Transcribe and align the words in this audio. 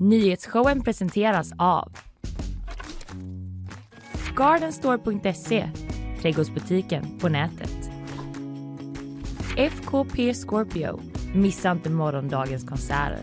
Nyhetsshowen 0.00 0.82
presenteras 0.82 1.52
av 1.58 1.92
Gardenstore.se, 4.36 5.70
trädgårdsbutiken 6.20 7.18
på 7.18 7.28
nätet. 7.28 7.90
FKP 9.56 10.34
Scorpio, 10.34 11.00
missa 11.34 11.70
inte 11.70 11.90
morgondagens 11.90 12.64
konserter. 12.64 13.18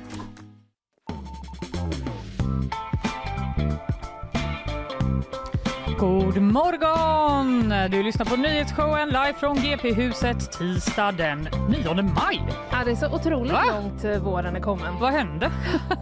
God 6.00 6.42
morgon! 6.42 7.74
Du 7.92 8.04
lyssnar 8.04 8.26
på 8.26 8.36
nyhetsshowen 8.36 9.08
live 9.08 9.34
från 9.40 9.56
GP-huset 9.56 10.52
tisdag 10.52 11.12
den 11.12 11.48
9 11.70 11.94
maj. 12.02 12.42
Ja, 12.80 12.86
det 12.86 12.92
är 12.92 12.96
så 12.96 13.16
otroligt 13.16 13.54
Va? 13.54 13.62
långt 13.76 14.04
eh, 14.04 14.18
våren 14.18 14.56
är 14.56 14.60
kommen. 14.60 14.94
Vad 15.00 15.12
hände? 15.14 15.52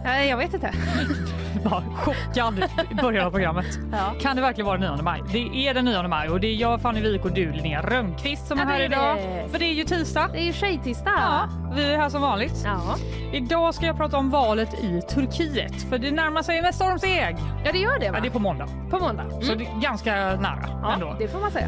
Jag 0.28 0.36
vet 0.36 0.54
inte. 0.54 0.70
Bara 1.64 1.82
chockad 1.94 2.64
i 2.90 2.94
början 2.94 3.26
av 3.26 3.30
programmet. 3.30 3.66
Ja. 3.92 4.14
Kan 4.20 4.36
det 4.36 4.42
verkligen 4.42 4.66
vara 4.66 4.78
den 4.78 4.94
9 4.94 5.02
maj? 5.02 5.22
Det 5.32 5.68
är 5.68 5.74
den 5.74 5.84
9 5.84 6.08
maj 6.08 6.28
och 6.28 6.40
det 6.40 6.46
är 6.46 6.54
jag, 6.54 6.80
Fanny 6.80 7.00
Wijk 7.00 7.24
och 7.24 7.32
du, 7.32 7.52
Linnea 7.52 7.82
Rönnqvist 7.82 8.46
som 8.46 8.58
är 8.58 8.62
Ja, 8.62 8.68
här 8.68 8.80
är 8.80 8.84
idag. 8.84 9.16
det. 9.16 9.48
För 9.52 9.58
det 9.58 9.64
är 9.64 9.72
ju 9.74 9.84
tisdag. 9.84 10.28
Det 10.32 10.38
är 10.40 10.44
ju 10.44 10.52
tjejtisdag. 10.52 11.12
Ja, 11.16 11.48
vi 11.74 11.92
är 11.94 11.98
här 11.98 12.08
som 12.08 12.22
vanligt. 12.22 12.62
Ja. 12.64 12.80
Idag 13.32 13.74
ska 13.74 13.86
jag 13.86 13.96
prata 13.96 14.16
om 14.16 14.30
valet 14.30 14.74
i 14.84 15.00
Turkiet 15.14 15.82
för 15.90 15.98
det 15.98 16.10
närmar 16.10 16.42
sig 16.42 16.62
med 16.62 16.74
stormsteg. 16.74 17.36
ja, 17.64 17.72
det 17.72 17.78
gör 17.78 17.98
det 18.00 18.10
va? 18.10 18.16
Ja, 18.16 18.22
det 18.22 18.28
är 18.28 18.32
på 18.32 18.38
måndag, 18.38 18.66
På 18.90 18.98
måndag. 18.98 19.24
så 19.42 19.52
Mm. 19.52 19.58
det 19.58 19.64
är 19.64 19.80
ganska 19.80 20.14
nära 20.14 20.68
Ja, 20.82 20.92
ändå. 20.92 21.16
det 21.18 21.28
får 21.28 21.40
man 21.40 21.50
säga. 21.50 21.66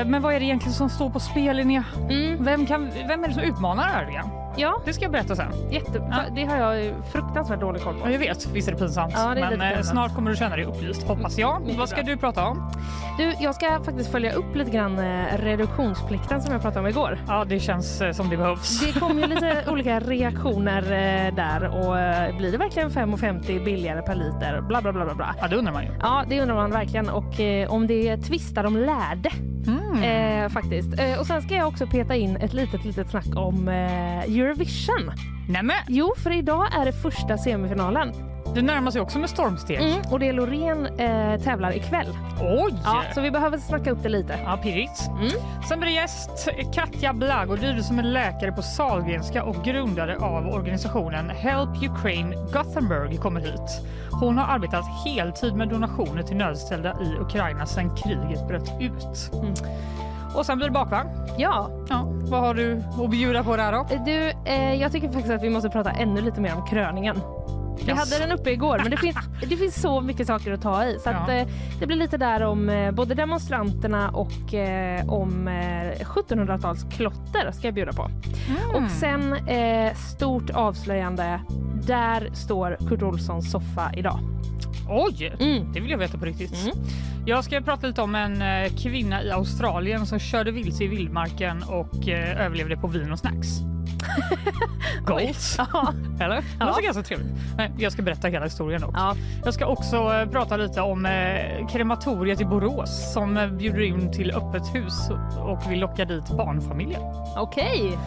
Eh, 0.00 0.06
Men 0.06 0.22
vad 0.22 0.34
är 0.34 0.38
det 0.40 0.44
egentligen 0.46 0.74
som 0.74 0.90
står 0.90 1.10
på 1.10 1.20
spel, 1.20 1.56
Linnea? 1.56 1.84
Mm. 2.10 2.44
Vem, 2.44 2.66
kan, 2.66 2.90
vem 3.08 3.24
är 3.24 3.28
det 3.28 3.34
som 3.34 3.42
utmanar 3.42 4.02
Erdogan? 4.02 4.30
Ja, 4.56 4.80
Det 4.84 4.92
ska 4.92 5.02
jag 5.04 5.12
berätta 5.12 5.36
sen. 5.36 5.52
jätte... 5.70 6.08
Ja. 6.10 6.16
Det 6.34 6.44
har 6.44 6.56
jag 6.56 6.94
fruktansvärt 7.12 7.60
dålig 7.60 7.82
koll 7.82 7.94
på. 8.00 8.10
jag 8.10 8.18
vet, 8.18 8.46
visst 8.52 8.68
är 8.68 8.72
det 8.72 8.78
pinsamt. 8.78 9.12
Ja, 9.16 9.34
det 9.34 9.40
är 9.40 9.50
men 9.50 9.60
eh, 9.60 9.66
pinsamt. 9.68 9.86
snart 9.86 10.14
kommer 10.14 10.30
du 10.30 10.36
känna 10.36 10.56
dig 10.56 10.64
upplyst, 10.64 11.02
hoppas 11.02 11.38
jag. 11.38 11.60
Mycket 11.62 11.78
Vad 11.78 11.88
ska 11.88 12.02
bra. 12.02 12.14
du 12.14 12.16
prata 12.16 12.44
om? 12.44 12.70
Du, 13.18 13.32
jag 13.40 13.54
ska 13.54 13.80
faktiskt 13.84 14.10
följa 14.12 14.32
upp 14.32 14.56
lite 14.56 14.70
grann 14.70 14.98
eh, 14.98 15.38
reduktionsplikten 15.38 16.42
som 16.42 16.52
jag 16.52 16.62
pratade 16.62 16.80
om 16.80 16.86
igår. 16.86 17.18
Ja, 17.28 17.44
det 17.44 17.60
känns 17.60 18.00
eh, 18.00 18.12
som 18.12 18.28
det 18.30 18.36
behövs. 18.36 18.80
Det 18.80 19.00
kom 19.00 19.18
ju 19.18 19.26
lite 19.26 19.64
olika 19.70 20.00
reaktioner 20.00 20.82
eh, 20.82 21.34
där 21.34 21.64
och 21.66 21.96
blir 22.38 22.52
det 22.52 22.58
verkligen 22.58 22.90
5,50 22.90 23.64
billigare 23.64 24.02
per 24.02 24.14
liter? 24.14 24.60
Bla, 24.60 24.82
bla, 24.82 24.92
bla, 24.92 25.04
bla, 25.04 25.14
bla. 25.14 25.34
Ja, 25.40 25.48
det 25.48 25.56
undrar 25.56 25.72
man 25.72 25.82
ju. 25.84 25.90
Ja, 26.00 26.24
det 26.28 26.40
undrar 26.40 26.54
man 26.54 26.70
verkligen. 26.70 27.08
Och 27.08 27.24
om 27.68 27.86
det 27.86 28.16
tvistar 28.16 28.62
de 28.62 28.76
lärde 28.76 29.30
Mm. 29.66 29.85
Eh, 30.02 30.48
faktiskt. 30.48 30.98
Eh, 30.98 31.18
och 31.20 31.26
sen 31.26 31.42
ska 31.42 31.54
jag 31.54 31.68
också 31.68 31.86
peta 31.86 32.16
in 32.16 32.36
ett 32.36 32.52
litet, 32.52 32.84
litet 32.84 33.10
snack 33.10 33.36
om 33.36 33.68
eh, 33.68 34.18
Eurovision. 34.22 35.12
Nämen, 35.48 35.76
Jo, 35.88 36.14
för 36.16 36.38
idag 36.38 36.66
är 36.80 36.84
det 36.84 36.92
första 36.92 37.38
semifinalen. 37.38 38.35
Det 38.54 38.62
närmar 38.62 38.90
sig 38.90 39.00
också 39.00 39.18
med 39.18 39.30
stormsteg. 39.30 39.76
Mm, 39.80 40.00
och 40.10 40.18
det 40.18 40.28
är 40.28 40.32
Loreen 40.32 40.86
eh, 40.86 41.40
tävlar 41.40 41.76
ikväll. 41.76 42.06
Oj! 42.40 42.74
Ja, 42.84 43.02
så 43.14 43.20
vi 43.20 43.30
behöver 43.30 43.58
snacka 43.58 43.90
upp 43.90 44.02
det 44.02 44.08
lite. 44.08 44.38
Ja, 44.44 44.56
pirrigt. 44.62 45.08
Mm. 45.08 45.30
Sen 45.68 45.80
blir 45.80 45.88
det 45.90 45.94
gäst 45.94 46.48
Katja 46.72 47.12
Blagodid 47.12 47.84
som 47.84 47.98
är 47.98 48.02
läkare 48.02 48.52
på 48.52 48.62
Sahlgrenska 48.62 49.44
och 49.44 49.64
grundare 49.64 50.16
av 50.18 50.46
organisationen 50.46 51.30
Help 51.30 51.82
Ukraine 51.90 52.34
Gothenburg 52.52 53.20
kommer 53.20 53.40
hit. 53.40 53.80
Hon 54.10 54.38
har 54.38 54.54
arbetat 54.54 54.84
heltid 55.06 55.54
med 55.54 55.68
donationer 55.68 56.22
till 56.22 56.36
nödställda 56.36 56.96
i 57.02 57.16
Ukraina 57.20 57.66
sedan 57.66 57.96
kriget 57.96 58.48
bröt 58.48 58.70
ut. 58.80 59.30
Mm. 59.34 59.54
Och 60.34 60.46
sen 60.46 60.58
blir 60.58 60.68
det 60.68 60.72
bakvagn. 60.74 61.08
Ja, 61.38 61.70
Ja, 61.88 62.04
vad 62.06 62.40
har 62.40 62.54
du 62.54 62.82
att 63.04 63.10
bjuda 63.10 63.44
på 63.44 63.56
där 63.56 63.72
då? 63.72 63.86
eh, 63.90 64.04
du, 64.04 64.32
eh, 64.44 64.74
jag 64.74 64.92
tycker 64.92 65.08
faktiskt 65.08 65.34
att 65.34 65.42
vi 65.42 65.50
måste 65.50 65.68
prata 65.70 65.90
ännu 65.90 66.20
lite 66.20 66.40
mer 66.40 66.54
om 66.56 66.66
kröningen. 66.66 67.20
Vi 67.84 67.90
Yes. 67.92 67.98
hade 67.98 68.26
den 68.26 68.38
uppe 68.38 68.50
igår, 68.50 68.78
men 68.82 68.90
det 68.90 68.96
finns, 68.96 69.16
det 69.48 69.56
finns 69.56 69.80
så 69.80 70.00
mycket 70.00 70.26
saker 70.26 70.52
att 70.52 70.62
ta 70.62 70.84
i. 70.84 70.98
Så 70.98 71.10
att, 71.10 71.28
Ja. 71.28 71.34
eh, 71.34 71.48
det 71.80 71.86
blir 71.86 71.96
lite 71.96 72.16
där 72.16 72.42
om 72.42 72.68
eh, 72.68 72.90
både 72.92 73.14
demonstranterna 73.14 74.08
och 74.10 74.54
eh, 74.54 75.08
om 75.12 75.48
eh, 75.48 76.04
1700-talsklotter 76.04 77.52
ska 77.52 77.66
jag 77.66 77.74
bjuda 77.74 77.92
på. 77.92 78.02
Mm. 78.48 78.84
Och 78.84 78.90
sen 78.90 79.32
eh, 79.32 79.94
stort 79.94 80.50
avslöjande. 80.50 81.40
Där 81.86 82.30
står 82.34 82.76
Kurt 82.88 83.02
Olssons 83.02 83.50
soffa 83.50 83.92
idag. 83.96 84.18
Oj! 84.88 85.34
Mm. 85.40 85.72
Det 85.72 85.80
vill 85.80 85.90
jag 85.90 85.98
veta 85.98 86.18
på 86.18 86.24
riktigt. 86.24 86.64
Mm. 86.64 86.76
Jag 87.26 87.44
ska 87.44 87.60
prata 87.60 87.86
lite 87.86 88.02
om 88.02 88.14
en 88.14 88.42
eh, 88.42 88.72
kvinna 88.82 89.22
i 89.22 89.30
Australien 89.30 90.06
som 90.06 90.18
körde 90.18 90.50
vilse 90.50 90.84
i 90.84 90.86
vildmarken 90.86 91.62
och 91.62 92.08
eh, 92.08 92.40
överlevde 92.46 92.76
på 92.76 92.86
vin 92.86 93.12
och 93.12 93.18
snacks. 93.18 93.48
Goals! 95.06 95.54
Ja. 95.58 95.92
Eller? 96.20 96.36
Det 96.36 96.42
Ja. 96.60 96.66
låter 96.66 96.82
ganska 96.82 97.02
trevligt. 97.02 97.28
Men 97.56 97.72
jag 97.78 97.92
ska 97.92 98.02
berätta 98.02 98.28
hela 98.28 98.44
historien 98.44 98.80
dock. 98.80 98.90
ja. 98.94 99.14
Jag 99.44 99.54
ska 99.54 99.66
också 99.66 99.96
eh, 99.96 100.26
prata 100.28 100.56
lite 100.56 100.80
om 100.80 101.06
eh, 101.06 101.66
krematoriet 101.68 102.40
i 102.40 102.44
Borås 102.44 103.12
som 103.12 103.36
eh, 103.36 103.46
bjuder 103.48 103.82
in 103.82 104.12
till 104.12 104.30
öppet 104.30 104.74
hus 104.74 105.08
och 105.38 105.70
vill 105.72 105.80
locka 105.80 106.04
dit 106.04 106.28
barnfamiljer. 106.28 107.00
Okej. 107.36 107.98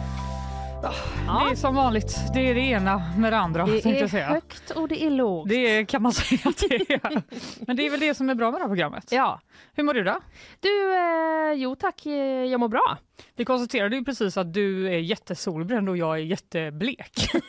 Ja. 0.82 1.44
Det 1.44 1.52
är 1.52 1.56
som 1.56 1.74
vanligt, 1.74 2.16
det 2.34 2.40
är 2.50 2.54
det 2.54 2.60
ena 2.60 3.12
med 3.18 3.32
det 3.32 3.38
andra. 3.38 3.66
Det 3.66 3.86
är 3.86 4.00
jag 4.00 4.10
säga. 4.10 4.26
högt 4.26 4.70
och 4.70 4.88
det 4.88 5.04
är 5.04 5.10
lågt. 5.10 5.48
Det 5.48 5.84
kan 5.84 6.02
man 6.02 6.12
säga 6.12 6.40
att 6.44 6.58
det 6.68 6.74
är. 6.94 7.22
Men 7.66 7.76
det 7.76 7.86
är 7.86 7.90
väl 7.90 8.00
det 8.00 8.14
som 8.14 8.30
är 8.30 8.34
bra 8.34 8.50
med 8.50 8.60
det 8.60 8.64
här 8.64 8.68
programmet. 8.68 9.12
Ja. 9.12 9.40
Hur 9.74 9.84
mår 9.84 9.94
du 9.94 10.04
då? 10.04 10.20
Du, 10.60 10.94
eh, 10.96 11.52
jo 11.62 11.74
tack, 11.76 12.06
eh, 12.06 12.12
jag 12.44 12.60
mår 12.60 12.68
bra. 12.68 12.98
Vi 13.36 13.44
konstaterade 13.44 13.96
ju 13.96 14.04
precis 14.04 14.36
att 14.36 14.52
du 14.54 14.86
är 14.86 14.98
jättesolbränd 14.98 15.88
och 15.88 15.96
jag 15.96 16.14
är 16.14 16.22
jätteblek. 16.22 17.30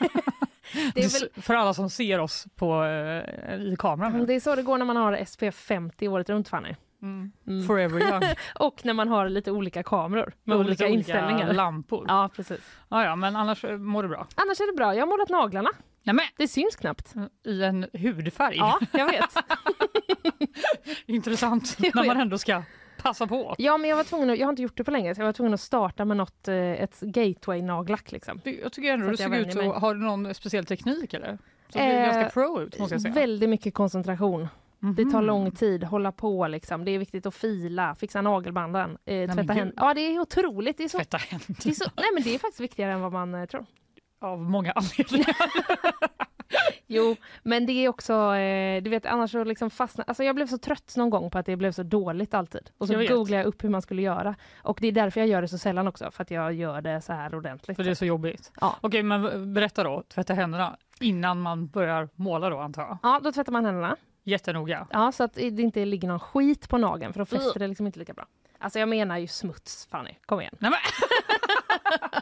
Väl, 0.95 1.41
För 1.41 1.53
alla 1.53 1.73
som 1.73 1.89
ser 1.89 2.19
oss 2.19 2.45
på, 2.55 2.83
eh, 2.83 3.55
i 3.55 3.75
kameran. 3.79 4.25
det 4.25 4.33
är 4.33 4.39
så 4.39 4.55
det 4.55 4.63
går 4.63 4.77
när 4.77 4.85
man 4.85 4.95
har 4.95 5.25
SPF 5.25 5.55
50 5.55 6.07
året 6.07 6.29
runt 6.29 6.49
Fanny. 6.49 6.75
Mm. 7.01 7.31
Mm. 7.47 7.67
Forever 7.67 7.99
young. 8.11 8.23
Och 8.59 8.85
när 8.85 8.93
man 8.93 9.07
har 9.07 9.29
lite 9.29 9.51
olika 9.51 9.83
kameror 9.83 10.33
med 10.43 10.57
olika 10.57 10.69
lite 10.87 10.95
inställningar. 10.97 11.53
lampor. 11.53 12.05
Ja. 12.07 12.21
Ja, 12.23 12.29
precis. 12.35 12.59
Ja, 12.89 13.15
men 13.15 13.35
annars 13.35 13.63
eh, 13.65 13.77
mår 13.77 14.03
du 14.03 14.09
bra. 14.09 14.27
Annars 14.35 14.59
är 14.61 14.67
det 14.71 14.77
bra. 14.77 14.95
Jag 14.95 15.01
har 15.01 15.07
målat 15.07 15.29
naglarna. 15.29 15.69
Nämen, 16.03 16.25
Det 16.37 16.47
syns 16.47 16.75
knappt. 16.75 17.13
i 17.45 17.63
en 17.63 17.85
hudfärg. 17.93 18.57
Ja, 18.57 18.79
jag 18.91 19.05
vet. 19.05 19.29
Intressant 21.05 21.75
Jo, 21.79 21.91
när 21.93 22.05
man 22.07 22.15
ja. 22.15 22.21
ändå 22.21 22.37
ska 22.37 22.63
passa 23.01 23.27
på. 23.27 23.55
Ja, 23.57 23.77
men 23.77 23.89
jag 23.89 23.97
var 23.97 24.03
tvungen 24.03 24.29
att, 24.29 24.37
jag 24.37 24.45
har 24.47 24.49
inte 24.51 24.61
gjort 24.61 24.77
det 24.77 24.83
på 24.83 24.91
länge, 24.91 25.15
så 25.15 25.21
jag 25.21 25.25
var 25.25 25.33
tvungen 25.33 25.53
att 25.53 25.59
starta 25.61 26.05
med 26.05 26.17
något, 26.17 26.47
eh, 26.47 26.55
ett 26.55 26.99
gateway-nagellack 26.99 28.11
liksom. 28.11 28.41
Jag 28.63 28.71
tycker 28.73 28.89
ändå 28.93 29.05
Så 29.05 29.11
du 29.29 29.35
jag 29.39 29.53
såg 29.53 29.63
ut 29.63 29.69
att, 29.75 29.81
har 29.81 29.93
du 29.95 29.99
någon 30.01 30.33
speciell 30.33 30.65
teknik 30.65 31.13
eller? 31.13 31.37
Så 31.69 31.77
det 31.77 31.83
Eh, 31.85 31.89
ser 32.05 32.13
ganska 32.13 32.29
pro 32.29 32.61
ut 32.61 32.79
måste 32.79 32.95
jag 32.95 33.01
säga. 33.01 33.13
Väldigt 33.13 33.49
mycket 33.49 33.73
koncentration. 33.73 34.47
Det 34.95 35.03
tar 35.05 35.17
Mhm. 35.17 35.25
lång 35.25 35.51
tid, 35.51 35.83
hålla 35.83 36.11
på 36.11 36.47
liksom. 36.47 36.85
Det 36.85 36.91
är 36.91 36.99
viktigt 36.99 37.25
att 37.25 37.35
fila, 37.35 37.95
fixa 37.95 38.21
nagelbanden, 38.21 38.97
eh, 39.05 39.33
tvätta 39.33 39.53
händerna. 39.53 39.73
Ja, 39.75 39.93
det 39.93 40.01
är 40.01 40.19
otroligt. 40.19 40.77
Det 40.77 40.83
är 40.83 40.87
så, 40.87 40.97
Tvätta 40.97 41.17
är 41.17 41.71
så, 41.73 41.85
nej, 41.97 42.05
men 42.13 42.23
det 42.23 42.35
är 42.35 42.39
faktiskt 42.39 42.59
viktigare 42.59 42.91
än 42.91 43.01
vad 43.01 43.11
man 43.11 43.35
eh, 43.35 43.45
tror. 43.45 43.65
av 44.21 44.39
många 44.41 44.71
anledningar. 44.71 45.35
Jo, 46.87 47.15
men 47.43 47.65
det 47.65 47.71
är 47.73 47.89
också, 47.89 48.13
eh, 48.35 48.83
du 48.83 48.89
vet 48.89 49.05
annars 49.05 49.31
så 49.31 49.43
liksom 49.43 49.69
fastna, 49.69 50.03
alltså 50.07 50.23
jag 50.23 50.35
blev 50.35 50.47
så 50.47 50.57
trött 50.57 50.93
någon 50.97 51.09
gång 51.09 51.29
på 51.29 51.37
att 51.37 51.45
det 51.45 51.55
blev 51.55 51.71
så 51.71 51.83
dåligt 51.83 52.33
alltid. 52.33 52.69
Och 52.77 52.87
så 52.87 52.93
Jag 52.93 53.07
googlade 53.07 53.43
jag 53.43 53.47
upp 53.47 53.63
hur 53.63 53.69
man 53.69 53.81
skulle 53.81 54.01
göra. 54.01 54.35
Och 54.63 54.77
det 54.81 54.87
är 54.87 54.91
därför 54.91 55.19
jag 55.21 55.27
gör 55.27 55.41
det 55.41 55.47
så 55.47 55.57
sällan 55.57 55.87
också, 55.87 56.11
för 56.11 56.21
att 56.21 56.31
jag 56.31 56.53
gör 56.53 56.81
det 56.81 57.01
så 57.01 57.13
här 57.13 57.35
ordentligt. 57.35 57.77
För 57.77 57.83
det 57.83 57.89
är 57.89 57.95
så 57.95 58.05
jobbigt. 58.05 58.51
Ja. 58.61 58.75
Okej, 58.81 59.03
men 59.03 59.53
berätta 59.53 59.83
då. 59.83 60.03
Tvätta 60.13 60.33
händerna 60.33 60.77
innan 60.99 61.41
man 61.41 61.67
börjar 61.67 62.09
måla 62.15 62.49
då 62.49 62.59
antar 62.59 62.81
jag. 62.81 62.97
Ja, 63.03 63.19
då 63.23 63.31
tvättar 63.31 63.51
man 63.51 63.65
händerna. 63.65 63.95
Jättenoga. 64.23 64.87
Ja, 64.91 65.11
så 65.11 65.23
att 65.23 65.33
det 65.33 65.41
inte 65.41 65.85
ligger 65.85 66.07
någon 66.07 66.19
skit 66.19 66.69
på 66.69 66.77
nageln, 66.77 67.13
för 67.13 67.19
då 67.19 67.25
fäster 67.25 67.59
det 67.59 67.67
liksom 67.67 67.85
inte 67.85 67.99
lika 67.99 68.13
bra. 68.13 68.25
Alltså 68.57 68.79
jag 68.79 68.89
menar 68.89 69.17
ju 69.17 69.27
smuts, 69.27 69.87
Fanny. 69.91 70.15
Kom 70.25 70.41
igen. 70.41 70.55
Nej, 70.59 70.71
men. 70.71 70.79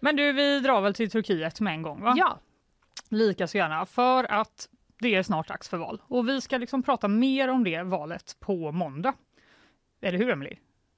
men 0.00 0.16
du, 0.16 0.32
vi 0.32 0.60
drar 0.60 0.80
väl 0.80 0.94
till 0.94 1.10
Turkiet 1.10 1.60
med 1.60 1.74
en 1.74 1.82
gång 1.82 2.02
va? 2.02 2.14
Ja, 2.16 2.38
Lika 3.08 3.46
så 3.46 3.56
gärna, 3.56 3.86
för 3.86 4.24
att 4.24 4.68
det 5.00 5.14
är 5.14 5.22
snart 5.22 5.48
dags 5.48 5.68
för 5.68 5.76
val. 5.76 6.02
Och 6.06 6.28
vi 6.28 6.40
ska 6.40 6.58
liksom 6.58 6.82
prata 6.82 7.08
mer 7.08 7.48
om 7.48 7.64
det 7.64 7.82
valet 7.82 8.36
på 8.40 8.72
måndag. 8.72 9.14
Eller 10.00 10.18
hur 10.18 10.30
Emily? 10.30 10.56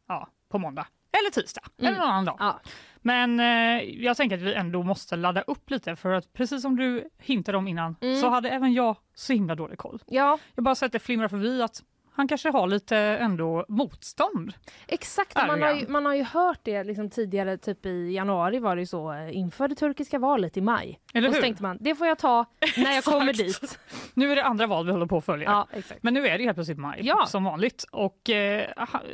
Ja, 0.08 0.28
på 0.48 0.58
måndag. 0.58 0.86
Eller 1.20 1.30
tisdag, 1.30 1.62
Mm. 1.78 1.88
eller 1.92 2.00
någon 2.00 2.10
annan 2.10 2.24
dag. 2.24 2.36
ja. 2.38 2.60
Men 3.02 3.40
eh, 3.40 3.82
jag 4.04 4.16
tänker 4.16 4.36
att 4.36 4.42
vi 4.42 4.54
ändå 4.54 4.82
måste 4.82 5.16
ladda 5.16 5.40
upp 5.42 5.70
lite 5.70 5.96
för 5.96 6.12
att 6.12 6.32
precis 6.32 6.62
som 6.62 6.76
du 6.76 7.08
hintade 7.18 7.58
om 7.58 7.68
innan 7.68 7.96
Mm. 8.00 8.20
så 8.20 8.28
hade 8.28 8.48
även 8.50 8.72
jag 8.72 8.96
så 9.14 9.32
himla 9.32 9.54
dålig 9.54 9.78
koll. 9.78 10.02
ja 10.06 10.38
Jag 10.54 10.64
bara 10.64 10.74
sett 10.74 10.92
det 10.92 10.98
flimra 10.98 11.28
förbi 11.28 11.62
att 11.62 11.82
han 12.16 12.28
kanske 12.28 12.50
har 12.50 12.66
lite 12.66 12.96
ändå 12.98 13.64
motstånd. 13.68 14.52
exakt. 14.86 15.36
Man 15.36 15.62
har, 15.62 15.72
ju, 15.74 15.88
man 15.88 16.06
har 16.06 16.14
ju 16.14 16.22
hört 16.22 16.60
det 16.62 16.84
liksom 16.84 17.10
tidigare, 17.10 17.58
typ 17.58 17.86
i 17.86 18.12
januari 18.14 18.58
var 18.58 18.76
det 18.76 18.86
så, 18.86 19.12
eh, 19.12 19.36
inför 19.36 19.68
det 19.68 19.74
turkiska 19.74 20.18
valet 20.18 20.56
i 20.56 20.60
maj. 20.60 21.00
Eller 21.14 21.28
och 21.28 21.34
så 21.34 21.40
tänkte 21.40 21.62
man, 21.62 21.78
det 21.80 21.94
får 21.94 22.06
jag 22.06 22.18
ta 22.18 22.44
när 22.76 22.92
jag 22.92 23.04
kommer 23.04 23.32
dit. 23.32 23.78
Nu 24.14 24.32
är 24.32 24.36
det 24.36 24.44
andra 24.44 24.66
val 24.66 24.86
vi 24.86 24.92
håller 24.92 25.06
på 25.06 25.16
att 25.18 25.24
följa. 25.24 25.50
Ja, 25.50 25.68
exakt. 25.78 26.02
Men 26.02 26.14
nu 26.14 26.26
är 26.26 26.38
det 26.38 26.44
helt 26.44 26.56
plötsligt 26.56 26.78
maj, 26.78 27.00
Ja. 27.02 27.26
som 27.26 27.44
vanligt. 27.44 27.84
Och 27.92 28.30
eh, 28.30 28.66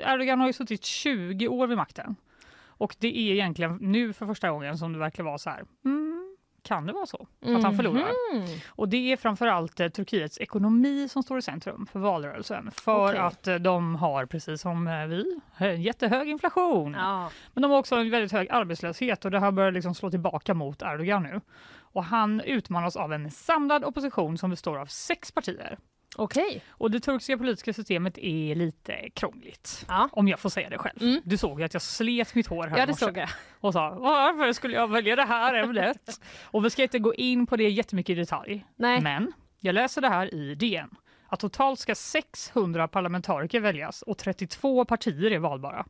Erdogan 0.07 0.41
har 0.41 0.47
ju 0.47 0.53
suttit 0.53 0.85
20 0.85 1.49
år 1.49 1.67
vid 1.67 1.77
makten. 1.77 2.17
Och 2.67 2.97
det 2.99 3.09
är 3.19 3.33
egentligen 3.33 3.79
nu 3.81 4.13
för 4.13 4.27
första 4.27 4.51
gången 4.51 4.79
som 4.79 4.93
det 4.93 4.99
verkar 4.99 5.23
vara 5.23 5.39
så 5.39 5.51
här. 5.51 5.65
Mm, 5.85 6.12
kan 6.63 6.87
det 6.87 6.93
vara 6.93 7.07
så 7.07 7.27
att 7.41 7.63
han 7.63 7.77
förlorar? 7.77 8.35
Mhm. 8.35 8.61
Och 8.69 8.89
det 8.89 9.13
är 9.13 9.17
framförallt 9.17 9.81
eh, 9.81 9.89
Turkiets 9.89 10.39
ekonomi 10.39 11.09
som 11.09 11.23
står 11.23 11.39
i 11.39 11.43
centrum 11.43 11.87
för 11.87 11.99
valrörelsen. 11.99 12.71
För 12.71 13.09
Okej. 13.09 13.19
att 13.19 13.47
eh, 13.47 13.55
de 13.55 13.97
har, 13.97 14.27
precis 14.27 14.61
som 14.61 14.87
eh, 14.89 15.07
vi, 15.07 15.41
jättehög 15.77 16.29
inflation. 16.29 16.95
Ja. 16.95 17.31
Men 17.55 17.63
de 17.63 17.71
har 17.71 17.79
också 17.79 17.97
en 17.97 18.11
väldigt 18.11 18.33
hög 18.33 18.51
arbetslöshet 18.51 19.25
och 19.25 19.31
det 19.31 19.41
här 19.41 19.51
börjar 19.51 19.73
liksom 19.73 19.95
slå 19.95 20.11
tillbaka 20.11 20.55
mot 20.55 20.83
Erdogan 20.83 21.23
nu. 21.23 21.41
Och 21.93 22.05
han 22.05 22.41
utmanas 22.41 22.97
av 22.97 23.13
en 23.13 23.31
samlad 23.31 23.85
opposition 23.85 24.39
som 24.39 24.51
består 24.51 24.79
av 24.79 24.87
sex 24.87 25.33
partier. 25.33 25.79
Okej. 26.17 26.63
Och 26.71 26.91
det 26.91 27.01
turkiska 27.01 27.39
politiska 27.39 27.73
systemet 27.73 28.19
är 28.19 28.55
lite 28.55 29.11
krångligt. 29.15 29.85
Ja. 29.89 30.09
Om 30.13 30.29
jag 30.29 30.41
får 30.41 30.49
säga 30.49 30.71
det 30.71 30.79
själv. 30.79 31.03
Mm. 31.03 31.21
Du 31.25 31.37
såg 31.39 31.61
ju 31.61 31.65
att 31.67 31.73
jag 31.75 31.83
slet 31.83 32.35
mitt 32.35 32.47
hår 32.47 32.67
här 32.67 32.79
Ja, 32.79 32.87
det 32.87 32.95
såg 32.95 33.17
jag. 33.17 33.29
och 33.61 33.73
sa 33.73 33.91
varför 33.91 34.53
skulle 34.53 34.75
jag 34.75 34.89
välja 34.89 35.17
det 35.17 35.25
här 35.25 35.55
ämnet? 35.55 36.21
och 36.43 36.65
vi 36.65 36.71
ska 36.71 36.83
inte 36.83 36.99
gå 36.99 37.15
in 37.15 37.47
på 37.47 37.57
det 37.57 37.69
jättemycket 37.69 38.13
i 38.17 38.21
detalj. 38.21 38.67
Nej. 38.77 39.01
Men 39.01 39.33
jag 39.61 39.75
läser 39.75 40.01
det 40.01 40.09
här 40.09 40.35
i 40.35 40.55
DN. 40.55 40.91
Att 41.29 41.41
totalt 41.41 41.79
ska 41.81 41.95
600 41.95 42.89
parlamentariker 42.89 43.61
väljas 43.61 44.03
och 44.03 44.19
32 44.19 44.85
partier 44.85 45.31
är 45.31 45.39
valbara. 45.39 45.87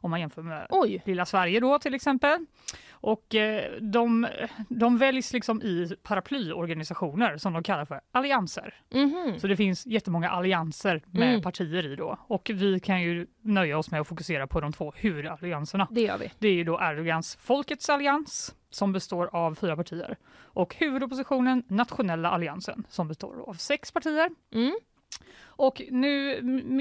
Om 0.00 0.10
man 0.10 0.20
jämför 0.20 0.42
med 0.42 0.66
Oj. 0.70 1.02
lilla 1.04 1.26
Sverige 1.26 1.60
då 1.60 1.78
till 1.78 1.94
exempel. 1.94 2.46
Och 3.00 3.34
eh, 3.34 3.72
de, 3.80 4.26
de 4.68 4.98
väljs 4.98 5.32
liksom 5.32 5.62
i 5.62 5.96
paraplyorganisationer 6.02 7.36
som 7.36 7.52
de 7.52 7.62
kallar 7.62 7.84
för 7.84 8.00
allianser. 8.12 8.74
Mhm. 8.94 9.38
Så 9.40 9.46
det 9.46 9.56
finns 9.56 9.86
jättemånga 9.86 10.30
allianser 10.30 11.02
med 11.06 11.28
Mm. 11.28 11.42
partier 11.42 11.86
i 11.92 11.96
då. 11.96 12.18
Och 12.26 12.50
vi 12.54 12.80
kan 12.80 13.02
ju 13.02 13.26
nöja 13.42 13.78
oss 13.78 13.90
med 13.90 14.00
att 14.00 14.06
fokusera 14.08 14.46
på 14.46 14.60
de 14.60 14.72
två 14.72 14.92
huvudallianserna. 14.96 15.86
Det 15.90 16.00
gör 16.00 16.18
vi. 16.18 16.32
Det 16.38 16.48
är 16.48 16.52
ju 16.52 16.64
då 16.64 16.78
Erdogans 16.82 17.36
Folkets 17.40 17.88
allians 17.90 18.54
som 18.70 18.92
består 18.92 19.30
av 19.32 19.54
fyra 19.54 19.76
partier 19.76 20.16
och 20.36 20.74
huvudoppositionen 20.74 21.62
Nationella 21.68 22.30
alliansen 22.30 22.84
som 22.88 23.08
består 23.08 23.44
av 23.48 23.54
sex 23.54 23.92
partier. 23.92 24.30
Mm. 24.54 24.78
Och 25.58 25.82
nu 25.90 26.40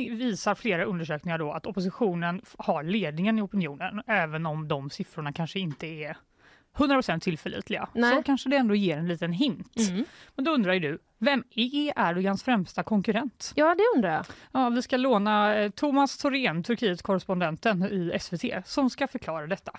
visar 0.09 0.55
flera 0.55 0.83
undersökningar 0.83 1.37
då 1.37 1.51
att 1.51 1.65
oppositionen 1.65 2.41
har 2.57 2.83
ledningen 2.83 3.39
i 3.39 3.41
opinionen 3.41 4.01
även 4.07 4.45
om 4.45 4.67
de 4.67 4.89
siffrorna 4.89 5.33
kanske 5.33 5.59
inte 5.59 5.87
är 5.87 6.17
100% 6.77 7.19
tillförlitliga. 7.19 7.89
Nej. 7.93 8.15
Så 8.15 8.23
kanske 8.23 8.49
det 8.49 8.57
ändå 8.57 8.75
ger 8.75 8.97
en 8.97 9.07
liten 9.07 9.33
hint. 9.33 9.75
Mm. 9.89 10.05
Men 10.35 10.45
då 10.45 10.51
undrar 10.51 10.73
ju 10.73 10.79
du, 10.79 10.99
vem 11.17 11.43
är 11.55 12.09
Erdogans 12.09 12.43
främsta 12.43 12.83
konkurrent? 12.83 13.51
Ja, 13.55 13.75
det 13.75 13.83
undrar 13.95 14.13
jag. 14.13 14.25
Ja, 14.51 14.69
vi 14.69 14.81
ska 14.81 14.97
låna 14.97 15.55
eh, 15.55 15.71
Thomas 15.71 16.17
Thorén, 16.17 16.63
Turkiet-korrespondenten 16.63 17.83
i 17.83 18.19
SVT, 18.19 18.67
som 18.67 18.89
ska 18.89 19.07
förklara 19.07 19.47
detta. 19.47 19.71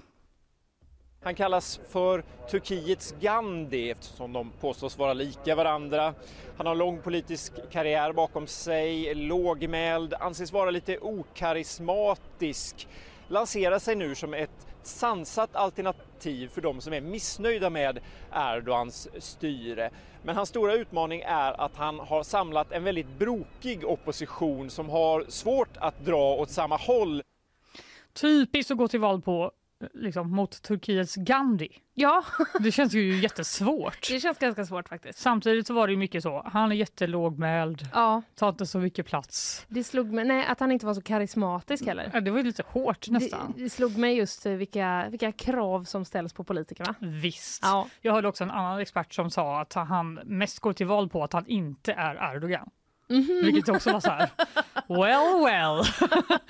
Han 1.22 1.34
kallas 1.34 1.80
för 1.88 2.24
Turkiets 2.50 3.14
Gandhi 3.20 3.90
eftersom 3.90 4.32
de 4.32 4.50
påstås 4.60 4.98
vara 4.98 5.12
lika 5.12 5.54
varandra. 5.54 6.14
Han 6.56 6.66
har 6.66 6.74
lång 6.74 7.02
politisk 7.02 7.52
karriär 7.70 8.12
bakom 8.12 8.46
sig, 8.46 9.14
lågmäld, 9.14 10.14
anses 10.14 10.52
vara 10.52 10.70
lite 10.70 10.98
okarismatisk. 10.98 12.88
Lanserar 13.28 13.78
sig 13.78 13.96
nu 13.96 14.14
som 14.14 14.34
ett 14.34 14.66
sansat 14.82 15.56
alternativ 15.56 16.48
för 16.48 16.60
de 16.60 16.80
som 16.80 16.92
är 16.92 17.00
missnöjda 17.00 17.70
med 17.70 17.98
Erdogans 18.32 19.08
styre. 19.18 19.90
Men 20.22 20.36
hans 20.36 20.48
stora 20.48 20.74
utmaning 20.74 21.20
är 21.20 21.60
att 21.60 21.76
han 21.76 22.00
har 22.00 22.22
samlat 22.22 22.72
en 22.72 22.84
väldigt 22.84 23.18
brokig 23.18 23.84
opposition 23.84 24.70
som 24.70 24.88
har 24.88 25.24
svårt 25.28 25.76
att 25.76 26.04
dra 26.04 26.34
åt 26.34 26.50
samma 26.50 26.76
håll. 26.76 27.22
Typiskt 28.12 28.70
att 28.70 28.78
gå 28.78 28.88
till 28.88 29.00
val 29.00 29.22
på 29.22 29.52
liksom, 29.94 30.30
mot 30.30 30.62
Turkiets 30.62 31.14
Gandhi. 31.14 31.68
Ja, 31.94 32.24
Det 32.60 32.72
känns 32.72 32.94
ju 32.94 33.18
jättesvårt. 33.20 34.08
det 34.08 34.20
känns 34.20 34.38
ganska 34.38 34.64
svårt 34.66 34.88
faktiskt. 34.88 35.18
Samtidigt 35.18 35.66
så 35.66 35.74
var 35.74 35.86
det 35.86 35.90
ju 35.92 35.96
mycket 35.96 36.22
så, 36.22 36.42
han 36.52 36.72
är 36.72 36.76
jättelågmäld, 36.76 37.88
Ja, 37.92 38.22
tar 38.34 38.48
inte 38.48 38.66
så 38.66 38.78
mycket 38.78 39.06
plats. 39.06 39.66
det 39.68 39.84
slog 39.84 40.12
mig. 40.12 40.24
Nej, 40.24 40.46
att 40.46 40.60
han 40.60 40.72
inte 40.72 40.86
var 40.86 40.94
så 40.94 41.02
karismatisk 41.02 41.86
heller. 41.86 42.10
Ja, 42.14 42.20
Det 42.20 42.30
var 42.30 42.38
ju 42.38 42.44
lite 42.44 42.62
hårt 42.66 43.08
nästan. 43.08 43.52
Det, 43.56 43.62
det 43.62 43.70
slog 43.70 43.96
mig 43.96 44.16
just 44.16 44.46
eh, 44.46 44.52
vilka, 44.52 45.06
vilka 45.10 45.32
krav 45.32 45.84
som 45.84 46.04
ställs 46.04 46.32
på 46.32 46.44
politikerna. 46.44 46.94
Visst. 47.00 47.62
Ja. 47.62 47.88
Jag 48.00 48.12
hörde 48.12 48.28
också 48.28 48.44
en 48.44 48.50
annan 48.50 48.80
expert 48.80 49.14
som 49.14 49.30
sa 49.30 49.60
att 49.60 49.72
han 49.72 50.14
mest 50.24 50.58
går 50.60 50.72
till 50.72 50.86
val 50.86 51.08
på 51.08 51.24
att 51.24 51.32
han 51.32 51.46
inte 51.46 51.92
är 51.92 52.34
Erdogan. 52.36 52.70
Mhm. 53.08 53.40
Vilket 53.42 53.68
också 53.68 53.92
var 53.92 54.00
så 54.00 54.10
här, 54.10 54.30
well 54.88 55.44
well. 55.44 55.84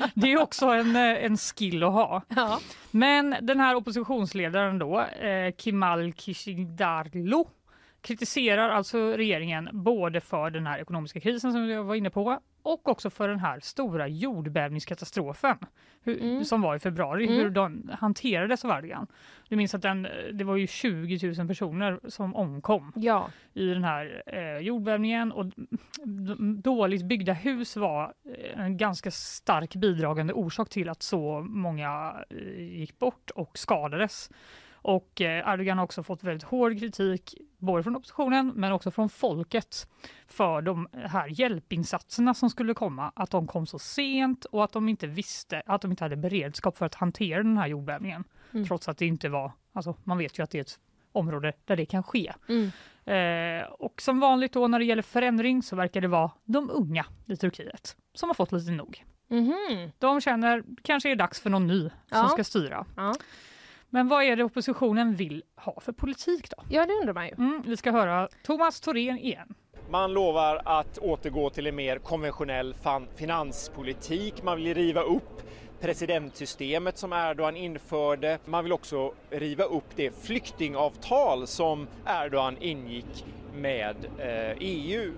Det 0.14 0.32
är 0.32 0.42
också 0.42 0.66
en, 0.66 0.96
eh, 0.96 1.24
en 1.24 1.36
skill 1.36 1.82
att 1.82 1.92
ha. 1.92 2.22
Ja. 2.28 2.60
Men 2.90 3.36
den 3.42 3.60
här 3.60 3.74
oppositionsledaren 3.74 4.78
då, 4.78 5.00
eh, 5.00 5.54
Kemal 5.58 6.12
Kılıçdaroğlu 6.12 7.44
kritiserar 8.00 8.68
alltså 8.68 8.98
regeringen 8.98 9.68
både 9.72 10.20
för 10.20 10.50
den 10.50 10.66
här 10.66 10.78
ekonomiska 10.78 11.20
krisen 11.20 11.52
som 11.52 11.68
jag 11.68 11.84
var 11.84 11.94
inne 11.94 12.10
på 12.10 12.38
och 12.62 12.88
också 12.88 13.10
för 13.10 13.28
den 13.28 13.38
här 13.38 13.60
stora 13.60 14.08
jordbävningskatastrofen 14.08 15.56
hur, 16.02 16.22
Mm. 16.22 16.44
som 16.44 16.60
var 16.60 16.76
i 16.76 16.78
februari, 16.78 17.24
Mm. 17.26 17.36
hur 17.36 17.50
den 17.50 17.90
hanterades 17.98 18.64
av 18.64 18.70
Erdogan. 18.70 19.06
Du 19.48 19.56
minns 19.56 19.74
att 19.74 19.82
den, 19.82 20.08
det 20.32 20.44
var 20.44 20.56
ju 20.56 20.66
20 20.66 21.32
000 21.38 21.48
personer 21.48 22.00
som 22.08 22.34
omkom 22.36 22.92
ja. 22.96 23.30
i 23.54 23.66
den 23.66 23.84
här 23.84 24.22
eh, 24.26 24.58
jordbävningen 24.58 25.32
och 25.32 25.46
dåligt 26.62 27.04
byggda 27.04 27.32
hus 27.32 27.76
var 27.76 28.12
eh, 28.38 28.60
en 28.60 28.76
ganska 28.76 29.10
stark 29.10 29.74
bidragande 29.76 30.32
orsak 30.32 30.68
till 30.68 30.88
att 30.88 31.02
så 31.02 31.40
många 31.40 32.14
eh, 32.30 32.62
gick 32.78 32.98
bort 32.98 33.30
och 33.30 33.58
skadades. 33.58 34.30
Och 34.88 35.20
eh, 35.20 35.52
Erdogan 35.52 35.78
har 35.78 35.84
också 35.84 36.02
fått 36.02 36.24
väldigt 36.24 36.42
hård 36.42 36.78
kritik 36.78 37.34
både 37.58 37.82
från 37.82 37.96
oppositionen 37.96 38.52
men 38.54 38.72
också 38.72 38.90
från 38.90 39.08
folket 39.08 39.88
för 40.26 40.62
de 40.62 40.88
här 40.92 41.40
hjälpinsatserna 41.40 42.34
som 42.34 42.50
skulle 42.50 42.74
komma, 42.74 43.12
att 43.16 43.30
de 43.30 43.46
kom 43.46 43.66
så 43.66 43.78
sent 43.78 44.44
och 44.44 44.64
att 44.64 44.72
de 44.72 44.88
inte 44.88 45.06
visste, 45.06 45.62
att 45.66 45.82
de 45.82 45.90
inte 45.90 46.04
hade 46.04 46.16
beredskap 46.16 46.76
för 46.76 46.86
att 46.86 46.94
hantera 46.94 47.42
den 47.42 47.58
här 47.58 47.66
jordbävningen. 47.66 48.24
Mm. 48.52 48.66
Trots 48.66 48.88
att 48.88 48.98
det 48.98 49.06
inte 49.06 49.28
var, 49.28 49.52
alltså 49.72 49.96
man 50.04 50.18
vet 50.18 50.38
ju 50.38 50.42
att 50.42 50.50
det 50.50 50.58
är 50.58 50.62
ett 50.62 50.78
område 51.12 51.52
där 51.64 51.76
det 51.76 51.86
kan 51.86 52.02
ske. 52.02 52.32
Mm. 52.48 52.70
Eh, 53.04 53.68
och 53.68 54.02
som 54.02 54.20
vanligt 54.20 54.52
då 54.52 54.68
när 54.68 54.78
det 54.78 54.84
gäller 54.84 55.02
förändring 55.02 55.62
så 55.62 55.76
verkar 55.76 56.00
det 56.00 56.08
vara 56.08 56.30
de 56.44 56.70
unga 56.70 57.06
i 57.26 57.36
Turkiet 57.36 57.96
som 58.14 58.28
har 58.28 58.34
fått 58.34 58.52
lite 58.52 58.70
nog. 58.70 59.04
Mhm. 59.30 59.90
De 59.98 60.20
känner 60.20 60.64
kanske 60.82 61.08
är 61.08 61.10
det 61.10 61.22
dags 61.22 61.40
för 61.40 61.50
någon 61.50 61.66
ny 61.66 61.80
som 61.80 61.90
Ja. 62.10 62.28
ska 62.28 62.44
styra. 62.44 62.86
Ja. 62.96 63.14
Men 63.90 64.08
vad 64.08 64.24
är 64.24 64.36
det 64.36 64.44
oppositionen 64.44 65.14
vill 65.14 65.42
ha 65.56 65.80
för 65.80 65.92
politik 65.92 66.50
då? 66.50 66.64
ja, 66.68 66.86
det 66.86 66.92
undrar 66.92 67.14
man 67.14 67.26
ju. 67.26 67.34
Mm, 67.38 67.62
vi 67.66 67.76
ska 67.76 67.90
höra 67.90 68.28
Thomas 68.42 68.80
Thorén 68.80 69.18
igen. 69.18 69.54
Man 69.90 70.12
lovar 70.12 70.62
att 70.64 70.98
återgå 70.98 71.50
till 71.50 71.66
en 71.66 71.76
mer 71.76 71.98
konventionell 71.98 72.74
finanspolitik. 73.16 74.42
Man 74.42 74.56
vill 74.56 74.74
riva 74.74 75.02
upp 75.02 75.42
presidentsystemet 75.80 76.98
som 76.98 77.12
Erdogan 77.12 77.56
införde. 77.56 78.38
Man 78.44 78.64
vill 78.64 78.72
också 78.72 79.12
riva 79.30 79.64
upp 79.64 79.96
det 79.96 80.10
flyktingavtal 80.24 81.46
som 81.46 81.86
Erdogan 82.06 82.56
ingick 82.60 83.24
med 83.54 83.96
eh, 84.18 84.56
EU. 84.60 85.12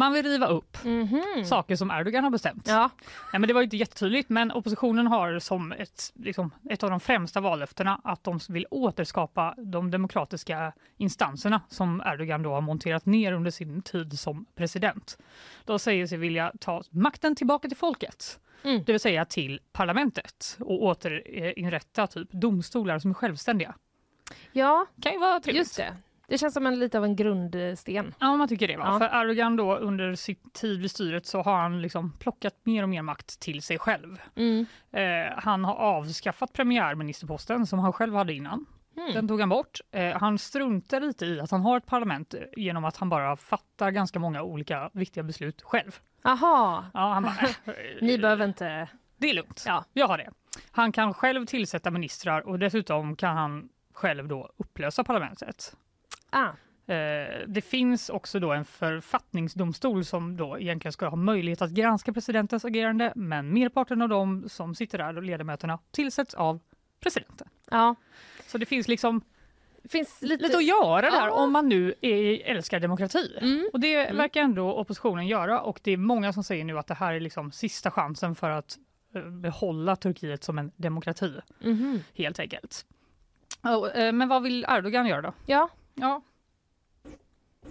Man 0.00 0.12
vill 0.12 0.26
riva 0.26 0.46
upp 0.46 0.84
Mhm. 0.84 1.44
saker 1.44 1.76
som 1.76 1.90
Erdogan 1.90 2.24
har 2.24 2.30
bestämt. 2.30 2.64
Ja. 2.68 2.90
Nej, 3.32 3.40
men 3.40 3.48
det 3.48 3.54
var 3.54 3.62
inte 3.62 3.76
jättetydligt, 3.76 4.28
men 4.30 4.52
oppositionen 4.52 5.06
har 5.06 5.38
som 5.38 5.72
ett, 5.72 6.12
liksom, 6.14 6.50
ett 6.70 6.82
av 6.82 6.90
de 6.90 7.00
främsta 7.00 7.40
vallöftena 7.40 8.00
att 8.04 8.24
de 8.24 8.40
vill 8.48 8.66
återskapa 8.70 9.54
de 9.58 9.90
demokratiska 9.90 10.72
instanserna 10.96 11.60
som 11.68 12.02
Erdogan 12.06 12.42
då 12.42 12.52
har 12.54 12.60
monterat 12.60 13.06
ner 13.06 13.32
under 13.32 13.50
sin 13.50 13.82
tid 13.82 14.18
som 14.18 14.46
president. 14.54 15.18
De 15.64 15.78
säger 15.78 16.06
sig 16.06 16.18
vilja 16.18 16.52
ta 16.60 16.82
makten 16.90 17.36
tillbaka 17.36 17.68
till 17.68 17.76
folket, 17.76 18.40
Mm. 18.64 18.82
det 18.86 18.92
vill 18.92 19.00
säga 19.00 19.24
till 19.24 19.60
parlamentet 19.72 20.56
och 20.60 20.82
återinrätta 20.84 22.06
typ 22.06 22.32
domstolar 22.32 22.98
som 22.98 23.10
är 23.10 23.14
självständiga. 23.14 23.74
ja, 24.52 24.86
kan 25.02 25.12
ju 25.12 25.18
vara 25.18 25.40
trevligt. 25.40 25.58
just 25.58 25.76
det. 25.76 25.96
Det 26.30 26.38
känns 26.38 26.54
som 26.54 26.66
en, 26.66 26.78
lite 26.78 26.98
av 26.98 27.04
en 27.04 27.16
grundsten. 27.16 28.14
Ja, 28.18 28.36
man 28.36 28.48
tycker 28.48 28.68
det. 28.68 28.76
Va? 28.76 28.84
Ja. 28.86 28.98
För 28.98 29.22
Erdogan 29.22 29.56
då 29.56 29.76
under 29.76 30.14
sin 30.14 30.36
tid 30.52 30.80
vid 30.80 30.90
styret 30.90 31.26
så 31.26 31.42
har 31.42 31.56
han 31.56 31.82
liksom 31.82 32.12
plockat 32.18 32.54
mer 32.62 32.82
och 32.82 32.88
mer 32.88 33.02
makt 33.02 33.40
till 33.40 33.62
sig 33.62 33.78
själv. 33.78 34.20
Mm. 34.36 34.66
Eh, 34.92 35.32
han 35.36 35.64
har 35.64 35.74
avskaffat 35.74 36.52
premiärministerposten 36.52 37.66
som 37.66 37.78
han 37.78 37.92
själv 37.92 38.14
hade 38.14 38.32
innan. 38.34 38.66
Mm. 38.96 39.12
Den 39.12 39.28
tog 39.28 39.40
han 39.40 39.48
bort. 39.48 39.80
Eh, 39.90 40.18
han 40.18 40.38
struntar 40.38 41.00
lite 41.00 41.26
i 41.26 41.40
att 41.40 41.50
han 41.50 41.60
har 41.60 41.76
ett 41.76 41.86
parlament 41.86 42.34
eh, 42.34 42.40
genom 42.56 42.84
att 42.84 42.96
han 42.96 43.08
bara 43.08 43.36
fattar 43.36 43.90
ganska 43.90 44.18
många 44.18 44.42
olika 44.42 44.90
viktiga 44.92 45.22
beslut 45.22 45.62
själv. 45.62 45.98
Aha, 46.24 46.84
Ja, 46.94 47.12
han 47.12 47.22
bara, 47.22 47.34
ni 48.00 48.18
behöver 48.18 48.44
inte... 48.44 48.88
Det 49.16 49.30
är 49.30 49.34
lugnt, 49.34 49.64
Ja. 49.66 49.84
jag 49.92 50.08
har 50.08 50.18
det. 50.18 50.30
Han 50.70 50.92
kan 50.92 51.14
själv 51.14 51.46
tillsätta 51.46 51.90
ministrar 51.90 52.40
och 52.48 52.58
dessutom 52.58 53.16
kan 53.16 53.36
han 53.36 53.68
själv 53.92 54.28
då 54.28 54.50
upplösa 54.56 55.04
parlamentet. 55.04 55.76
Ah. 56.30 56.48
Eh, 56.92 57.38
Det 57.46 57.64
finns 57.64 58.08
också 58.10 58.40
då 58.40 58.52
en 58.52 58.64
författningsdomstol 58.64 60.04
som 60.04 60.36
då 60.36 60.58
egentligen 60.58 60.92
ska 60.92 61.08
ha 61.08 61.16
möjlighet 61.16 61.62
att 61.62 61.70
granska 61.70 62.12
presidentens 62.12 62.64
agerande 62.64 63.12
men 63.16 63.52
merparten 63.54 64.02
av 64.02 64.08
dem 64.08 64.48
som 64.48 64.74
sitter 64.74 64.98
där, 64.98 65.16
och 65.16 65.22
ledamöterna, 65.22 65.78
tillsätts 65.90 66.34
av 66.34 66.60
presidenten. 67.00 67.48
Ja. 67.70 67.94
Så 68.46 68.58
det 68.58 68.66
finns 68.66 68.88
liksom 68.88 69.20
Finns 69.88 70.22
lite... 70.22 70.42
lite 70.42 70.56
att 70.56 70.64
göra 70.64 71.10
där 71.10 71.26
Ja. 71.26 71.30
om 71.30 71.52
man 71.52 71.68
nu 71.68 71.94
är, 72.00 72.42
älskar 72.44 72.80
demokrati. 72.80 73.38
Mm. 73.40 73.68
Och 73.72 73.80
det 73.80 74.10
verkar 74.12 74.40
ändå 74.40 74.74
oppositionen 74.74 75.26
göra 75.26 75.60
och 75.60 75.80
det 75.82 75.90
är 75.92 75.96
många 75.96 76.32
som 76.32 76.44
säger 76.44 76.64
nu 76.64 76.78
att 76.78 76.86
det 76.86 76.94
här 76.94 77.12
är 77.14 77.20
liksom 77.20 77.52
sista 77.52 77.90
chansen 77.90 78.34
för 78.34 78.50
att 78.50 78.78
eh, 79.14 79.22
behålla 79.22 79.96
Turkiet 79.96 80.44
som 80.44 80.58
en 80.58 80.72
demokrati 80.76 81.40
Mhm. 81.60 82.02
helt 82.14 82.40
enkelt. 82.40 82.86
Eh, 83.94 84.12
Men 84.12 84.28
vad 84.28 84.42
vill 84.42 84.66
Erdogan 84.68 85.06
göra 85.06 85.22
då? 85.22 85.32
Ja. 85.46 85.68
Ja, 85.94 86.22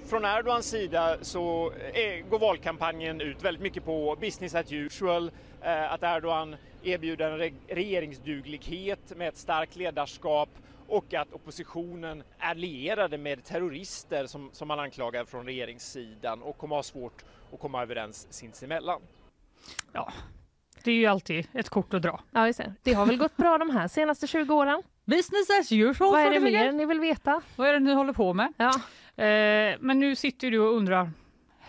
Från 0.06 0.26
Erdogans 0.26 0.70
sida 0.70 1.18
så 1.22 1.72
är, 1.94 2.30
går 2.30 2.40
valkampanjen 2.40 3.22
ut 3.22 3.44
väldigt 3.44 3.64
mycket 3.64 3.86
på 3.86 4.18
business 4.22 4.56
as 4.56 4.72
usual. 4.72 5.32
Eh, 5.62 5.92
att 5.94 6.04
Erdogan 6.04 6.56
erbjuder 6.84 7.32
en 7.32 7.40
re- 7.40 7.54
regeringsduglighet 7.68 9.18
med 9.18 9.28
ett 9.28 9.38
starkt 9.38 9.76
ledarskap 9.76 10.50
och 10.88 11.14
att 11.14 11.34
oppositionen 11.34 12.24
är 12.40 12.56
lierade 12.56 13.18
med 13.18 13.44
terrorister 13.44 14.26
som, 14.28 14.50
som 14.54 14.68
man 14.68 14.80
anklagar 14.80 15.26
från 15.26 15.46
regeringssidan 15.46 16.42
och 16.42 16.58
kommer 16.58 16.76
ha 16.76 16.84
svårt 16.84 17.24
att 17.54 17.60
komma 17.60 17.82
överens 17.82 18.28
sinsemellan. 18.34 19.02
ja. 19.94 20.14
Det 20.84 20.92
är 20.92 20.96
ju 20.96 21.06
alltid 21.06 21.48
ett 21.54 21.70
kort 21.70 21.94
att 21.94 22.02
dra. 22.02 22.22
ja, 22.32 22.48
just 22.48 22.60
det. 22.60 22.74
Det 22.84 22.94
har 22.94 23.06
väl 23.06 23.18
gått 23.18 23.38
bra 23.38 23.58
de 23.58 23.70
här 23.70 23.88
senaste 23.88 24.28
20 24.28 24.54
åren? 24.56 24.84
Business 25.10 25.50
as 25.60 25.72
usual. 25.72 26.12
Vad 26.12 26.22
är 26.22 26.32
det 26.32 26.40
mer 26.40 26.72
ni 26.72 26.86
vill 26.86 27.00
veta? 27.00 27.42
Vad 27.56 27.70
är 27.70 27.74
det 27.74 27.80
ni 27.80 27.94
håller 27.94 28.14
på 28.14 28.34
med? 28.34 28.54
Ja. 28.58 28.72
Eh, 29.24 29.78
men 29.80 30.00
nu 30.00 30.16
sitter 30.16 30.52
du 30.52 30.60
och 30.60 30.76
undrar 30.76 31.12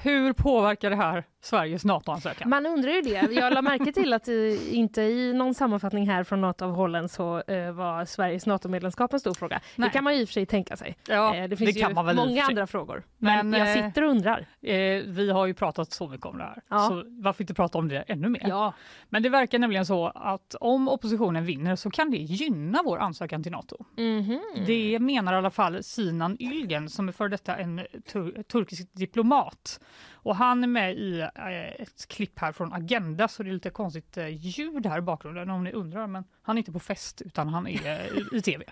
hur 0.02 0.32
påverkar 0.32 0.90
det 0.90 0.96
här 0.96 1.24
Sveriges 1.42 1.84
NATO-ansökan? 1.84 2.48
Man 2.50 2.66
undrar 2.66 2.90
ju 2.92 3.00
det. 3.02 3.28
Jag 3.32 3.52
la 3.54 3.62
märke 3.62 3.92
till 3.92 4.12
att 4.12 4.28
inte 4.70 5.02
i 5.02 5.32
någon 5.32 5.54
sammanfattning 5.54 6.08
här 6.10 6.24
från 6.24 6.40
något 6.40 6.62
av 6.62 6.70
hållen 6.74 7.08
så 7.08 7.42
eh, 7.42 7.72
var 7.72 8.04
Sveriges 8.04 8.46
NATO-medlemskap 8.46 9.12
en 9.12 9.20
stor 9.20 9.34
fråga. 9.34 9.60
Nej. 9.76 9.88
Det 9.88 9.92
kan 9.92 10.04
man 10.04 10.14
ju 10.14 10.20
i 10.20 10.24
och 10.24 10.28
för 10.28 10.32
sig 10.32 10.46
tänka 10.46 10.76
sig. 10.76 10.96
Ja, 11.08 11.36
Eh, 11.36 11.48
det 11.48 11.56
finns 11.56 11.80
kan 11.80 11.90
ju 12.06 12.14
många 12.14 12.42
andra 12.44 12.66
frågor. 12.66 13.02
Men, 13.18 13.50
Men, 13.50 13.60
jag 13.60 13.78
eh, 13.78 13.86
sitter 13.86 14.02
och 14.04 14.10
undrar. 14.10 14.46
Eh, 14.62 14.74
vi 15.06 15.30
har 15.30 15.46
ju 15.46 15.54
pratat 15.54 15.92
så 15.92 16.08
mycket 16.08 16.26
om 16.26 16.38
det 16.38 16.44
här, 16.44 16.62
Ja. 16.68 16.78
så 16.88 17.02
varför 17.06 17.42
inte 17.42 17.54
prata 17.54 17.78
om 17.78 17.88
det 17.88 17.98
ännu 18.08 18.28
mer? 18.28 18.44
Ja. 18.48 18.72
Men 19.08 19.22
det 19.22 19.28
verkar 19.28 19.58
nämligen 19.58 19.86
så 19.86 20.06
att 20.06 20.54
om 20.60 20.88
oppositionen 20.88 21.44
vinner 21.44 21.76
så 21.76 21.90
kan 21.90 22.10
det 22.10 22.16
gynna 22.16 22.82
vår 22.84 22.98
ansökan 22.98 23.42
till 23.42 23.52
NATO. 23.52 23.76
Mhm. 23.96 24.40
Det 24.66 24.98
menar 24.98 25.32
i 25.32 25.36
alla 25.36 25.50
fall 25.50 25.82
Sinan 25.82 26.36
Ylgen 26.40 26.88
som 26.88 27.08
är 27.08 27.12
för 27.12 27.28
detta 27.28 27.56
en 27.56 27.80
tur- 28.12 28.42
turkisk 28.42 28.88
diplomat. 28.92 29.80
Och 30.22 30.36
han 30.36 30.62
är 30.64 30.68
med 30.68 30.98
i 30.98 31.20
eh, 31.20 31.82
ett 31.82 32.08
klipp 32.08 32.38
här 32.38 32.52
från 32.52 32.72
Agenda 32.72 33.28
så 33.28 33.42
det 33.42 33.50
är 33.50 33.54
lite 33.54 33.70
konstigt 33.70 34.16
eh, 34.16 34.28
ljud 34.28 34.86
här 34.86 34.98
i 34.98 35.02
bakgrunden 35.02 35.50
om 35.50 35.64
ni 35.64 35.72
undrar. 35.72 36.06
Men 36.06 36.24
han 36.42 36.56
är 36.56 36.58
inte 36.58 36.72
på 36.72 36.80
fest 36.80 37.22
utan 37.22 37.48
han 37.48 37.66
är 37.66 37.86
eh, 37.86 38.38
i, 38.38 38.42
tv. 38.42 38.64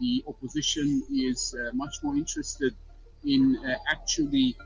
the 0.00 0.22
opposition 0.26 1.02
is 1.10 1.54
much 1.72 2.02
more 2.02 2.18
interested 2.18 2.74
in 3.22 3.58
actually 3.92 4.56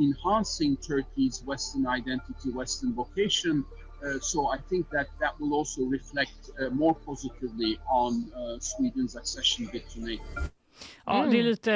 enhancing 0.00 0.76
Turkey's 0.78 1.44
Western 1.44 1.86
identity, 1.86 2.50
Western 2.50 2.94
vocation. 2.94 3.64
Uh, 4.02 4.18
so 4.20 4.46
I 4.46 4.58
think 4.70 4.88
that 4.90 5.08
that 5.20 5.38
will 5.40 5.54
also 5.54 5.82
reflect 5.82 6.50
uh, 6.60 6.70
more 6.70 6.94
positively 6.94 7.78
on 7.90 8.30
uh, 8.34 8.58
Sweden's 8.60 9.16
accession 9.16 9.68
bid 9.72 9.88
to 9.90 10.00
NATO. 10.00 10.50
Ja, 11.06 11.18
Mm. 11.18 11.30
det 11.30 11.38
är 11.38 11.42
lite, 11.42 11.72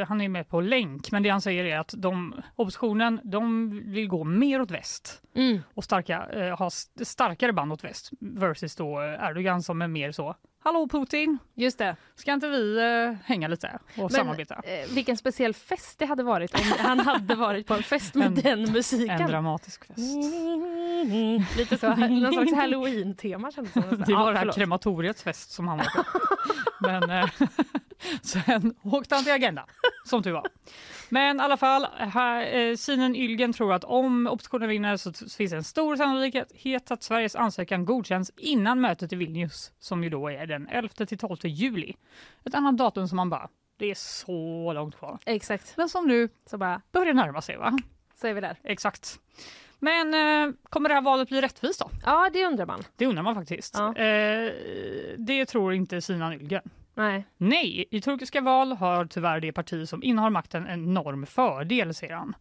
eh, 0.00 0.08
han 0.08 0.20
är 0.20 0.28
med 0.28 0.48
på 0.48 0.60
länk 0.60 1.12
men 1.12 1.22
det 1.22 1.28
han 1.28 1.40
säger 1.40 1.64
är 1.64 1.78
att 1.78 1.94
de, 1.96 2.34
oppositionen 2.56 3.20
de 3.24 3.70
vill 3.92 4.08
gå 4.08 4.24
mer 4.24 4.60
åt 4.60 4.70
väst 4.70 5.22
Mm. 5.34 5.58
och 5.74 5.84
starka, 5.84 6.26
eh, 6.32 6.58
ha 6.58 6.66
st- 6.66 7.04
starkare 7.04 7.52
band 7.52 7.72
åt 7.72 7.84
väst 7.84 8.10
versus 8.20 8.76
då 8.76 9.00
eh, 9.02 9.28
Erdogan 9.30 9.62
som 9.62 9.82
är 9.82 9.88
mer 9.88 10.12
så 10.12 10.36
Hallå 10.66 10.88
Putin, 10.88 11.38
Just 11.54 11.78
det. 11.78 11.96
ska 12.14 12.32
inte 12.32 12.48
vi 12.48 12.78
eh, 12.78 13.26
hänga 13.26 13.48
lite 13.48 13.78
och 13.98 14.12
samarbeta? 14.12 14.54
eh, 14.54 14.94
vilken 14.94 15.16
speciell 15.16 15.54
fest 15.54 15.98
det 15.98 16.06
hade 16.06 16.22
varit 16.22 16.54
om 16.54 16.60
han 16.78 17.00
hade 17.00 17.34
varit 17.34 17.66
på 17.66 17.74
en 17.74 17.82
fest 17.82 18.14
med 18.14 18.26
En- 18.26 18.34
den 18.34 18.72
musiken. 18.72 19.10
En 19.20 19.30
dramatisk 19.30 19.84
fest. 19.86 19.98
Lite 21.58 21.78
så, 21.78 21.94
någon 21.94 22.32
slags 22.32 22.52
halloween-tema 22.54 23.50
kändes 23.50 23.72
det 23.74 23.82
som. 23.82 23.98
Det 24.06 24.14
var 24.14 24.26
Ja, 24.26 24.30
det 24.32 24.38
här 24.38 24.52
krematoriets 24.52 25.22
fest 25.22 25.50
som 25.50 25.68
han 25.68 25.78
var 25.78 25.84
på. 25.84 26.04
Men 26.80 27.10
eh, 27.10 27.30
sen 28.22 28.74
åkte 28.82 29.14
han 29.14 29.24
till 29.24 29.32
Agenda, 29.32 29.66
som 30.04 30.22
tur 30.22 30.32
var. 30.32 30.46
Men 31.08 31.40
i 31.40 31.42
alla 31.42 31.56
fall, 31.56 31.86
här, 31.98 32.56
eh, 32.56 32.76
Sinen 32.76 33.16
Ylgen 33.16 33.52
tror 33.52 33.72
att 33.72 33.84
om 33.84 34.26
oppositionen 34.26 34.68
vinner 34.68 34.96
så 34.96 35.12
finns 35.12 35.50
det 35.50 35.56
en 35.56 35.64
stor 35.64 35.96
sannolikhet 35.96 36.90
att 36.90 37.02
Sveriges 37.02 37.36
ansökan 37.36 37.84
godkänns 37.84 38.30
innan 38.36 38.80
mötet 38.80 39.12
i 39.12 39.16
Vilnius, 39.16 39.72
som 39.78 40.04
ju 40.04 40.10
då 40.10 40.28
är 40.28 40.46
den 40.46 40.68
11 40.68 41.06
till 41.06 41.18
12 41.18 41.36
juli. 41.44 41.94
Ett 42.44 42.54
annat 42.54 42.76
datum 42.78 43.08
som 43.08 43.16
man 43.16 43.30
bara, 43.30 43.48
det 43.78 43.90
är 43.90 43.94
så 43.94 44.72
långt 44.72 44.96
kvar. 44.96 45.18
Exakt. 45.26 45.76
Men 45.76 45.88
som 45.88 46.08
nu 46.08 46.28
Så 46.50 46.58
bara, 46.58 46.80
börjar 46.92 47.14
närma 47.14 47.42
sig 47.42 47.56
va? 47.56 47.78
så 48.20 48.26
är 48.26 48.34
vi 48.34 48.40
där. 48.40 48.56
Exakt. 48.64 49.20
Men 49.78 50.14
eh, 50.14 50.54
kommer 50.70 50.88
det 50.88 50.94
här 50.94 51.02
valet 51.02 51.28
bli 51.28 51.40
rättvist 51.40 51.80
då? 51.80 51.90
Ja, 52.04 52.30
det 52.32 52.44
undrar 52.46 52.66
man. 52.66 52.82
Det 52.96 53.06
undrar 53.06 53.22
man 53.22 53.34
faktiskt. 53.34 53.74
Ja. 53.78 53.96
Eh, 53.96 54.52
det 55.18 55.46
tror 55.46 55.74
inte 55.74 56.00
Sinan 56.00 56.32
Ylgen. 56.32 56.62
Nej. 56.96 57.26
Nej, 57.36 57.84
i 57.90 58.00
turkiska 58.00 58.40
val 58.40 58.72
har 58.72 59.04
tyvärr 59.04 59.40
det 59.40 59.52
parti 59.52 59.88
som 59.88 60.02
innehar 60.02 60.30
makten 60.30 60.66
en 60.66 60.84
enorm 60.84 61.26
fördel, 61.26 61.94
säger 61.94 62.14
han. 62.14 62.36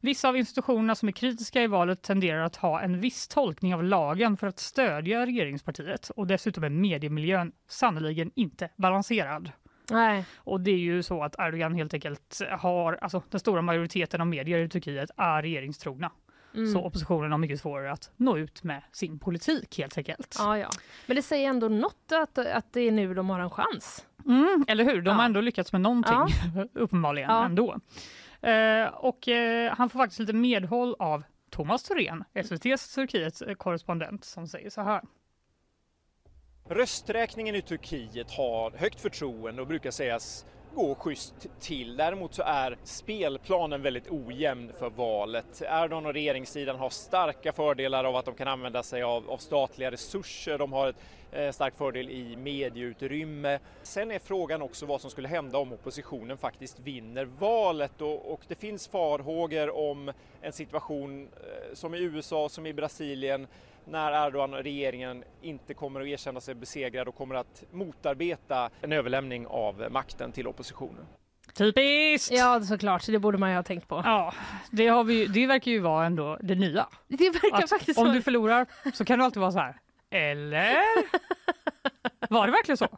Vissa 0.00 0.28
av 0.28 0.36
institutionerna 0.36 0.94
som 0.94 1.08
är 1.08 1.12
kritiska 1.12 1.62
i 1.62 1.66
valet 1.66 2.02
tenderar 2.02 2.44
att 2.44 2.56
ha 2.56 2.80
en 2.80 3.00
viss 3.00 3.28
tolkning 3.28 3.74
av 3.74 3.84
lagen 3.84 4.36
för 4.36 4.46
att 4.46 4.58
stödja 4.58 5.26
regeringspartiet 5.26 6.10
och 6.10 6.26
dessutom 6.26 6.64
är 6.64 6.68
mediemiljön 6.68 7.52
sannoliken 7.68 8.30
inte 8.34 8.70
balanserad. 8.76 9.52
Nej. 9.90 10.24
Och 10.36 10.60
det 10.60 10.70
är 10.70 10.78
ju 10.78 11.02
så 11.02 11.22
att 11.22 11.38
Erdogan 11.38 11.74
helt 11.74 11.94
enkelt 11.94 12.40
har, 12.50 12.98
alltså 13.02 13.22
den 13.30 13.40
stora 13.40 13.62
majoriteten 13.62 14.20
av 14.20 14.26
medier 14.26 14.58
i 14.58 14.68
Turkiet 14.68 15.10
är 15.16 15.42
regeringstrogna. 15.42 16.10
Mm. 16.54 16.72
Så 16.72 16.80
oppositionen 16.84 17.30
har 17.30 17.38
mycket 17.38 17.60
svårare 17.60 17.92
att 17.92 18.10
nå 18.16 18.36
ut 18.38 18.62
med 18.62 18.82
sin 18.92 19.18
politik 19.18 19.78
helt 19.78 19.98
enkelt. 19.98 20.36
Ja, 20.38 20.58
ja. 20.58 20.70
Men 21.06 21.16
det 21.16 21.22
säger 21.22 21.48
ändå 21.48 21.68
något 21.68 22.12
att, 22.12 22.38
att 22.38 22.72
det 22.72 22.80
är 22.80 22.92
nu 22.92 23.14
de 23.14 23.30
har 23.30 23.40
en 23.40 23.50
chans. 23.50 24.06
Mm, 24.26 24.64
eller 24.68 24.84
hur? 24.84 25.02
De 25.02 25.10
har 25.10 25.18
Ja. 25.22 25.24
ändå 25.26 25.40
lyckats 25.40 25.72
med 25.72 25.80
någonting, 25.80 26.18
uppenbarligen 26.74 27.30
Ja. 27.30 27.44
ändå. 27.44 27.78
Eh, 28.40 28.86
och 28.86 29.28
eh, 29.28 29.74
han 29.76 29.90
får 29.90 29.98
faktiskt 29.98 30.20
lite 30.20 30.32
medhåll 30.32 30.96
av 30.98 31.22
Thomas 31.50 31.82
Thorén, 31.82 32.24
SVTs 32.34 32.94
Turkiets 32.94 33.42
eh, 33.42 33.54
korrespondent, 33.54 34.24
som 34.24 34.48
säger 34.48 34.70
så 34.70 34.80
här. 34.80 35.00
Rösträkningen 36.70 37.54
i 37.54 37.62
Turkiet 37.62 38.30
har 38.30 38.70
högt 38.70 39.00
förtroende 39.00 39.62
och 39.62 39.68
brukar 39.68 39.90
sägas 39.90 40.46
gå 40.74 40.94
schysst 40.94 41.46
till. 41.60 41.96
Däremot 41.96 42.34
så 42.34 42.42
är 42.42 42.76
spelplanen 42.84 43.82
väldigt 43.82 44.10
ojämn 44.10 44.72
för 44.78 44.90
valet. 44.90 45.62
Erdogan 45.62 46.06
och 46.06 46.14
regeringssidan 46.14 46.76
har 46.76 46.90
starka 46.90 47.52
fördelar 47.52 48.04
av 48.04 48.16
att 48.16 48.24
de 48.24 48.34
kan 48.34 48.48
använda 48.48 48.82
sig 48.82 49.02
av, 49.02 49.30
av 49.30 49.38
statliga 49.38 49.90
resurser. 49.90 50.58
De 50.58 50.72
har 50.72 50.88
ett 50.88 50.96
eh, 51.32 51.50
stark 51.50 51.76
fördel 51.76 52.10
i 52.10 52.36
medieutrymme. 52.36 53.58
Sen 53.82 54.10
är 54.10 54.18
frågan 54.18 54.62
också 54.62 54.86
vad 54.86 55.00
som 55.00 55.10
skulle 55.10 55.28
hända 55.28 55.58
om 55.58 55.72
oppositionen 55.72 56.38
faktiskt 56.38 56.80
vinner 56.80 57.24
valet 57.24 58.00
och, 58.00 58.32
och 58.32 58.40
det 58.48 58.54
finns 58.54 58.88
farhågor 58.88 59.76
om 59.76 60.12
en 60.40 60.52
situation 60.52 61.22
eh, 61.22 61.74
som 61.74 61.94
i 61.94 61.98
USA, 61.98 62.48
som 62.48 62.66
i 62.66 62.72
Brasilien 62.72 63.46
när 63.90 64.26
Erdogan 64.26 64.54
och 64.54 64.62
regeringen 64.62 65.24
inte 65.42 65.74
kommer 65.74 66.00
att 66.00 66.06
erkänna 66.06 66.40
sig 66.40 66.54
besegrad 66.54 67.08
och 67.08 67.14
kommer 67.14 67.34
att 67.34 67.64
motarbeta 67.70 68.70
en 68.80 68.92
överlämning 68.92 69.46
av 69.46 69.86
makten 69.90 70.32
till 70.32 70.46
oppositionen. 70.46 71.06
Typiskt! 71.54 72.32
Ja, 72.32 72.60
såklart. 72.60 73.06
Det 73.06 73.18
borde 73.18 73.38
man 73.38 73.50
ju 73.50 73.56
ha 73.56 73.62
tänkt 73.62 73.88
på. 73.88 74.02
Ja, 74.04 74.34
det, 74.70 74.86
har 74.86 75.04
vi, 75.04 75.26
det 75.26 75.46
verkar 75.46 75.70
ju 75.70 75.80
vara 75.80 76.06
ändå 76.06 76.38
det 76.40 76.54
nya. 76.54 76.86
Det 77.08 77.30
verkar 77.30 77.62
Att 77.64 77.70
faktiskt 77.70 77.98
om 77.98 78.12
du 78.12 78.22
förlorar 78.22 78.66
så 78.94 79.04
kan 79.04 79.18
du 79.18 79.24
alltid 79.24 79.40
vara 79.40 79.52
så 79.52 79.58
här. 79.58 79.76
Eller? 80.10 80.76
Var 82.30 82.46
det 82.46 82.52
verkligen 82.52 82.76
så? 82.76 82.88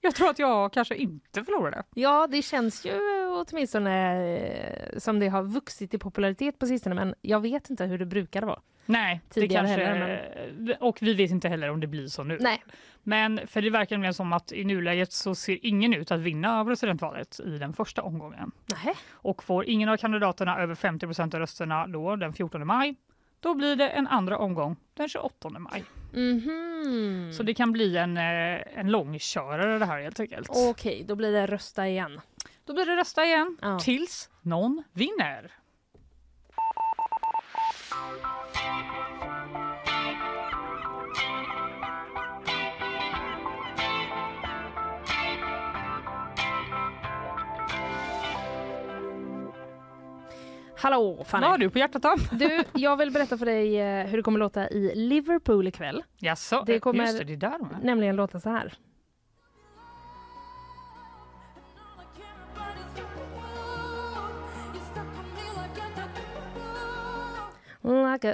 Jag 0.00 0.14
tror 0.14 0.30
att 0.30 0.38
jag 0.38 0.72
kanske 0.72 0.94
inte 0.94 1.44
förlorade. 1.44 1.82
Ja, 1.94 2.26
det 2.26 2.42
känns 2.42 2.86
ju 2.86 3.00
åtminstone 3.28 4.24
eh, 4.36 4.98
som 4.98 5.18
det 5.20 5.28
har 5.28 5.42
vuxit 5.42 5.94
i 5.94 5.98
popularitet 5.98 6.58
på 6.58 6.66
sistone, 6.66 6.94
men 6.94 7.14
jag 7.22 7.40
vet 7.40 7.70
inte 7.70 7.84
hur 7.84 7.98
det 7.98 8.06
brukar 8.06 8.42
vara. 8.42 8.60
Nej, 8.86 9.20
det 9.28 9.34
Tidigare 9.34 9.66
kanske, 9.66 9.84
heller, 9.84 10.76
och 10.80 10.98
vi 11.00 11.14
vet 11.14 11.30
inte 11.30 11.48
heller 11.48 11.70
om 11.70 11.80
det 11.80 11.86
blir 11.86 12.06
så 12.06 12.24
nu. 12.24 12.38
Nej. 12.40 12.62
Men 13.02 13.40
för 13.46 13.62
det 13.62 13.70
verkar 13.70 13.96
nämligen 13.96 14.14
som 14.14 14.32
att 14.32 14.52
i 14.52 14.64
nuläget 14.64 15.12
så 15.12 15.34
ser 15.34 15.58
ingen 15.66 15.94
ut 15.94 16.10
att 16.10 16.20
vinna 16.20 16.64
presidentvalet 16.64 17.40
i 17.40 17.58
den 17.58 17.72
första 17.72 18.02
omgången. 18.02 18.50
Nej. 18.84 18.94
Och 19.10 19.42
får 19.44 19.64
ingen 19.68 19.88
av 19.88 19.96
kandidaterna 19.96 20.58
över 20.58 20.74
50 20.74 21.06
procent 21.06 21.34
av 21.34 21.40
rösterna 21.40 21.86
då 21.86 22.16
den 22.16 22.32
14 22.32 22.66
maj, 22.66 22.94
då 23.40 23.54
blir 23.54 23.76
det 23.76 23.88
en 23.88 24.06
andra 24.06 24.38
omgång 24.38 24.76
den 24.94 25.08
28 25.08 25.48
maj. 25.58 25.84
Mhm. 26.12 27.32
Så 27.32 27.42
det 27.42 27.54
kan 27.54 27.72
bli 27.72 27.96
en, 27.96 28.16
eh, 28.16 28.78
en 28.78 28.90
långkörare 28.90 29.78
det 29.78 29.86
här 29.86 30.00
helt 30.02 30.20
enkelt. 30.20 30.48
Okej, 30.50 31.04
då 31.08 31.14
blir 31.14 31.32
det 31.32 31.46
rösta 31.46 31.88
igen. 31.88 32.20
Då 32.64 32.74
blir 32.74 32.86
det 32.86 32.96
rösta 32.96 33.24
igen 33.24 33.56
Ja. 33.62 33.78
tills 33.78 34.30
någon 34.42 34.82
vinner. 34.92 35.52
Hallå 50.78 51.24
Fanny! 51.24 51.42
Vad 51.42 51.50
har 51.50 51.58
du 51.58 51.70
på 51.70 51.78
hjärtat 51.78 52.02
då? 52.02 52.14
Du, 52.30 52.64
jag 52.72 52.96
vill 52.96 53.10
berätta 53.10 53.38
för 53.38 53.46
dig 53.46 53.80
eh, 53.80 54.06
hur 54.06 54.16
det 54.16 54.22
kommer 54.22 54.38
låta 54.38 54.68
i 54.68 54.92
Liverpool 54.94 55.66
ikväll. 55.68 56.02
Jaså, 56.18 56.64
det 56.66 56.80
kommer 56.80 57.04
just 57.04 57.18
det, 57.18 57.24
det 57.24 57.36
där 57.36 57.58
med. 57.58 57.78
nämligen 57.82 58.16
låta 58.16 58.40
så 58.40 58.50
här. 58.50 58.74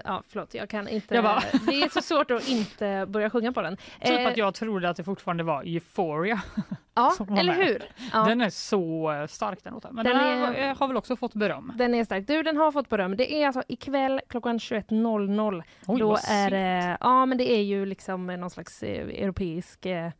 Ja, 0.04 0.22
förlåt, 0.28 0.54
jag 0.54 0.68
kan 0.68 0.88
inte. 0.88 1.14
Jag 1.14 1.24
bara- 1.24 1.42
Det 1.66 1.82
är 1.82 1.88
så 1.88 2.02
svårt 2.02 2.30
att 2.30 2.48
inte 2.48 3.04
börja 3.08 3.30
sjunga 3.30 3.52
på 3.52 3.62
den. 3.62 3.76
Typ 3.76 4.20
Eh, 4.20 4.26
att 4.26 4.36
jag 4.36 4.54
trodde 4.54 4.88
att 4.88 4.96
det 4.96 5.04
fortfarande 5.04 5.42
var 5.44 5.62
Euphoria. 5.62 6.42
ja, 6.94 7.12
eller 7.28 7.44
med. 7.56 7.66
hur? 7.66 7.82
Ja. 8.12 8.24
Den 8.24 8.40
är 8.40 8.50
så 8.50 9.12
eh, 9.12 9.26
stark 9.26 9.64
den 9.64 9.72
låten. 9.74 9.94
Men 9.94 10.04
Den 10.04 10.16
den, 10.16 10.26
är- 10.54 10.68
eh, 10.70 10.76
har 10.76 10.88
väl 10.88 10.96
också 10.96 11.16
fått 11.16 11.34
beröm? 11.34 11.72
Den 11.76 11.94
är 11.94 12.04
stark. 12.04 12.26
Du, 12.26 12.42
den 12.42 12.56
har 12.56 12.72
fått 12.72 12.88
beröm. 12.88 13.16
Det 13.16 13.34
är 13.34 13.46
alltså 13.46 13.62
ikväll 13.68 14.20
klockan 14.28 14.58
21.00. 14.58 15.62
Oj, 15.86 16.00
Då 16.00 16.16
är 16.30 16.96
ja 17.00 17.26
men 17.26 17.38
det 17.38 17.50
är 17.52 17.62
ju 17.62 17.86
liksom 17.86 18.26
någon 18.26 18.50
slags 18.50 18.82
eh, 18.82 19.22
europeisk 19.22 19.86
eh, 19.86 20.10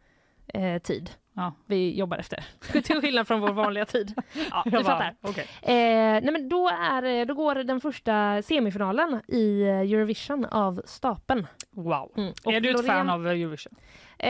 eh, 0.55 0.79
tid 0.83 1.11
Ja. 1.35 1.53
vi 1.67 1.99
jobbar 1.99 2.17
efter. 2.19 2.45
Till 2.83 3.01
skillnad 3.01 3.29
från 3.29 3.41
vår 3.41 3.53
vanliga 3.53 3.85
tid. 3.85 4.15
Ja, 4.51 4.63
du 4.65 4.71
fattar. 4.85 5.15
okej. 5.21 5.47
Eh, 5.63 5.73
nej 6.23 6.31
men 6.33 6.49
då, 6.49 6.69
är, 6.69 7.03
det- 7.03 7.25
då 7.25 7.35
går 7.35 7.55
den 7.55 7.81
första 7.81 8.43
semifinalen 8.43 9.21
i 9.29 9.63
eh, 9.63 9.69
Eurovision 9.69 10.45
av 10.45 10.83
stapeln. 10.85 11.47
Wow. 11.71 12.13
Mm. 12.17 12.33
Är 12.45 12.61
du 12.61 12.71
ett 12.71 12.77
Loreen- 12.77 12.87
fan 12.87 13.11
av 13.11 13.27
eh, 13.27 13.33
Eurovision? 13.33 13.73
Eh, 14.19 14.29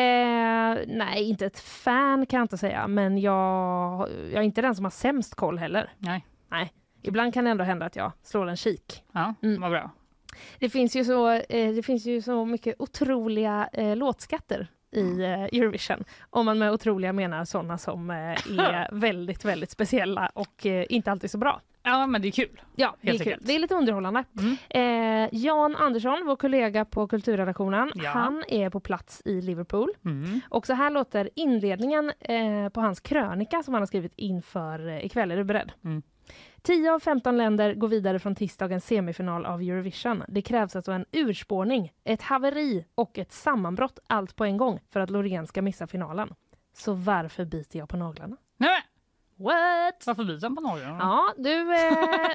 nej, 0.86 1.28
inte 1.28 1.46
ett 1.46 1.60
fan 1.60 2.26
kan 2.26 2.38
jag 2.38 2.44
inte 2.44 2.58
säga, 2.58 2.86
men 2.88 3.18
jag, 3.18 4.08
jag 4.10 4.34
är 4.34 4.42
inte 4.42 4.62
den 4.62 4.74
som 4.74 4.84
har 4.84 4.90
sämst 4.90 5.34
koll 5.34 5.58
heller. 5.58 5.92
Nej. 5.98 6.24
Ibland 7.02 7.34
kan 7.34 7.44
det 7.44 7.50
ändå 7.50 7.64
hända 7.64 7.86
att 7.86 7.96
jag 7.96 8.12
slår 8.22 8.48
en 8.48 8.56
kik. 8.56 9.02
Ja, 9.12 9.34
Mm. 9.42 9.60
vad 9.60 9.70
bra. 9.70 9.90
Det 10.58 10.68
finns 10.70 10.96
ju 10.96 11.04
så, 11.04 11.30
eh, 11.30 11.74
det 11.74 11.82
finns 11.86 12.06
ju 12.06 12.22
så 12.22 12.44
mycket 12.44 12.74
otroliga 12.78 13.68
eh, 13.72 13.96
låtskatter 13.96 14.68
i 14.92 15.22
eh, 15.22 15.42
Eurovision. 15.60 16.04
Om 16.30 16.46
man 16.46 16.58
med 16.58 16.72
otroliga 16.72 17.12
menar 17.12 17.44
sådana 17.44 17.78
som 17.78 18.10
eh, 18.10 18.16
är 18.16 18.88
väldigt, 19.00 19.44
väldigt 19.44 19.70
speciella 19.70 20.30
och 20.34 20.66
eh, 20.66 20.86
inte 20.88 21.10
alltid 21.10 21.30
så 21.30 21.38
bra. 21.38 21.60
Ja, 21.84 22.06
men 22.06 22.22
det 22.22 22.28
är 22.28 22.32
kul. 22.32 22.60
Ja, 22.76 22.96
det 23.00 23.10
är 23.10 23.18
kul. 23.24 23.38
Det 23.40 23.52
är 23.54 23.58
lite 23.58 23.74
underhållande. 23.74 24.24
Mm. 24.38 24.56
Eh, 24.70 25.28
Jan 25.32 25.76
Andersson, 25.76 26.22
vår 26.26 26.36
kollega 26.36 26.84
på 26.84 27.06
kulturredaktionen, 27.08 27.90
Ja. 27.94 28.10
han 28.10 28.44
är 28.48 28.70
på 28.70 28.80
plats 28.80 29.22
i 29.24 29.40
Liverpool. 29.40 29.90
Mm. 30.04 30.40
Och 30.48 30.66
så 30.66 30.72
här 30.74 30.90
låter 30.90 31.30
inledningen 31.36 32.12
eh, 32.20 32.68
på 32.68 32.80
hans 32.80 33.00
krönika 33.00 33.62
som 33.62 33.74
han 33.74 33.82
har 33.82 33.86
skrivit 33.86 34.12
inför 34.16 34.88
eh, 34.88 35.04
ikväll. 35.06 35.30
Är 35.30 35.36
du 35.36 35.44
beredd? 35.44 35.72
Mm. 35.84 36.02
10 36.62 36.90
av 36.92 37.00
15 37.00 37.36
länder 37.36 37.74
går 37.74 37.88
vidare 37.88 38.18
från 38.18 38.34
tisdagens 38.34 38.86
semifinal 38.86 39.46
av 39.46 39.60
Eurovision. 39.60 40.22
Det 40.28 40.42
krävs 40.42 40.76
alltså 40.76 40.92
en 40.92 41.04
urspårning, 41.12 41.92
ett 42.04 42.22
haveri 42.22 42.84
och 42.94 43.18
ett 43.18 43.32
sammanbrott 43.32 43.98
allt 44.06 44.36
på 44.36 44.44
en 44.44 44.56
gång 44.56 44.80
för 44.90 45.00
att 45.00 45.10
Loreen 45.10 45.46
ska 45.46 45.62
missa 45.62 45.86
finalen. 45.86 46.34
Så 46.74 46.92
varför 46.94 47.44
biter 47.44 47.78
jag 47.78 47.88
på 47.88 47.96
naglarna? 47.96 48.36
Nej, 48.56 48.80
What? 49.36 50.06
varför 50.06 50.24
byter 50.24 50.42
han 50.42 50.56
på 50.56 50.62
Norge? 50.62 50.84
Ja, 50.84 51.34
du... 51.36 51.74
Eh... 51.74 52.30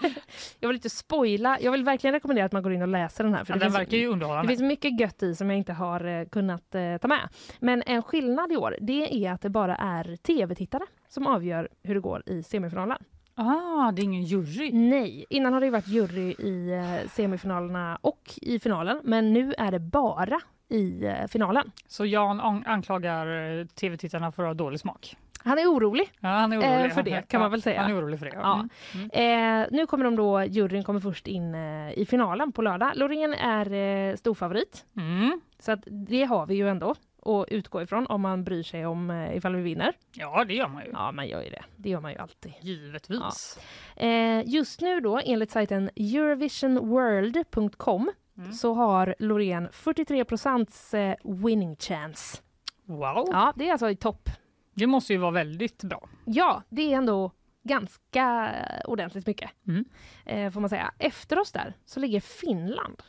jag 0.60 0.68
vill 0.68 0.74
inte 0.76 0.90
spoila. 0.90 1.58
Jag 1.60 1.72
vill 1.72 1.84
verkligen 1.84 2.14
rekommendera 2.14 2.46
att 2.46 2.52
man 2.52 2.62
går 2.62 2.72
in 2.72 2.82
och 2.82 2.88
läser 2.88 3.24
den 3.24 3.34
här. 3.34 3.44
För 3.44 3.52
Ja, 3.52 3.54
det 3.58 3.64
den 3.64 3.70
finns- 3.70 3.78
verkar 3.78 3.96
ju 3.96 4.06
det 4.06 4.12
underhållande. 4.12 4.48
finns 4.48 4.62
mycket 4.62 5.00
gött 5.00 5.22
i 5.22 5.34
som 5.34 5.50
jag 5.50 5.56
inte 5.58 5.72
har 5.72 6.04
eh, 6.04 6.24
kunnat 6.28 6.74
eh, 6.74 6.96
ta 6.96 7.08
med. 7.08 7.28
Men 7.60 7.82
en 7.86 8.02
skillnad 8.02 8.52
i 8.52 8.56
år, 8.56 8.76
det 8.80 9.26
är 9.26 9.32
att 9.32 9.40
det 9.40 9.50
bara 9.50 9.76
är 9.76 10.16
tv-tittare 10.16 10.84
som 11.08 11.26
avgör 11.26 11.68
hur 11.82 11.94
det 11.94 12.00
går 12.00 12.22
i 12.26 12.42
semifinalen. 12.42 12.98
Ah, 13.34 13.92
det 13.92 14.02
är 14.02 14.04
ingen 14.04 14.22
jury. 14.24 14.70
Nej, 14.72 15.24
innan 15.30 15.52
har 15.52 15.60
det 15.60 15.70
varit 15.70 15.88
jury 15.88 16.30
i 16.38 16.70
eh, 16.72 17.08
semifinalerna 17.10 17.98
och 18.00 18.20
i 18.42 18.58
finalen, 18.58 19.00
men 19.04 19.32
nu 19.32 19.54
är 19.58 19.70
det 19.72 19.78
bara 19.80 20.40
i 20.68 21.04
eh, 21.04 21.26
finalen. 21.28 21.70
Så 21.86 22.06
Jan 22.06 22.40
an- 22.40 22.64
anklagar 22.66 23.58
eh, 23.60 23.66
tv-tittarna 23.66 24.32
för 24.32 24.42
att 24.42 24.48
ha 24.48 24.54
dålig 24.54 24.80
smak. 24.80 25.16
Han 25.46 25.58
är 25.58 25.62
orolig. 25.66 26.10
Ja, 26.20 26.28
han 26.28 26.52
är 26.52 26.56
orolig. 26.58 26.84
Eh, 26.84 26.94
för 26.94 27.02
det, 27.02 27.28
kan 27.28 27.40
man 27.40 27.50
väl 27.50 27.62
säga. 27.62 27.82
Han 27.82 27.90
är 27.90 27.98
orolig 27.98 28.18
för 28.18 28.26
det. 28.26 28.32
Ja. 28.34 28.68
Mm. 28.94 29.62
Eh, 29.62 29.66
nu 29.70 29.86
kommer 29.86 30.04
de 30.04 30.16
då, 30.16 30.44
juryn 30.44 30.84
kommer 30.84 31.00
först 31.00 31.26
in 31.26 31.54
eh, 31.54 31.92
i 31.98 32.06
finalen 32.10 32.52
på 32.52 32.62
lördag. 32.62 32.92
Loreen 32.94 33.34
är 33.34 33.72
eh, 33.72 34.16
storfavorit, 34.16 34.84
Mm. 34.96 35.40
så 35.58 35.72
att 35.72 35.80
det 35.86 36.24
har 36.24 36.46
vi 36.46 36.54
ju 36.54 36.68
ändå 36.68 36.94
att 37.26 37.48
utgå 37.48 37.82
ifrån 37.82 38.06
om 38.06 38.20
man 38.20 38.44
bryr 38.44 38.62
sig 38.62 38.86
om 38.86 39.10
eh, 39.10 39.36
ifall 39.36 39.56
vi 39.56 39.62
vinner. 39.62 39.92
Ja, 40.12 40.44
det 40.44 40.54
gör 40.54 40.68
man 40.68 40.84
ju. 40.84 40.90
Ja, 40.92 41.12
man 41.12 41.28
gör 41.28 41.42
ju 41.42 41.50
det. 41.50 41.62
Det 41.76 41.88
gör 41.90 42.00
man 42.00 42.12
ju 42.12 42.18
alltid. 42.18 42.52
Givetvis. 42.60 43.58
Eh, 43.96 44.42
just 44.48 44.80
nu 44.80 45.00
då, 45.00 45.20
enligt 45.24 45.50
sajten 45.50 45.90
Eurovisionworld.com 45.96 48.10
Mm. 48.38 48.52
så 48.52 48.74
har 48.74 49.14
Loreen 49.18 49.68
43 49.72 50.24
procents 50.24 50.94
eh, 50.94 51.14
winning 51.24 51.76
chance. 51.76 52.38
Wow. 52.84 53.28
Ja, 53.32 53.52
det 53.56 53.68
är 53.68 53.72
alltså 53.72 53.90
i 53.90 53.96
topp. 53.96 54.28
Det 54.74 54.86
måste 54.86 55.12
ju 55.12 55.18
vara 55.18 55.30
väldigt 55.30 55.82
bra. 55.84 56.08
Ja, 56.24 56.62
det 56.68 56.92
är 56.92 56.96
ändå 56.96 57.30
ganska 57.62 58.54
ordentligt 58.84 59.26
mycket, 59.26 59.50
Mm. 59.66 59.84
eh, 60.26 60.50
får 60.52 60.60
man 60.60 60.70
säga. 60.70 60.92
Efter 60.98 61.38
oss 61.38 61.52
där 61.52 61.74
så 61.84 62.00
ligger 62.00 62.20
Finland 62.20 63.02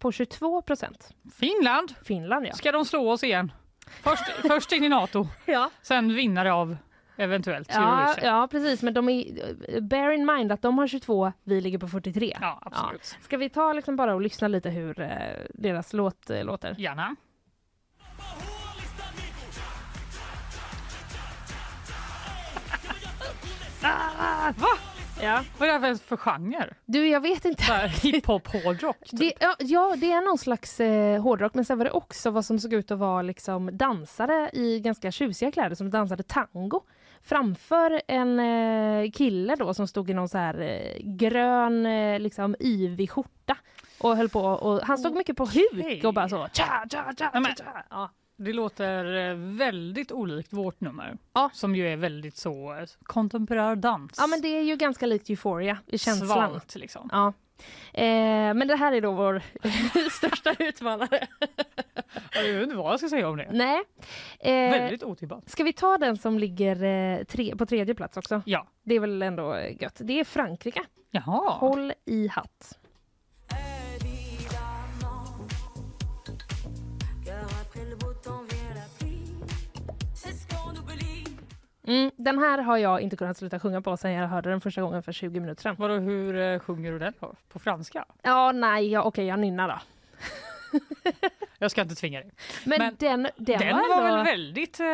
på 0.00 0.12
22 0.12 0.62
procent. 0.62 1.14
Finland, 1.34 1.94
Finland, 2.04 2.46
ja. 2.46 2.52
ska 2.52 2.72
de 2.72 2.84
slå 2.84 3.10
oss 3.10 3.24
igen? 3.24 3.52
Först, 4.02 4.22
först 4.46 4.72
in 4.72 4.84
i 4.84 4.88
Nato, 4.88 5.28
Ja, 5.44 5.70
sen 5.82 6.14
vinnare 6.14 6.52
av 6.52 6.76
eventuellt 7.16 7.70
ja, 7.74 8.14
ja 8.22 8.48
precis. 8.50 8.82
Men 8.82 8.94
de 8.94 9.08
är, 9.08 9.80
bear 9.80 10.10
in 10.10 10.26
mind 10.26 10.52
att 10.52 10.62
de 10.62 10.78
har 10.78 10.86
22, 10.86 11.32
vi 11.44 11.60
ligger 11.60 11.78
på 11.78 11.88
43. 11.88 12.36
Ja, 12.40 12.58
absolut. 12.62 13.16
Ska 13.20 13.36
vi 13.36 13.48
ta 13.48 13.72
liksom 13.72 13.96
bara 13.96 14.14
och 14.14 14.20
lyssna 14.20 14.48
lite 14.48 14.70
hur 14.70 15.00
eh, 15.00 15.08
deras 15.54 15.92
låt 15.92 16.30
eh, 16.30 16.44
låter? 16.44 16.74
Gärna. 16.78 17.16
ah, 23.82 24.52
va? 24.56 24.89
Ja. 25.22 25.42
Vad 25.58 25.68
är 25.68 25.78
det 25.78 25.86
här 25.86 25.94
för 25.94 26.16
genre? 26.16 26.74
Du, 26.84 27.08
jag 27.08 27.20
vet 27.20 27.44
inte. 27.44 27.62
Hiphop, 28.02 28.48
hårdrock? 28.52 28.98
Typ. 29.04 29.20
Det, 29.20 29.32
ja, 29.40 29.56
ja, 29.58 29.94
det 29.96 30.12
är 30.12 30.20
någon 30.20 30.38
slags 30.38 30.80
eh, 30.80 31.22
hårdrock, 31.22 31.54
men 31.54 31.64
sen 31.64 31.78
var 31.78 31.84
det 31.84 31.90
också 31.90 32.30
vad 32.30 32.44
som 32.44 32.58
såg 32.58 32.72
ut 32.72 32.90
att 32.90 32.98
vara 32.98 33.22
liksom 33.22 33.76
dansare 33.76 34.50
i 34.52 34.80
ganska 34.80 35.10
tjusiga 35.10 35.52
kläder 35.52 35.76
som 35.76 35.90
dansade 35.90 36.22
tango 36.22 36.80
framför 37.22 38.02
en 38.06 38.40
eh, 38.40 39.10
kille 39.10 39.56
då 39.56 39.74
som 39.74 39.86
stod 39.88 40.10
i 40.10 40.14
någon 40.14 40.28
så 40.28 40.38
här 40.38 40.60
eh, 40.60 40.96
grön, 41.02 41.86
eh, 41.86 42.20
liksom 42.20 42.56
yvig 42.60 43.10
skjorta 43.10 43.56
och 44.00 44.16
höll 44.16 44.28
på 44.28 44.40
och 44.40 44.82
han 44.82 44.98
stod 44.98 45.16
mycket 45.16 45.36
på 45.36 45.44
huk 45.44 46.04
och 46.04 46.14
bara 46.14 46.28
så 46.28 46.48
tja, 46.52 46.84
tja, 46.90 47.12
tja, 47.18 47.30
tja, 47.32 47.54
tja. 47.56 47.84
Ja. 47.90 48.10
Det 48.44 48.52
låter 48.52 49.30
eh, 49.30 49.34
väldigt 49.36 50.12
olikt 50.12 50.52
vårt 50.52 50.80
nummer. 50.80 51.18
Ja. 51.32 51.50
Som 51.52 51.76
ju 51.76 51.88
är 51.88 51.96
väldigt 51.96 52.36
så 52.36 52.74
eh, 52.74 52.84
kontemporär 53.02 53.76
dans. 53.76 54.14
ja, 54.18 54.26
men 54.26 54.40
det 54.42 54.48
är 54.48 54.62
ju 54.62 54.76
ganska 54.76 55.06
likt 55.06 55.30
Euphoria 55.30 55.78
i 55.86 55.98
känslan. 55.98 56.28
Svalt 56.28 56.76
liksom. 56.76 57.08
Ja. 57.12 57.32
Eh, 57.92 58.54
men 58.54 58.68
det 58.68 58.76
här 58.76 58.92
är 58.92 59.00
då 59.00 59.12
vår 59.12 59.42
största 60.10 60.54
utmanare. 60.58 61.26
Jag 62.34 62.42
vet 62.54 62.62
inte 62.62 62.74
vad 62.76 62.92
jag 62.92 63.00
ska 63.00 63.08
säga 63.08 63.28
om 63.28 63.36
det. 63.36 63.48
Nej. 63.52 63.82
Eh, 64.40 64.52
Väldigt 64.52 65.02
otippat. 65.02 65.50
Ska 65.50 65.64
vi 65.64 65.72
ta 65.72 65.98
den 65.98 66.16
som 66.16 66.38
ligger 66.38 66.82
eh, 66.84 67.24
tre, 67.24 67.56
på 67.56 67.66
tredje 67.66 67.94
plats 67.94 68.16
också? 68.16 68.42
Ja. 68.46 68.66
Det 68.82 68.94
är 68.94 69.00
väl 69.00 69.22
ändå 69.22 69.58
gött. 69.80 69.96
Det 70.04 70.20
är 70.20 70.24
Frankrike. 70.24 70.82
Jaha. 71.10 71.50
Håll 71.50 71.92
i 72.04 72.28
hatt. 72.28 72.78
Mm, 81.86 82.10
den 82.16 82.38
här 82.38 82.58
har 82.58 82.76
jag 82.76 83.00
inte 83.00 83.16
kunnat 83.16 83.36
sluta 83.36 83.60
sjunga 83.60 83.80
på 83.80 83.96
sen 83.96 84.12
jag 84.12 84.28
hörde 84.28 84.50
den 84.50 84.60
första 84.60 84.82
gången 84.82 85.02
för 85.02 85.12
20 85.12 85.40
minuter 85.40 85.62
sedan. 85.62 85.76
Vadå, 85.78 85.94
hur 85.94 86.38
eh, 86.38 86.58
sjunger 86.58 86.92
du 86.92 86.98
den 86.98 87.12
på? 87.12 87.36
På 87.48 87.58
franska? 87.58 88.04
Ja, 88.22 88.52
nej, 88.52 88.88
ja, 88.88 89.02
okej, 89.02 89.26
jag 89.26 89.38
nynnar 89.38 89.68
då. 89.68 89.78
Jag 91.58 91.70
ska 91.70 91.82
inte 91.82 91.94
tvinga 91.94 92.20
dig. 92.20 92.30
Men, 92.64 92.78
Men 92.78 92.96
den, 92.98 93.22
den, 93.36 93.58
Den 93.58 93.76
var, 93.76 93.88
var 93.88 94.08
ändå... 94.08 94.16
väl 94.16 94.24
väldigt, 94.24 94.80
eh, 94.80 94.86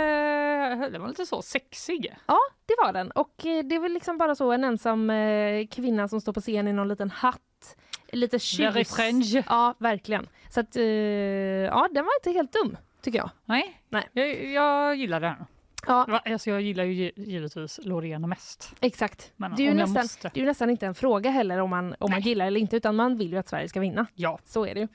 den 0.93 1.01
var 1.01 1.09
lite 1.09 1.27
så 1.27 1.43
sexig. 1.43 2.17
Ja, 2.27 2.39
det 2.67 2.75
var 2.79 2.93
den. 2.93 3.11
Och 3.11 3.47
eh, 3.47 3.65
det 3.65 3.75
är 3.75 3.81
väl 3.81 3.93
liksom 3.93 4.19
bara 4.19 4.35
så 4.35 4.53
en 4.53 4.65
ensam 4.65 5.11
eh, 5.11 5.67
kvinna 5.67 6.09
som 6.09 6.21
står 6.21 6.33
på 6.33 6.41
scen 6.41 6.69
i 6.69 6.73
någon 6.73 6.89
liten 6.89 7.11
hatt. 7.11 7.77
Lite 8.13 8.39
tjus. 8.39 9.35
Ja, 9.47 9.75
verkligen. 9.79 10.29
Så 10.49 10.61
att, 10.61 10.77
eh, 10.77 10.83
ja, 10.83 11.89
den 11.91 12.05
var 12.05 12.13
inte 12.21 12.31
helt 12.31 12.53
dum, 12.53 12.77
tycker 13.01 13.19
jag. 13.19 13.31
Nej, 13.45 13.83
Nej. 13.89 14.09
Jag, 14.13 14.45
jag 14.45 14.97
gillar 14.97 15.21
den. 15.21 15.45
Ja? 15.87 16.21
Alltså, 16.25 16.51
jag 16.51 16.61
gillar 16.63 16.85
ju 16.85 16.93
gi- 16.93 17.13
givetvis 17.17 17.81
Loreen 17.83 18.29
mest. 18.29 18.75
exakt. 18.81 19.33
Men 19.37 19.55
Det 19.57 19.63
är, 19.63 19.67
ju 19.67 19.75
nästan, 19.75 20.03
måste. 20.03 20.31
det 20.35 20.41
är 20.41 20.45
nästan 20.47 20.71
inte 20.71 20.87
en 20.87 20.95
fråga 20.95 21.31
heller 21.31 21.59
om 21.59 21.71
man, 21.71 21.95
om 21.99 22.11
man 22.11 22.21
gillar 22.21 22.47
eller 22.47 22.61
inte, 22.61 22.77
utan 22.77 22.97
man 22.97 23.17
vill 23.19 23.33
ju 23.33 23.39
att 23.39 23.49
Sverige 23.49 23.69
ska 23.69 23.81
vinna. 23.81 24.07
Ja. 24.15 24.39
Så 24.45 24.67
är 24.67 24.75
det 24.75 24.81
ju. 24.81 24.89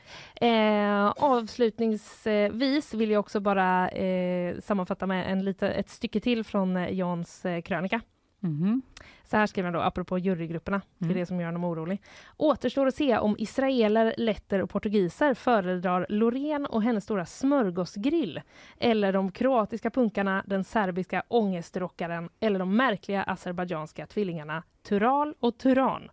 Eh, 0.48 1.14
avslutningsvis 1.18 2.94
vill 2.94 3.12
jag 3.12 3.20
också 3.20 3.40
bara 3.40 3.90
eh, 3.90 4.60
sammanfatta 4.60 5.08
med 5.08 5.32
en 5.32 5.46
lite, 5.46 5.70
ett 5.70 5.90
stycke 5.90 6.20
till 6.20 6.44
från 6.44 6.78
eh, 6.78 6.94
Jans 6.94 7.46
eh, 7.46 7.62
krönika. 7.62 8.02
Mhm. 8.44 8.82
Så 9.24 9.38
här 9.38 9.48
skriver 9.48 9.68
han 9.68 9.74
då, 9.74 9.80
apropå 9.80 10.18
jurygrupperna, 10.20 10.82
det 10.98 11.06
är 11.06 11.10
Mm. 11.10 11.20
det 11.20 11.26
som 11.26 11.40
gör 11.40 11.46
honom 11.48 11.64
orolig. 11.64 12.02
Återstår 12.38 12.88
att 12.88 12.96
se 12.96 13.18
om 13.18 13.36
israeler, 13.40 14.14
letter 14.18 14.62
och 14.62 14.70
portugiser 14.70 15.34
föredrar 15.34 16.06
Loreen 16.10 16.66
och 16.66 16.84
hennes 16.84 17.04
stora 17.04 17.26
smörgåsgrill 17.26 18.42
eller 18.78 19.14
de 19.14 19.32
kroatiska 19.32 19.90
punkarna, 19.90 20.44
den 20.48 20.64
serbiska 20.64 21.24
ångestrockaren 21.28 22.30
eller 22.40 22.60
de 22.60 22.76
märkliga 22.76 23.24
azerbajdzjanska 23.24 24.08
tvillingarna 24.08 24.64
Tural 24.84 25.36
och 25.40 25.58
Turan. 25.58 26.10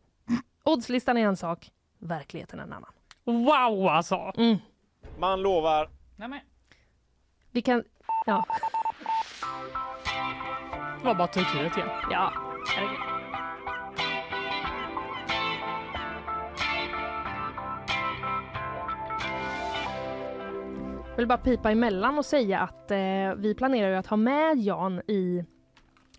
Oddslistan 0.65 1.17
är 1.17 1.27
en 1.27 1.37
sak, 1.37 1.71
verkligheten 1.99 2.61
en 2.61 2.73
annan. 2.73 2.93
Wow 3.25 3.87
alltså! 3.89 4.33
Mm. 4.37 4.57
Man 5.19 5.43
lovar 5.43 5.89
Nej, 6.17 6.29
men. 6.29 6.41
Vi 7.51 7.63
kan... 7.63 7.85
Ja, 8.27 8.45
Det 11.01 11.05
var 11.07 11.15
bara 11.15 11.29
Turkiet 11.29 11.77
igen. 11.77 11.89
ja. 12.11 12.33
herregud. 12.77 12.99
Jag 21.11 21.17
vill 21.17 21.27
bara 21.27 21.39
pipa 21.39 21.71
emellan 21.71 22.19
och 22.19 22.25
säga 22.25 22.61
att 22.61 22.91
eh, 22.91 22.99
vi 23.37 23.55
planerar 23.57 23.89
ju 23.91 23.95
att 23.97 24.07
ha 24.07 24.17
med 24.17 24.59
Jan 24.59 25.01
i 25.01 25.45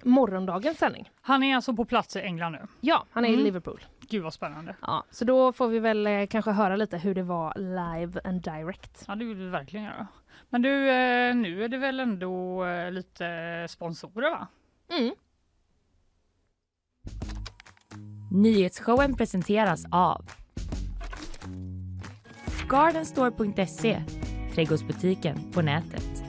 morgondagens 0.04 0.78
sändning. 0.78 1.10
Han 1.22 1.44
är 1.44 1.56
alltså 1.56 1.74
på 1.76 1.86
plats 1.86 2.15
i 2.15 2.20
England 2.20 2.52
nu. 2.52 2.60
Ja, 2.82 3.06
han 3.12 3.26
är 3.26 3.30
Mm. 3.30 3.39
i 3.39 3.44
Liverpool. 3.44 3.80
Gud 4.10 4.24
vad 4.24 4.34
spännande. 4.34 4.76
Ja, 4.82 5.04
så 5.10 5.26
då 5.26 5.54
får 5.54 5.68
vi 5.68 5.80
väl 5.80 6.08
eh, 6.08 6.26
kanske 6.28 6.52
höra 6.52 6.76
lite 6.76 6.98
hur 6.98 7.15
det 7.15 7.24
var 7.24 7.54
live 7.58 8.22
and 8.24 8.42
direct. 8.42 9.04
Ja, 9.08 9.15
det 9.15 9.26
vill 9.26 9.38
vi 9.38 9.50
verkligen 9.50 9.86
göra. 9.86 10.08
Men 10.50 10.62
du, 10.62 10.89
eh, 10.89 11.36
nu 11.36 11.63
är 11.63 11.68
det 11.70 11.78
väl 11.78 12.00
ändå 12.00 12.65
eh, 12.65 12.92
lite 12.92 13.65
sponsorer 13.70 14.30
va? 14.30 14.48
Mm. 14.89 15.12
Nyhetsshowen 18.32 19.15
presenteras 19.15 19.86
av 19.91 20.25
Gardenstore.se, 22.69 24.04
trädgårdsbutiken 24.54 25.52
på 25.52 25.62
nätet. 25.62 26.23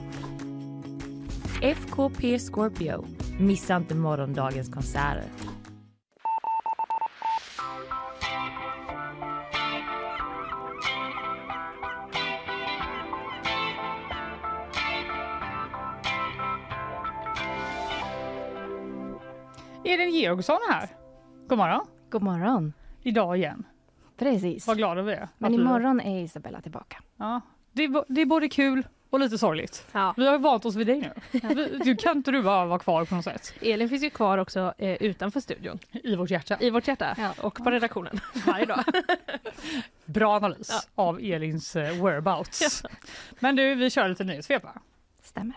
FKP 1.61 2.39
Scorpio, 2.39 3.05
missa 3.39 3.77
inte 3.77 3.95
morgondagens 3.95 4.69
konserter. 4.69 5.25
Georgsson 20.11 20.59
här. 20.69 20.89
God 21.47 21.57
morgon. 21.57 21.85
God 22.09 22.21
morgon. 22.21 22.73
Idag 23.03 23.37
igen. 23.37 23.63
Precis. 24.17 24.67
Vad 24.67 24.77
glada 24.77 25.01
vi 25.01 25.13
är. 25.13 25.27
Men 25.37 25.51
att 25.51 25.57
du- 25.57 25.63
imorgon 25.63 25.99
är 26.01 26.23
Isabella 26.23 26.61
tillbaka. 26.61 26.97
Ja, 27.17 27.41
det, 27.71 27.83
är, 27.83 28.03
det 28.13 28.21
är 28.21 28.25
både 28.25 28.49
kul 28.49 28.87
och 29.09 29.19
lite 29.19 29.37
sorgligt. 29.37 29.85
Ja. 29.91 30.13
Vi 30.17 30.27
har 30.27 30.37
vant 30.39 30.65
oss 30.65 30.75
vid 30.75 30.87
dig 30.87 31.13
nu. 31.31 31.39
Du 31.83 31.95
kan 31.95 32.17
inte 32.17 32.31
du 32.31 32.43
bara 32.43 32.65
vara 32.65 32.79
kvar 32.79 33.05
på 33.05 33.15
något 33.15 33.23
sätt 33.23 33.53
Elin 33.61 33.89
finns 33.89 34.03
ju 34.03 34.09
kvar 34.09 34.37
också 34.37 34.73
eh, 34.77 34.93
utanför 35.03 35.39
studion, 35.39 35.79
i 35.91 36.15
vårt 36.15 36.29
hjärta. 36.29 36.57
i 36.59 36.69
vårt 36.69 36.87
hjärta 36.87 37.15
Ja. 37.17 37.33
och 37.47 37.55
på 37.55 37.71
redaktionen 37.71 38.19
varje 38.45 38.65
dag. 38.65 38.83
Bra 40.05 40.35
analys 40.35 40.89
av 40.95 41.19
Elins 41.21 41.75
eh, 41.75 42.03
whereabouts. 42.03 42.83
Men 43.39 43.55
du, 43.55 43.75
vi 43.75 43.89
kör 43.89 44.09
lite 44.09 44.23
nyhetssvep? 44.23 44.63
Stämmer. 45.23 45.55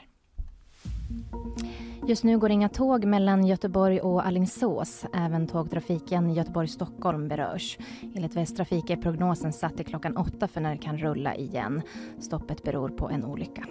Just 2.06 2.24
nu 2.24 2.38
går 2.38 2.50
inga 2.50 2.68
tåg 2.68 3.04
mellan 3.04 3.46
Göteborg 3.46 4.00
och 4.00 4.26
Alingsås. 4.26 5.04
Även 5.12 5.46
tågtrafiken 5.46 6.34
Göteborg-Stockholm 6.34 7.28
berörs. 7.28 7.78
Enligt 8.14 8.36
Västtrafik 8.36 8.90
är 8.90 8.96
prognosen 8.96 9.52
satt 9.52 9.76
till 9.76 9.86
klockan 9.86 10.16
åtta 10.16 10.48
för 10.48 10.60
när 10.60 10.70
det 10.70 10.82
kan 10.82 10.98
rulla 10.98 11.34
igen. 11.34 11.82
Stoppet 12.20 12.62
beror 12.62 12.88
på 12.88 13.08
en 13.08 13.24
olycka. 13.24 13.66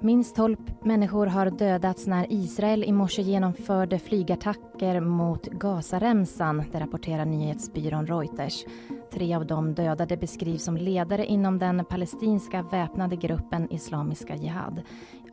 Minst 0.00 0.36
12 0.36 0.56
människor 0.82 1.26
har 1.26 1.50
dödats 1.50 2.06
när 2.06 2.26
Israel 2.32 2.84
i 2.84 2.92
morse 2.92 3.22
genomförde 3.22 3.98
flygattacker 3.98 5.00
mot 5.00 5.46
Gazaremsan, 5.46 6.64
det 6.72 6.80
rapporterar 6.80 7.24
nyhetsbyrån 7.24 8.06
Reuters. 8.06 8.64
Tre 9.12 9.34
av 9.34 9.46
de 9.46 9.74
dödade 9.74 10.16
beskrivs 10.16 10.64
som 10.64 10.76
ledare 10.76 11.26
inom 11.26 11.58
den 11.58 11.84
palestinska 11.84 12.62
väpnade 12.62 13.16
gruppen 13.16 13.72
Islamiska 13.72 14.34
Jihad. 14.34 14.82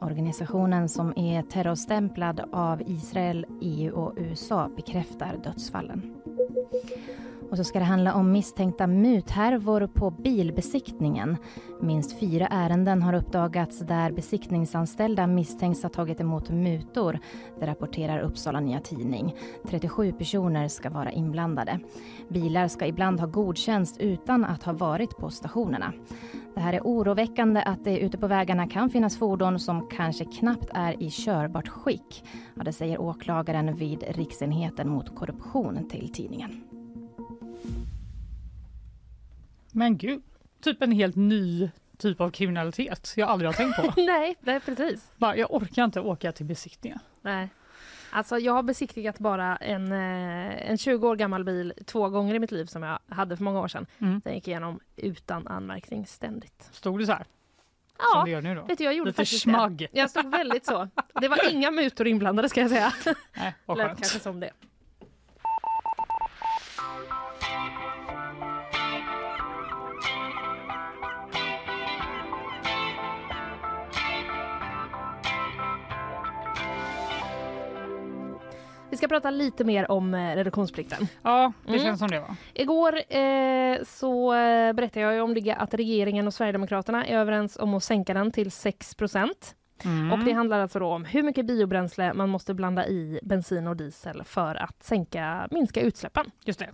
Organisationen 0.04 0.90
som 0.90 1.14
är 1.18 1.42
terrorstämplad 1.42 2.42
av 2.52 2.82
Israel, 2.82 3.46
EU 3.62 3.96
och 3.96 4.14
USA 4.18 4.70
bekräftar 4.76 5.38
dödsfallen. 5.44 6.16
Och 7.54 7.58
så 7.58 7.64
ska 7.64 7.80
det 7.80 7.86
handla 7.86 8.14
om 8.14 8.32
misstänkta 8.32 8.88
muthärvor 8.88 9.88
på 9.88 10.12
bilbesiktningen. 10.12 11.38
Minst 11.82 12.20
fyra 12.20 12.48
ärenden 12.48 13.02
har 13.02 13.14
uppdagats 13.14 13.80
där 13.80 14.12
besiktningsanställda 14.12 15.28
misstänks 15.28 15.84
ha 15.84 15.90
tagit 15.90 16.20
emot 16.20 16.50
mutor. 16.50 17.20
Det 17.60 17.68
rapporterar 17.68 18.20
Uppsala 18.20 18.60
Nya 18.60 18.80
Tidning. 18.80 19.36
37 19.68 20.12
personer 20.12 20.68
ska 20.68 20.90
vara 20.90 21.12
inblandade. 21.12 21.80
Bilar 22.30 22.68
ska 22.68 22.86
ibland 22.86 23.20
ha 23.20 23.28
godkänts 23.28 23.98
utan 23.98 24.46
att 24.46 24.64
ha 24.64 24.74
varit 24.74 25.18
på 25.18 25.30
stationerna. 25.30 25.94
Det 26.56 26.62
här 26.62 26.74
är 26.74 26.82
oroväckande 26.82 27.62
att 27.62 27.84
det 27.84 28.00
ute 28.00 28.18
på 28.18 28.28
vägarna 28.28 28.68
kan 28.68 28.90
finnas 28.90 29.18
fordon 29.18 29.60
som 29.60 29.88
kanske 29.88 30.26
knappt 30.26 30.70
är 30.74 31.04
i 31.04 31.10
körbart 31.10 31.68
skick. 31.68 32.26
Ja, 32.56 32.64
det 32.64 32.74
säger 32.74 33.02
åklagaren 33.02 33.76
vid 33.76 34.04
Riksenheten 34.08 34.90
mot 34.90 35.16
korruption 35.16 35.90
till 35.90 36.12
tidningen. 36.14 36.73
Men 39.74 39.98
gud, 39.98 40.22
typ 40.62 40.82
en 40.82 40.92
helt 40.92 41.16
ny 41.16 41.70
typ 41.98 42.22
av 42.22 42.32
kriminalitet 42.32 43.14
jag 43.18 43.30
aldrig 43.30 43.48
har 43.50 43.54
tänkt 43.54 43.76
på. 43.76 44.02
Nej, 44.02 44.36
det 44.42 44.52
är 44.52 44.60
precis. 44.60 45.12
Bara, 45.18 45.38
jag 45.38 45.54
orkar 45.54 45.84
inte 45.84 46.00
åka 46.02 46.32
till 46.32 46.46
besiktningen. 46.46 47.00
Nej. 47.22 47.50
Alltså 48.12 48.40
jag 48.40 48.54
har 48.54 48.64
besiktigat 48.64 49.20
bara 49.20 49.56
en, 49.58 49.92
eh, 49.92 50.70
en 50.72 50.78
20 50.78 51.08
år 51.08 51.16
gammal 51.16 51.44
bil 51.44 51.74
två 51.86 52.10
gånger 52.10 52.36
i 52.36 52.40
mitt 52.40 52.52
liv 52.52 52.66
som 52.66 52.84
jag 52.84 53.00
hade 53.10 53.38
för 53.38 53.44
många 53.44 53.60
år 53.62 53.68
sedan. 53.68 53.86
Mm. 54.00 54.22
Den 54.26 54.34
gick 54.34 54.48
igenom 54.48 54.80
utan 54.96 55.48
anmärkning 55.48 56.06
ständigt. 56.06 56.70
Stod 56.72 57.00
det 57.00 57.06
så 57.06 57.12
här? 57.12 57.26
Som 57.98 58.06
Ja, 58.20 58.24
det 58.26 58.32
gör 58.32 58.42
nu 58.42 58.56
då? 58.56 58.62
vet 58.62 58.78
du, 58.78 58.84
jag 58.84 58.94
gjorde 58.94 59.10
Lite 59.10 59.18
faktiskt 59.18 59.42
smagg. 59.42 59.78
det. 59.78 60.00
Jag 60.00 60.10
stod 60.10 60.32
väldigt 60.32 60.66
så. 60.66 60.90
Det 61.22 61.28
var 61.28 61.52
inga 61.52 61.72
mutor 61.72 62.08
inblandade 62.08 62.50
ska 62.50 62.62
jag 62.62 62.70
säga. 62.70 62.94
Nej, 63.38 63.56
vad 63.66 63.78
Lät 63.78 63.88
skönt. 63.88 64.00
kanske 64.00 64.20
som 64.20 64.40
det. 64.40 64.52
Vi 78.94 78.98
ska 78.98 79.08
prata 79.08 79.30
lite 79.30 79.64
mer 79.64 79.92
om 79.92 80.14
eh, 80.14 80.36
reduktionsplikten. 80.36 81.08
Ja, 81.24 81.54
det 81.66 81.70
Mm. 81.70 81.84
känns 81.84 82.00
som 82.00 82.08
det 82.12 82.20
va? 82.20 82.36
Igår 82.54 82.96
eh, 83.10 83.84
så 83.86 84.32
berättade 84.76 85.00
jag 85.16 85.24
om 85.24 85.34
det, 85.34 85.52
att 85.54 85.74
regeringen 85.74 86.28
och 86.28 86.34
Sverigedemokraterna 86.34 87.06
är 87.06 87.18
överens 87.18 87.58
om 87.58 87.74
att 87.74 87.84
sänka 87.84 88.14
den 88.14 88.32
till 88.32 88.52
6 88.52 88.96
Mm. 89.86 90.12
Och 90.12 90.20
det 90.26 90.32
handlar 90.32 90.60
alltså 90.60 90.80
om 90.80 91.06
hur 91.06 91.24
mycket 91.24 91.46
biobränsle 91.46 92.14
man 92.14 92.30
måste 92.30 92.54
blanda 92.54 92.88
i 92.88 93.20
bensin 93.24 93.68
och 93.68 93.76
diesel 93.78 94.24
för 94.24 94.56
att 94.56 94.84
sänka, 94.84 95.48
minska 95.52 95.82
utsläppen. 95.82 96.32
Just 96.46 96.60
det. 96.60 96.70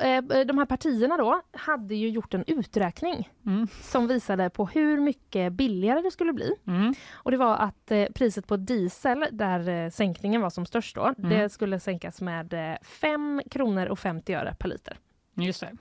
Eh, 0.00 0.22
de 0.46 0.58
här 0.58 0.64
partierna 0.66 1.16
då 1.16 1.42
hade 1.52 1.94
ju 1.94 2.08
gjort 2.08 2.34
en 2.34 2.44
uträkning 2.46 3.30
Mm. 3.46 3.66
som 3.82 4.08
visade 4.08 4.50
på 4.50 4.66
hur 4.66 5.00
mycket 5.00 5.52
billigare 5.52 6.00
det 6.00 6.10
skulle 6.10 6.32
bli. 6.32 6.54
Mm. 6.66 6.94
Och 7.12 7.30
det 7.30 7.36
var 7.36 7.56
att 7.56 7.90
eh, 7.90 8.04
priset 8.14 8.46
på 8.46 8.56
diesel, 8.56 9.26
där 9.32 9.68
eh, 9.68 9.90
sänkningen 9.90 10.40
var 10.40 10.50
som 10.50 10.66
störst 10.66 10.94
då, 10.96 11.14
Mm. 11.18 11.30
det 11.30 11.48
skulle 11.48 11.80
sänkas 11.80 12.20
med 12.20 12.52
eh, 12.72 12.76
5 12.82 13.42
kronor 13.50 13.86
och 13.86 13.98
50 13.98 14.34
öre 14.34 14.54
per 14.58 14.68
liter. 14.68 14.96
Just 15.36 15.60
det. 15.60 15.76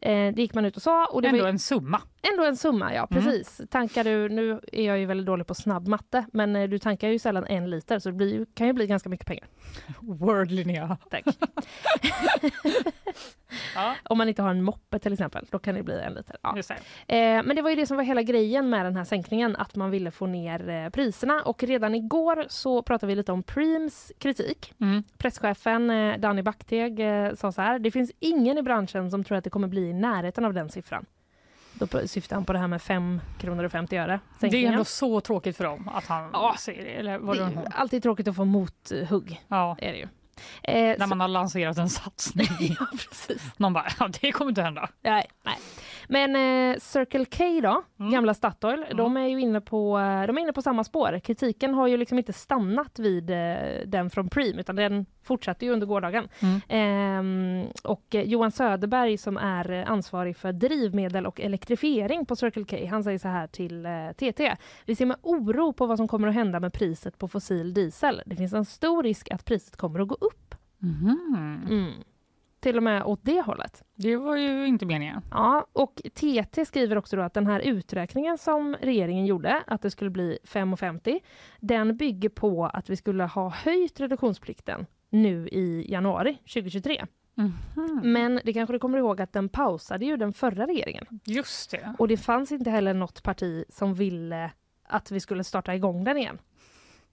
Eh, 0.00 0.34
det 0.34 0.42
gick 0.42 0.54
man 0.54 0.64
ut 0.64 0.76
och 0.76 0.82
sa. 0.82 1.06
Och 1.06 1.22
det 1.22 1.28
Ändå 1.28 1.40
var 1.40 1.46
ju 1.48 1.50
en 1.52 1.58
summa. 1.58 2.00
ändå 2.32 2.44
en 2.44 2.56
summa, 2.56 2.94
ja 2.94 3.08
Mm. 3.10 3.24
precis. 3.24 3.60
Tankar 3.70 4.04
du, 4.04 4.28
nu 4.28 4.60
är 4.72 4.86
jag 4.86 4.98
ju 4.98 5.06
väldigt 5.06 5.26
dålig 5.26 5.46
på 5.46 5.54
snabbmatte, 5.54 6.26
men 6.32 6.56
eh, 6.56 6.68
du 6.68 6.78
tankar 6.78 7.08
ju 7.08 7.18
sällan 7.18 7.46
en 7.46 7.70
liter 7.70 7.98
så 7.98 8.08
det 8.08 8.14
blir, 8.16 8.46
kan 8.54 8.66
ju 8.66 8.72
bli 8.72 8.86
ganska 8.86 9.08
mycket 9.08 9.26
pengar. 9.26 9.46
Word 10.00 10.50
Linnea. 10.50 10.96
Tack. 11.10 11.24
Ja, 13.74 13.94
Om 14.04 14.18
man 14.18 14.28
inte 14.28 14.42
har 14.42 14.50
en 14.50 14.62
moppe 14.62 14.98
till 14.98 15.12
exempel, 15.12 15.46
då 15.50 15.58
kan 15.58 15.74
det 15.74 15.82
bli 15.82 16.00
en 16.00 16.14
liter. 16.14 16.36
Ja. 16.42 16.56
det. 17.08 17.16
Eh, 17.36 17.42
men 17.42 17.56
det 17.56 17.62
var 17.62 17.70
ju 17.70 17.76
det 17.76 17.86
som 17.86 17.96
var 17.96 18.04
hela 18.04 18.22
grejen 18.22 18.70
med 18.70 18.84
den 18.86 18.96
här 18.96 19.04
sänkningen, 19.04 19.56
att 19.56 19.76
man 19.76 19.90
ville 19.90 20.10
få 20.10 20.26
ner 20.26 20.90
priserna. 20.90 21.42
Och 21.42 21.62
redan 21.62 21.94
igår 21.94 22.44
så 22.48 22.82
pratade 22.82 23.08
vi 23.10 23.16
lite 23.16 23.32
om 23.32 23.42
Preems 23.42 24.12
kritik. 24.18 24.72
Mm. 24.80 25.02
Presschefen 25.18 25.88
Danny 26.20 26.42
Backteg 26.42 27.00
sa 27.38 27.52
så 27.52 27.62
här, 27.62 27.78
det 27.78 27.90
finns 27.90 28.12
ingen 28.18 28.58
i 28.58 28.62
branschen 28.62 29.10
som 29.10 29.24
tror 29.24 29.38
att 29.38 29.44
det 29.44 29.50
kommer 29.50 29.68
bli 29.68 29.87
i 29.88 29.92
närheten 29.92 30.44
av 30.44 30.54
den 30.54 30.70
siffran. 30.70 31.06
Då 31.72 32.08
syftar 32.08 32.36
han 32.36 32.44
på 32.44 32.52
det 32.52 32.58
här 32.58 32.66
med 32.68 32.82
5 32.82 33.20
kronor 33.40 33.64
och 33.64 33.72
50 33.72 33.96
öre. 33.96 34.20
Det 34.40 34.46
är 34.64 34.68
ändå 34.72 34.84
så 34.84 35.20
tråkigt 35.20 35.56
för 35.56 35.64
dem 35.64 35.88
att 35.88 36.06
han 36.06 36.30
Ja. 36.32 36.54
säger 36.58 36.84
det. 36.84 36.90
Eller 36.90 37.18
vad 37.18 37.36
Det 37.36 37.42
är 37.42 37.72
alltid 37.74 38.02
tråkigt 38.02 38.28
att 38.28 38.36
få 38.36 38.44
mothugg. 38.44 39.42
Ja, 39.48 39.76
Är 39.80 39.92
det 39.92 39.98
ju. 39.98 40.08
Eh, 40.62 40.98
när 40.98 40.98
så- 40.98 41.06
man 41.06 41.20
har 41.20 41.28
lanserat 41.28 41.78
en 41.78 41.88
satsning. 41.88 42.46
ja, 42.80 42.86
precis. 43.08 43.42
Någon 43.56 43.72
bara, 43.72 43.86
ja, 44.00 44.08
det 44.20 44.32
kommer 44.32 44.48
inte 44.48 44.62
hända. 44.62 44.88
Nej, 45.02 45.26
nej. 45.44 45.56
Men 46.08 46.36
eh, 46.72 46.78
Circle 46.78 47.24
K 47.24 47.44
då, 47.62 47.82
Mm. 48.00 48.12
gamla 48.12 48.34
Statoil, 48.34 48.84
de 48.96 49.16
är 49.16 49.26
ju 49.26 49.40
inne 49.40 49.60
på, 49.60 49.98
eh, 49.98 50.26
de 50.26 50.38
är 50.38 50.42
inne 50.42 50.52
på 50.52 50.62
samma 50.62 50.84
spår. 50.84 51.18
Kritiken 51.24 51.74
har 51.74 51.86
ju 51.86 51.96
liksom 51.96 52.18
inte 52.18 52.32
stannat 52.32 52.98
vid 52.98 53.30
eh, 53.30 53.56
den 53.86 54.10
från 54.10 54.28
Preem 54.28 54.58
utan 54.58 54.76
den 54.76 55.06
fortsatte 55.22 55.64
ju 55.66 55.72
under 55.72 55.86
gårdagen. 55.86 56.28
Mm. 56.40 56.60
Ehm, 56.68 57.66
och 57.84 58.14
eh, 58.14 58.22
Johan 58.22 58.50
Söderberg 58.50 59.18
som 59.18 59.36
är 59.36 59.70
eh, 59.70 59.90
ansvarig 59.90 60.36
för 60.36 60.52
drivmedel 60.52 61.26
och 61.26 61.40
elektrifiering 61.40 62.26
på 62.26 62.36
Circle 62.36 62.64
K, 62.64 62.86
han 62.90 63.04
säger 63.04 63.18
så 63.18 63.28
här 63.28 63.46
till 63.46 63.86
eh, 63.86 63.92
TT. 64.16 64.56
Vi 64.84 64.94
ser 64.94 65.06
med 65.06 65.16
oro 65.22 65.72
på 65.72 65.86
vad 65.86 65.96
som 65.96 66.08
kommer 66.08 66.28
att 66.28 66.34
hända 66.34 66.60
med 66.60 66.72
priset 66.72 67.18
på 67.18 67.28
fossil 67.28 67.74
diesel. 67.74 68.22
Det 68.26 68.36
finns 68.36 68.52
en 68.52 68.64
stor 68.64 69.02
risk 69.02 69.30
att 69.30 69.44
priset 69.44 69.76
kommer 69.76 70.00
att 70.00 70.08
gå 70.08 70.14
upp. 70.20 70.54
Mhm. 70.78 71.18
Mm. 71.70 71.92
Till 72.60 72.76
och 72.76 72.82
med 72.82 73.02
åt 73.02 73.20
det 73.22 73.40
hållet. 73.40 73.82
Det 73.94 74.16
var 74.16 74.36
ju 74.36 74.66
inte 74.66 74.86
meningen. 74.86 75.22
Ja, 75.30 75.66
och 75.72 76.02
TT 76.14 76.64
skriver 76.64 76.98
också 76.98 77.20
att 77.20 77.34
den 77.34 77.46
här 77.46 77.60
uträkningen 77.60 78.38
som 78.38 78.76
regeringen 78.80 79.26
gjorde, 79.26 79.62
att 79.66 79.82
det 79.82 79.90
skulle 79.90 80.10
bli 80.10 80.38
5,50, 80.44 81.20
den 81.60 81.96
bygger 81.96 82.28
på 82.28 82.66
att 82.66 82.90
vi 82.90 82.96
skulle 82.96 83.24
ha 83.24 83.48
höjt 83.48 84.00
reduktionsplikten 84.00 84.86
nu 85.10 85.48
i 85.48 85.86
januari 85.92 86.34
2023. 86.34 87.06
Mhm. 87.34 88.00
Men 88.02 88.40
det 88.44 88.52
kanske 88.52 88.72
du 88.72 88.78
kommer 88.78 88.98
ihåg 88.98 89.20
att 89.20 89.32
den 89.32 89.48
pausade 89.48 90.04
ju 90.04 90.16
den 90.16 90.32
förra 90.32 90.66
regeringen. 90.66 91.06
Just 91.24 91.70
det. 91.70 91.94
Och 91.98 92.08
det 92.08 92.16
fanns 92.16 92.52
inte 92.52 92.70
heller 92.70 92.94
något 92.94 93.22
parti 93.22 93.64
som 93.68 93.94
ville 93.94 94.50
att 94.88 95.10
vi 95.10 95.20
skulle 95.20 95.44
starta 95.44 95.74
igång 95.74 96.04
den 96.04 96.16
igen. 96.16 96.38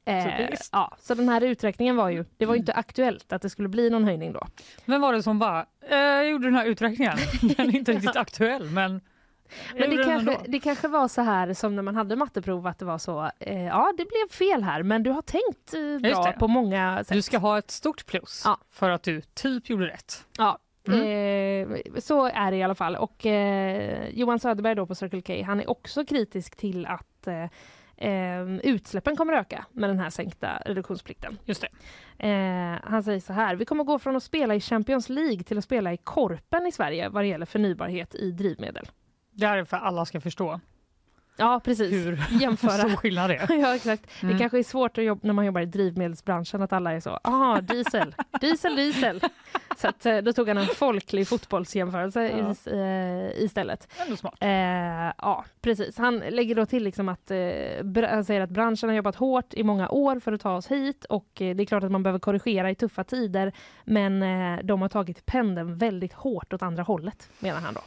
Eh, 0.05 0.49
visst. 0.51 0.69
ja, 0.71 0.97
så 1.01 1.13
den 1.15 1.29
här 1.29 1.41
uträkningen 1.41 1.95
var 1.95 2.09
ju, 2.09 2.25
det 2.37 2.45
var 2.45 2.53
ju 2.53 2.59
inte 2.59 2.73
aktuellt 2.73 3.33
att 3.33 3.41
det 3.41 3.49
skulle 3.49 3.69
bli 3.69 3.89
någon 3.89 4.03
höjning 4.03 4.33
då. 4.33 4.47
Vem 4.85 5.01
var 5.01 5.13
det 5.13 5.23
som 5.23 5.39
bara, 5.39 5.65
eh, 5.89 5.97
jag 5.97 6.29
gjorde 6.29 6.47
den 6.47 6.55
här 6.55 6.65
uträkningen? 6.65 7.17
Den 7.57 7.69
är 7.69 7.75
inte 7.75 7.91
riktigt 7.93 8.15
aktuell 8.15 8.69
men 8.69 9.01
Men 9.77 9.89
det 9.89 10.03
kanske, 10.03 10.37
det 10.47 10.59
kanske 10.59 10.87
var 10.87 11.07
så 11.07 11.21
här 11.21 11.53
som 11.53 11.75
när 11.75 11.83
man 11.83 11.95
hade 11.95 12.15
matteprov 12.15 12.67
att 12.67 12.79
det 12.79 12.85
var 12.85 12.97
så, 12.97 13.29
eh, 13.39 13.63
ja 13.65 13.93
det 13.97 14.05
blev 14.05 14.37
fel 14.37 14.63
här 14.63 14.83
men 14.83 15.03
du 15.03 15.09
har 15.11 15.21
tänkt 15.21 15.73
eh, 15.73 16.11
bra 16.11 16.31
på 16.31 16.47
många 16.47 16.97
sätt. 17.03 17.13
Du 17.13 17.21
ska 17.21 17.37
ha 17.37 17.57
ett 17.57 17.71
stort 17.71 18.05
plus 18.05 18.41
Ja. 18.45 18.57
för 18.71 18.89
att 18.89 19.03
du 19.03 19.21
typ 19.21 19.69
gjorde 19.69 19.85
rätt. 19.87 20.25
Ja, 20.37 20.59
Mm. 20.87 21.71
eh, 21.73 21.77
så 21.99 22.25
är 22.25 22.51
det 22.51 22.57
i 22.57 22.63
alla 22.63 22.75
fall. 22.75 22.95
Och 22.95 23.25
eh, 23.25 24.09
Johan 24.09 24.39
Söderberg 24.39 24.75
då 24.75 24.85
på 24.85 24.95
Circle 24.95 25.21
K, 25.21 25.43
han 25.45 25.59
är 25.59 25.69
också 25.69 26.05
kritisk 26.05 26.55
till 26.55 26.85
att 26.85 27.27
eh, 27.27 27.45
eh, 27.97 28.55
utsläppen 28.63 29.15
kommer 29.15 29.33
öka 29.33 29.65
med 29.71 29.89
den 29.89 29.99
här 29.99 30.09
sänkta 30.09 30.61
reduktionsplikten. 30.65 31.37
Just. 31.45 31.63
Eh, 32.17 32.29
han 32.83 33.03
säger 33.03 33.19
så 33.19 33.33
här, 33.33 33.55
vi 33.55 33.65
kommer 33.65 33.83
gå 33.83 33.99
från 33.99 34.15
att 34.15 34.23
spela 34.23 34.55
i 34.55 34.59
Champions 34.59 35.09
League 35.09 35.43
till 35.43 35.57
att 35.57 35.63
spela 35.63 35.93
i 35.93 35.97
Korpen 35.97 36.67
i 36.67 36.71
Sverige 36.71 37.09
vad 37.09 37.23
det 37.23 37.27
gäller 37.27 37.45
förnybarhet 37.45 38.15
i 38.15 38.31
drivmedel. 38.31 38.87
Det 39.31 39.47
här 39.47 39.57
är 39.57 39.63
för 39.63 39.77
att 39.77 39.83
alla 39.83 40.05
ska 40.05 40.21
förstå 40.21 40.59
Ja, 41.37 41.61
precis. 41.63 41.93
hur 41.93 42.23
Jämföra. 42.41 42.71
stor 42.71 42.89
skillnad 42.95 43.29
det 43.29 43.35
är. 43.35 43.53
ja, 43.61 43.75
exakt. 43.75 44.03
Mm. 44.23 44.33
Det 44.33 44.39
kanske 44.39 44.59
är 44.59 44.63
svårt 44.63 44.97
att 44.97 45.03
jobba, 45.03 45.19
när 45.23 45.33
man 45.33 45.45
jobbar 45.45 45.61
i 45.61 45.65
drivmedelsbranschen 45.65 46.61
att 46.61 46.73
alla 46.73 46.93
är 46.93 46.99
så, 46.99 47.19
aha, 47.23 47.61
diesel, 47.61 48.15
diesel, 48.41 48.75
diesel. 48.75 49.21
Så 49.77 49.87
att, 49.87 50.05
eh, 50.05 50.17
då 50.17 50.33
tog 50.33 50.47
han 50.47 50.57
en 50.57 50.65
folklig 50.67 51.27
fotbollsjämförelse 51.27 52.27
Ja. 52.37 52.51
is, 52.51 52.67
eh, 52.67 53.43
istället. 53.43 53.87
Ändå 54.05 54.15
smart. 54.17 54.35
Eh, 54.41 54.49
ja, 55.17 55.45
precis. 55.61 55.97
Han 55.97 56.17
lägger 56.17 56.55
då 56.55 56.65
till 56.65 56.83
liksom 56.83 57.09
att, 57.09 57.31
eh, 57.31 58.07
han 58.09 58.25
säger 58.25 58.41
att 58.41 58.49
branschen 58.49 58.89
har 58.89 58.95
jobbat 58.95 59.15
hårt 59.15 59.53
i 59.53 59.63
många 59.63 59.89
år 59.89 60.19
för 60.19 60.33
att 60.33 60.41
ta 60.41 60.55
oss 60.55 60.67
hit 60.67 61.05
och 61.05 61.41
eh, 61.41 61.55
det 61.55 61.63
är 61.63 61.65
klart 61.65 61.83
att 61.83 61.91
man 61.91 62.03
behöver 62.03 62.19
korrigera 62.19 62.69
i 62.71 62.75
tuffa 62.75 63.03
tider 63.03 63.51
men 63.83 64.23
eh, 64.23 64.59
de 64.63 64.81
har 64.81 64.89
tagit 64.89 65.25
pendeln 65.25 65.77
väldigt 65.77 66.13
hårt 66.13 66.53
åt 66.53 66.61
andra 66.61 66.83
hållet, 66.83 67.29
menar 67.39 67.59
han 67.61 67.73
då. 67.73 67.81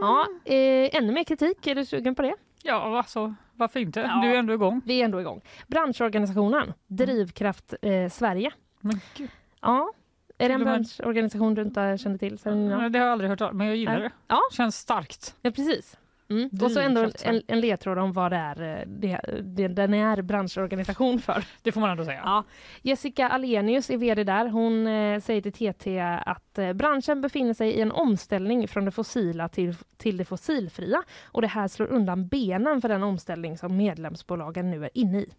Ja, 0.00 0.26
eh, 0.44 0.96
ännu 0.96 1.12
mer 1.12 1.24
kritik, 1.24 1.66
är 1.66 1.74
du 1.74 1.84
sugen 1.84 2.14
på 2.14 2.22
det? 2.22 2.34
Ja, 2.62 2.98
alltså 2.98 3.34
varför 3.52 3.80
inte? 3.80 4.00
Ja. 4.00 4.20
Du 4.22 4.28
är 4.28 4.38
ändå 4.38 4.52
igång. 4.52 4.80
Vi 4.84 5.00
är 5.00 5.04
ändå 5.04 5.20
igång. 5.20 5.40
Branschorganisationen 5.66 6.72
Drivkraft 6.86 7.74
eh, 7.82 8.08
Sverige. 8.08 8.52
Men 8.80 9.00
gud, 9.16 9.30
Ja, 9.60 9.92
är 10.38 10.48
det 10.48 10.54
en 10.54 10.64
branschorganisation 10.64 11.54
du 11.54 11.62
inte 11.62 11.98
kände 11.98 12.18
till 12.18 12.38
sen 12.38 12.58
innan? 12.58 12.92
Det 12.92 12.98
har 12.98 13.06
jag 13.06 13.12
aldrig 13.12 13.30
hört 13.30 13.40
av, 13.40 13.54
men 13.54 13.66
jag 13.66 13.76
gillar 13.76 13.92
Nej. 13.92 14.02
det. 14.02 14.10
Ja. 14.28 14.40
Känns 14.52 14.76
starkt. 14.76 15.34
Ja, 15.42 15.50
precis. 15.50 15.96
Mm. 16.30 16.50
Och 16.62 16.72
så 16.72 16.80
ändå 16.80 17.10
en, 17.22 17.42
en 17.46 17.60
ledtråd 17.60 17.98
om 17.98 18.12
vad 18.12 18.32
det 18.32 18.36
är 18.36 18.62
eh, 18.62 18.86
det, 18.86 19.20
det, 19.42 19.68
den 19.68 19.94
är 19.94 20.22
branschorganisation 20.22 21.18
för. 21.20 21.44
Det 21.62 21.72
får 21.72 21.80
man 21.80 21.90
ändå 21.90 22.04
säga. 22.04 22.20
Ja. 22.24 22.44
Jessica 22.82 23.28
Alenius 23.28 23.90
är 23.90 23.96
vd 23.96 24.24
där. 24.24 24.48
Hon 24.48 24.86
eh, 24.86 25.20
säger 25.20 25.42
till 25.42 25.52
TT 25.52 26.00
att 26.00 26.58
eh, 26.58 26.72
branschen 26.72 27.20
befinner 27.20 27.54
sig 27.54 27.70
i 27.70 27.80
en 27.80 27.92
omställning 27.92 28.68
från 28.68 28.84
det 28.84 28.90
fossila 28.90 29.48
till, 29.48 29.74
till 29.96 30.16
det 30.16 30.24
fossilfria 30.24 31.02
och 31.24 31.42
det 31.42 31.48
här 31.48 31.68
slår 31.68 31.86
undan 31.86 32.28
benen 32.28 32.80
för 32.80 32.88
den 32.88 33.02
omställning 33.02 33.58
som 33.58 33.76
medlemsbolagen 33.76 34.70
nu 34.70 34.84
är 34.84 34.90
inne 34.94 35.18
i. 35.18 35.32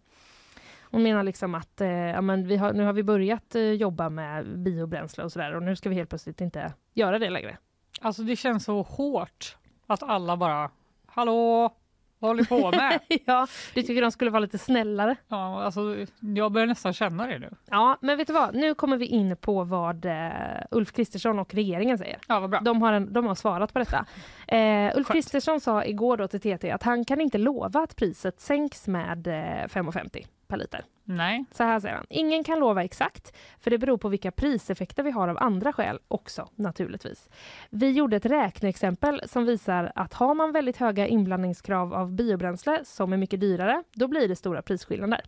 Hon 0.92 1.04
menar 1.04 1.24
liksom 1.24 1.56
att 1.56 1.82
eh, 1.82 1.90
ja, 1.90 2.22
men 2.22 2.48
vi 2.48 2.58
har, 2.58 2.74
nu 2.74 2.84
har 2.84 2.94
vi 2.94 3.04
börjat 3.04 3.56
eh, 3.56 3.62
jobba 3.62 4.10
med 4.10 4.60
biobränsle 4.60 5.24
och 5.24 5.32
sådär 5.32 5.56
och 5.56 5.64
nu 5.64 5.76
ska 5.76 5.90
vi 5.90 5.96
helt 5.96 6.10
plötsligt 6.10 6.42
inte 6.42 6.74
göra 6.94 7.20
det 7.20 7.30
längre. 7.30 7.58
Alltså 8.02 8.24
det 8.24 8.36
känns 8.36 8.64
så 8.64 8.82
hårt 8.82 9.58
att 9.88 10.04
alla 10.04 10.38
bara, 10.38 10.70
hallå, 11.14 11.72
vad 12.20 12.30
håller 12.30 12.42
ni 12.42 12.48
på 12.48 12.72
med? 12.72 13.00
ja, 13.26 13.48
du 13.74 13.82
tycker 13.82 14.02
de 14.02 14.12
skulle 14.12 14.32
vara 14.32 14.40
lite 14.40 14.58
snällare? 14.58 15.16
ja, 15.28 15.64
alltså, 15.64 16.06
jag 16.20 16.52
börjar 16.52 16.68
nästan 16.68 16.94
känna 16.94 17.28
det 17.28 17.40
nu. 17.40 17.50
Ja, 17.70 17.98
men 18.02 18.18
vet 18.18 18.28
du 18.28 18.34
vad? 18.34 18.56
Nu 18.56 18.74
kommer 18.74 18.98
vi 18.98 19.06
in 19.06 19.38
på 19.38 19.64
vad 19.64 20.06
eh, 20.06 20.30
Ulf 20.72 20.92
Kristersson 20.92 21.40
och 21.40 21.54
regeringen 21.54 21.98
säger. 21.98 22.20
Ja, 22.28 22.40
vad 22.40 22.50
bra. 22.50 22.60
De 22.60 22.82
har, 22.82 22.94
en, 22.94 23.14
de 23.14 23.26
har 23.26 23.36
svarat 23.36 23.74
på 23.74 23.80
detta. 23.80 24.06
Eh, 24.48 24.98
Ulf. 24.98 25.08
Kristersson 25.08 25.62
sa 25.62 25.86
igår 25.86 26.18
då 26.18 26.28
till 26.28 26.40
TT 26.40 26.72
att 26.72 26.84
han 26.84 27.06
kan 27.06 27.22
inte 27.22 27.38
lova 27.38 27.80
att 27.80 27.96
priset 27.96 28.40
sänks 28.40 28.88
med 28.88 29.28
eh, 29.28 29.32
5,50 29.32 30.26
per 30.52 30.58
liter. 30.58 30.82
Nej, 31.04 31.46
Så 31.52 31.64
här 31.64 31.80
säger 31.80 31.96
han. 31.96 32.06
Ingen 32.10 32.44
kan 32.44 32.60
lova 32.60 32.84
exakt, 32.84 33.38
för 33.60 33.72
det 33.72 33.78
beror 33.78 33.98
på 33.98 34.10
vilka 34.10 34.32
priseffekter 34.32 35.04
vi 35.04 35.12
har 35.12 35.28
av 35.28 35.38
andra 35.38 35.74
skäl 35.74 36.00
också 36.08 36.50
naturligtvis. 36.56 37.30
Vi 37.70 37.92
gjorde 37.92 38.16
ett 38.18 38.26
räkneexempel 38.26 39.22
som 39.26 39.46
visar 39.46 39.92
att 39.96 40.14
har 40.14 40.36
man 40.36 40.52
väldigt 40.52 40.78
höga 40.78 41.08
inblandningskrav 41.08 41.94
av 41.94 42.12
biobränsle 42.14 42.80
som 42.86 43.14
är 43.14 43.18
mycket 43.18 43.40
dyrare, 43.40 43.84
då 43.94 44.08
blir 44.08 44.28
det 44.28 44.36
stora 44.36 44.62
prisskillnader. 44.62 45.22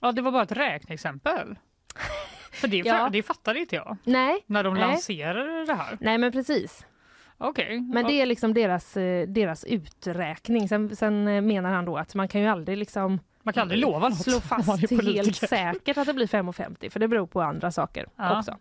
ja, 0.00 0.12
det 0.12 0.22
var 0.22 0.32
bara 0.32 0.42
ett 0.42 0.52
räkneexempel. 0.52 1.56
För 2.52 2.68
det, 2.68 2.76
Ja. 2.76 3.08
det 3.12 3.22
fattade 3.22 3.58
inte 3.60 3.76
jag 3.76 3.96
Nej, 4.04 4.44
när 4.46 4.64
de 4.64 4.74
Nej. 4.74 4.82
lanserade 4.82 5.64
det 5.66 5.74
här. 5.74 5.96
nej 6.00 6.18
men 6.18 6.32
precis. 6.32 6.86
Okej. 7.38 7.80
Men 7.80 8.06
det 8.06 8.12
är 8.12 8.26
liksom 8.26 8.54
deras, 8.54 8.96
eh, 8.96 9.28
deras 9.28 9.64
uträkning. 9.64 10.68
Sen, 10.68 10.96
sen 10.96 11.28
eh, 11.28 11.42
menar 11.42 11.70
han 11.72 11.84
då 11.84 11.96
att 11.96 12.14
man 12.14 12.28
kan 12.28 12.40
ju 12.40 12.46
aldrig 12.46 12.78
liksom 12.78 13.18
Man 13.42 13.54
kan 13.54 13.60
aldrig 13.62 13.80
lova 13.80 14.08
något. 14.08 14.18
slå 14.22 14.40
fast 14.40 14.90
helt 14.90 15.36
säkert 15.36 15.96
att 15.98 16.06
det 16.06 16.14
blir 16.14 16.26
5,50 16.26 16.90
för 16.90 17.00
det 17.00 17.08
beror 17.08 17.26
på 17.26 17.42
andra 17.42 17.70
saker 17.70 18.06
Ja. 18.16 18.38
också. 18.38 18.56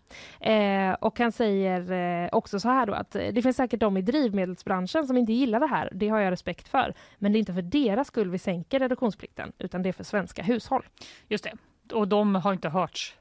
Eh, 0.46 0.94
och 0.94 1.20
han 1.20 1.32
säger 1.32 1.91
eh, 2.24 2.30
också 2.32 2.60
så 2.60 2.70
här 2.70 2.86
då 2.86 2.94
att 2.94 3.15
eh, 3.15 3.28
det 3.34 3.41
finns 3.41 3.58
säkert 3.58 3.80
de 3.80 3.98
i 3.98 4.02
drivmedelsbranschen 4.02 5.08
som 5.08 5.17
inte 5.17 5.34
gillar 5.34 5.60
det 5.60 5.67
här. 5.67 5.89
Det 5.94 6.08
har 6.10 6.20
jag 6.20 6.32
respekt 6.32 6.67
för. 6.67 6.94
Men 7.17 7.32
det 7.32 7.38
är 7.38 7.39
inte 7.39 7.54
för 7.54 7.62
deras 7.62 8.08
skull 8.08 8.30
vi 8.30 8.38
sänker 8.39 8.80
reduktionsplikten 8.80 9.52
utan 9.58 9.84
det 9.84 9.89
är 9.89 9.94
för 9.94 10.04
svenska 10.04 10.44
hushåll. 10.44 10.86
Just 11.28 11.44
det. 11.44 11.54
Och 11.96 12.08
de 12.08 12.36
har 12.36 12.54
inte 12.54 12.70
hörts 12.70 13.15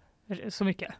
så 0.49 0.64
mycket 0.64 0.94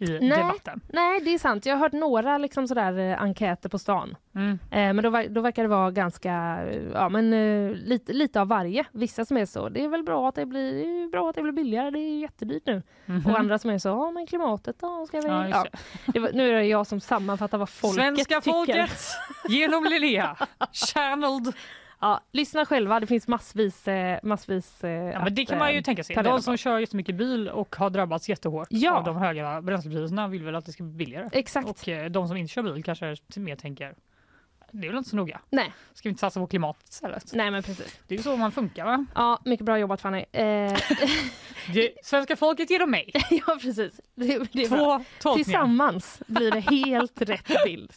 i 0.00 0.18
Nej. 0.20 0.28
debatten. 0.38 0.80
Nej, 0.88 1.20
det 1.20 1.34
är 1.34 1.38
sant. 1.38 1.66
Jag 1.66 1.74
har 1.74 1.80
hört 1.80 1.92
några 1.92 2.38
liksom 2.38 2.68
sådär 2.68 2.98
eh, 2.98 3.22
enkäter 3.22 3.68
på 3.68 3.78
stan. 3.78 4.16
Mm. 4.34 4.52
Eh, 4.52 4.58
men 4.70 4.96
då, 4.96 5.22
då 5.28 5.40
verkar 5.40 5.62
det 5.62 5.68
vara 5.68 5.90
ganska, 5.90 6.58
eh, 6.70 6.82
ja 6.94 7.08
men 7.08 7.32
eh, 7.32 7.70
lite, 7.74 8.12
lite 8.12 8.40
av 8.40 8.48
varje. 8.48 8.84
Vissa 8.92 9.24
som 9.24 9.36
är 9.36 9.46
så, 9.46 9.68
det 9.68 9.84
är 9.84 9.88
väl 9.88 10.02
bra 10.02 10.28
att 10.28 10.34
det 10.34 10.46
blir, 10.46 11.10
bra 11.10 11.28
att 11.30 11.36
det 11.36 11.42
blir 11.42 11.52
billigare, 11.52 11.90
det 11.90 11.98
är 11.98 12.20
jättedyrt 12.20 12.62
nu. 12.66 12.82
Mhm. 13.06 13.26
Och 13.26 13.38
andra 13.38 13.58
som 13.58 13.70
är 13.70 13.78
så, 13.78 13.88
ja 13.88 14.10
men 14.10 14.26
klimatet 14.26 14.76
då, 14.80 15.06
ska 15.06 15.20
vi... 15.20 15.28
Ja, 15.28 15.66
Ja, 16.14 16.20
var, 16.20 16.30
nu 16.32 16.48
är 16.50 16.54
det 16.54 16.64
jag 16.64 16.86
som 16.86 17.00
sammanfattar 17.00 17.58
vad 17.58 17.68
folket 17.68 17.94
Svenska 18.04 18.40
tycker. 18.40 18.52
folket 18.52 19.00
genom 19.48 19.84
Linnea. 19.84 20.36
Channeled. 20.72 21.54
Ja, 22.00 22.20
lyssna 22.32 22.66
själva, 22.66 23.00
det 23.00 23.06
finns 23.06 23.28
massvis, 23.28 23.88
eh, 23.88 24.18
massvis 24.22 24.84
eh, 24.84 24.90
Ja, 24.90 25.24
men 25.24 25.34
det 25.34 25.44
kan 25.44 25.58
man 25.58 25.68
eh, 25.68 25.74
ju 25.74 25.82
tänka 25.82 26.04
sig. 26.04 26.16
De 26.16 26.42
som 26.42 26.56
kör 26.56 26.78
jättemycket 26.78 27.14
bil 27.14 27.48
och 27.48 27.76
har 27.76 27.90
drabbats 27.90 28.28
jättehårt 28.28 28.68
Ja. 28.70 28.98
av 28.98 29.04
de 29.04 29.16
höga 29.16 29.62
bränslepriserna 29.62 30.28
vill 30.28 30.44
väl 30.44 30.54
att 30.56 30.66
det 30.66 30.72
ska 30.72 30.82
bli 30.82 30.92
billigare. 30.92 31.28
Exakt. 31.32 31.68
Och 31.68 31.88
eh, 31.88 32.10
de 32.10 32.28
som 32.28 32.36
inte 32.36 32.52
kör 32.52 32.62
bil 32.62 32.84
kanske 32.84 33.16
mer 33.36 33.56
tänker 33.56 33.94
det 34.72 34.86
är 34.86 34.90
väl 34.90 34.98
inte 34.98 35.10
så 35.10 35.16
noga. 35.16 35.40
Nej. 35.50 35.72
Ska 35.94 36.08
vi 36.08 36.10
inte 36.10 36.20
satsa 36.20 36.40
på 36.40 36.46
klimatet 36.46 36.88
istället? 36.88 37.32
Nej 37.32 37.50
men 37.50 37.62
precis. 37.62 38.00
Det 38.06 38.14
är 38.14 38.16
ju 38.16 38.22
så 38.22 38.36
man 38.36 38.52
funkar 38.52 38.84
va? 38.84 39.06
Ja, 39.14 39.40
mycket 39.44 39.66
bra 39.66 39.78
jobbat 39.78 40.00
Fanny. 40.00 40.24
Eh, 40.32 40.76
Det, 41.74 41.90
svenska 42.02 42.36
folket 42.36 42.70
ger 42.70 42.78
dem 42.78 42.90
mig. 42.90 43.10
ja 43.30 43.58
precis. 43.62 44.00
Det, 44.14 44.38
det. 44.52 44.66
Två 44.68 44.76
tolkningar. 45.20 45.34
Tillsammans 45.44 46.22
blir 46.26 46.50
det 46.50 46.60
helt 46.60 47.20
rätt 47.22 47.50
bild. 47.64 47.92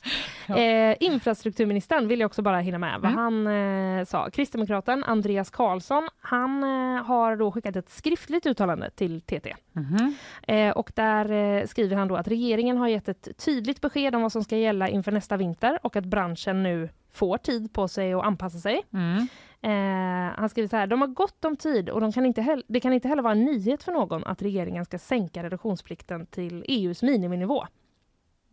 Eh, 0.48 0.96
infrastrukturministern 1.00 2.08
vill 2.08 2.20
jag 2.20 2.28
också 2.28 2.42
bara 2.42 2.60
hinna 2.60 2.78
med 2.78 3.00
vad 3.02 3.12
Mm. 3.12 3.18
han 3.46 3.98
eh, 4.00 4.06
sa. 4.06 4.30
Kristdemokraten 4.30 5.04
Andreas 5.04 5.50
Karlsson 5.50 6.10
han 6.22 6.64
eh, 6.64 7.04
har 7.04 7.36
då 7.36 7.52
skickat 7.52 7.76
ett 7.76 7.90
skriftligt 7.90 8.46
uttalande 8.46 8.90
till 8.90 9.22
TT. 9.22 9.56
Mhm. 9.72 10.16
Eh, 10.48 10.70
och 10.72 10.92
där 10.96 11.32
eh, 11.32 11.66
skriver 11.66 11.96
han 11.96 12.08
då 12.08 12.16
att 12.16 12.28
regeringen 12.28 12.78
har 12.78 12.88
gett 12.88 13.08
ett 13.08 13.28
tydligt 13.46 13.82
besked 13.82 14.16
om 14.16 14.22
vad 14.22 14.32
som 14.32 14.44
ska 14.44 14.58
gälla 14.58 14.90
inför 14.90 15.12
nästa 15.12 15.38
vinter 15.38 15.80
och 15.84 15.96
att 15.96 16.06
branschen 16.06 16.62
nu 16.63 16.89
får 17.12 17.38
tid 17.38 17.73
på 17.73 17.88
sig 17.88 18.13
att 18.13 18.23
anpassa 18.23 18.58
sig. 18.60 18.82
Mm. 18.93 19.28
Eh, 19.62 20.36
han 20.39 20.49
skriver 20.49 20.67
så 20.69 20.76
här, 20.78 20.88
de 20.88 21.02
har 21.02 21.08
gott 21.08 21.45
om 21.45 21.58
tid 21.58 21.89
och 21.89 22.02
de 22.02 22.12
kan 22.12 22.26
inte 22.26 22.41
heller, 22.41 22.63
det 22.67 22.80
kan 22.80 22.93
inte 22.93 23.08
heller 23.08 23.23
vara 23.23 23.32
en 23.34 23.45
nyhet 23.45 23.84
för 23.84 23.91
någon 23.91 24.23
att 24.23 24.41
regeringen 24.41 24.86
ska 24.86 24.99
sänka 24.99 25.43
reduktionsplikten 25.43 26.26
till 26.26 26.65
EUs 26.67 27.04
miniminivå. 27.04 27.65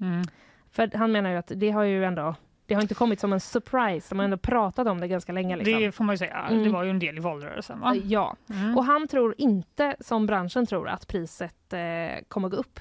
Mm. 0.01 0.23
För 0.71 0.91
han 0.97 1.13
menar 1.13 1.31
ju 1.31 1.37
att 1.37 1.53
det 1.57 1.71
har 1.71 1.83
ju 1.83 2.05
ändå, 2.05 2.35
det 2.67 2.75
har 2.75 2.83
inte 2.83 2.95
kommit 2.95 3.21
som 3.21 3.33
en 3.33 3.41
surprise, 3.41 4.07
de 4.11 4.19
har 4.19 4.25
ändå 4.25 4.37
pratat 4.37 4.87
om 4.87 5.01
det 5.01 5.09
ganska 5.09 5.33
länge. 5.33 5.57
Liksom. 5.57 5.81
Det 5.81 5.93
får 5.93 6.05
man 6.05 6.19
säga. 6.19 6.47
Mm. 6.51 6.65
Det 6.65 6.71
var 6.71 6.83
ju 6.85 6.91
en 6.91 6.99
del 6.99 7.17
i 7.17 7.21
valrörelsen 7.21 7.81
va? 7.81 7.95
Ja, 8.05 8.37
Mm. 8.51 8.77
och 8.79 8.85
han 8.85 9.09
tror 9.09 9.35
inte 9.39 9.97
som 10.01 10.27
branschen 10.27 10.67
tror 10.67 10.89
att 10.89 11.07
priset 11.09 11.73
eh, 11.73 12.25
kommer 12.29 12.49
gå 12.49 12.57
upp. 12.57 12.81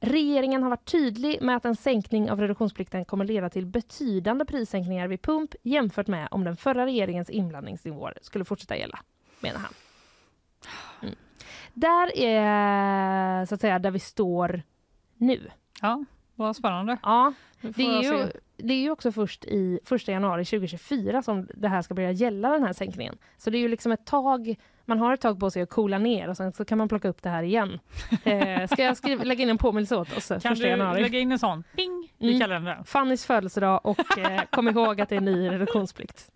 Regeringen 0.00 0.62
har 0.62 0.70
varit 0.70 0.84
tydlig 0.84 1.42
med 1.42 1.56
att 1.56 1.64
en 1.64 1.76
sänkning 1.76 2.30
av 2.30 2.40
reduktionsplikten 2.40 3.04
kommer 3.04 3.24
leda 3.24 3.50
till 3.50 3.66
betydande 3.66 4.44
prissänkningar 4.44 5.08
vid 5.08 5.22
pump 5.22 5.54
jämfört 5.62 6.06
med 6.06 6.28
om 6.30 6.44
den 6.44 6.56
förra 6.56 6.86
regeringens 6.86 7.30
inblandningsnivåer 7.30 8.18
skulle 8.22 8.44
fortsätta 8.44 8.76
gälla, 8.76 8.98
menar 9.40 9.58
han. 9.58 9.72
Mm. 11.02 11.14
Där 11.74 12.18
är 12.18 13.46
så 13.46 13.54
att 13.54 13.60
säga 13.60 13.78
där 13.78 13.90
vi 13.90 13.98
står 13.98 14.62
nu. 15.16 15.50
Ja, 15.80 16.04
vad 16.34 16.56
spännande. 16.56 16.98
Ja, 17.02 17.32
det 17.60 17.86
är, 17.86 18.02
ju, 18.02 18.08
se. 18.08 18.38
Det 18.62 18.74
är 18.74 18.80
ju 18.80 18.90
också 18.90 19.12
först 19.12 19.44
i 19.44 19.78
1 19.90 20.08
januari 20.08 20.44
2024 20.44 21.22
som 21.22 21.48
det 21.54 21.68
här 21.68 21.82
ska 21.82 21.94
börja 21.94 22.10
gälla 22.12 22.50
den 22.50 22.62
här 22.62 22.72
sänkningen. 22.72 23.18
Så 23.36 23.50
det 23.50 23.58
är 23.58 23.60
ju 23.60 23.68
liksom 23.68 23.92
ett 23.92 24.06
tag, 24.06 24.54
man 24.84 24.98
har 24.98 25.14
ett 25.14 25.20
tag 25.20 25.40
på 25.40 25.50
sig 25.50 25.62
att 25.62 25.70
coola 25.70 25.98
ner 25.98 26.28
och 26.28 26.36
sen 26.36 26.52
så 26.52 26.64
kan 26.64 26.78
man 26.78 26.88
plocka 26.88 27.08
upp 27.08 27.22
det 27.22 27.28
här 27.30 27.42
igen. 27.42 27.78
Eh, 28.24 28.66
ska 28.66 28.82
jag 28.82 28.96
skriva, 28.96 29.24
lägga 29.24 29.42
in 29.42 29.50
en 29.50 29.58
påminnelse 29.58 29.96
åt 29.96 30.16
oss? 30.16 30.28
Kan 30.28 30.52
1 30.52 30.58
du 30.58 30.66
januari. 30.68 31.02
lägga 31.02 31.18
in 31.18 31.32
en 31.32 31.38
sån 31.38 31.62
ping 31.76 32.08
i 32.18 32.28
Mm. 32.28 32.40
kalendern? 32.40 32.84
Fannys 32.84 33.26
födelsedag 33.26 33.80
och 33.86 34.18
eh, 34.18 34.40
kom 34.50 34.68
ihåg 34.68 35.00
att 35.00 35.08
det 35.08 35.16
är 35.16 35.20
ny 35.20 35.50
reduktionsplikt. 35.50 36.28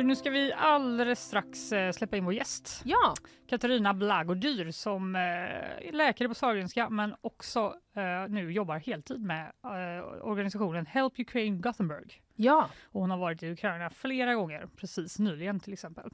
Du, 0.00 0.04
nu 0.04 0.16
ska 0.16 0.30
vi 0.30 0.52
alldeles 0.52 1.24
strax 1.24 1.72
eh, 1.72 1.92
släppa 1.92 2.16
in 2.16 2.24
vår 2.24 2.34
gäst. 2.34 2.82
Ja, 2.84 3.14
Katarina 3.48 3.94
Blagodyr 3.94 4.70
som 4.70 5.16
eh, 5.16 5.20
är 5.20 5.92
läkare 5.92 6.28
på 6.28 6.34
Sahlgrenska 6.34 6.90
men 6.90 7.14
också 7.20 7.74
eh, 7.96 8.28
nu 8.28 8.52
jobbar 8.52 8.78
heltid 8.78 9.20
med 9.20 9.52
eh, 9.64 10.04
organisationen 10.22 10.86
Help 10.86 11.18
Ukraine 11.18 11.60
Gothenburg. 11.60 12.22
ja. 12.36 12.70
Och 12.84 13.00
hon 13.00 13.10
har 13.10 13.18
varit 13.18 13.42
i 13.42 13.50
Ukraina 13.52 13.90
flera 13.90 14.34
gånger, 14.34 14.68
precis 14.76 15.18
nyligen 15.18 15.60
till 15.60 15.72
exempel. 15.72 16.10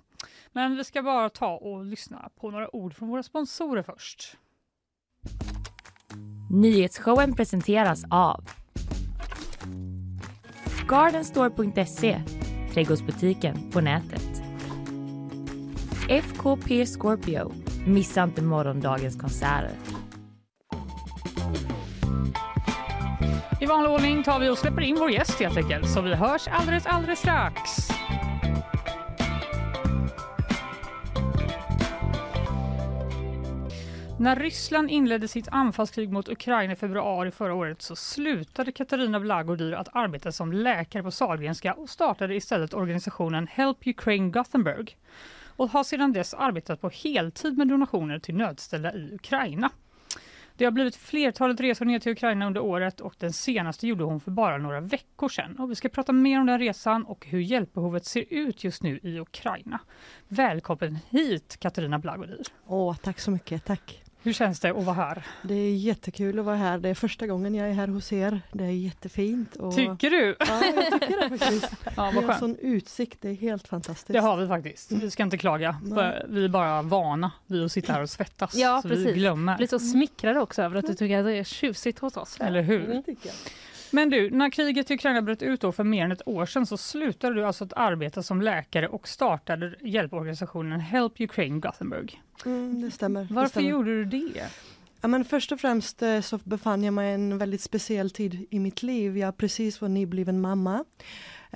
Men 0.52 0.76
vi 0.76 0.84
ska 0.84 1.02
bara 1.02 1.28
ta 1.28 1.56
och 1.56 1.84
lyssna 1.84 2.30
på 2.40 2.50
några 2.50 2.76
ord 2.76 2.94
från 2.94 3.08
våra 3.08 3.22
sponsorer 3.22 3.82
först. 3.82 4.36
Nyhetsshowen 6.50 7.34
presenteras 7.34 8.04
av 8.10 8.44
Gardenstore.se, 10.88 12.22
trädgårdsbutiken 12.76 13.70
på 13.72 13.80
nätet. 13.80 14.42
FKP 16.08 16.86
Scorpio, 16.86 17.52
missa 17.86 18.22
inte 18.22 18.42
morgondagens 18.42 19.16
konserter. 19.20 19.70
I 23.60 23.66
vanlig 23.66 23.90
ordning 23.90 24.22
tar 24.22 24.40
vi 24.40 24.48
och 24.48 24.58
släpper 24.58 24.82
in 24.82 24.96
vår 24.98 25.10
gäst 25.10 25.40
helt 25.40 25.56
enkelt, 25.56 25.90
så 25.90 26.00
vi 26.00 26.14
hörs 26.14 26.48
alldeles, 26.48 26.86
alldeles 26.86 27.18
strax. 27.18 27.95
När 34.18 34.36
Ryssland 34.36 34.90
inledde 34.90 35.28
sitt 35.28 35.48
anfallskrig 35.48 36.12
mot 36.12 36.28
Ukraina 36.28 36.72
i 36.72 36.76
februari 36.76 37.30
förra 37.30 37.54
året 37.54 37.82
så 37.82 37.96
slutade 37.96 38.72
Katarina 38.72 39.20
Blagodyr 39.20 39.72
att 39.72 39.96
arbeta 39.96 40.32
som 40.32 40.52
läkare 40.52 41.02
på 41.02 41.10
Sahlgrenska 41.10 41.72
och 41.72 41.90
startade 41.90 42.34
istället 42.34 42.74
organisationen 42.74 43.46
Help 43.46 43.86
Ukraine 43.86 44.30
Gothenburg 44.30 44.96
och 45.56 45.68
har 45.68 45.84
sedan 45.84 46.12
dess 46.12 46.34
arbetat 46.34 46.80
på 46.80 46.88
heltid 46.88 47.58
med 47.58 47.68
donationer 47.68 48.18
till 48.18 48.34
nödställda 48.34 48.94
i 48.94 49.14
Ukraina. 49.14 49.70
Det 50.56 50.64
har 50.64 50.72
blivit 50.72 50.96
flertalet 50.96 51.60
resor 51.60 51.84
ner 51.84 51.98
till 51.98 52.12
Ukraina 52.12 52.46
under 52.46 52.60
året 52.60 53.00
och 53.00 53.14
den 53.18 53.32
senaste 53.32 53.86
gjorde 53.86 54.04
hon 54.04 54.20
för 54.20 54.30
bara 54.30 54.58
några 54.58 54.80
veckor 54.80 55.28
sedan. 55.28 55.58
Och 55.58 55.70
vi 55.70 55.74
ska 55.74 55.88
prata 55.88 56.12
mer 56.12 56.40
om 56.40 56.46
den 56.46 56.58
resan 56.58 57.04
och 57.04 57.26
hur 57.26 57.40
hjälpbehovet 57.40 58.04
ser 58.04 58.24
ut 58.30 58.64
just 58.64 58.82
nu 58.82 59.00
i 59.02 59.18
Ukraina. 59.18 59.80
Välkommen 60.28 60.98
hit 61.10 61.56
Katarina 61.60 61.98
Blagodyr. 61.98 62.42
Åh, 62.66 62.96
tack 62.96 63.20
så 63.20 63.30
mycket, 63.30 63.64
tack. 63.64 64.05
Hur 64.26 64.32
känns 64.32 64.60
det 64.60 64.70
att 64.70 64.84
vara 64.84 64.96
här? 64.96 65.22
Det 65.42 65.54
är 65.54 65.76
jättekul 65.76 66.38
att 66.38 66.44
vara 66.44 66.56
här. 66.56 66.78
Det 66.78 66.88
är 66.88 66.94
första 66.94 67.26
gången 67.26 67.54
jag 67.54 67.68
är 67.68 67.72
här 67.72 67.88
hos 67.88 68.12
er. 68.12 68.40
Det 68.52 68.64
är 68.64 68.70
jättefint. 68.70 69.56
Och... 69.56 69.74
Tycker 69.74 70.10
du? 70.10 70.36
Ja, 70.38 70.64
jag 70.64 71.00
tycker 71.00 71.28
det 71.30 71.38
faktiskt. 71.38 71.72
Ja, 71.96 72.10
Vi 72.10 72.16
vad 72.16 72.24
har 72.24 72.38
sån 72.38 72.56
utsikt, 72.56 73.18
det 73.20 73.28
är 73.28 73.34
helt 73.34 73.68
fantastiskt. 73.68 74.12
Det 74.12 74.18
har 74.18 74.36
vi 74.36 74.48
faktiskt. 74.48 74.92
Vi 74.92 75.10
ska 75.10 75.22
inte 75.22 75.38
klaga. 75.38 75.80
Nej. 75.82 76.26
Vi 76.28 76.44
är 76.44 76.48
bara 76.48 76.82
vana 76.82 77.32
vid 77.46 77.64
att 77.64 77.72
sitta 77.72 77.92
här 77.92 78.02
och 78.02 78.10
svettas. 78.10 78.54
Ja, 78.54 78.82
så 78.82 78.88
vi 78.88 78.94
precis. 78.94 79.14
glömmer. 79.14 79.52
Jag 79.52 79.56
blir 79.58 79.66
så 79.66 79.78
smickrad 79.78 80.36
också 80.36 80.62
över 80.62 80.78
att 80.78 80.86
du 80.86 80.94
tycker 80.94 81.18
att 81.18 81.24
det 81.24 81.34
är 81.36 81.44
tjusigt 81.44 81.98
hos 81.98 82.16
oss. 82.16 82.36
Eller 82.40 82.62
hur? 82.62 82.90
Mm, 82.90 83.02
tycker 83.02 83.26
jag. 83.28 83.36
Men 83.96 84.10
du, 84.10 84.30
när 84.30 84.50
kriget 84.50 84.90
i 84.90 84.94
Ukraina 84.94 85.22
bröt 85.22 85.42
ut 85.42 85.60
för 85.60 85.84
mer 85.84 86.04
än 86.04 86.12
ett 86.12 86.28
år 86.28 86.46
sedan 86.46 86.66
så 86.66 86.76
slutade 86.76 87.34
du 87.34 87.44
alltså 87.44 87.64
att 87.64 87.72
arbeta 87.72 88.22
som 88.22 88.42
läkare 88.42 88.88
och 88.88 89.08
startade 89.08 89.74
hjälporganisationen 89.80 90.80
Help 90.80 91.20
Ukraine 91.20 91.60
Gothenburg. 91.60 92.22
Mm, 92.46 92.80
det 92.80 92.90
stämmer. 92.90 93.24
det 93.24 93.34
Varför 93.34 93.48
stämmer. 93.48 93.68
gjorde 93.68 93.90
du 93.90 94.04
det? 94.04 94.46
Ja, 95.00 95.08
men 95.08 95.24
först 95.24 95.52
och 95.52 95.60
främst 95.60 96.02
eh, 96.02 96.20
så 96.20 96.38
befann 96.44 96.84
jag 96.84 96.94
mig 96.94 97.10
i 97.10 97.14
en 97.14 97.38
väldigt 97.38 97.60
speciell 97.60 98.10
tid 98.10 98.46
i 98.50 98.58
mitt 98.58 98.82
liv. 98.82 99.18
Jag 99.18 99.36
precis 99.36 99.80
var 99.80 99.88
nybliven 99.88 100.40
mamma. 100.40 100.84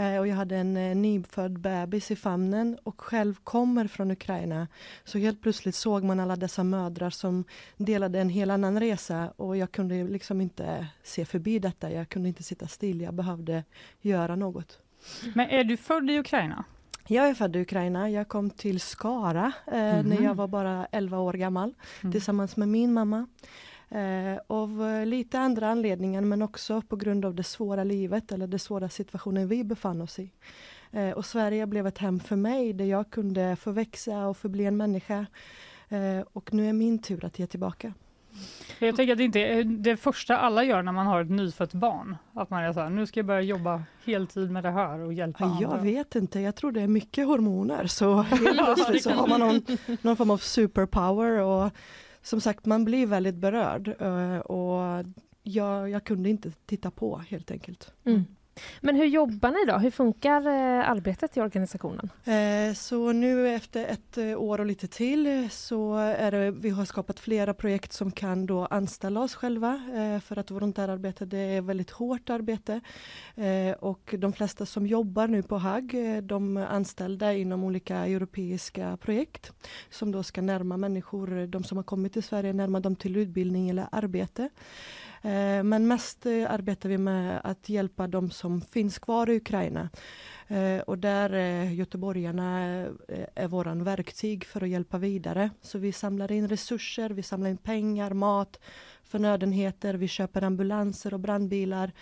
Eh, 0.01 0.19
Och 0.21 0.27
jag 0.29 0.37
hade 0.37 0.57
en 0.57 0.77
eh, 0.77 0.97
nyfödd 0.97 1.59
bebis 1.61 2.11
i 2.11 2.17
famnen 2.17 2.79
och 2.83 3.01
själv 3.01 3.35
kommer 3.45 3.87
från 3.87 4.11
Ukraina. 4.11 4.69
Så 5.05 5.19
helt 5.19 5.43
plötsligt 5.43 5.75
såg 5.75 6.05
man 6.05 6.21
alla 6.21 6.37
dessa 6.37 6.65
mödrar 6.65 7.11
som 7.11 7.45
delade 7.77 8.21
en 8.21 8.29
helt 8.29 8.51
annan 8.51 8.81
resa 8.81 9.33
och 9.37 9.57
jag 9.57 9.73
kunde 9.73 10.05
liksom 10.05 10.41
inte 10.41 10.87
se 11.03 11.25
förbi 11.25 11.59
detta. 11.59 11.91
Jag 11.93 12.09
kunde 12.09 12.29
inte 12.29 12.43
sitta 12.43 12.67
still, 12.67 13.01
jag 13.01 13.15
behövde 13.15 13.65
göra 14.01 14.37
något. 14.37 14.79
Men 15.35 15.49
är 15.51 15.65
du 15.65 15.77
född 15.77 16.11
i 16.11 16.19
Ukraina? 16.19 16.65
Jag 17.07 17.29
är 17.29 17.35
född 17.35 17.57
i 17.57 17.61
Ukraina. 17.61 18.11
Jag 18.11 18.29
kom 18.29 18.51
till 18.51 18.81
Skara 18.81 19.53
eh, 19.67 19.73
när 19.73 20.03
Mhm. 20.03 20.25
jag 20.25 20.35
var 20.35 20.49
bara 20.49 20.87
11 20.93 21.19
år 21.19 21.33
gammal 21.33 21.75
Mm. 22.01 22.13
tillsammans 22.13 22.57
med 22.57 22.69
min 22.69 22.93
mamma. 22.93 23.27
Eh, 23.91 24.39
av 24.47 24.89
eh, 24.89 25.07
lite 25.07 25.39
andra 25.39 25.69
anledningar 25.71 26.21
men 26.21 26.43
också 26.43 26.83
på 26.83 26.97
grund 26.97 27.25
av 27.25 27.35
det 27.35 27.43
svåra 27.45 27.85
livet 27.85 28.33
eller 28.33 28.47
den 28.47 28.59
svåra 28.59 28.89
situationen 28.89 29.49
vi 29.49 29.65
befann 29.65 30.01
oss 30.01 30.19
i. 30.19 30.31
Eh, 30.93 31.11
och 31.11 31.25
Sverige 31.27 31.67
blev 31.67 31.87
ett 31.87 31.99
hem 31.99 32.21
för 32.21 32.37
mig 32.37 32.73
där 32.73 32.85
jag 32.85 33.11
kunde 33.11 33.57
få 33.57 33.71
växa 33.71 34.27
och 34.27 34.37
förbli 34.37 34.65
en 34.67 34.77
människa. 34.77 35.27
Eh, 35.89 36.25
och 36.33 36.55
nu 36.55 36.69
är 36.69 36.73
min 36.73 36.99
tur 36.99 37.25
att 37.25 37.39
ge 37.39 37.47
tillbaka. 37.47 37.93
Jag 38.79 38.97
tänker 38.97 39.13
att 39.13 39.19
det 39.19 39.25
inte 39.25 39.41
är 39.41 39.65
det 39.65 39.97
första 39.97 40.37
alla 40.37 40.65
gör 40.65 40.83
när 40.83 40.93
man 40.93 41.07
har 41.07 41.23
ett 41.23 41.31
nyfött 41.31 41.73
barn. 41.73 42.17
Att 42.35 42.51
man 42.51 42.65
är 42.65 42.73
så 42.73 42.81
här, 42.81 42.91
nu 42.91 43.07
ska 43.07 43.21
jag 43.21 43.27
börja 43.27 43.41
jobba 43.41 43.83
heltid 44.05 44.51
med 44.51 44.63
det 44.63 44.71
här 44.71 44.99
och 44.99 45.13
hjälpa 45.13 45.45
Ja, 45.45 45.59
Jag 45.61 45.71
andra. 45.71 45.83
vet 45.85 46.15
inte, 46.15 46.41
jag 46.41 46.55
tror 46.57 46.73
det 46.73 46.81
är 46.81 46.89
mycket 46.89 47.27
hormoner 47.27 47.87
så 47.87 48.25
plötsligt 48.29 49.03
så 49.03 49.11
har 49.11 49.27
man 49.27 49.41
någon, 49.41 49.63
någon 50.03 50.17
form 50.17 50.31
av 50.31 50.39
superpower 50.39 51.41
och 51.41 51.71
som 52.23 52.41
sagt 52.41 52.67
man 52.67 52.85
blir 52.85 53.07
väldigt 53.07 53.35
berörd 53.35 53.89
eh, 54.01 54.39
och 54.39 55.05
jag, 55.43 55.91
jag 55.91 56.05
kunde 56.05 56.31
inte 56.31 56.51
titta 56.67 56.91
på 56.91 57.19
helt 57.19 57.51
enkelt. 57.51 57.93
Mm. 58.05 58.25
Men 58.81 58.97
hur 58.97 59.05
jobbar 59.05 59.51
ni 59.51 59.73
då? 59.73 59.79
Hur 59.79 59.91
funkar 59.91 60.47
eh, 60.47 60.91
arbetet 60.91 61.37
i 61.37 61.41
organisationen? 61.41 62.11
Eh, 62.25 62.75
Så 62.75 63.13
nu 63.13 63.49
efter 63.49 63.85
ett 63.85 64.19
eh, 64.19 64.41
år 64.43 64.59
och 64.59 64.67
lite 64.67 64.87
till 64.87 65.27
eh, 65.27 65.49
så 65.49 65.97
är 65.97 66.31
det, 66.31 66.51
vi 66.51 66.71
har 66.71 66.85
skapat 66.85 67.21
flera 67.21 67.55
projekt 67.55 67.93
som 67.93 68.11
kan 68.13 68.47
då 68.47 68.67
anställa 68.67 69.21
oss 69.21 69.35
själva 69.35 69.83
eh, 69.95 70.21
för 70.21 70.39
att 70.39 70.51
volontärarbete 70.51 71.25
det 71.25 71.39
är 71.39 71.61
väldigt 71.61 71.91
hårt 71.91 72.31
arbete 72.31 72.81
eh, 73.37 73.73
och 73.81 74.15
de 74.19 74.33
flesta 74.33 74.67
som 74.67 74.87
jobbar 74.87 75.27
nu 75.29 75.43
på 75.43 75.59
HAG 75.59 75.95
de 76.23 76.57
är 76.57 76.67
anställda 76.67 77.33
inom 77.33 77.65
olika 77.65 77.97
europeiska 77.97 78.97
projekt 78.97 79.53
som 79.91 80.13
då 80.13 80.23
ska 80.23 80.43
närma 80.43 80.77
människor, 80.77 81.47
de 81.47 81.65
som 81.65 81.77
har 81.77 81.85
kommit 81.85 82.13
till 82.13 82.23
Sverige, 82.23 82.53
närma 82.53 82.81
dem 82.81 82.97
till 82.97 83.17
utbildning 83.17 83.71
eller 83.71 83.87
arbete. 83.93 84.49
Eh, 85.23 85.63
men 85.63 85.89
mest 85.89 86.27
eh, 86.27 86.51
arbetar 86.51 86.89
vi 86.89 86.99
med 86.99 87.41
att 87.45 87.69
hjälpa 87.69 88.07
de 88.07 88.31
som 88.31 88.61
finns 88.61 88.99
kvar 88.99 89.31
i 89.31 89.37
Ukraina. 89.37 89.89
Eh, 90.49 90.81
och 90.81 90.99
där 90.99 91.31
är 91.31 91.65
göteborgarna 91.65 92.61
är 93.35 93.49
våran 93.49 93.85
verktyg 93.85 94.45
för 94.45 94.63
att 94.63 94.69
hjälpa 94.69 94.99
vidare. 94.99 95.51
Så 95.63 95.79
vi 95.79 95.93
samlar 95.93 96.33
in 96.33 96.49
resurser, 96.49 97.11
vi 97.11 97.23
samlar 97.23 97.51
in 97.51 97.57
pengar, 97.57 98.11
mat, 98.11 98.61
förnödenheter, 99.03 99.95
vi 99.95 100.09
köper 100.09 100.43
ambulanser 100.43 101.15
och 101.15 101.21
brandbilar. 101.21 101.93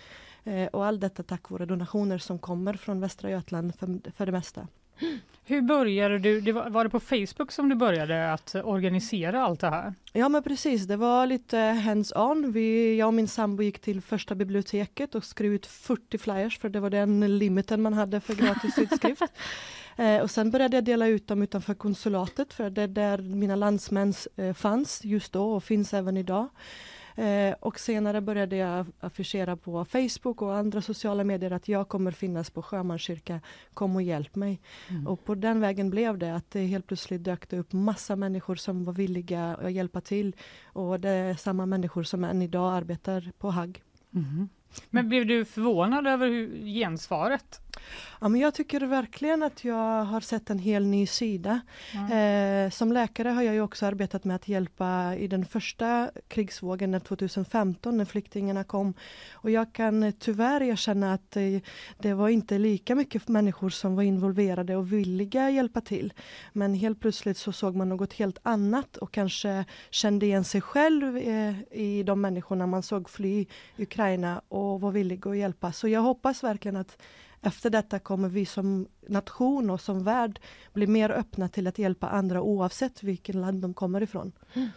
Och 0.73 0.87
allt 0.87 1.01
detta 1.01 1.23
tack 1.23 1.51
vare 1.51 1.67
donationer 1.67 2.19
som 2.19 2.39
kommer 2.39 2.75
från 2.75 3.01
Västra 3.01 3.31
Götaland 3.31 3.75
för, 3.75 4.13
för 4.13 4.27
det 4.27 4.33
mesta. 4.33 4.67
Hur 5.45 5.63
började 5.63 6.19
du? 6.19 6.41
Det 6.41 6.53
var, 6.53 6.71
var 6.71 6.85
det 6.85 6.91
på 6.91 7.01
Facebook 7.01 7.53
som 7.53 7.69
du 7.69 7.75
började 7.75 8.33
att 8.33 8.55
organisera 8.65 9.43
allt 9.43 9.61
det 9.61 9.71
här? 9.71 9.95
Ja 10.13 10.29
men 10.29 10.43
precis, 10.43 10.87
det 10.87 10.97
var 10.97 11.27
lite 11.27 11.59
hands-on. 11.59 12.55
Jag 12.97 13.07
och 13.07 13.15
min 13.15 13.29
sambo 13.29 13.63
gick 13.63 13.79
till 13.79 14.01
första 14.01 14.35
biblioteket 14.35 15.15
och 15.15 15.25
skrev 15.25 15.55
ut 15.55 15.67
40 15.67 16.19
flyers 16.19 16.59
för 16.59 16.69
det 16.69 16.81
var 16.81 16.91
den 16.91 17.39
limiten 17.39 17.83
man 17.83 17.95
hade 17.95 18.21
för 18.21 18.35
gratis 18.35 18.79
utskrift. 18.79 19.23
Eh, 19.97 20.23
och 20.23 20.31
sen 20.31 20.51
började 20.51 20.77
jag 20.77 20.85
dela 20.85 21.07
ut 21.07 21.27
dem 21.27 21.43
utanför 21.43 21.75
konsulatet 21.75 22.53
för 22.53 22.71
det 22.71 22.83
är 22.83 22.89
där 22.89 23.19
mina 23.19 23.57
landsmän 23.57 24.15
eh, 24.37 24.55
fanns 24.55 25.05
just 25.05 25.33
då 25.33 25.53
och 25.53 25.65
finns 25.65 25.95
även 25.95 26.17
idag. 26.17 26.49
Eh, 27.19 27.55
och 27.61 27.81
senare 27.81 28.21
började 28.21 28.57
jag 28.57 28.87
affischera 29.01 29.57
på 29.57 29.85
Facebook 29.85 30.43
och 30.43 30.57
andra 30.57 30.83
sociala 30.83 31.25
medier 31.25 31.51
att 31.51 31.69
jag 31.69 31.89
kommer 31.89 32.11
finnas 32.11 32.51
på 32.51 32.63
Sjömanskyrka, 32.63 33.41
kom 33.75 33.97
och 33.97 34.03
hjälp 34.03 34.35
mig. 34.35 34.61
Och 35.07 35.25
på 35.25 35.35
den 35.35 35.61
vägen 35.61 35.91
blev 35.91 36.19
det 36.19 36.35
att 36.35 36.51
det 36.51 36.61
helt 36.61 36.87
plötsligt 36.87 37.25
dök 37.25 37.49
det 37.49 37.59
upp 37.59 37.73
massa 37.73 38.17
människor 38.17 38.55
som 38.57 38.85
var 38.85 38.93
villiga 38.93 39.55
att 39.55 39.73
hjälpa 39.73 40.01
till. 40.01 40.37
Och 40.65 41.01
det 41.01 41.11
är 41.11 41.35
samma 41.35 41.67
människor 41.67 42.03
som 42.03 42.25
än 42.25 42.43
idag 42.43 42.73
arbetar 42.73 43.33
på 43.39 43.51
HAG. 43.51 43.83
Men 44.91 45.09
blev 45.09 45.27
du 45.27 45.45
förvånad 45.45 46.07
över 46.07 46.29
hur 46.29 46.67
gensvaret? 46.67 47.61
Ja, 48.21 48.29
men 48.29 48.41
jag 48.41 48.55
tycker 48.55 48.81
verkligen 48.81 49.43
att 49.43 49.65
jag 49.65 50.05
har 50.05 50.21
sett 50.21 50.51
en 50.51 50.59
hel 50.59 50.87
ny 50.87 51.07
sida. 51.07 51.61
Eh, 52.13 52.71
som 52.71 52.93
läkare 52.93 53.29
har 53.29 53.43
jag 53.43 53.55
ju 53.55 53.61
också 53.61 53.87
arbetat 53.87 54.25
med 54.25 54.37
att 54.37 54.49
hjälpa 54.49 55.17
i 55.17 55.29
den 55.29 55.47
första 55.47 56.11
krigsvågen 56.29 56.91
när 56.91 57.01
2015 57.01 57.97
när 57.97 58.05
flyktingarna 58.05 58.65
kom. 58.65 58.95
Och 59.33 59.51
jag 59.51 59.73
kan 59.73 60.13
tyvärr 60.13 60.63
erkänna 60.63 61.13
att 61.13 61.37
eh, 61.37 61.43
det 61.99 62.15
var 62.15 62.29
inte 62.29 62.59
lika 62.59 62.95
mycket 62.95 63.29
människor 63.29 63.71
som 63.71 63.97
var 63.97 64.03
involverade 64.03 64.77
och 64.77 64.93
villiga 64.93 65.51
hjälpa 65.51 65.81
till. 65.81 66.13
Men 66.53 66.75
helt 66.75 67.01
plötsligt 67.01 67.39
så 67.39 67.53
såg 67.53 67.77
man 67.77 67.89
något 67.89 68.13
helt 68.13 68.39
annat 68.43 68.97
och 68.97 69.13
kanske 69.13 69.65
kände 69.91 70.27
igen 70.27 70.45
sig 70.45 70.61
själv 70.61 71.17
eh, 71.17 71.55
i 71.71 72.03
de 72.03 72.21
människorna 72.21 72.67
man 72.67 72.83
såg 72.83 73.11
fly 73.11 73.47
Ukraina 73.79 74.43
och 74.59 74.81
vara 74.81 74.93
villig 74.93 75.27
att 75.27 75.37
hjälpa. 75.37 75.73
Så 75.73 75.89
jag 75.89 76.01
hoppas 76.01 76.45
verkligen 76.45 76.77
att 76.77 76.99
efter 77.43 77.71
detta 77.71 77.99
kommer 77.99 78.29
vi 78.29 78.47
som 78.47 78.87
nation 79.09 79.71
och 79.71 79.81
som 79.81 80.05
värld 80.05 80.41
bli 80.73 80.87
mer 80.87 81.11
öppna 81.11 81.49
till 81.49 81.67
att 81.67 81.79
hjälpa 81.79 82.09
andra 82.09 82.43
oavsett 82.43 83.03
vilken 83.03 83.41
land 83.41 83.63
de 83.63 83.75
kommer 83.75 84.03
ifrån. 84.03 84.33
Mm. 84.55 84.69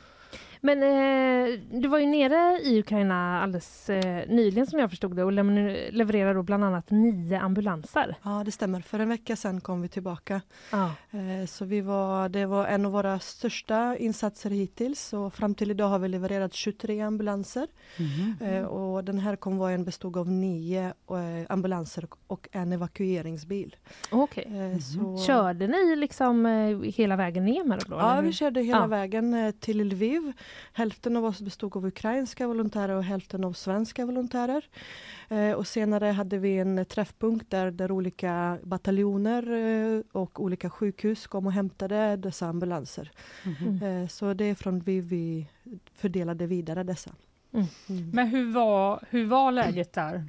Men 0.63 0.83
eh, 0.83 1.59
du 1.81 1.87
var 1.87 1.97
ju 1.99 2.05
nere 2.05 2.59
i 2.63 2.79
Ukraina 2.79 3.41
alldeles 3.43 3.89
eh, 3.89 4.29
nyligen 4.29 4.65
som 4.67 4.79
jag 4.79 4.89
förstod 4.89 5.15
det 5.15 5.23
och 5.23 5.31
lever- 5.31 5.91
levererar 5.91 6.33
då 6.35 6.43
bland 6.43 6.63
annat 6.63 6.91
nio 6.91 7.39
ambulanser. 7.39 8.15
Ja, 8.23 8.41
det 8.45 8.51
stämmer. 8.51 8.81
För 8.81 8.99
en 8.99 9.09
vecka 9.09 9.35
sedan 9.35 9.61
kom 9.61 9.81
vi 9.81 9.87
tillbaka. 9.87 10.41
Ja. 10.71 10.91
Eh, 11.11 11.45
Så 11.47 11.65
vi 11.65 11.81
var, 11.81 12.29
det 12.29 12.45
var 12.45 12.67
en 12.67 12.85
av 12.85 12.91
våra 12.91 13.19
största 13.19 13.97
insatser 13.97 14.49
hittills 14.49 15.13
och 15.13 15.33
fram 15.33 15.55
till 15.55 15.71
idag 15.71 15.87
har 15.87 15.99
vi 15.99 16.07
levererat 16.07 16.53
23 16.53 17.01
ambulanser. 17.01 17.67
Eh, 18.41 18.63
Och 18.63 19.03
den 19.03 19.19
här 19.19 19.35
konvojen 19.35 19.83
bestod 19.85 20.17
av 20.17 20.31
nio 20.31 20.85
eh, 21.09 21.45
ambulanser 21.49 22.07
och 22.27 22.47
en 22.51 22.73
evakueringsbil. 22.73 23.75
Okej. 24.11 24.47
Eh, 24.73 24.79
så- 24.79 25.17
Körde 25.27 25.67
ni 25.67 25.95
liksom 25.95 26.45
eh, 26.45 26.79
hela 26.95 27.15
vägen 27.15 27.45
ner 27.45 27.63
med 27.63 27.79
det 27.79 27.85
då? 27.89 27.95
Ja, 27.95 28.11
eller 28.13 28.21
vi 28.21 28.33
körde 28.33 28.61
hela 28.61 28.79
Ja. 28.79 28.87
vägen 28.87 29.33
eh, 29.33 29.51
till 29.51 29.77
Lviv. 29.87 30.33
Hälften 30.73 31.17
av 31.17 31.25
oss 31.25 31.41
bestod 31.41 31.75
av 31.77 31.85
ukrainska 31.85 32.47
volontärer 32.47 32.95
och 32.95 33.03
hälften 33.03 33.43
av 33.43 33.53
svenska 33.53 34.05
volontärer. 34.05 34.65
Eh, 35.29 35.51
Och 35.51 35.67
senare 35.67 36.05
hade 36.05 36.37
vi 36.37 36.57
en 36.57 36.85
träffpunkt 36.85 37.49
där, 37.51 37.71
där 37.71 37.91
olika 37.91 38.57
bataljoner 38.63 39.51
eh, 39.51 40.01
och 40.11 40.39
olika 40.43 40.69
sjukhus 40.69 41.27
kom 41.27 41.45
och 41.45 41.53
hämtade 41.53 42.15
dessa 42.15 42.47
ambulanser. 42.47 43.11
Eh, 43.83 44.07
Så 44.07 44.33
det 44.33 44.45
är 44.45 44.55
från 44.55 44.79
Lviv 44.79 45.03
vi 45.03 45.47
fördelade 45.95 46.47
vidare 46.47 46.83
dessa. 46.83 47.11
Mm. 47.53 47.65
Men 48.13 48.27
hur 48.27 48.53
var, 48.53 49.03
hur 49.09 49.25
var 49.25 49.51
läget 49.51 49.93
där? 49.93 50.25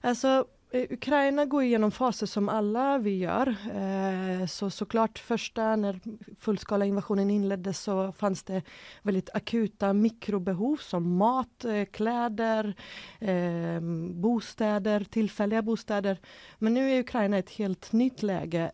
Alltså, 0.00 0.44
Eh, 0.70 0.86
Ukraina 0.90 1.44
går 1.44 1.62
igenom 1.62 1.90
faser 1.90 2.26
som 2.26 2.48
alla 2.48 2.98
vi 2.98 3.18
gör. 3.18 3.56
Eh, 3.74 4.46
så 4.46 4.70
såklart 4.70 5.18
första 5.18 5.76
när 5.76 6.00
fullskala 6.38 6.84
invasionen 6.84 7.30
inleddes 7.30 7.80
så 7.80 8.12
fanns 8.12 8.42
det 8.42 8.62
väldigt 9.02 9.30
akuta 9.34 9.92
mikrobehov 9.92 10.76
som 10.76 11.16
mat, 11.16 11.64
eh, 11.64 11.84
kläder, 11.84 12.74
bostäder, 14.12 15.04
tillfälliga 15.04 15.62
bostäder. 15.62 16.18
Men 16.58 16.74
nu 16.74 16.90
är 16.90 17.00
Ukraina 17.00 17.38
ett 17.38 17.50
helt 17.50 17.92
nytt 17.92 18.22
läge. 18.22 18.70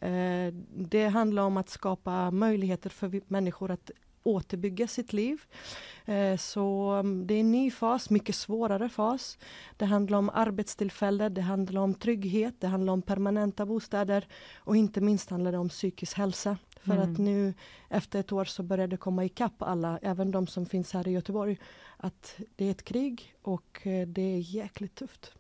Det 0.77 1.07
handlar 1.07 1.43
om 1.43 1.57
att 1.57 1.69
skapa 1.69 2.31
möjligheter 2.31 2.91
för 2.91 3.21
människor 3.27 3.71
att 3.71 3.91
återbygga 4.25 4.87
sitt 4.89 5.13
liv. 5.13 5.43
Eh, 6.05 6.37
Så 6.37 6.91
mm, 6.91 7.27
det 7.27 7.35
är 7.35 7.41
en 7.41 7.53
ny 7.53 7.71
fas, 7.71 8.11
mycket 8.11 8.35
svårare 8.35 8.89
fas. 8.89 9.39
Det 9.77 9.85
handlar 9.85 10.19
om 10.19 10.31
arbetstillfällen, 10.35 11.35
det 11.35 11.41
handlar 11.43 11.81
om 11.81 11.95
trygghet, 11.95 12.55
det 12.61 12.67
handlar 12.67 12.93
om 12.93 13.03
permanenta 13.03 13.67
bostäder 13.67 14.27
och 14.57 14.77
inte 14.77 15.01
minst 15.01 15.31
handlar 15.31 15.53
det 15.53 15.59
om 15.59 15.69
psykisk 15.69 16.17
hälsa. 16.17 16.59
För 16.81 16.97
att 16.99 17.19
nu 17.19 17.55
efter 17.89 18.21
ett 18.21 18.33
år 18.33 18.45
så 18.45 18.63
börjar 18.63 18.87
det 18.87 18.97
komma 18.97 19.25
ikapp 19.25 19.63
alla, 19.63 19.99
även 20.03 20.31
de 20.31 20.47
som 20.47 20.67
finns 20.67 20.93
här 20.93 21.09
i 21.09 21.11
Göteborg, 21.11 21.59
att 21.97 22.37
det 22.57 22.67
är 22.67 22.71
ett 22.71 22.85
krig 22.85 23.35
och 23.43 23.87
eh, 23.87 24.07
det 24.09 24.23
är 24.23 24.39
jäkligt 24.39 24.95
tufft. 24.95 25.33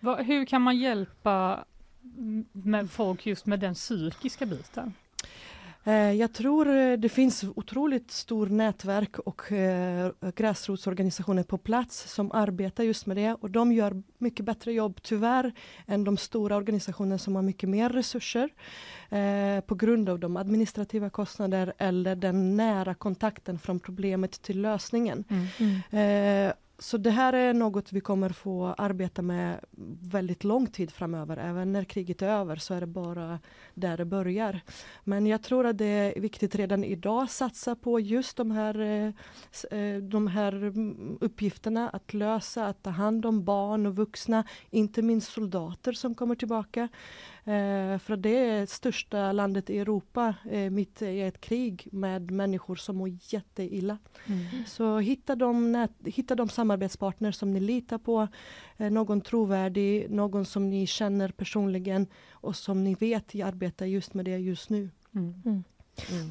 Va, 0.00 0.16
hur 0.16 0.44
kan 0.44 0.62
man 0.62 0.78
hjälpa 0.78 1.64
mm, 2.18 2.44
med 2.52 2.90
folk 2.90 3.26
just 3.26 3.46
med 3.46 3.60
den 3.60 3.74
psykiska 3.74 4.46
biten? 4.46 4.94
Eh, 5.86 6.12
Jag 6.12 6.32
tror 6.32 6.68
eh, 6.76 6.92
det 6.92 7.08
finns 7.08 7.44
otroligt 7.44 8.10
stor 8.10 8.46
nätverk 8.46 9.18
och 9.18 9.52
eh, 9.52 10.10
gräsrotsorganisationer 10.34 11.42
på 11.42 11.58
plats 11.58 12.12
som 12.12 12.32
arbetar 12.32 12.84
just 12.84 13.06
med 13.06 13.16
det 13.16 13.34
och 13.34 13.50
de 13.50 13.72
gör 13.72 14.02
mycket 14.18 14.46
bättre 14.46 14.72
jobb 14.72 15.02
tyvärr 15.02 15.52
än 15.86 16.04
de 16.04 16.16
stora 16.16 16.56
organisationer 16.56 17.18
som 17.18 17.36
har 17.36 17.42
mycket 17.42 17.68
mer 17.68 17.88
resurser 17.90 18.50
på 19.66 19.74
grund 19.74 20.08
av 20.08 20.18
de 20.18 20.36
administrativa 20.36 21.10
kostnader 21.10 21.72
eller 21.78 22.16
den 22.16 22.56
nära 22.56 22.94
kontakten 22.94 23.58
från 23.58 23.80
problemet 23.80 24.42
till 24.42 24.60
lösningen. 24.60 25.24
Eh, 25.90 26.52
så 26.78 26.98
det 26.98 27.10
här 27.10 27.32
är 27.32 27.54
något 27.54 27.92
vi 27.92 28.00
kommer 28.00 28.30
få 28.30 28.66
arbeta 28.78 29.22
med 29.22 29.60
väldigt 30.00 30.44
lång 30.44 30.66
tid 30.66 30.90
framöver. 30.90 31.36
Även 31.36 31.72
när 31.72 31.84
kriget 31.84 32.22
är 32.22 32.28
över 32.28 32.56
så 32.56 32.74
är 32.74 32.80
det 32.80 32.86
bara 32.86 33.40
där 33.74 33.96
det 33.96 34.04
börjar. 34.04 34.60
Men 35.04 35.26
jag 35.26 35.42
tror 35.42 35.66
att 35.66 35.78
det 35.78 35.86
är 35.86 36.20
viktigt 36.20 36.54
redan 36.54 36.84
idag 36.84 37.22
att 37.22 37.30
satsa 37.30 37.76
på 37.76 38.00
just 38.00 38.36
de 38.36 38.50
här, 38.50 38.80
eh, 38.80 39.78
eh, 39.78 40.02
de 40.02 40.26
här 40.26 40.72
uppgifterna 41.20 41.88
att 41.88 42.14
lösa, 42.14 42.66
att 42.66 42.82
ta 42.82 42.90
hand 42.90 43.26
om 43.26 43.44
barn 43.44 43.86
och 43.86 43.96
vuxna, 43.96 44.44
inte 44.70 45.02
minst 45.02 45.32
soldater 45.32 45.92
som 45.92 46.14
kommer 46.14 46.34
tillbaka. 46.34 46.88
Eh, 47.46 47.98
för 47.98 48.16
det 48.16 48.38
är 48.38 48.66
största 48.66 49.32
landet 49.32 49.70
i 49.70 49.78
Europa 49.78 50.34
eh, 50.50 50.70
mitt 50.70 51.02
i 51.02 51.20
ett 51.20 51.40
krig 51.40 51.88
med 51.92 52.30
människor 52.30 52.76
som 52.76 52.96
mår 52.96 53.10
jätteilla. 53.20 53.98
Så 54.66 54.98
hitta 54.98 55.36
de, 55.36 55.72
nät, 55.72 55.90
hitta 56.04 56.34
de 56.34 56.48
samarbetspartner 56.48 57.32
som 57.32 57.52
ni 57.52 57.60
litar 57.60 57.98
på, 57.98 58.28
eh, 58.76 58.90
någon 58.90 59.20
trovärdig, 59.20 60.10
någon 60.10 60.44
som 60.44 60.70
ni 60.70 60.86
känner 60.86 61.28
personligen 61.28 62.06
och 62.30 62.56
som 62.56 62.84
ni 62.84 62.94
vet 62.94 63.34
arbetar 63.34 63.86
just 63.86 64.14
med 64.14 64.24
det 64.24 64.36
just 64.36 64.70
nu. 64.70 64.90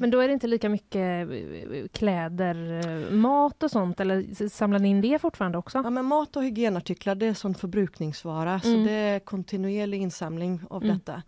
Men 0.00 0.10
då 0.10 0.20
är 0.20 0.28
det 0.28 0.34
inte 0.34 0.46
lika 0.46 0.68
mycket 0.68 1.28
eh, 1.30 1.86
kläder, 1.92 2.80
eh, 2.86 3.10
mat 3.12 3.62
och 3.62 3.70
sånt 3.70 4.00
eller 4.00 4.48
samlar 4.48 4.78
ni 4.78 4.88
in 4.88 5.00
det 5.00 5.18
fortfarande 5.18 5.58
också? 5.58 5.78
Ja, 5.84 5.90
men 5.90 6.04
mat 6.04 6.36
och 6.36 6.44
hygienartiklar 6.44 7.14
det 7.14 7.26
är 7.26 7.34
sån 7.34 7.54
förbrukningsvara 7.54 8.60
så 8.60 8.68
Mm. 8.68 8.84
det 8.84 8.92
är 8.92 9.18
kontinuerlig 9.18 10.02
insamling 10.02 10.60
av 10.70 10.84
Mm. 10.84 10.96
detta. 10.98 11.22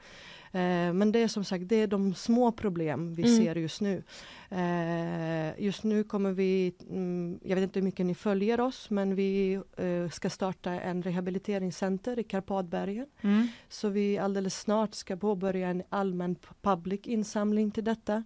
Eh, 0.52 0.92
men 0.92 1.12
det 1.12 1.18
är 1.22 1.28
som 1.28 1.44
sagt 1.44 1.68
det 1.68 1.76
är 1.76 1.86
de 1.86 2.14
små 2.14 2.52
problem 2.52 3.14
vi 3.14 3.22
Mm. 3.22 3.36
ser 3.36 3.54
just 3.54 3.80
nu. 3.80 4.02
Eh, 4.50 5.60
just 5.64 5.84
nu 5.84 6.04
kommer 6.04 6.32
vi, 6.32 6.72
mm, 6.90 7.38
jag 7.44 7.54
vet 7.56 7.62
inte 7.62 7.78
hur 7.78 7.84
mycket 7.84 8.06
ni 8.06 8.14
följer 8.14 8.60
oss 8.60 8.90
men 8.90 9.14
vi 9.14 9.60
eh, 9.76 10.10
ska 10.10 10.30
starta 10.30 10.70
en 10.72 11.02
rehabiliteringscenter 11.02 12.18
i 12.18 12.22
Karpatbergen. 12.22 13.06
Mm. 13.20 13.48
Så 13.68 13.88
vi 13.88 14.18
alldeles 14.18 14.60
snart 14.60 14.94
ska 14.94 15.16
påbörja 15.16 15.68
en 15.68 15.82
allmän 15.88 16.36
public 16.62 17.00
insamling 17.06 17.70
till 17.70 17.84
detta. 17.84 18.24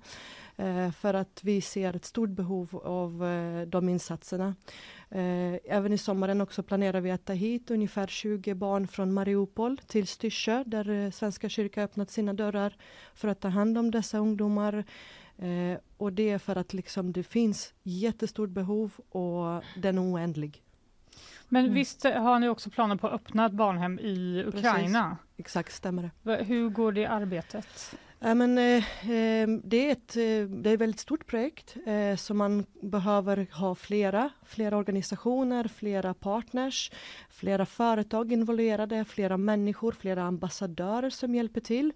Eh, 0.63 0.91
för 0.91 1.15
att 1.15 1.41
vi 1.45 1.61
ser 1.61 1.97
ett 1.97 2.05
stort 2.05 2.31
behov 2.31 2.81
av 2.85 3.25
eh, 3.25 3.67
de 3.67 3.89
insatserna. 3.89 4.55
Eh, 5.11 5.55
även 5.65 5.93
i 5.93 5.99
sommaren 5.99 6.41
också 6.41 6.63
planerar 6.63 7.01
vi 7.01 7.11
att 7.11 7.25
ta 7.25 7.33
hit 7.33 7.71
ungefär 7.71 8.07
20 8.07 8.55
barn 8.55 8.89
från 8.89 9.13
Mariupol 9.13 9.79
till 9.79 10.07
Styrsö 10.07 10.65
där 10.67 11.11
Svenska 11.11 11.49
kyrkan 11.49 11.85
öppnat 11.85 12.11
sina 12.11 12.33
dörrar 12.33 12.77
för 13.15 13.29
att 13.29 13.41
ta 13.41 13.49
hand 13.49 13.79
om 13.79 13.91
dessa 13.91 14.19
ungdomar. 14.19 14.85
Och 15.97 16.13
det 16.13 16.31
är 16.31 16.39
för 16.39 16.57
att 16.57 16.73
liksom 16.73 17.13
det 17.13 17.23
finns 17.23 17.75
jättestort 17.83 18.51
behov 18.51 18.93
och 19.09 19.63
den 19.77 19.99
är 19.99 20.13
oändlig. 20.13 20.63
Men 21.49 21.65
Mm. 21.65 21.75
visst 21.75 22.05
har 22.05 22.39
ni 22.39 22.49
också 22.49 22.71
planer 22.71 22.97
på 22.97 23.07
att 23.07 23.13
öppna 23.13 23.47
ett 23.47 23.53
barnhem 23.53 23.99
i 23.99 24.45
Ukraina? 24.47 25.17
Exakt, 25.37 25.73
stämmer 25.73 26.11
det. 26.23 26.45
Hur 26.45 26.69
går 26.69 26.93
det 26.93 27.07
arbetet? 27.07 27.95
Ja, 28.25 28.35
men, 28.35 28.59
eh, 28.59 29.11
eh, 29.11 29.49
det, 29.65 29.89
är 29.89 29.93
ett, 29.93 30.17
eh, 30.17 30.57
det 30.63 30.71
är 30.71 30.75
ett 30.75 30.81
väldigt 30.81 31.01
stort 31.01 31.27
projekt 31.27 31.77
eh, 31.87 32.17
så 32.17 32.35
man 32.35 32.67
behöver 32.83 33.47
ha 33.53 33.75
flera, 33.75 34.31
flera 34.47 34.77
organisationer, 34.77 35.69
flera 35.69 36.15
partners, 36.15 36.91
flera 37.31 37.67
företag 37.67 38.33
involverade, 38.33 39.05
flera 39.05 39.37
människor, 39.37 39.93
flera 39.93 40.23
ambassadörer 40.23 41.11
som 41.11 41.35
hjälper 41.35 41.61
till. 41.61 41.93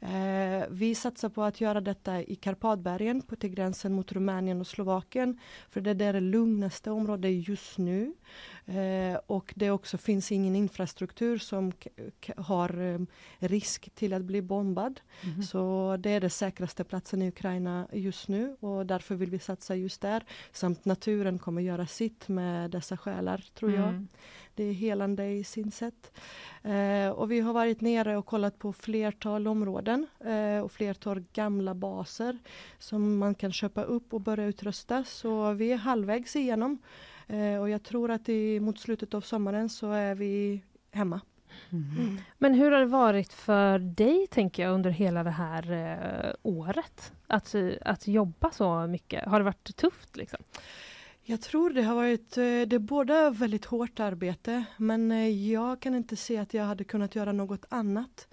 Eh, 0.00 0.68
vi 0.70 0.94
satsar 0.94 1.28
på 1.28 1.42
att 1.42 1.60
göra 1.60 1.80
detta 1.80 2.22
i 2.22 2.36
Karpatbergen 2.36 3.22
på 3.22 3.36
till 3.36 3.50
gränsen 3.50 3.92
mot 3.92 4.12
Rumänien 4.12 4.60
och 4.60 4.66
Slovakien 4.66 5.38
för 5.70 5.80
det 5.80 5.94
där 5.94 6.08
är 6.08 6.12
det 6.12 6.20
lugnaste 6.20 6.90
området 6.90 7.48
just 7.48 7.78
nu. 7.78 8.14
Eh, 8.66 9.18
och 9.26 9.52
det 9.56 9.70
också 9.70 9.98
finns 9.98 10.32
ingen 10.32 10.56
infrastruktur 10.56 11.38
som 11.38 11.72
har 12.36 12.80
eh, 12.80 13.00
risk 13.38 13.90
till 13.94 14.12
att 14.12 14.22
bli 14.22 14.42
bombad. 14.42 15.00
Mhm. 15.24 15.42
Så 15.42 15.96
det 16.00 16.10
är 16.10 16.20
den 16.20 16.30
säkraste 16.30 16.84
platsen 16.84 17.22
i 17.22 17.28
Ukraina 17.28 17.88
just 17.92 18.28
nu 18.28 18.56
och 18.60 18.86
därför 18.86 19.14
vill 19.14 19.30
vi 19.30 19.38
satsa 19.38 19.76
just 19.76 20.00
där. 20.00 20.24
Samt 20.52 20.84
naturen 20.84 21.38
kommer 21.38 21.62
göra 21.62 21.86
sitt 21.86 22.28
med 22.28 22.70
dessa 22.70 22.96
själar 22.96 23.44
tror 23.54 23.72
jag. 23.72 23.88
Mm. 23.88 24.08
Det 24.54 24.64
är 24.64 24.72
helande 24.72 25.26
i 25.26 25.44
sin 25.44 25.70
sätt. 25.70 26.12
Eh, 26.62 27.08
och 27.08 27.30
vi 27.30 27.40
har 27.40 27.52
varit 27.52 27.80
nere 27.80 28.16
och 28.16 28.26
kollat 28.26 28.58
på 28.58 28.72
flertal 28.72 29.48
områden 29.48 30.06
eh, 30.20 30.60
och 30.60 30.72
flertal 30.72 31.24
gamla 31.32 31.74
baser 31.74 32.38
som 32.78 33.18
man 33.18 33.34
kan 33.34 33.52
köpa 33.52 33.82
upp 33.82 34.14
och 34.14 34.20
börja 34.20 34.46
utrusta. 34.46 35.04
Så 35.04 35.52
vi 35.52 35.72
är 35.72 35.76
halvvägs 35.76 36.36
igenom. 36.36 36.78
Eh, 37.26 37.60
och 37.60 37.70
jag 37.70 37.82
tror 37.82 38.10
att 38.10 38.28
i, 38.28 38.60
mot 38.60 38.78
slutet 38.78 39.14
av 39.14 39.20
sommaren 39.20 39.68
så 39.68 39.90
är 39.92 40.14
vi 40.14 40.62
hemma. 40.90 41.20
Mhm. 41.70 42.18
Men 42.38 42.54
hur 42.54 42.70
har 42.70 42.80
det 42.80 42.86
varit 42.86 43.32
för 43.32 43.78
dig, 43.78 44.26
tänker 44.26 44.62
jag, 44.62 44.72
under 44.72 44.90
hela 44.90 45.24
det 45.24 45.30
här 45.30 45.72
eh, 45.72 46.34
året? 46.42 47.12
Att, 47.26 47.54
att 47.80 48.08
jobba 48.08 48.50
så 48.50 48.86
mycket. 48.86 49.24
Har 49.24 49.40
det 49.40 49.44
varit 49.44 49.76
tufft? 49.76 50.16
Liksom? 50.16 50.38
Jag 51.22 51.40
tror 51.40 51.70
det 51.70 51.82
har 51.82 51.94
varit, 51.94 52.36
eh, 52.36 52.42
det 52.42 52.72
är 52.72 52.78
både 52.78 53.30
väldigt 53.30 53.64
hårt 53.64 54.00
arbete 54.00 54.64
men 54.76 55.12
eh, 55.12 55.50
jag 55.52 55.80
kan 55.80 55.94
inte 55.94 56.16
se 56.16 56.38
att 56.38 56.54
jag 56.54 56.64
hade 56.64 56.84
kunnat 56.84 57.14
göra 57.14 57.32
något 57.32 57.64
annat. 57.68 58.28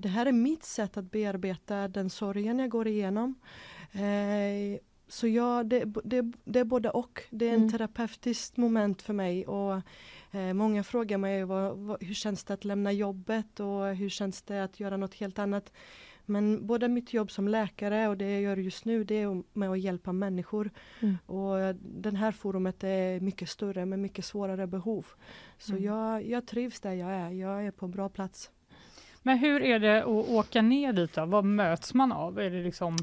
Det 0.00 0.08
här 0.08 0.26
är 0.26 0.32
mitt 0.32 0.64
sätt 0.64 0.96
att 0.96 1.10
bearbeta 1.10 1.88
den 1.88 2.10
sorgen 2.10 2.58
jag 2.58 2.70
går 2.70 2.88
igenom. 2.88 3.34
Så 5.08 5.28
ja, 5.28 5.62
det, 5.64 5.84
det, 6.04 6.32
det 6.44 6.60
är 6.60 6.64
både 6.64 6.90
och. 6.90 7.22
Det 7.30 7.44
är 7.48 7.50
en 7.54 7.56
Mm. 7.56 7.70
terapeutiskt 7.72 8.56
moment 8.56 9.02
för 9.02 9.12
mig 9.12 9.46
och 9.46 9.80
eh, 10.32 10.52
många 10.52 10.84
frågar 10.84 11.18
mig 11.18 11.44
vad, 11.44 11.76
vad, 11.76 12.02
hur 12.02 12.14
känns 12.14 12.44
det 12.44 12.54
att 12.54 12.64
lämna 12.64 12.92
jobbet 12.92 13.60
och 13.60 13.86
hur 13.96 14.08
känns 14.08 14.42
det 14.42 14.64
att 14.64 14.80
göra 14.80 14.96
något 14.96 15.14
helt 15.14 15.38
annat. 15.38 15.72
Men 16.26 16.66
både 16.66 16.88
mitt 16.88 17.12
jobb 17.12 17.30
som 17.30 17.48
läkare 17.48 18.08
och 18.08 18.16
det 18.16 18.30
jag 18.32 18.42
gör 18.42 18.56
just 18.56 18.84
nu 18.84 19.04
det 19.04 19.14
är 19.22 19.42
med 19.58 19.70
att 19.70 19.80
hjälpa 19.80 20.12
människor. 20.12 20.70
Mm. 21.00 21.18
Och 21.26 21.74
den 21.80 22.16
här 22.16 22.32
forumet 22.32 22.84
är 22.84 23.20
mycket 23.20 23.48
större 23.48 23.86
med 23.86 23.98
mycket 23.98 24.24
svårare 24.24 24.66
behov. 24.66 25.06
Så 25.58 25.72
Mm. 25.72 25.84
jag, 25.84 26.26
jag 26.28 26.46
trivs 26.46 26.80
där 26.80 26.92
jag 26.92 27.10
är. 27.10 27.30
Jag 27.30 27.66
är 27.66 27.70
på 27.70 27.84
en 27.86 27.90
bra 27.92 28.08
plats. 28.08 28.50
Men 29.22 29.38
hur 29.38 29.62
är 29.62 29.78
det 29.78 30.02
att 30.02 30.06
åka 30.28 30.62
ner 30.62 30.92
dit 30.92 31.12
då? 31.14 31.24
Vad 31.26 31.44
möts 31.44 31.94
man 31.94 32.12
av? 32.12 32.38
Är 32.38 32.50
det 32.50 32.62
liksom, 32.62 32.96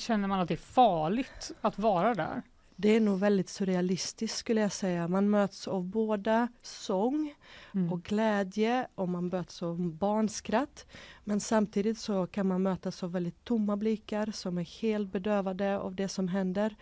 känner 0.00 0.28
man 0.28 0.40
att 0.40 0.48
det 0.48 0.54
är 0.54 0.58
farligt 0.58 1.52
att 1.60 1.78
vara 1.78 2.14
där? 2.14 2.42
Det 2.76 2.88
är 2.88 3.00
nog 3.00 3.18
väldigt 3.18 3.48
surrealistiskt 3.48 4.38
skulle 4.38 4.60
jag 4.60 4.72
säga. 4.72 5.08
Man 5.08 5.30
möts 5.30 5.68
av 5.68 5.84
båda 5.84 6.48
sång 6.62 7.34
Mm. 7.74 7.92
och 7.92 8.02
glädje 8.02 8.86
och 8.94 9.08
man 9.08 9.28
möts 9.28 9.62
av 9.62 9.92
barnskratt. 9.92 10.86
Men 11.24 11.40
samtidigt 11.40 11.98
så 11.98 12.26
kan 12.26 12.46
man 12.46 12.62
mötas 12.62 13.02
av 13.02 13.12
väldigt 13.12 13.44
tomma 13.44 13.76
blickar 13.76 14.30
som 14.32 14.58
är 14.58 14.80
helt 14.82 15.12
bedövade 15.12 15.78
av 15.78 15.94
det 15.94 16.08
som 16.08 16.28
händer. 16.28 16.76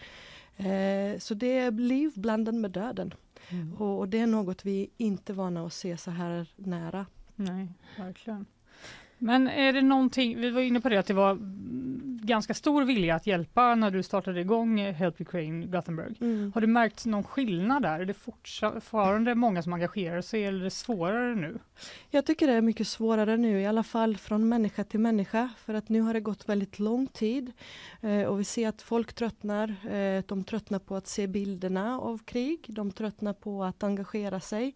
Eh, 0.56 1.18
så 1.18 1.34
det 1.34 1.58
är 1.58 1.70
liv 1.70 2.12
blandat 2.14 2.54
med 2.54 2.70
döden. 2.70 3.14
Mm. 3.48 3.74
Och, 3.74 3.98
och 3.98 4.08
det 4.08 4.18
är 4.18 4.26
något 4.26 4.64
vi 4.64 4.90
inte 4.96 5.32
är 5.32 5.34
vana 5.34 5.66
att 5.66 5.72
se 5.72 5.96
så 5.96 6.10
här 6.10 6.46
nära. 6.56 7.06
Nej, 7.34 7.68
verkligen. 7.98 8.46
Men 9.22 9.48
är 9.48 9.72
det 9.72 9.82
någonting, 9.82 10.40
vi 10.40 10.50
var 10.50 10.60
inne 10.60 10.80
på 10.80 10.88
det 10.88 10.96
att 10.96 11.06
det 11.06 11.14
var 11.14 11.38
ganska 12.22 12.54
stor 12.54 12.84
vilja 12.84 13.14
att 13.14 13.26
hjälpa 13.26 13.74
när 13.74 13.90
du 13.90 14.02
startade 14.02 14.40
igång 14.40 14.78
Help 14.78 15.20
Ukraine 15.20 15.70
Gothenburg. 15.70 16.16
Mm. 16.20 16.52
Har 16.54 16.60
du 16.60 16.66
märkt 16.66 17.06
någon 17.06 17.24
skillnad 17.24 17.82
där? 17.82 18.00
Är 18.00 18.04
det 18.04 18.14
fortfarande 18.14 19.34
många 19.34 19.62
som 19.62 19.72
engagerar 19.72 20.20
sig 20.20 20.44
eller 20.44 20.60
är 20.60 20.64
det 20.64 20.70
svårare 20.70 21.34
nu? 21.34 21.58
Jag 22.10 22.26
tycker 22.26 22.46
det 22.46 22.52
är 22.52 22.60
mycket 22.60 22.88
svårare 22.88 23.36
nu, 23.36 23.60
i 23.60 23.66
alla 23.66 23.82
fall 23.82 24.16
från 24.16 24.48
människa 24.48 24.84
till 24.84 25.00
människa. 25.00 25.50
För 25.58 25.74
att 25.74 25.88
nu 25.88 26.00
har 26.00 26.14
det 26.14 26.20
gått 26.20 26.48
väldigt 26.48 26.78
lång 26.78 27.06
tid. 27.06 27.52
Eh, 28.00 28.22
och 28.22 28.40
vi 28.40 28.44
ser 28.44 28.68
att 28.68 28.82
folk 28.82 29.12
tröttnar. 29.12 29.68
Eh, 29.90 30.22
de 30.26 30.44
tröttnar 30.44 30.78
på 30.78 30.96
att 30.96 31.06
se 31.06 31.26
bilderna 31.26 32.00
av 32.00 32.18
krig. 32.18 32.66
De 32.68 32.90
tröttnar 32.90 33.32
på 33.32 33.64
att 33.64 33.82
engagera 33.82 34.40
sig 34.40 34.74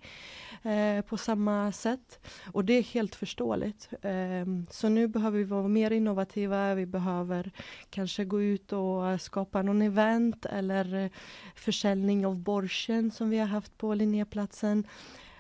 eh, 0.63 1.05
på 1.05 1.17
samma 1.17 1.73
sätt. 1.73 2.27
Och 2.53 2.65
det 2.65 2.73
är 2.73 2.83
helt 2.83 3.15
förståeligt. 3.15 3.89
Ehm, 4.37 4.67
så 4.71 4.89
nu 4.89 5.09
behöver 5.09 5.39
vi 5.39 5.45
vara 5.45 5.69
mer 5.69 5.91
innovativa. 5.91 6.75
Vi 6.75 6.87
behöver 6.87 7.51
kanske 7.91 8.25
gå 8.25 8.43
ut 8.43 8.73
och 8.73 9.11
eh, 9.11 9.19
skapa 9.19 9.63
någon 9.63 9.83
event 9.83 10.47
eller 10.47 10.95
eh, 10.95 11.11
försäljning 11.55 12.27
av 12.27 12.37
borschen 12.37 13.11
som 13.11 13.31
vi 13.31 13.39
har 13.39 13.47
haft 13.47 13.79
på 13.79 13.95
Linnéplatsen. 13.95 14.85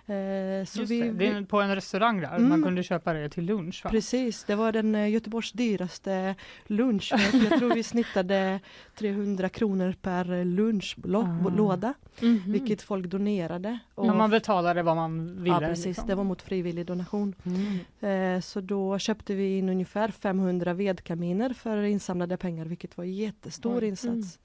Eh, 0.08 0.64
så 0.64 0.80
Just 0.80 0.90
vi, 0.90 1.00
det, 1.00 1.10
det 1.12 1.26
är 1.26 1.42
på 1.42 1.60
en 1.60 1.74
restaurang 1.74 2.20
där, 2.20 2.36
Mm. 2.36 2.48
man 2.48 2.62
kunde 2.62 2.82
köpa 2.82 3.12
det 3.12 3.28
till 3.28 3.44
lunch 3.44 3.84
va? 3.84 3.90
Precis, 3.90 4.44
det 4.44 4.54
var 4.54 4.72
den 4.72 4.94
eh, 4.94 5.08
Göteborgs 5.10 5.52
dyraste 5.52 6.34
lunch. 6.66 7.12
Jag, 7.50 7.58
tror 7.58 7.74
vi 7.74 7.82
snittade 7.82 8.60
300 8.94 9.48
kronor 9.48 9.94
per 10.02 10.44
lunchlåda, 10.44 11.94
Ah. 12.20 12.24
Mhm. 12.24 12.42
vilket 12.52 12.82
folk 12.82 13.06
donerade. 13.06 13.78
Och, 13.94 14.06
man 14.06 14.30
betalade 14.30 14.82
vad 14.82 14.96
man 14.96 15.42
ville. 15.42 15.54
ja, 15.54 15.60
precis, 15.60 15.86
liksom. 15.86 16.06
det 16.06 16.14
var 16.14 16.24
mot 16.24 16.42
frivillig 16.42 16.86
donation. 16.86 17.34
Mm. 17.44 18.36
Eh, 18.36 18.40
så 18.40 18.60
då 18.60 18.98
köpte 18.98 19.34
vi 19.34 19.58
in 19.58 19.68
ungefär 19.68 20.08
500 20.08 20.74
vedkaminer 20.74 21.52
för 21.52 21.82
insamlade 21.82 22.36
pengar, 22.36 22.64
vilket 22.64 22.96
var 22.96 23.04
en 23.04 23.14
jättestor 23.14 23.84
insats. 23.84 24.38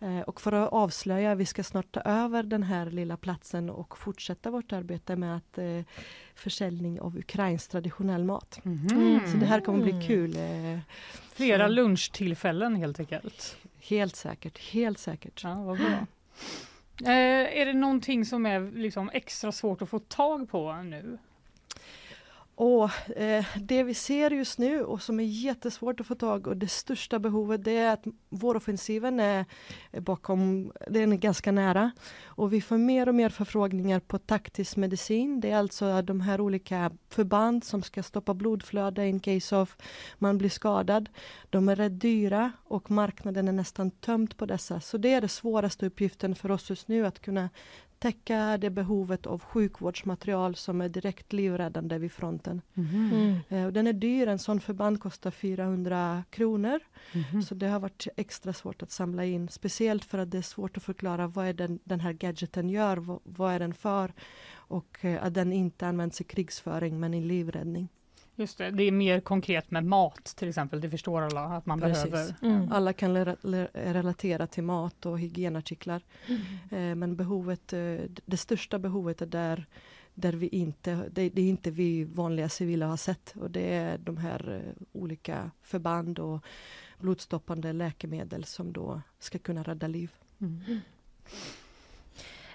Eh, 0.00 0.20
och 0.20 0.40
för 0.40 0.52
att 0.52 0.72
avslöja, 0.72 1.34
vi 1.34 1.46
ska 1.46 1.64
snart 1.64 1.92
ta 1.92 2.00
över 2.00 2.42
den 2.42 2.62
här 2.62 2.86
lilla 2.90 3.16
platsen 3.16 3.70
och 3.70 3.98
fortsätta 3.98 4.50
vårt 4.50 4.72
arbete 4.72 5.16
med 5.16 5.36
att 5.36 5.58
eh, 5.58 5.80
försäljning 6.34 7.00
av 7.00 7.16
ukrainsk 7.18 7.70
traditionell 7.70 8.24
mat. 8.24 8.60
Mhm. 8.64 9.20
Så 9.32 9.36
det 9.36 9.46
här 9.46 9.60
kommer 9.60 9.82
bli 9.82 9.90
Mm. 9.92 10.06
kul. 10.06 10.36
Eh, 10.36 10.78
Flera 11.32 11.66
så- 11.68 11.72
lunchtillfällen 11.72 12.76
helt 12.76 13.00
enkelt. 13.00 13.56
Helt 13.80 14.16
säkert, 14.16 14.58
helt 14.58 14.98
säkert. 14.98 15.44
Ja, 15.44 15.54
vad 15.62 15.76
bra. 15.78 16.06
Eh, 17.04 17.58
är 17.60 17.66
det 17.66 17.72
någonting 17.72 18.24
som 18.24 18.46
är 18.46 18.70
liksom 18.72 19.10
extra 19.12 19.52
svårt 19.52 19.82
att 19.82 19.88
få 19.88 19.98
tag 19.98 20.50
på 20.50 20.72
nu? 20.72 21.18
Och, 22.62 23.16
eh, 23.16 23.44
det 23.56 23.82
vi 23.82 23.94
ser 23.94 24.30
just 24.30 24.58
nu 24.58 24.84
och 24.84 25.02
som 25.02 25.20
är 25.20 25.24
jättesvårt 25.24 26.00
att 26.00 26.06
få 26.06 26.14
tag 26.14 26.46
och 26.46 26.56
det 26.56 26.68
största 26.68 27.18
behovet 27.18 27.64
det 27.64 27.76
är 27.76 27.92
att 27.92 28.04
våroffensiven 28.28 29.20
är 29.20 29.44
eh, 29.92 30.00
bakom, 30.00 30.72
den 30.88 31.12
är 31.12 31.16
ganska 31.16 31.52
nära. 31.52 31.90
Och 32.24 32.52
vi 32.52 32.60
får 32.60 32.78
mer 32.78 33.08
och 33.08 33.14
mer 33.14 33.28
förfrågningar 33.28 34.00
på 34.00 34.18
taktisk 34.18 34.76
medicin. 34.76 35.40
Det 35.40 35.50
är 35.50 35.56
alltså 35.56 36.02
de 36.02 36.20
här 36.20 36.40
olika 36.40 36.90
förband 37.08 37.64
som 37.64 37.82
ska 37.82 38.02
stoppa 38.02 38.34
blodflöde 38.34 39.08
in 39.08 39.20
case 39.20 39.56
of 39.56 39.76
man 40.18 40.38
blir 40.38 40.50
skadad. 40.50 41.08
De 41.50 41.68
är 41.68 41.76
rätt 41.76 42.00
dyra 42.00 42.52
och 42.64 42.90
marknaden 42.90 43.48
är 43.48 43.52
nästan 43.52 43.90
tömd 43.90 44.36
på 44.36 44.46
dessa. 44.46 44.80
Så 44.80 44.98
det 44.98 45.14
är 45.14 45.20
den 45.20 45.28
svåraste 45.28 45.86
uppgiften 45.86 46.34
för 46.34 46.50
oss 46.50 46.70
just 46.70 46.88
nu 46.88 47.06
att 47.06 47.20
kunna 47.20 47.48
täcka 48.00 48.58
det 48.58 48.70
behovet 48.70 49.26
av 49.26 49.42
sjukvårdsmaterial 49.42 50.54
som 50.54 50.80
är 50.80 50.88
direkt 50.88 51.32
livräddande 51.32 51.98
vid 51.98 52.12
fronten. 52.12 52.62
Mm. 52.74 53.36
Eh, 53.48 53.66
och 53.66 53.72
den 53.72 53.86
är 53.86 53.92
dyr, 53.92 54.26
en 54.26 54.38
sån 54.38 54.60
förband 54.60 55.00
kostar 55.00 55.30
400 55.30 56.24
kronor. 56.30 56.80
Så 57.42 57.54
det 57.54 57.68
har 57.68 57.80
varit 57.80 58.06
extra 58.16 58.52
svårt 58.52 58.82
att 58.82 58.90
samla 58.90 59.24
in. 59.24 59.48
Speciellt 59.48 60.04
för 60.04 60.18
att 60.18 60.30
det 60.30 60.38
är 60.38 60.42
svårt 60.42 60.76
att 60.76 60.82
förklara 60.82 61.26
vad 61.26 61.46
är 61.46 61.52
den, 61.52 61.78
den 61.84 62.00
här 62.00 62.12
gadgeten 62.12 62.68
gör, 62.68 62.96
vad, 62.96 63.20
vad 63.24 63.52
är 63.52 63.58
den 63.58 63.74
för? 63.74 64.12
Och 64.52 65.04
eh, 65.04 65.24
att 65.24 65.34
den 65.34 65.52
inte 65.52 65.86
används 65.86 66.20
i 66.20 66.24
krigsföring 66.24 67.00
men 67.00 67.14
i 67.14 67.20
livräddning. 67.20 67.88
Just 68.40 68.58
det, 68.58 68.70
det 68.70 68.82
är 68.82 68.92
mer 68.92 69.20
konkret 69.20 69.70
med 69.70 69.84
mat 69.84 70.24
till 70.24 70.48
exempel, 70.48 70.80
det 70.80 70.90
förstår 70.90 71.22
alla 71.22 71.40
att 71.44 71.66
man 71.66 71.80
Precis. 71.80 72.10
behöver. 72.10 72.34
Mm. 72.42 72.72
Alla 72.72 72.92
kan 72.92 73.14
le- 73.14 73.36
le- 73.42 73.68
relatera 73.74 74.46
till 74.46 74.62
mat 74.64 75.06
och 75.06 75.18
hygienartiklar. 75.20 76.02
Eh, 76.70 76.94
men 76.94 77.16
behovet, 77.16 77.72
eh, 77.72 77.96
det 78.26 78.36
största 78.36 78.78
behovet 78.78 79.22
är 79.22 79.26
där, 79.26 79.66
där 80.14 80.32
vi 80.32 80.48
inte, 80.48 80.94
det, 81.10 81.28
det 81.28 81.42
är 81.42 81.48
inte 81.48 81.70
vi 81.70 82.04
vanliga 82.04 82.48
civila 82.48 82.86
har 82.86 82.96
sett. 82.96 83.34
Och 83.40 83.50
det 83.50 83.72
är 83.74 83.98
de 83.98 84.16
här 84.16 84.62
eh, 84.66 84.82
olika 84.92 85.50
förband 85.62 86.18
och 86.18 86.44
blodstoppande 86.98 87.72
läkemedel 87.72 88.44
som 88.44 88.72
då 88.72 89.02
ska 89.18 89.38
kunna 89.38 89.62
rädda 89.62 89.86
liv. 89.86 90.10
Mm. 90.40 90.60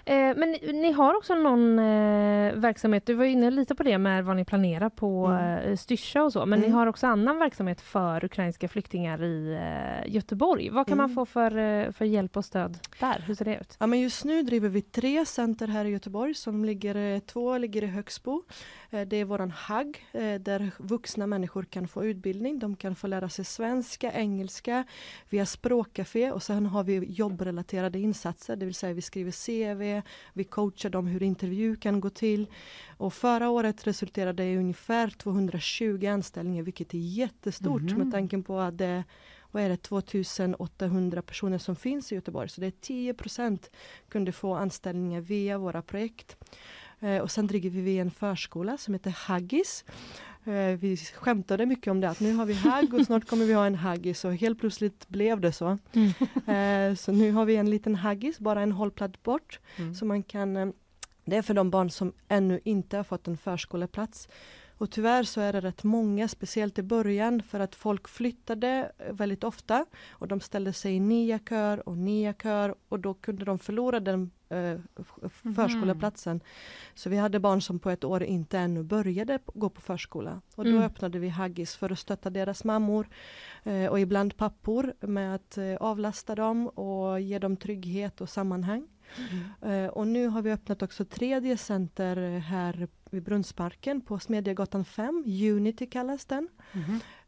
Eh, 0.08 0.36
men 0.36 0.50
ni, 0.52 0.72
ni 0.72 0.92
har 0.92 1.16
också 1.16 1.34
någon 1.34 1.78
eh, 1.78 2.52
verksamhet, 2.54 3.06
du 3.06 3.14
var 3.14 3.24
inne 3.24 3.50
lite 3.50 3.74
på 3.74 3.82
det 3.82 3.98
med 3.98 4.24
vad 4.24 4.36
ni 4.36 4.44
planerar 4.44 4.88
på 4.88 5.26
Mm. 5.26 5.58
eh, 5.70 5.76
Styrsa 5.76 6.22
och 6.22 6.32
så, 6.32 6.46
men 6.46 6.60
ni 6.60 6.66
Mm. 6.66 6.78
har 6.78 6.86
också 6.86 7.06
annan 7.06 7.38
verksamhet 7.38 7.80
för 7.80 8.24
ukrainska 8.24 8.68
flyktingar 8.68 9.22
i 9.24 9.58
Göteborg. 10.06 10.70
Vad 10.70 10.86
kan 10.86 10.96
man 10.96 11.04
Mm. 11.04 11.14
få 11.14 11.26
för, 11.26 11.92
för 11.92 12.04
hjälp 12.04 12.36
och 12.36 12.44
stöd 12.44 12.78
där? 13.00 13.24
Hur 13.26 13.34
ser 13.34 13.44
det 13.44 13.56
ut? 13.56 13.76
Ja, 13.80 13.86
men 13.86 14.00
just 14.00 14.24
nu 14.24 14.42
driver 14.42 14.68
vi 14.68 14.82
tre 14.82 15.26
center 15.26 15.66
här 15.68 15.84
i 15.84 15.88
Göteborg. 15.88 16.34
Som 16.34 16.64
ligger, 16.64 17.20
två 17.20 17.58
ligger 17.58 17.82
i 17.84 17.86
Högsbo. 17.86 18.42
Det 18.90 19.16
är 19.16 19.24
våran 19.24 19.50
HAG 19.50 20.06
där 20.40 20.70
vuxna 20.78 21.26
människor 21.26 21.62
kan 21.64 21.88
få 21.88 22.04
utbildning. 22.04 22.58
De 22.58 22.76
kan 22.76 22.94
få 22.94 23.06
lära 23.06 23.28
sig 23.28 23.44
svenska, 23.44 24.12
engelska. 24.12 24.84
Vi 25.30 25.38
har 25.38 25.44
språkcafé 25.46 26.30
och 26.32 26.42
sen 26.42 26.66
har 26.66 26.84
vi 26.84 26.94
jobbrelaterade 27.12 27.98
insatser. 27.98 28.56
Det 28.56 28.66
vill 28.66 28.74
säga 28.74 28.92
vi 28.94 29.02
skriver 29.02 29.32
CV, 29.32 29.95
vi 30.32 30.44
coachar 30.44 30.90
dem 30.90 31.06
hur 31.06 31.22
intervju 31.22 31.76
kan 31.76 32.00
gå 32.00 32.10
till. 32.10 32.46
Och 32.96 33.14
förra 33.14 33.50
året 33.50 33.86
resulterade 33.86 34.42
det 34.42 34.50
i 34.52 34.56
ungefär 34.56 35.08
220 35.10 36.06
anställningar 36.06 36.62
vilket 36.62 36.94
är 36.94 36.98
jättestort 36.98 37.82
Mhm. 37.82 37.98
med 37.98 38.12
tanke 38.12 38.42
på 38.42 38.58
att 38.58 38.78
det 38.78 39.04
vad 39.50 39.62
är 39.62 39.68
det, 39.68 39.76
2800 39.76 41.22
personer 41.22 41.58
som 41.58 41.76
finns 41.76 42.12
i 42.12 42.14
Göteborg. 42.14 42.48
Så 42.48 42.60
det 42.60 42.66
är 42.66 42.70
10 42.80 43.14
procent 43.14 43.70
kunde 44.08 44.32
få 44.32 44.54
anställningar 44.54 45.20
via 45.20 45.58
våra 45.58 45.82
projekt. 45.82 46.36
Eh, 47.00 47.18
och 47.18 47.30
sen 47.30 47.46
driver 47.46 47.80
vi 47.80 47.98
en 47.98 48.10
förskola 48.10 48.76
som 48.78 48.94
heter 48.94 49.10
Haggis. 49.10 49.84
Eh, 50.46 50.78
vi 50.78 50.96
skämtade 50.96 51.66
mycket 51.66 51.90
om 51.90 52.00
det, 52.00 52.08
att 52.10 52.20
nu 52.20 52.32
har 52.32 52.46
vi 52.46 52.54
Hagg 52.54 52.94
och 52.94 53.06
snart 53.06 53.24
kommer 53.24 53.44
vi 53.44 53.52
ha 53.52 53.66
en 53.66 53.74
Haggis 53.74 54.24
och 54.24 54.34
helt 54.34 54.60
plötsligt 54.60 55.08
blev 55.08 55.40
det 55.40 55.52
så. 55.52 55.78
Eh, 56.46 56.94
så 56.94 57.12
nu 57.12 57.32
har 57.32 57.44
vi 57.44 57.56
en 57.56 57.70
liten 57.70 57.94
Haggis, 57.94 58.38
bara 58.38 58.62
en 58.62 58.72
hållplats 58.72 59.22
bort. 59.22 59.60
Mm. 59.76 59.94
Så 59.94 60.04
man 60.04 60.22
kan, 60.22 60.56
eh, 60.56 60.68
det 61.24 61.36
är 61.36 61.42
för 61.42 61.54
de 61.54 61.70
barn 61.70 61.90
som 61.90 62.12
ännu 62.28 62.60
inte 62.64 62.96
har 62.96 63.04
fått 63.04 63.28
en 63.28 63.36
förskoleplats. 63.36 64.28
Och 64.78 64.90
tyvärr 64.90 65.22
så 65.22 65.40
är 65.40 65.52
det 65.52 65.60
rätt 65.60 65.84
många, 65.84 66.28
speciellt 66.28 66.78
i 66.78 66.82
början, 66.82 67.42
för 67.42 67.60
att 67.60 67.74
folk 67.74 68.08
flyttade 68.08 68.92
eh, 68.98 69.12
väldigt 69.12 69.44
ofta 69.44 69.86
och 70.10 70.28
de 70.28 70.40
ställde 70.40 70.72
sig 70.72 70.94
i 70.94 71.00
nya 71.00 71.38
kör 71.38 71.88
och 71.88 71.98
nya 71.98 72.32
kör 72.34 72.74
och 72.88 73.00
då 73.00 73.14
kunde 73.14 73.44
de 73.44 73.58
förlora 73.58 74.00
den 74.00 74.30
eh, 74.48 74.72
f- 75.24 75.32
förskoleplatsen. 75.56 76.40
Så 76.94 77.10
vi 77.10 77.16
hade 77.16 77.40
barn 77.40 77.60
som 77.62 77.78
på 77.78 77.90
ett 77.90 78.04
år 78.04 78.22
inte 78.22 78.58
ännu 78.58 78.82
började 78.82 79.38
gå 79.54 79.68
på 79.68 79.80
förskola. 79.80 80.40
Och 80.54 80.64
då 80.64 80.70
Mm. 80.70 80.82
öppnade 80.82 81.18
vi 81.18 81.28
Haggis 81.28 81.76
för 81.76 81.92
att 81.92 81.98
stötta 81.98 82.30
deras 82.30 82.64
mammor 82.64 83.08
eh, 83.64 83.86
och 83.86 84.00
ibland 84.00 84.36
pappor 84.36 84.92
med 85.00 85.34
att 85.34 85.58
eh, 85.58 85.74
avlasta 85.80 86.34
dem 86.34 86.68
och 86.68 87.20
ge 87.20 87.38
dem 87.38 87.56
trygghet 87.56 88.20
och 88.20 88.28
sammanhang. 88.28 88.86
Eh, 89.62 89.86
och 89.86 90.06
nu 90.06 90.28
har 90.28 90.42
vi 90.42 90.52
öppnat 90.52 90.82
också 90.82 91.04
tredje 91.04 91.56
center 91.56 92.38
här 92.38 92.88
vid 93.10 93.22
Brunnsparken 93.22 94.00
på 94.00 94.18
Smedjegatan 94.18 94.84
5, 94.84 95.24
Unity 95.26 95.86
kallas 95.86 96.24
den. 96.24 96.48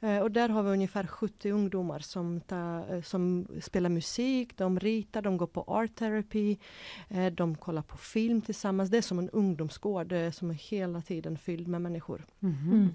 Eh, 0.00 0.18
och 0.18 0.30
där 0.30 0.48
har 0.48 0.62
vi 0.62 0.70
ungefär 0.70 1.06
70 1.06 1.50
ungdomar 1.50 1.98
som, 1.98 2.40
ta, 2.40 2.86
eh, 2.90 3.02
som 3.02 3.46
spelar 3.60 3.90
musik, 3.90 4.56
de 4.56 4.80
ritar, 4.80 5.22
de 5.22 5.36
går 5.36 5.46
på 5.46 5.62
art 5.62 5.94
therapy, 5.94 6.56
de 7.32 7.54
kollar 7.54 7.82
på 7.82 7.96
film 7.96 8.40
tillsammans. 8.40 8.90
Det 8.90 8.98
är 8.98 9.02
som 9.02 9.18
en 9.18 9.30
ungdomsgård 9.30 10.14
som 10.32 10.50
är 10.50 10.54
hela 10.54 11.02
tiden 11.02 11.38
fylld 11.38 11.68
med 11.68 11.82
människor. 11.82 12.24
Mhm. 12.40 12.72
Mm. 12.72 12.92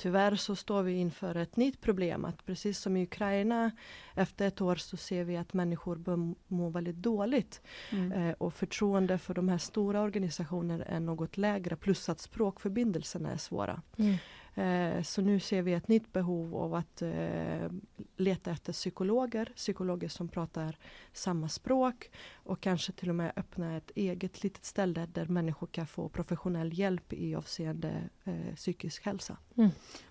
Tyvärr 0.00 0.36
så 0.36 0.56
står 0.56 0.82
vi 0.82 0.92
inför 0.92 1.34
ett 1.34 1.56
nytt 1.56 1.80
problem 1.80 2.24
att 2.24 2.46
precis 2.46 2.78
som 2.78 2.96
i 2.96 3.02
Ukraina 3.02 3.70
efter 4.14 4.46
ett 4.46 4.60
år 4.60 4.76
så 4.76 4.96
ser 4.96 5.24
vi 5.24 5.36
att 5.36 5.52
människor 5.52 5.96
bör 5.96 6.34
må 6.48 6.70
väldigt 6.70 6.96
dåligt. 6.96 7.60
Mm. 7.90 8.12
Eh, 8.12 8.34
och 8.38 8.54
förtroende 8.54 9.18
för 9.18 9.34
de 9.34 9.48
här 9.48 9.58
stora 9.58 10.00
organisationerna 10.00 10.84
är 10.84 11.00
något 11.00 11.36
lägre 11.36 11.76
plus 11.76 12.08
att 12.08 12.20
språkförbindelserna 12.20 13.32
är 13.32 13.36
svåra. 13.36 13.82
Mm. 13.96 14.16
Eh, 14.54 15.02
så 15.02 15.22
nu 15.22 15.40
ser 15.40 15.62
vi 15.62 15.72
ett 15.72 15.88
nytt 15.88 16.12
behov 16.12 16.56
av 16.56 16.74
att 16.74 17.02
eh, 17.02 17.70
leta 18.16 18.50
efter 18.50 18.72
psykologer, 18.72 19.52
psykologer 19.56 20.08
som 20.08 20.28
pratar 20.28 20.76
samma 21.12 21.48
språk 21.48 22.10
och 22.34 22.60
kanske 22.60 22.92
till 22.92 23.08
och 23.08 23.14
med 23.14 23.32
öppna 23.36 23.76
ett 23.76 23.90
eget 23.94 24.42
litet 24.42 24.64
ställe 24.64 25.06
där 25.12 25.26
människor 25.26 25.66
kan 25.66 25.86
få 25.86 26.08
professionell 26.08 26.78
hjälp 26.78 27.12
i 27.12 27.34
avseende 27.34 27.92
eh, 28.24 28.54
psykisk 28.56 29.04
hälsa. 29.06 29.36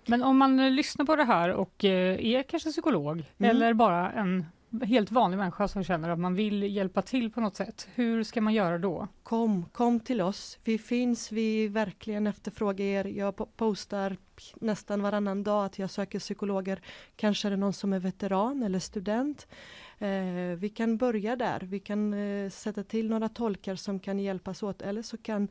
Men 0.06 0.22
om 0.22 0.36
man 0.38 0.74
lyssnar 0.76 1.04
på 1.04 1.16
det 1.16 1.24
här 1.24 1.50
och 1.52 1.84
är 1.84 2.42
kanske 2.42 2.70
psykolog 2.70 3.10
Mm. 3.10 3.50
eller 3.50 3.74
bara 3.74 4.12
en 4.12 4.46
helt 4.82 5.10
vanlig 5.10 5.38
människa 5.38 5.68
som 5.68 5.84
känner 5.84 6.08
att 6.08 6.18
man 6.18 6.34
vill 6.34 6.62
hjälpa 6.62 7.02
till 7.02 7.30
på 7.30 7.40
något 7.40 7.56
sätt. 7.56 7.88
Hur 7.94 8.24
ska 8.24 8.40
man 8.40 8.54
göra 8.54 8.78
då? 8.78 9.08
Kom, 9.22 9.64
kom 9.72 10.00
till 10.00 10.20
oss. 10.20 10.58
Vi 10.64 10.78
finns, 10.78 11.32
vi 11.32 11.68
verkligen 11.68 12.26
efterfrågar 12.26 12.84
er. 12.84 13.04
Jag 13.04 13.56
postar 13.56 14.16
nästan 14.60 15.02
varannan 15.02 15.42
dag 15.42 15.64
att 15.64 15.78
jag 15.78 15.90
söker 15.90 16.18
psykologer. 16.18 16.80
Kanske 17.16 17.48
är 17.48 17.50
det 17.50 17.56
någon 17.56 17.72
som 17.72 17.92
är 17.92 17.98
veteran 17.98 18.62
eller 18.62 18.78
student. 18.78 19.46
Eh, 19.98 20.56
vi 20.58 20.72
kan 20.74 20.96
börja 20.96 21.36
där. 21.36 21.60
Vi 21.60 21.80
kan 21.80 22.14
eh, 22.14 22.50
sätta 22.50 22.84
till 22.84 23.08
några 23.08 23.28
tolkar 23.28 23.76
som 23.76 24.00
kan 24.00 24.18
hjälpas 24.18 24.62
åt 24.62 24.82
eller 24.82 25.02
så 25.02 25.16
kan 25.16 25.48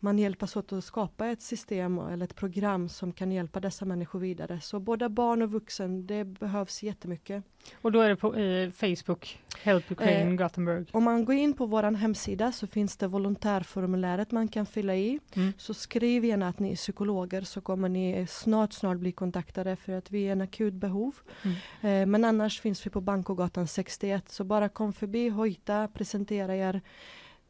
man 0.00 0.18
hjälpas 0.18 0.56
åt 0.56 0.72
att 0.72 0.84
skapa 0.84 1.26
ett 1.26 1.42
system 1.42 1.98
eller 1.98 2.24
ett 2.24 2.36
program 2.36 2.88
som 2.88 3.12
kan 3.12 3.32
hjälpa 3.32 3.60
dessa 3.60 3.84
människor 3.84 4.18
vidare. 4.18 4.60
Så 4.60 4.80
både 4.80 5.08
barn 5.08 5.42
och 5.42 5.52
vuxen, 5.52 6.06
det 6.06 6.24
behövs 6.24 6.82
jättemycket. 6.82 7.44
Och 7.82 7.92
då 7.92 8.00
är 8.00 8.08
det 8.08 8.16
på 8.16 8.34
eh, 8.34 8.70
Facebook, 8.70 9.38
Help 9.62 9.90
Ukraine 9.90 10.30
Eh, 10.30 10.36
Gothenburg. 10.36 10.88
Om 10.92 11.04
man 11.04 11.24
går 11.24 11.34
in 11.34 11.54
på 11.54 11.66
vår 11.66 11.82
hemsida 11.82 12.52
så 12.52 12.66
finns 12.66 12.96
det 12.96 13.06
volontärformuläret 13.06 14.30
man 14.30 14.48
kan 14.48 14.66
fylla 14.66 14.96
i. 14.96 15.20
Mm. 15.34 15.52
Så 15.58 15.74
skriv 15.74 16.24
gärna 16.24 16.48
att 16.48 16.58
ni 16.58 16.72
är 16.72 16.76
psykologer 16.76 17.42
så 17.42 17.60
kommer 17.60 17.88
ni 17.88 18.26
snart, 18.28 18.72
snart 18.72 18.98
bli 18.98 19.12
kontaktade 19.12 19.76
för 19.76 19.92
att 19.92 20.10
vi 20.10 20.28
är 20.28 20.32
en 20.32 20.40
akut 20.40 20.74
behov. 20.74 21.14
Mm. 21.42 21.56
Eh, 22.02 22.06
men 22.06 22.24
annars 22.24 22.60
finns 22.60 22.86
vi 22.86 22.90
på 22.90 23.00
Bankogatan 23.00 23.66
61 23.66 24.28
så 24.28 24.44
bara 24.44 24.68
kom 24.68 24.92
förbi, 24.92 25.28
hojta, 25.28 25.88
presentera 25.88 26.56
er, 26.56 26.80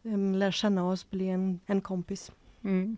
eh, 0.03 0.19
lär 0.19 0.51
känna 0.51 0.89
oss, 0.89 1.11
bli 1.11 1.29
en, 1.29 1.61
en 1.67 1.81
kompis. 1.81 2.33
Mm. 2.65 2.97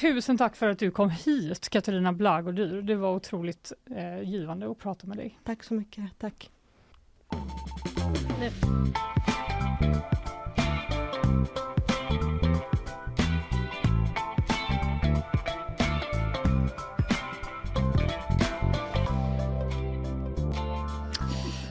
Tusen 0.00 0.38
tack 0.38 0.56
för 0.56 0.68
att 0.68 0.78
du 0.78 0.90
kom 0.90 1.10
hit 1.10 1.68
Katarina 1.68 2.12
Blagodyr. 2.12 2.82
Det 2.82 2.94
var 2.94 3.14
otroligt 3.14 3.72
eh, 3.96 4.22
givande 4.22 4.70
att 4.70 4.78
prata 4.78 5.06
med 5.06 5.16
dig. 5.16 5.38
Tack 5.44 5.64
så 5.64 5.74
mycket, 5.74 6.04
tack. 6.18 6.50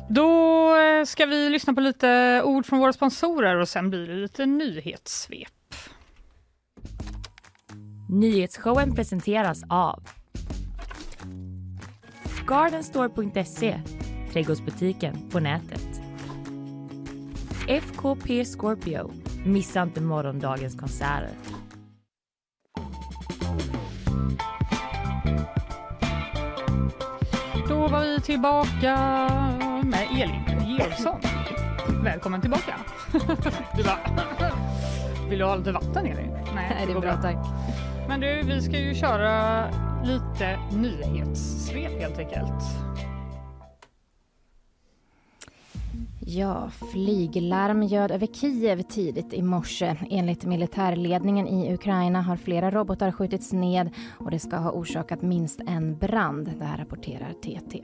Då 0.10 0.76
eh, 0.76 1.06
ska 1.06 1.26
vi 1.26 1.50
lyssna 1.50 1.74
på 1.74 1.82
lite 1.82 2.42
ord 2.44 2.66
från 2.66 2.80
våra 2.80 2.94
sponsorer 2.94 3.56
och 3.56 3.70
sen 3.70 3.90
blir 3.90 4.08
det 4.08 4.16
lite 4.16 4.46
nyhetssvep. 4.46 5.53
Nyhetsshowen 8.14 8.96
presenteras 8.96 9.64
av 9.70 10.04
Gardenstore.se, 12.48 13.80
trädgårdsbutiken 14.32 15.30
på 15.32 15.40
nätet. 15.40 16.02
FKP 17.68 18.46
Scorpio, 18.46 19.12
missa 19.46 19.82
inte 19.84 20.02
morgondagens 20.02 20.76
konserter. 20.76 21.30
Då 27.70 27.88
var 27.88 28.02
vi 28.02 28.22
tillbaka 28.22 28.96
med 29.84 30.08
Elin 30.12 30.68
Georgsson. 30.68 31.20
Välkommen 32.04 32.42
tillbaka. 32.42 32.76
Du 33.78 33.84
bara, 33.84 34.00
vill 35.30 35.40
du 35.40 35.46
ha 35.46 35.56
lite 35.56 35.72
vatten 35.72 36.06
Elin? 36.06 36.38
Nej, 36.56 36.84
det 36.88 36.94
går 36.94 36.98
är 36.98 37.02
bra 37.02 37.22
tack. 37.22 37.38
Men 38.08 38.20
du, 38.20 38.42
vi 38.44 38.62
ska 38.62 38.80
ju 38.80 38.96
köra 38.96 39.66
lite 40.04 40.60
nyhetssvep 40.72 42.02
helt 42.02 42.20
enkelt. 42.20 42.64
Ja, 46.26 46.70
flyglarm 46.92 47.84
ljöd 47.84 48.12
över 48.12 48.28
Kiev 48.28 48.82
tidigt 48.82 49.34
i 49.34 49.42
morse. 49.42 49.96
Enligt 50.10 50.46
militärledningen 50.46 51.48
i 51.48 51.74
Ukraina 51.74 52.22
har 52.22 52.36
flera 52.36 52.72
robotar 52.72 53.12
skjutits 53.12 53.54
ned 53.54 53.90
och 54.20 54.32
det 54.32 54.40
ska 54.40 54.58
ha 54.58 54.72
orsakat 54.72 55.22
minst 55.22 55.62
en 55.68 55.98
brand. 55.98 56.54
Det 56.60 56.66
här 56.66 56.78
rapporterar 56.78 57.34
TT. 57.34 57.84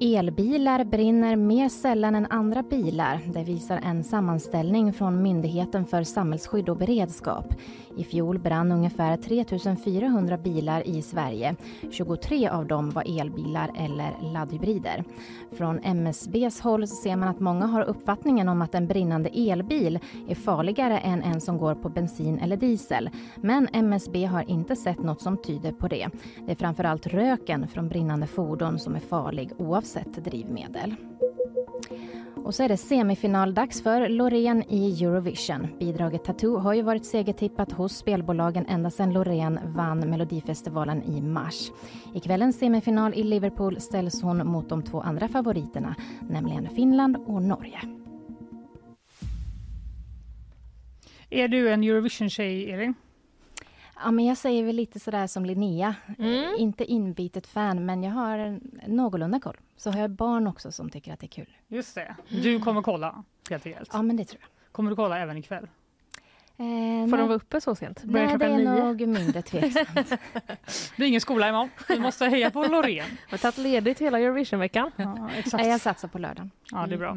Elbilar 0.00 0.84
brinner 0.84 1.36
mer 1.36 1.68
sällan 1.68 2.14
än 2.14 2.26
andra 2.26 2.62
bilar. 2.62 3.20
Det 3.34 3.44
visar 3.44 3.80
en 3.84 4.04
sammanställning 4.04 4.92
från 4.92 5.22
Myndigheten 5.22 5.86
för 5.86 6.02
samhällsskydd 6.02 6.68
och 6.68 6.76
beredskap. 6.76 7.54
I 7.98 8.04
fjol 8.04 8.38
brann 8.38 8.72
ungefär 8.72 9.16
3 9.16 9.44
400 9.84 10.36
bilar 10.36 10.86
i 10.86 11.02
Sverige. 11.02 11.56
23 11.90 12.48
av 12.48 12.66
dem 12.66 12.90
var 12.90 13.20
elbilar 13.20 13.70
eller 13.76 14.32
laddhybrider. 14.32 15.04
Från 15.52 15.80
MSBs 15.82 16.60
håll 16.60 16.88
ser 16.88 17.16
man 17.16 17.28
att 17.28 17.40
många 17.40 17.66
har 17.66 17.82
uppfattningen 17.82 18.48
om 18.48 18.62
att 18.62 18.74
en 18.74 18.86
brinnande 18.86 19.28
elbil 19.28 19.98
är 20.28 20.34
farligare 20.34 20.98
än 20.98 21.22
en 21.22 21.40
som 21.40 21.58
går 21.58 21.74
på 21.74 21.88
bensin 21.88 22.38
eller 22.38 22.56
diesel. 22.56 23.10
Men 23.36 23.68
MSB 23.72 24.24
har 24.24 24.50
inte 24.50 24.76
sett 24.76 25.02
något 25.02 25.20
som 25.20 25.36
tyder 25.36 25.72
på 25.72 25.88
det. 25.88 26.08
Det 26.46 26.52
är 26.52 26.56
framförallt 26.56 27.06
röken 27.06 27.68
från 27.68 27.88
brinnande 27.88 28.26
fordon 28.26 28.78
som 28.78 28.94
är 28.94 29.00
farlig 29.00 29.50
oavsett 29.58 30.24
drivmedel. 30.24 30.94
Och 32.48 32.54
så 32.54 32.62
är 32.62 32.68
det 32.68 32.76
semifinaldags 32.76 33.82
för 33.82 34.08
Loreen 34.08 34.64
i 34.68 35.04
Eurovision. 35.04 35.68
Bidraget 35.78 36.24
Tattoo 36.24 36.56
har 36.56 36.74
ju 36.74 36.82
varit 36.82 37.06
segertippat 37.06 37.72
hos 37.72 37.96
spelbolagen 37.96 38.66
ända 38.66 38.90
sedan 38.90 39.12
Loreen 39.12 39.58
vann 39.64 40.10
Melodifestivalen 40.10 41.02
i 41.02 41.20
mars. 41.20 41.70
I 42.14 42.20
kvällens 42.20 42.58
semifinal 42.58 43.14
i 43.14 43.22
Liverpool 43.22 43.80
ställs 43.80 44.22
hon 44.22 44.46
mot 44.46 44.68
de 44.68 44.82
två 44.82 45.00
andra 45.00 45.28
favoriterna, 45.28 45.94
nämligen 46.30 46.68
Finland 46.68 47.16
och 47.16 47.42
Norge. 47.42 47.80
Är 51.30 51.48
du 51.48 51.70
en 51.70 51.82
Eurovision-tjej 51.82 52.72
Elin? 52.72 52.94
Ja, 54.04 54.10
men 54.10 54.24
jag 54.24 54.36
säger 54.36 54.64
väl 54.64 54.76
lite 54.76 55.00
sådär 55.00 55.26
som 55.26 55.44
Linnea. 55.46 55.94
Mm. 56.18 56.44
Eh, 56.44 56.60
Inte 56.62 56.84
inbitet 56.84 57.46
fan, 57.46 57.86
men 57.86 58.02
jag 58.02 58.12
har 58.12 58.38
en 58.38 58.80
någorlunda 58.86 59.40
koll. 59.40 59.56
Så 59.76 59.90
har 59.90 60.00
jag 60.00 60.10
barn 60.10 60.46
också 60.46 60.72
som 60.72 60.90
tycker 60.90 61.12
att 61.12 61.20
det 61.20 61.26
är 61.26 61.28
kul. 61.28 61.48
Just 61.68 61.94
det. 61.94 62.16
Du 62.28 62.60
kommer 62.60 62.82
kolla 62.82 63.24
helt 63.50 63.66
enkelt. 63.66 63.90
Ja, 63.92 64.02
men 64.02 64.16
det 64.16 64.24
tror 64.24 64.40
jag. 64.40 64.72
Kommer 64.72 64.90
du 64.90 64.96
kolla 64.96 65.18
även 65.18 65.36
ikväll? 65.36 65.64
Eh, 65.64 66.64
Får 66.64 66.64
nej, 66.66 67.10
de 67.10 67.20
vara 67.28 67.34
uppe 67.34 67.60
så 67.60 67.74
sent? 67.74 68.02
Börjar 68.04 68.26
nej, 68.26 68.38
det 68.38 68.44
är 68.44 68.58
nio? 68.58 68.84
nog 68.84 69.00
mindre 69.00 69.42
tveksamt. 69.42 69.94
Det 70.34 70.96
blir 70.96 71.06
ingen 71.06 71.20
skola 71.20 71.48
imorgon. 71.48 71.70
Vi 71.88 71.98
måste 72.00 72.26
heja 72.26 72.50
på 72.50 72.64
Loreen. 72.64 73.06
Jag 73.26 73.30
har 73.30 73.38
tagit 73.38 73.58
ledigt 73.58 73.98
hela 73.98 74.18
Eurovision-veckan. 74.20 74.90
Ja, 74.96 75.30
exakt. 75.36 75.66
jag 75.66 75.80
satsar 75.80 76.08
på 76.08 76.18
lördagen. 76.18 76.50
Ja, 76.70 76.86
det 76.86 76.94
är 76.94 76.98
bra. 76.98 77.16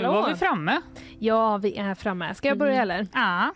Nu 0.00 0.06
Hallå. 0.06 0.20
var 0.20 0.28
vi 0.28 0.34
framme. 0.34 0.80
Ja, 1.18 1.56
vi 1.58 1.76
är 1.76 1.94
framme. 1.94 2.34
Ska 2.34 2.48
jag 2.48 2.58
börja 2.58 2.82
eller? 2.82 3.06
Ja, 3.12 3.52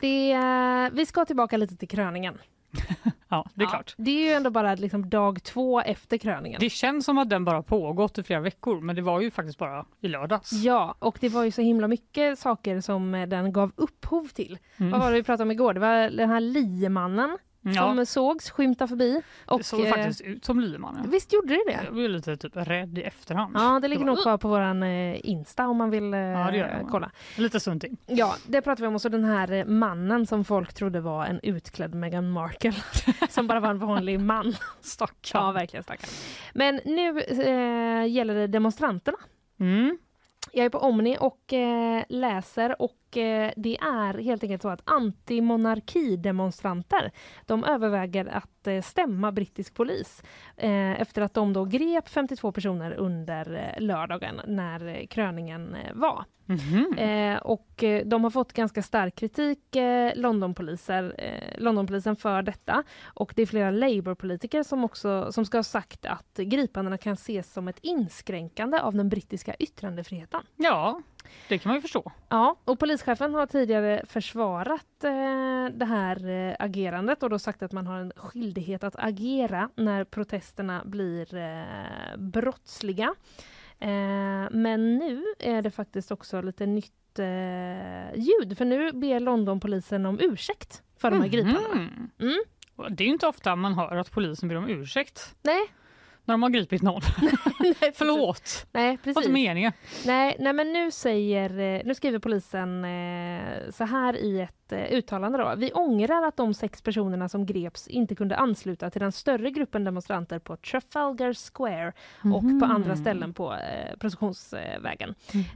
Det 0.00 0.32
är, 0.32 0.90
vi 0.90 1.06
ska 1.06 1.24
tillbaka 1.24 1.56
lite 1.56 1.76
till 1.76 1.88
kröningen. 1.88 2.38
ja 3.28 3.46
det 3.54 3.64
är 3.64 3.68
klart. 3.68 3.94
Det 3.96 4.10
är 4.10 4.28
ju 4.28 4.32
ändå 4.32 4.50
bara 4.50 4.74
liksom 4.74 5.10
dag 5.10 5.42
två 5.42 5.80
efter 5.80 6.18
kröningen. 6.18 6.60
Det 6.60 6.70
känns 6.70 7.04
som 7.04 7.18
att 7.18 7.30
den 7.30 7.44
bara 7.44 7.62
pågått 7.62 8.18
i 8.18 8.22
flera 8.22 8.40
veckor, 8.40 8.80
men 8.80 8.96
det 8.96 9.02
var 9.02 9.20
ju 9.20 9.30
faktiskt 9.30 9.58
bara 9.58 9.86
i 10.00 10.08
lördags. 10.08 10.52
Ja, 10.52 10.94
och 10.98 11.18
det 11.20 11.28
var 11.28 11.44
ju 11.44 11.50
så 11.50 11.62
himla 11.62 11.88
mycket 11.88 12.38
saker 12.38 12.80
som 12.80 13.12
den 13.28 13.52
gav 13.52 13.72
upphov 13.76 14.28
till. 14.28 14.58
Mm. 14.76 14.92
Vad 14.92 15.00
var 15.00 15.10
det 15.10 15.16
vi 15.16 15.22
pratade 15.22 15.42
om 15.42 15.50
igår? 15.50 15.74
Det 15.74 15.80
var 15.80 16.10
den 16.10 16.30
här 16.30 16.40
liemannen 16.40 17.38
Ja, 17.64 17.94
som 17.94 18.06
sågs 18.06 18.50
skymta 18.50 18.86
förbi. 18.88 19.22
Och, 19.46 19.58
det 19.58 19.64
såg 19.64 19.80
eh, 19.80 19.90
faktiskt 19.94 20.20
ut 20.20 20.44
som 20.44 20.60
Liemannen. 20.60 21.10
Visst 21.10 21.32
gjorde 21.32 21.48
det 21.48 21.62
det? 21.66 21.80
Jag 21.84 21.94
blev 21.94 22.10
lite 22.10 22.36
typ 22.36 22.52
rädd 22.56 22.98
i 22.98 23.02
efterhand. 23.02 23.56
Ja, 23.58 23.80
det 23.82 23.88
ligger 23.88 24.04
var- 24.04 24.06
nog 24.14 24.22
kvar 24.22 24.38
på 24.38 24.48
våran 24.48 24.82
eh, 24.82 25.30
Insta 25.30 25.66
om 25.68 25.76
man 25.76 25.90
vill 25.90 26.14
eh, 26.14 26.20
Ja, 26.20 26.50
det 26.50 26.56
det. 26.58 26.86
kolla. 26.90 27.10
Lite 27.38 27.60
sunt 27.60 27.84
in. 27.84 27.96
Ja, 28.06 28.34
det 28.46 28.62
pratar 28.62 28.80
vi 28.80 28.86
om. 28.86 28.94
Och 28.94 29.00
så 29.02 29.08
den 29.08 29.24
här 29.24 29.52
eh, 29.52 29.64
mannen 29.64 30.26
som 30.26 30.44
folk 30.44 30.72
trodde 30.74 31.00
var 31.00 31.26
en 31.26 31.40
utklädd 31.42 31.94
Meghan 31.94 32.30
Markle. 32.30 32.72
som 33.28 33.46
bara 33.46 33.60
var 33.60 33.70
en 33.70 33.78
vanlig 33.78 34.20
man. 34.20 34.54
Stackarn. 34.80 35.44
Ja, 35.44 35.52
verkligen 35.52 35.82
stackarn. 35.82 36.10
Men 36.54 36.80
nu 36.84 37.20
eh, 37.20 38.06
gäller 38.10 38.34
det 38.34 38.46
demonstranterna. 38.46 39.18
Mm. 39.60 39.98
Jag 40.52 40.66
är 40.66 40.70
på 40.70 40.78
Omni 40.78 41.16
och 41.20 41.52
eh, 41.52 42.04
läser 42.08 42.82
och 42.82 42.96
eh, 43.16 43.50
det 43.56 43.78
är 43.78 44.18
helt 44.18 44.42
enkelt 44.42 44.62
så 44.62 44.68
att 44.68 44.82
antimonarkidemonstranter 44.84 47.10
de 47.46 47.64
överväger 47.64 48.26
att 48.26 48.66
eh, 48.66 48.82
stämma 48.82 49.32
brittisk 49.32 49.74
polis 49.74 50.22
eh, 50.56 51.00
efter 51.00 51.22
att 51.22 51.34
de 51.34 51.52
då 51.52 51.64
grep 51.64 52.08
52 52.08 52.52
personer 52.52 52.92
under 52.92 53.74
lördagen 53.78 54.40
när 54.46 55.06
kröningen 55.06 55.76
var. 55.94 56.24
Mhm. 56.46 56.94
Eh, 56.98 57.36
och 57.36 57.84
de 58.04 58.24
har 58.24 58.30
fått 58.30 58.52
ganska 58.52 58.82
stark 58.82 59.14
kritik, 59.14 59.76
eh, 59.76 60.12
Londonpoliser, 60.14 61.14
Londonpolisen 61.58 62.16
för 62.16 62.42
detta. 62.42 62.82
Och 63.04 63.32
det 63.36 63.42
är 63.42 63.46
flera 63.46 63.70
Labour-politiker 63.70 64.62
som 64.62 64.84
också 64.84 65.32
som 65.32 65.44
ska 65.44 65.58
ha 65.58 65.62
sagt 65.62 66.06
att 66.06 66.36
gripandena 66.36 66.98
kan 66.98 67.12
ses 67.12 67.52
som 67.52 67.68
ett 67.68 67.78
inskränkande 67.82 68.78
av 68.78 68.94
den 68.94 69.08
brittiska 69.08 69.54
yttrandefriheten. 69.54 70.40
Ja, 70.56 71.02
det 71.48 71.58
kan 71.58 71.70
man 71.70 71.76
ju 71.76 71.82
förstå. 71.82 72.12
Ja, 72.28 72.56
och 72.64 72.78
polischefen 72.78 73.34
har 73.34 73.46
tidigare 73.46 74.02
försvarat 74.06 75.04
eh, 75.04 75.66
det 75.74 75.84
här 75.84 76.28
eh, 76.28 76.56
agerandet 76.58 77.22
och 77.22 77.30
då 77.30 77.38
sagt 77.38 77.62
att 77.62 77.72
man 77.72 77.86
har 77.86 77.98
en 77.98 78.12
skyldighet 78.16 78.84
att 78.84 78.96
agera 78.98 79.70
när 79.76 80.04
protesterna 80.04 80.82
blir 80.84 81.34
eh, 81.34 82.16
brottsliga. 82.18 83.14
Eh, 83.78 83.88
men 84.50 84.98
nu 84.98 85.24
är 85.38 85.62
det 85.62 85.70
faktiskt 85.70 86.10
också 86.10 86.42
lite 86.42 86.66
nytt 86.66 87.18
eh, 87.18 88.14
ljud, 88.14 88.58
för 88.58 88.64
nu 88.64 88.92
ber 88.92 89.20
Londonpolisen 89.20 90.06
om 90.06 90.18
ursäkt 90.20 90.82
för 90.96 91.10
de 91.10 91.20
här 91.20 91.28
gripandena. 91.28 91.74
Mhm. 91.74 92.10
Mm. 92.20 92.42
Det 92.96 93.04
är 93.04 93.06
ju 93.06 93.12
inte 93.12 93.26
ofta 93.26 93.56
man 93.56 93.74
hör 93.74 93.96
att 93.96 94.10
polisen 94.10 94.48
ber 94.48 94.56
om 94.56 94.68
ursäkt 94.68 95.34
Nej, 95.42 95.60
när 96.24 96.34
de 96.34 96.42
har 96.42 96.50
gripit 96.50 96.82
någon. 96.82 97.02
nej, 97.60 97.74
precis. 97.74 97.98
Förlåt, 97.98 98.66
Nej, 98.72 98.86
det 98.86 98.90
var 98.90 98.96
precis. 98.96 99.16
inte 99.16 99.32
meningen. 99.32 99.72
Nej, 100.06 100.36
nej 100.38 100.52
men 100.52 100.72
nu 100.72 100.90
säger, 100.90 101.58
eh, 101.58 101.82
nu 101.84 101.94
skriver 101.94 102.18
polisen 102.18 102.84
eh, 102.84 103.70
så 103.70 103.84
här 103.84 104.16
i 104.16 104.40
ett 104.40 104.72
eh, 104.72 104.92
uttalande 104.92 105.38
då. 105.38 105.54
Vi 105.56 105.72
ångrar 105.72 106.22
att 106.22 106.36
de 106.36 106.54
sex 106.54 106.82
personerna 106.82 107.28
som 107.28 107.46
greps 107.46 107.88
inte 107.88 108.14
kunde 108.14 108.36
ansluta 108.36 108.90
till 108.90 109.00
den 109.00 109.12
större 109.12 109.50
gruppen 109.50 109.84
demonstranter 109.84 110.38
på 110.38 110.56
Trafalgar 110.56 111.34
Square 111.52 111.92
och 112.34 112.60
på 112.60 112.66
andra 112.66 112.96
ställen 112.96 113.34
på 113.34 113.52
eh, 113.52 113.96
Processionsvägen. 113.98 115.14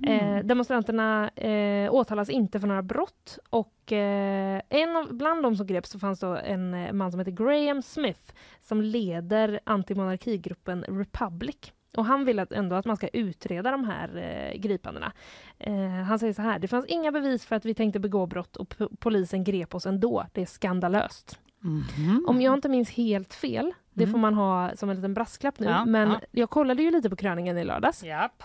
Eh, 0.09 0.39
demonstranterna 0.45 1.29
eh, 1.29 1.95
åtalas 1.95 2.31
inte 2.31 2.61
för 2.61 2.67
några 2.67 2.83
brott 2.83 3.39
och 3.51 3.73
eh, 3.93 4.61
en 4.69 4.97
av, 4.97 5.15
bland 5.15 5.43
de 5.43 5.57
som 5.57 5.67
greps 5.67 5.91
så 5.91 5.99
fanns 5.99 6.21
då 6.21 6.35
en 6.37 6.75
eh, 6.75 6.93
man 6.93 7.11
som 7.11 7.19
heter 7.21 7.33
Graham 7.33 7.83
Smith 7.83 8.33
som 8.61 8.83
leder 8.83 9.61
antimonarkigruppen 9.65 10.83
Republic. 10.89 11.73
Och 11.97 12.05
han 12.05 12.25
vill 12.25 12.39
att 12.39 12.53
ändå 12.53 12.77
att 12.77 12.85
man 12.87 12.97
ska 12.97 13.09
utreda 13.09 13.71
de 13.71 13.85
här 13.85 14.17
eh, 14.17 14.59
gripandena. 14.61 15.13
Eh, 15.59 15.89
han 15.89 16.19
säger 16.19 16.33
så 16.33 16.43
här, 16.43 16.59
det 16.59 16.69
fanns 16.69 16.87
inga 16.87 17.13
bevis 17.13 17.45
för 17.47 17.57
att 17.57 17.65
vi 17.65 17.75
tänkte 17.75 17.99
begå 18.01 18.27
brott 18.27 18.57
och 18.57 18.75
polisen 18.99 19.45
grep 19.45 19.75
oss 19.75 19.87
ändå. 19.87 20.27
Det 20.33 20.43
är 20.43 20.47
skandalöst. 20.47 21.39
Mhm. 21.61 22.25
Om 22.29 22.41
jag 22.41 22.55
inte 22.55 22.69
minns 22.69 22.91
helt 22.91 23.35
fel, 23.35 23.73
det 23.93 24.03
Mm. 24.05 24.13
får 24.13 24.19
man 24.19 24.35
ha 24.35 24.71
som 24.77 24.91
en 24.91 24.97
liten 24.97 25.15
brasklapp 25.15 25.59
nu, 25.59 25.67
Ja, 25.67 25.85
men 25.85 26.09
ja. 26.09 26.21
jag 26.31 26.51
kollade 26.51 26.83
ju 26.83 26.91
lite 26.91 27.11
på 27.11 27.17
kröningen 27.17 27.59
i 27.59 27.65
lördags. 27.65 28.05
Japp. 28.05 28.43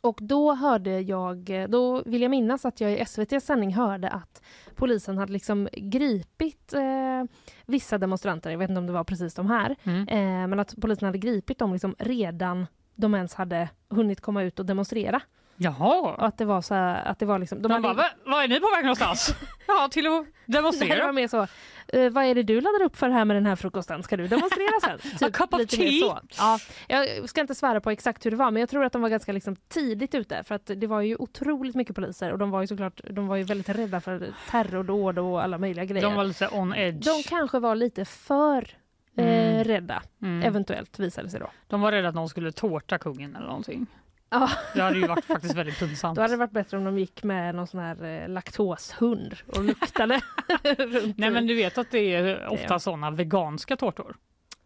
Och 0.00 0.18
då 0.22 0.54
hörde 0.54 1.00
jag, 1.00 1.66
då 1.68 2.02
vill 2.06 2.22
jag 2.22 2.30
minnas 2.30 2.64
att 2.64 2.80
jag 2.80 2.92
i 2.92 2.98
SVTs 2.98 3.44
sändning 3.46 3.74
hörde 3.74 4.08
att 4.08 4.42
polisen 4.74 5.18
hade 5.18 5.32
liksom 5.32 5.68
gripit 5.72 6.72
eh, 6.72 7.24
vissa 7.66 7.98
demonstranter, 7.98 8.50
jag 8.50 8.58
vet 8.58 8.68
inte 8.70 8.78
om 8.80 8.86
det 8.86 8.92
var 8.92 9.04
precis 9.04 9.34
de 9.34 9.46
här, 9.46 9.76
Mm. 9.84 10.08
eh, 10.08 10.48
men 10.48 10.60
att 10.60 10.74
polisen 10.80 11.06
hade 11.06 11.18
gripit 11.18 11.58
dem 11.58 11.72
liksom 11.72 11.94
redan 11.98 12.66
de 12.94 13.14
ens 13.14 13.34
hade 13.34 13.68
hunnit 13.90 14.20
komma 14.20 14.42
ut 14.42 14.58
och 14.58 14.66
demonstrera. 14.66 15.20
Jaha. 15.60 16.00
Och 16.00 16.26
att 16.26 16.38
det 16.38 16.44
var 16.44 16.62
så 16.62 16.74
här, 16.74 17.04
att 17.04 17.18
det 17.18 17.26
var 17.26 17.38
liksom... 17.38 17.62
De, 17.62 17.70
hade- 17.72 17.82
bara, 17.82 17.94
"Va- 17.94 18.10
var 18.24 18.42
är 18.42 18.48
ni 18.48 18.60
på 18.60 18.70
väg 18.74 18.84
någonstans? 18.84 19.34
ja, 19.66 19.88
till 19.90 20.06
att 20.06 20.12
Det 20.12 20.16
här 20.16 20.22
var 20.46 20.52
demonstrera. 20.72 21.12
mer 21.12 21.28
så, 21.28 21.46
eh, 21.88 22.10
vad 22.10 22.24
är 22.24 22.34
det 22.34 22.42
du 22.42 22.60
laddar 22.60 22.82
upp 22.82 22.96
för 22.96 23.08
här 23.08 23.24
med 23.24 23.36
den 23.36 23.46
här 23.46 23.56
frukosten? 23.56 24.02
Ska 24.02 24.16
du 24.16 24.28
demonstrera 24.28 24.80
sen? 24.82 24.98
Typ 25.18 25.32
cup 25.32 25.54
of 25.54 25.66
tea? 25.66 25.90
Så. 26.00 26.18
Ja, 26.38 26.58
jag 26.88 27.28
ska 27.28 27.40
inte 27.40 27.54
svära 27.54 27.80
på 27.80 27.90
exakt 27.90 28.26
hur 28.26 28.30
det 28.30 28.36
var 28.36 28.50
men 28.50 28.60
jag 28.60 28.68
tror 28.68 28.84
att 28.84 28.92
de 28.92 29.02
var 29.02 29.08
ganska 29.08 29.32
liksom 29.32 29.56
tidigt 29.56 30.14
ute 30.14 30.44
för 30.44 30.54
att 30.54 30.70
det 30.76 30.86
var 30.86 31.00
ju 31.00 31.16
otroligt 31.16 31.74
mycket 31.74 31.96
poliser 31.96 32.32
och 32.32 32.38
de 32.38 32.50
var 32.50 32.60
ju 32.60 32.66
såklart 32.66 33.00
de 33.10 33.26
var 33.26 33.36
ju 33.36 33.42
väldigt 33.42 33.68
rädda 33.68 34.00
för 34.00 34.32
terrordåd 34.50 35.18
och 35.18 35.42
alla 35.42 35.58
möjliga 35.58 35.84
grejer. 35.84 36.02
De 36.02 36.14
var 36.14 36.24
lite 36.24 36.48
on 36.48 36.74
edge. 36.74 37.04
De 37.04 37.22
kanske 37.22 37.58
var 37.58 37.74
lite 37.74 38.04
för 38.04 38.68
eh, 39.16 39.24
Mm. 39.48 39.64
rädda, 39.64 40.02
Mm. 40.22 40.42
eventuellt 40.42 40.98
visade 40.98 41.26
det 41.26 41.30
sig 41.30 41.40
då. 41.40 41.50
De 41.66 41.80
var 41.80 41.92
rädda 41.92 42.08
att 42.08 42.14
någon 42.14 42.28
skulle 42.28 42.52
tårta 42.52 42.98
kungen 42.98 43.36
eller 43.36 43.46
någonting. 43.46 43.86
Ja. 44.30 44.50
Det 44.74 44.82
hade 44.82 44.98
ju 44.98 45.06
varit 45.06 45.24
faktiskt 45.24 45.54
väldigt 45.54 45.78
pinsamt. 45.78 46.16
Då 46.16 46.22
hade 46.22 46.32
det 46.34 46.38
varit 46.38 46.50
bättre 46.50 46.76
om 46.76 46.84
de 46.84 46.98
gick 46.98 47.22
med 47.22 47.54
någon 47.54 47.66
sån 47.66 47.80
här 47.80 48.04
eh, 48.04 48.28
laktoshund 48.28 49.36
och 49.46 49.64
luktade 49.64 50.20
runt. 50.78 51.18
Nej 51.18 51.30
men 51.30 51.46
du 51.46 51.54
vet 51.54 51.78
att 51.78 51.90
det 51.90 52.14
är 52.14 52.46
ofta 52.48 52.66
Ja. 52.74 52.78
sådana 52.78 53.10
veganska 53.10 53.76
tårtor 53.76 54.16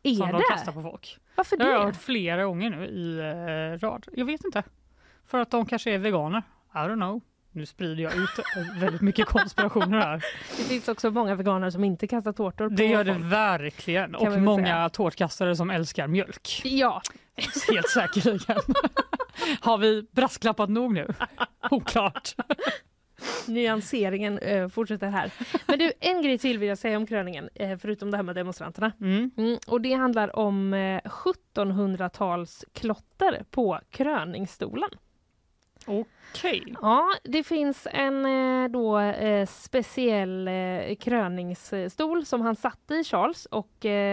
är 0.03 0.15
som 0.15 0.29
de 0.29 0.37
det? 0.39 0.45
kastar 0.51 0.73
på 0.73 0.83
folk. 0.83 1.19
Varför 1.37 1.57
Det 1.57 1.65
har 1.65 1.71
jag 1.71 1.81
det? 1.81 1.85
hört 1.87 1.97
flera 1.97 2.45
gånger 2.45 2.71
nu 2.71 2.87
i 2.87 3.19
eh, 3.19 3.79
rad. 3.87 4.07
Jag 4.13 4.25
vet 4.25 4.45
inte. 4.45 4.63
För 5.27 5.39
att 5.39 5.51
de 5.51 5.67
kanske 5.67 5.91
är 5.91 5.99
veganer. 5.99 6.43
I 6.75 6.77
don't 6.79 6.95
know. 6.95 7.21
Nu 7.55 7.67
sprider 7.67 8.03
jag 8.03 8.13
ut 8.17 8.39
eh, 8.57 8.81
väldigt 8.81 9.01
mycket 9.01 9.27
konspirationer 9.27 9.99
här. 10.01 10.17
Det 10.57 10.63
finns 10.63 10.89
också 10.89 11.11
många 11.11 11.35
veganer 11.35 11.71
som 11.71 11.85
inte 11.85 12.07
kastar 12.07 12.33
tårtor 12.33 12.69
Det 12.71 12.87
gör 12.87 13.05
det 13.05 13.13
folk. 13.15 13.25
verkligen. 13.25 14.13
Kan 14.13 14.31
vi 14.31 14.37
Och 14.37 14.43
många 14.43 14.65
säga. 14.67 14.89
tårtkastare 14.89 15.57
som 15.57 15.71
älskar 15.71 16.07
mjölk. 16.07 16.61
Ja, 16.65 17.03
Helt 17.73 17.89
säkerligen. 17.89 18.39
Har 19.61 19.79
vi 19.79 20.03
brasklappat 20.11 20.71
nog 20.71 20.93
nu? 20.93 21.15
Oklart. 21.71 22.35
nyanseringen 23.47 24.39
eh, 24.39 24.69
fortsätter 24.69 25.09
här. 25.09 25.33
Men 25.67 25.79
du, 25.79 25.93
en 26.01 26.23
grej 26.23 26.39
till 26.39 26.59
vill 26.59 26.69
jag 26.69 26.79
säga 26.79 26.97
om 26.97 27.07
kröningen, 27.07 27.49
eh, 27.55 27.79
förutom 27.79 28.11
det 28.11 28.17
här 28.17 28.25
med 28.25 28.35
demonstranterna. 28.35 28.93
Mm. 29.01 29.31
Mm, 29.37 29.59
och 29.67 29.81
det 29.81 29.93
handlar 29.93 30.37
om 30.37 30.75
eh, 30.75 31.01
1700-tals 31.03 32.65
klotter 32.73 33.45
på 33.51 33.81
kröningsstolen. 33.91 34.91
Okej. 35.87 36.61
Okay. 36.61 36.75
Ja, 36.83 37.13
det 37.25 37.43
finns 37.43 37.89
en 37.91 38.27
eh, 38.27 38.71
då, 38.71 38.99
eh, 38.99 39.47
speciell 39.47 40.49
eh, 40.49 40.97
kröningsstol 41.01 42.27
som 42.27 42.41
han 42.41 42.57
satt 42.57 42.91
i 42.91 43.05
Charles 43.05 43.47
och 43.47 43.73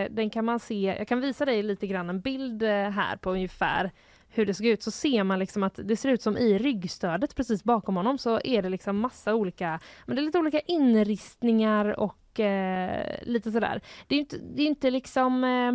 den 0.09 0.29
kan 0.29 0.45
man 0.45 0.59
se, 0.59 0.95
jag 0.97 1.07
kan 1.07 1.21
visa 1.21 1.45
dig 1.45 1.63
lite 1.63 1.87
grann 1.87 2.09
en 2.09 2.21
bild 2.21 2.63
här 2.63 3.17
på 3.17 3.31
ungefär 3.31 3.91
hur 4.29 4.45
det 4.45 4.53
såg 4.53 4.65
ut 4.65 4.83
så 4.83 4.91
ser 4.91 5.23
man 5.23 5.39
liksom 5.39 5.63
att 5.63 5.79
det 5.83 5.97
ser 5.97 6.09
ut 6.09 6.21
som 6.21 6.37
i 6.37 6.57
ryggstödet 6.57 7.35
precis 7.35 7.63
bakom 7.63 7.95
honom 7.95 8.17
så 8.17 8.39
är 8.43 8.61
det 8.61 8.69
liksom 8.69 8.99
massa 8.99 9.35
olika, 9.35 9.79
men 10.05 10.15
det 10.15 10.21
är 10.21 10.23
lite 10.23 10.39
olika 10.39 10.59
inristningar 10.59 11.99
och 11.99 12.39
eh, 12.39 13.19
lite 13.21 13.51
sådär. 13.51 13.81
Det 14.07 14.15
är 14.15 14.19
inte, 14.19 14.37
det 14.37 14.63
är 14.63 14.67
inte 14.67 14.91
liksom 14.91 15.43
eh, 15.43 15.73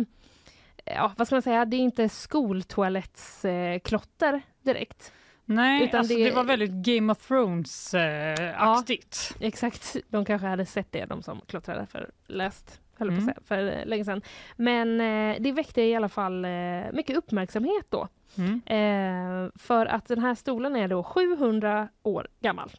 Ja, 0.87 1.11
vad 1.17 1.27
ska 1.27 1.35
man 1.35 1.41
säga, 1.41 1.65
det 1.65 1.77
är 1.77 1.81
inte 1.81 2.09
skoltoalettsklotter 2.09 4.33
eh, 4.33 4.39
direkt. 4.61 5.13
Nej, 5.45 5.83
Utan 5.83 5.99
alltså 5.99 6.15
det... 6.17 6.23
det- 6.23 6.31
var 6.35 6.43
väldigt 6.43 6.71
Game 6.71 7.11
of 7.11 7.27
Thrones-aktigt. 7.27 9.35
Exakt, 9.39 9.95
de 10.09 10.25
kanske 10.25 10.47
hade 10.47 10.65
sett 10.65 10.91
det, 10.91 11.05
de 11.05 11.23
som 11.23 11.41
klottrade 11.47 11.85
för 11.85 12.09
läst 12.27 12.81
höll 12.97 13.07
på 13.07 13.13
Mm. 13.13 13.29
att 13.29 13.35
säga, 13.35 13.41
för 13.45 13.79
eh, 13.79 13.85
länge 13.85 14.05
sedan. 14.05 14.21
Men 14.55 15.01
eh, 15.01 15.41
det 15.41 15.51
väckte 15.51 15.81
i 15.81 15.95
alla 15.95 16.09
fall 16.09 16.45
eh, 16.45 16.51
mycket 16.93 17.17
uppmärksamhet 17.17 17.85
då. 17.89 18.07
Mm. 18.37 18.61
Eh, 18.65 19.51
för 19.55 19.85
att 19.85 20.07
den 20.07 20.19
här 20.19 20.35
stolen 20.35 20.75
är 20.75 20.87
då 20.87 21.03
700 21.03 21.87
år 22.03 22.27
gammal. 22.39 22.71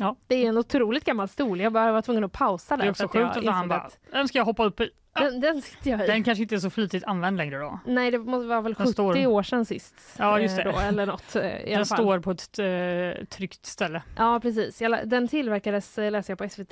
Ja. 0.00 0.16
Det 0.26 0.34
är 0.34 0.48
en 0.48 0.58
otroligt 0.58 1.04
gammal 1.04 1.28
stol. 1.28 1.60
Jag 1.60 1.72
bara 1.72 1.92
var 1.92 2.02
tvungen 2.02 2.24
att 2.24 2.32
pausa 2.32 2.76
där. 2.76 2.82
Det 2.84 2.88
är 2.88 2.90
också 2.90 3.08
sjukt 3.08 3.36
att 3.36 3.44
han 3.46 3.68
bara, 3.68 3.90
den 4.12 4.28
ska 4.28 4.38
jag 4.38 4.44
hoppa 4.44 4.64
upp 4.64 4.80
i. 4.80 4.90
den, 5.14 5.40
den 5.40 5.62
sitter 5.62 5.90
jag 5.90 6.04
i. 6.04 6.06
Den 6.06 6.24
kanske 6.24 6.42
inte 6.42 6.54
är 6.54 6.58
så 6.58 6.70
flitigt 6.70 7.04
använd 7.04 7.36
längre 7.36 7.58
då. 7.58 7.78
Nej, 7.86 8.10
det 8.10 8.18
måste 8.18 8.46
vara 8.48 8.60
väl 8.60 8.72
Den 8.74 8.86
70 8.86 8.92
står- 8.92 9.26
år 9.26 9.42
sedan 9.42 9.64
sist. 9.64 9.94
Ja, 10.18 10.40
just 10.40 10.58
eh, 10.58 10.64
det. 10.64 10.72
Då, 10.72 10.78
eller 10.78 11.06
något. 11.06 11.36
eh, 11.36 11.60
I 11.60 11.74
Den 11.74 11.86
står 11.86 12.18
på 12.18 12.30
ett 12.30 12.58
eh, 12.58 13.24
tryggt 13.26 13.66
ställe. 13.66 14.02
Ja, 14.16 14.40
precis. 14.42 14.82
Den 15.04 15.28
tillverkades, 15.28 15.96
läser 15.96 16.30
jag 16.30 16.38
på 16.38 16.48
SVT, 16.48 16.70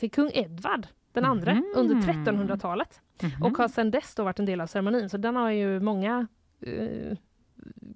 till 0.00 0.10
kung 0.10 0.30
Edvard 0.34 0.86
den 1.12 1.24
andra 1.24 1.54
Mhm. 1.54 1.72
under 1.76 1.94
1300-talet 1.94 3.00
Mhm. 3.22 3.42
och 3.42 3.58
har 3.58 3.68
sedan 3.68 3.90
dess 3.90 4.14
då 4.14 4.24
varit 4.24 4.38
en 4.38 4.44
del 4.46 4.60
av 4.60 4.66
ceremonin. 4.66 5.08
Så 5.10 5.16
den 5.16 5.36
har 5.36 5.50
ju 5.50 5.80
många 5.80 6.26
eh, 6.66 7.16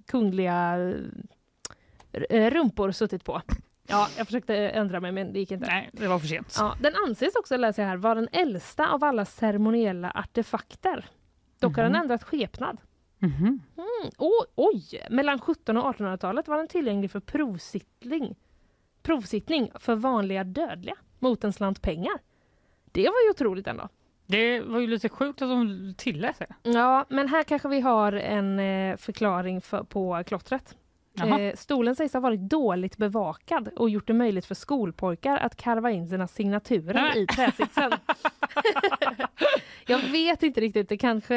kungliga 0.06 0.78
rumpor 2.30 2.90
suttit 2.92 3.24
på. 3.24 3.42
Ja, 3.86 4.08
jag 4.18 4.26
försökte 4.26 4.56
ändra 4.56 5.00
mig 5.00 5.12
men 5.12 5.32
det 5.32 5.38
gick 5.38 5.50
inte. 5.50 5.66
Nej, 5.66 5.90
det 5.92 6.08
var 6.08 6.18
för 6.18 6.26
sent. 6.26 6.54
Ja, 6.58 6.76
den 6.80 6.92
anses 7.08 7.34
också, 7.36 7.56
läser 7.56 7.82
jag 7.82 7.88
här, 7.90 7.96
vara 7.96 8.14
den 8.14 8.28
äldsta 8.32 8.88
av 8.88 9.04
alla 9.04 9.24
ceremoniella 9.24 10.10
artefakter. 10.14 11.04
Dock 11.60 11.76
har 11.76 11.82
den 11.82 11.92
Mhm. 11.92 12.00
ändrat 12.00 12.24
skepnad. 12.24 12.78
Mhm. 13.18 13.44
Mm. 13.76 14.10
Oh, 14.18 14.44
oj! 14.54 15.06
Mellan 15.10 15.38
1700 15.38 15.82
och 15.82 15.94
1800-talet 15.96 16.48
var 16.48 16.56
den 16.56 16.68
tillgänglig 16.68 17.10
för 17.10 17.20
provsittning. 17.20 18.36
Provsittning 19.02 19.70
för 19.74 19.94
vanliga 19.94 20.44
dödliga 20.44 20.94
mot 21.18 21.44
en 21.44 21.52
slant 21.52 21.82
pengar. 21.82 22.18
Det 22.92 23.02
var 23.08 23.22
ju 23.24 23.30
otroligt 23.30 23.66
ändå. 23.66 23.88
Det 24.26 24.60
var 24.60 24.78
ju 24.80 24.86
lite 24.86 25.08
sjukt 25.08 25.42
att 25.42 25.48
de 25.48 25.94
tillät 25.98 26.38
det. 26.38 26.70
Ja, 26.70 27.04
men 27.08 27.28
här 27.28 27.42
kanske 27.42 27.68
vi 27.68 27.80
har 27.80 28.12
en 28.12 28.58
eh, 28.58 28.96
förklaring 28.96 29.60
för, 29.60 29.82
på 29.82 30.22
klottret. 30.26 30.76
Jaha. 31.16 31.40
Eh, 31.40 31.54
stolen 31.56 31.96
sägs 31.96 32.12
ha 32.12 32.20
varit 32.20 32.40
dåligt 32.40 32.96
bevakad 32.96 33.68
och 33.76 33.90
gjort 33.90 34.06
det 34.06 34.12
möjligt 34.12 34.46
för 34.46 34.54
skolpojkar 34.54 35.36
att 35.36 35.56
karva 35.56 35.90
in 35.90 36.08
sina 36.08 36.28
signaturer 36.28 36.94
Nej. 36.94 37.22
i 37.22 37.26
träsitsen. 37.26 37.92
Jag 39.86 39.98
vet 39.98 40.42
inte 40.42 40.60
riktigt, 40.60 40.88
det 40.88 40.96
kanske, 40.96 41.34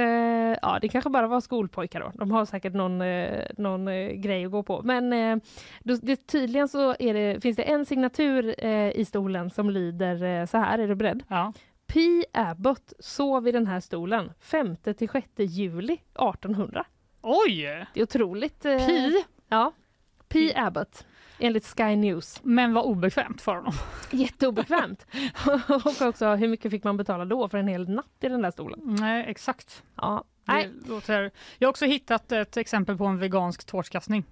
ja, 0.62 0.80
det 0.82 0.88
kanske 0.88 1.10
bara 1.10 1.28
var 1.28 1.42
skolpojkar 1.42 2.00
då. 2.00 2.12
De 2.14 2.32
har 2.32 2.46
säkert 2.46 2.74
någon, 2.74 3.02
eh, 3.02 3.44
någon 3.58 3.88
eh, 3.88 4.08
grej 4.08 4.46
att 4.46 4.52
gå 4.52 4.64
på. 4.64 4.82
Men 4.84 5.10
det, 5.84 6.28
tydligen 6.28 6.68
så 6.68 6.94
det, 6.94 7.44
finns 7.44 7.58
det 7.58 7.64
en 7.64 7.86
signatur 7.86 8.66
i 8.98 9.06
stolen 9.06 9.50
som 9.50 9.70
lyder 9.70 10.46
så 10.46 10.58
här, 10.58 10.80
är 10.80 10.88
du 10.88 10.96
beredd? 10.96 11.24
Ja. 11.28 11.54
P. 11.88 12.26
Abbott 12.34 12.94
sov 13.00 13.48
i 13.48 13.52
den 13.52 13.68
här 13.68 13.80
stolen 13.80 14.32
5 14.40 14.76
till 14.76 15.10
6 15.10 15.28
juli 15.38 15.94
1800. 15.94 16.86
Oj! 17.22 17.62
Det 17.94 18.00
är 18.00 18.04
otroligt. 18.04 18.64
Pi. 18.64 19.24
Ja. 19.50 19.74
P. 20.30 20.54
Abbott. 20.56 21.06
Enligt 21.40 21.66
Sky 21.78 21.96
News. 21.96 22.40
Men 22.44 22.74
vad 22.74 22.86
obekvämt 22.86 23.42
för 23.42 23.56
honom. 23.56 23.74
Jätteobekvämt. 24.12 25.06
och 25.70 26.02
också 26.08 26.36
hur 26.36 26.48
mycket 26.48 26.72
fick 26.72 26.84
man 26.84 26.98
betala 26.98 27.26
då 27.26 27.50
för 27.50 27.58
en 27.58 27.68
hel 27.68 27.90
natt 27.90 28.06
i 28.22 28.28
den 28.30 28.42
där 28.42 28.52
stolen? 28.52 28.80
Nej, 28.84 29.26
exakt. 29.28 29.84
Ja. 29.96 30.24
Nej. 30.46 30.72
låter... 30.88 31.32
Jag 31.58 31.68
har 31.68 31.70
också 31.70 31.86
hittat 31.86 32.32
ett 32.32 32.58
exempel 32.58 32.98
på 32.98 33.06
en 33.06 33.20
vegansk 33.20 33.66
tårtkastning. 33.66 34.24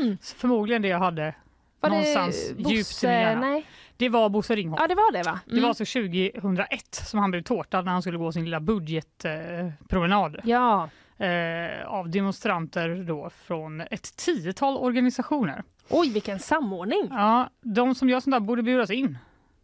Mm. 0.00 0.18
Förmodligen 0.22 0.82
det 0.82 0.88
jag 0.88 0.98
hade 0.98 1.34
Var 1.80 1.90
någonstans 1.90 2.50
det 2.56 2.70
djupt 2.70 3.04
i 3.04 3.36
min. 3.40 3.62
Det 3.96 4.08
var 4.08 4.28
Bosse 4.28 4.56
Ringholm. 4.56 4.78
Ja, 4.82 4.88
det 4.88 4.94
var 4.94 5.12
det 5.12 5.22
va? 5.22 5.40
Det 5.44 5.50
var 5.50 5.58
Mm. 5.58 5.68
alltså 5.68 5.84
2001 5.84 6.94
som 6.94 7.20
han 7.20 7.30
blev 7.30 7.42
tårtad 7.42 7.84
när 7.84 7.92
han 7.92 8.02
skulle 8.02 8.18
gå 8.18 8.32
sin 8.32 8.44
lilla 8.44 8.60
budgetpromenad 8.60 10.40
Ja. 10.44 10.88
Eh, 11.22 11.86
av 11.86 12.10
demonstranter 12.10 13.04
då 13.08 13.30
från 13.30 13.80
ett 13.80 14.16
tiotal 14.16 14.76
organisationer. 14.76 15.62
Oj, 15.88 16.10
vilken 16.10 16.38
samordning! 16.38 17.08
Ja, 17.10 17.50
de 17.60 17.94
som 17.94 18.08
gör 18.08 18.20
sånt 18.20 18.34
där 18.34 18.40
borde 18.40 18.62
bjudas 18.62 18.90
in, 18.90 19.18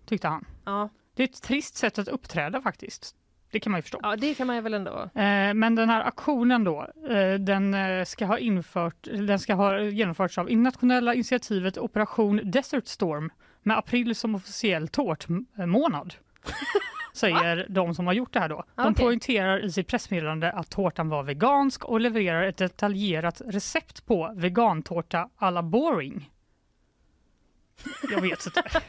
tyckte 0.07 0.29
han. 0.29 0.45
Ja. 0.65 0.89
Det 1.15 1.23
är 1.23 1.29
ett 1.29 1.43
trist 1.43 1.77
sätt 1.77 1.99
att 1.99 2.09
uppträda 2.09 2.61
faktiskt. 2.61 3.15
Det 3.51 3.61
kan 3.61 3.73
man 3.73 3.79
ju 3.79 3.83
förstå. 3.83 3.99
ja, 4.03 4.17
det 4.17 4.35
kan 4.35 4.47
man 4.47 4.57
ju 4.57 4.63
väl 4.63 4.75
ändå... 4.75 5.11
Eh, 5.15 5.55
men 5.55 5.75
den 5.75 5.89
här 5.89 6.01
aktionen 6.01 6.65
då, 6.65 6.87
eh, 7.09 7.35
den 7.35 7.75
eh, 7.75 8.05
ska 8.05 8.27
ha 8.27 8.39
infört, 8.39 9.03
den 9.03 9.39
ska 9.39 9.55
ha 9.55 9.81
genomförts 9.81 10.39
av 10.39 10.51
internationella 10.51 11.15
initiativet 11.15 11.79
Operation 11.79 12.41
Desert 12.45 12.87
Storm 12.87 13.31
med 13.63 13.79
april 13.79 14.15
som 14.15 14.35
officiell 14.35 14.89
tårtmånad. 14.89 16.15
Säger 17.15 17.67
de 17.69 17.95
som 17.95 18.07
har 18.07 18.15
gjort 18.15 18.33
det 18.33 18.41
här 18.41 18.49
då. 18.49 18.65
De 18.75 18.83
Okej. 18.93 19.05
poängterar 19.05 19.65
i 19.65 19.73
sitt 19.73 19.89
pressmeddelande 19.89 20.53
att 20.53 20.71
tårtan 20.71 21.09
var 21.09 21.23
vegansk 21.23 21.85
och 21.85 22.01
levererar 22.01 22.43
ett 22.43 22.57
detaljerat 22.57 23.43
recept 23.47 24.07
på 24.07 24.33
vegantårta 24.37 25.29
à 25.37 25.51
la 25.51 25.63
boring. 25.63 26.31
Jag 28.11 28.21
vet 28.21 28.47
inte. 28.47 28.63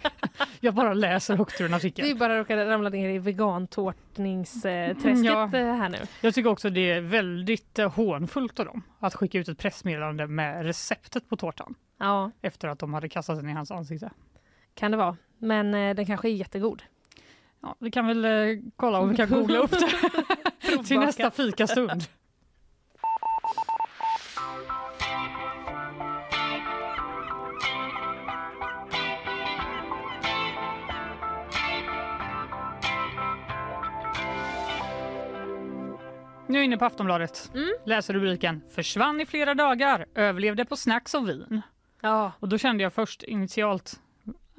Jag 0.60 0.74
bara 0.76 0.93
läser 0.93 1.36
högt 1.36 1.62
ur 1.62 1.66
en 1.66 1.74
artikel. 1.74 2.05
Vi 2.05 2.16
bara 2.16 2.39
råkade 2.39 2.66
ramla 2.70 2.89
ner 2.89 3.10
i 3.10 3.20
vegantårtningsträsket 3.20 5.26
Ja. 5.26 5.43
eh, 5.43 5.49
här 5.76 5.89
nu. 5.89 5.97
Jag 6.22 6.34
tycker 6.36 6.49
också 6.49 6.70
det 6.70 6.91
är 6.91 7.01
väldigt 7.01 7.80
eh, 7.80 7.91
hånfullt 7.91 8.60
av 8.60 8.66
dem 8.66 8.82
att 8.99 9.16
skicka 9.16 9.39
ut 9.39 9.49
ett 9.49 9.57
pressmeddelande 9.57 10.28
med 10.28 10.66
receptet 10.66 11.30
på 11.30 11.38
tårtan 11.38 11.76
Ja, 11.99 12.32
efter 12.41 12.68
att 12.68 12.80
de 12.80 12.93
hade 12.93 13.10
kastat 13.10 13.38
den 13.38 13.49
i 13.49 13.53
hans 13.53 13.72
ansikte. 13.72 14.12
kan 14.76 14.91
det 14.91 14.97
vara. 14.97 15.18
Men 15.38 15.74
eh, 15.74 15.95
den 15.95 16.05
kanske 16.05 16.30
är 16.30 16.34
jättegod. 16.34 16.84
Ja, 17.62 17.76
vi 17.80 17.91
kan 17.91 18.07
väl 18.07 18.26
eh, 18.26 18.32
kolla 18.76 18.99
om 18.99 19.10
vi 19.10 19.16
kan 19.16 19.30
googla 19.30 19.60
upp 19.60 19.72
det 19.72 20.84
till 20.84 20.99
nästa 20.99 21.32
fikastund. 21.32 22.03
Nu 36.47 36.57
är 36.57 36.60
jag 36.60 36.66
inne 36.66 36.78
på 36.78 36.86
Aftonbladet. 36.86 37.51
Mm. 37.55 37.70
Läser 37.86 38.14
rubriken 38.14 38.62
“Försvann 38.70 39.22
i 39.22 39.26
flera 39.26 39.53
dagar, 39.53 40.05
överlevde 40.16 40.66
på 40.66 40.76
snacks 40.76 41.14
och 41.14 41.30
vin”. 41.30 41.62
Ja, 42.01 42.32
Och 42.39 42.49
då 42.49 42.57
kände 42.57 42.84
jag 42.84 42.93
först 42.93 43.24
initialt, 43.24 43.99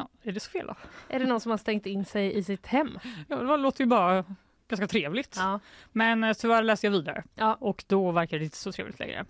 ja, 0.01 0.09
är 0.30 0.32
det 0.32 0.40
så 0.40 0.51
fel 0.51 0.66
då? 0.66 0.74
är 1.09 1.18
det 1.18 1.26
någon 1.26 1.40
som 1.40 1.51
har 1.51 1.59
stängt 1.59 1.86
in 1.86 2.05
sig 2.05 2.36
i 2.36 2.42
sitt 2.42 2.66
hem? 2.66 2.98
Ja, 3.28 3.36
det 3.36 3.57
låter 3.57 3.84
ju 3.84 3.86
bara 3.88 4.24
ganska 4.68 4.86
trevligt. 4.86 5.36
Ja. 5.38 5.61
Men 5.92 6.24
eh, 6.24 6.32
tyvärr 6.32 6.62
läste 6.62 6.86
jag 6.86 6.92
vidare 6.92 7.24
Ja. 7.34 7.57
och 7.61 7.84
då 7.86 8.11
verkar 8.12 8.38
det 8.38 8.44
inte 8.44 8.57
så 8.57 8.72
trevligt 8.72 8.98
längre. 8.98 9.24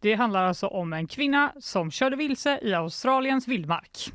Det 0.00 0.14
handlar 0.14 0.44
alltså 0.44 0.66
om 0.66 0.92
en 0.92 1.06
kvinna 1.06 1.52
som 1.60 1.90
körde 1.90 2.16
vilse 2.16 2.58
i 2.62 2.74
Australiens 2.74 3.48
vildmark. 3.48 4.12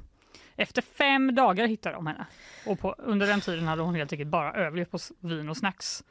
Efter 0.55 0.81
fem 0.81 1.35
dagar 1.35 1.67
hittade 1.67 1.95
de 1.95 2.07
henne 2.07 2.25
och 2.65 2.79
på, 2.79 2.95
under 2.97 3.27
den 3.27 3.41
tiden 3.41 3.67
hade 3.67 3.81
hon 3.81 3.95
helt 3.95 4.13
enkelt 4.13 4.29
bara 4.29 4.53
överlevt 4.53 4.91
på 4.91 4.97
vin 5.19 5.49
och 5.49 5.57
snacks. 5.57 6.03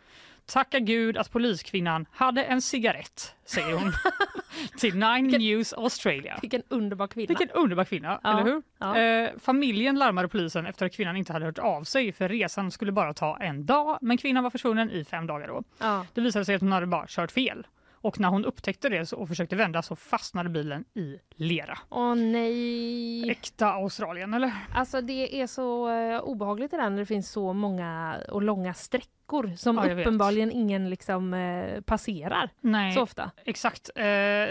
Tacka 0.51 0.79
gud 0.79 1.17
att 1.17 1.33
poliskvinnan 1.33 2.07
hade 2.13 2.45
en 2.45 2.63
cigarett, 2.63 3.35
säger 3.45 3.75
hon 3.75 3.93
till 4.79 4.95
Nine 4.95 5.27
News 5.27 5.73
Australia. 5.73 6.39
Vilken 6.43 6.63
underbar 6.69 7.07
kvinna. 7.07 7.27
Vilken 7.29 7.51
underbar 7.51 7.85
kvinna, 7.85 8.21
Ja, 8.23 8.31
eller 8.33 8.43
hur? 8.53 8.63
ja. 8.79 8.99
Eh, 8.99 9.31
familjen 9.41 9.99
larmade 9.99 10.29
polisen 10.29 10.67
efter 10.67 10.87
att 10.87 10.93
kvinnan 10.93 11.17
inte 11.17 11.33
hade 11.33 11.45
hört 11.45 11.59
av 11.59 11.85
sig 11.85 12.13
för 12.13 12.29
resan 12.29 12.71
skulle 12.71 12.93
bara 12.93 13.15
ta 13.15 13.37
en 13.41 13.67
dag, 13.67 13.99
men 14.01 14.17
kvinnan 14.17 14.43
var 14.43 14.51
försvunnen 14.51 14.91
i 14.91 15.05
fem 15.05 15.27
dagar 15.27 15.49
då. 15.49 15.63
Ja. 15.79 16.07
Det 16.15 16.21
visade 16.21 16.45
sig 16.45 16.55
att 16.55 16.61
hon 16.63 16.73
hade 16.73 16.87
bara 16.87 17.07
kört 17.09 17.33
fel. 17.33 17.67
Och 18.03 18.21
när 18.21 18.29
hon 18.29 18.45
upptäckte 18.45 18.89
det 18.89 19.13
och 19.13 19.29
försökte 19.29 19.57
vända 19.57 19.83
så 19.83 19.97
fastnade 19.97 20.49
bilen 20.51 20.85
i 20.95 21.19
lera. 21.35 21.79
Åh 21.91 22.15
nej. 22.15 23.31
Äkta 23.31 23.67
Australien, 23.73 24.35
eller? 24.35 24.53
Alltså 24.75 25.01
det 25.01 25.41
är 25.43 25.47
så 25.47 25.91
eh, 25.91 26.21
obehagligt 26.21 26.71
det 26.71 26.77
där 26.77 26.91
när 26.91 26.99
det 26.99 27.07
finns 27.07 27.31
så 27.31 27.53
många 27.53 28.17
och 28.29 28.43
långa 28.43 28.75
sträckor 28.75 29.57
som 29.57 29.77
Ja, 29.77 29.89
jag 29.89 29.95
vet. 29.97 30.07
uppenbarligen 30.07 30.53
ingen 30.53 30.91
liksom 30.91 31.35
eh, 31.35 31.81
passerar 31.81 32.51
Nej, 32.61 32.93
så 32.95 33.03
ofta. 33.03 33.31
exakt. 33.45 33.91
Eh, 33.97 34.03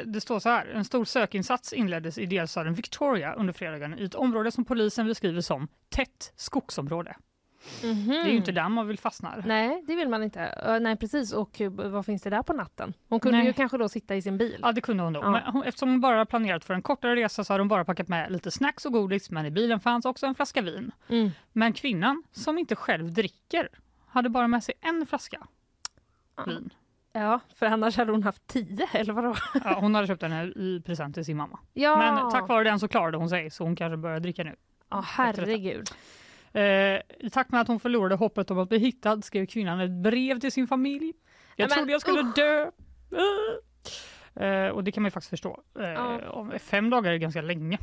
det 0.06 0.22
står 0.22 0.40
så 0.40 0.50
här. 0.50 0.66
En 0.68 0.86
stor 0.86 1.06
sökinsats 1.06 1.74
inleddes 1.74 2.18
i 2.18 2.26
delstaten 2.26 2.74
Victoria 2.74 3.34
under 3.34 3.54
fredagen 3.54 4.00
i 4.00 4.04
ett 4.04 4.16
område 4.16 4.52
som 4.52 4.66
polisen 4.66 5.08
beskriver 5.08 5.42
som 5.42 5.68
tätt 5.90 6.34
skogsområde. 6.36 7.16
Mhm. 7.84 8.08
Det 8.08 8.16
är 8.20 8.26
ju 8.32 8.38
inte 8.38 8.52
där 8.52 8.70
man 8.70 8.88
vill 8.88 9.00
fastna. 9.00 9.36
Nej, 9.46 9.84
det 9.88 9.96
vill 9.96 10.10
man 10.10 10.24
inte. 10.24 10.42
Eh, 10.42 10.80
nej, 10.80 10.96
precis. 10.96 11.34
Och 11.34 11.62
eh, 11.62 11.72
vad 11.72 12.06
finns 12.06 12.22
det 12.22 12.30
där 12.30 12.44
på 12.44 12.54
natten? 12.54 12.94
Hon 13.10 13.20
kunde 13.20 13.38
Nej. 13.38 13.48
ju 13.48 13.54
kanske 13.54 13.78
då 13.78 13.90
sitta 13.90 14.16
i 14.16 14.22
sin 14.22 14.38
bil. 14.38 14.60
Ja, 14.62 14.72
det 14.72 14.82
kunde 14.82 15.04
hon 15.04 15.14
då. 15.14 15.20
Ja. 15.20 15.32
Men 15.32 15.44
hon, 15.44 15.64
eftersom 15.64 15.90
hon 15.90 16.02
bara 16.02 16.26
planerat 16.26 16.66
för 16.66 16.74
en 16.74 16.82
kortare 16.82 17.16
resa 17.16 17.44
så 17.44 17.54
hade 17.54 17.62
hon 17.62 17.68
bara 17.68 17.86
packat 17.86 18.08
med 18.08 18.32
lite 18.32 18.52
snacks 18.52 18.86
och 18.86 18.92
godis, 18.92 19.30
men 19.32 19.46
i 19.46 19.52
bilen 19.52 19.80
fanns 19.80 20.06
också 20.06 20.26
en 20.26 20.36
flaska 20.36 20.62
vin. 20.62 20.92
Mm. 21.10 21.32
Men 21.54 21.74
kvinnan, 21.74 22.24
som 22.32 22.58
inte 22.58 22.76
själv 22.76 23.14
dricker, 23.14 23.70
hade 24.08 24.30
bara 24.30 24.48
med 24.48 24.64
sig 24.64 24.74
en 24.82 25.06
flaska 25.06 25.48
vin. 26.48 26.70
Ja, 27.14 27.40
för 27.56 27.66
annars 27.66 27.98
hade 27.98 28.12
hon 28.12 28.24
haft 28.24 28.48
tio, 28.48 28.88
eller 28.94 29.14
vadå? 29.14 29.36
Ja, 29.64 29.78
hon 29.80 29.96
hade 29.96 30.08
köpt 30.08 30.22
den 30.22 30.32
här 30.32 30.58
i 30.58 30.82
present 30.86 31.16
till 31.16 31.26
sin 31.26 31.38
mamma. 31.38 31.60
Ja, 31.74 31.98
Men 31.98 32.32
tack 32.32 32.48
vare 32.50 32.64
den 32.64 32.80
så 32.80 32.88
klarade 32.88 33.18
hon 33.18 33.30
sig, 33.30 33.50
så 33.50 33.64
hon 33.64 33.76
kanske 33.76 33.98
börjar 33.98 34.20
dricka 34.20 34.44
nu. 34.44 34.56
ja, 34.90 35.04
herregud. 35.08 35.90
Eh, 36.54 36.62
I 37.20 37.30
takt 37.32 37.52
med 37.52 37.62
att 37.62 37.68
hon 37.68 37.80
förlorade 37.80 38.16
hoppet 38.16 38.52
om 38.52 38.60
att 38.60 38.70
bli 38.70 38.78
hittad 38.80 39.22
skrev 39.22 39.46
kvinnan 39.46 39.80
ett 39.80 39.92
brev 40.04 40.40
till 40.40 40.52
sin 40.52 40.68
familj. 40.68 41.14
Jag 41.56 41.70
Nej, 41.70 41.70
men 41.70 41.78
trodde 41.78 41.92
jag 41.92 42.02
skulle 42.02 42.20
usch. 42.22 42.36
dö. 42.36 42.66
Uh. 43.14 44.46
Eh, 44.46 44.68
och 44.70 44.84
det 44.84 44.92
kan 44.92 45.04
man 45.04 45.08
ju 45.08 45.12
faktiskt 45.12 45.30
förstå. 45.30 45.60
Eh, 45.80 46.30
om, 46.30 46.54
fem 46.60 46.90
dagar 46.90 47.12
är 47.12 47.18
ganska 47.18 47.42
länge. 47.42 47.78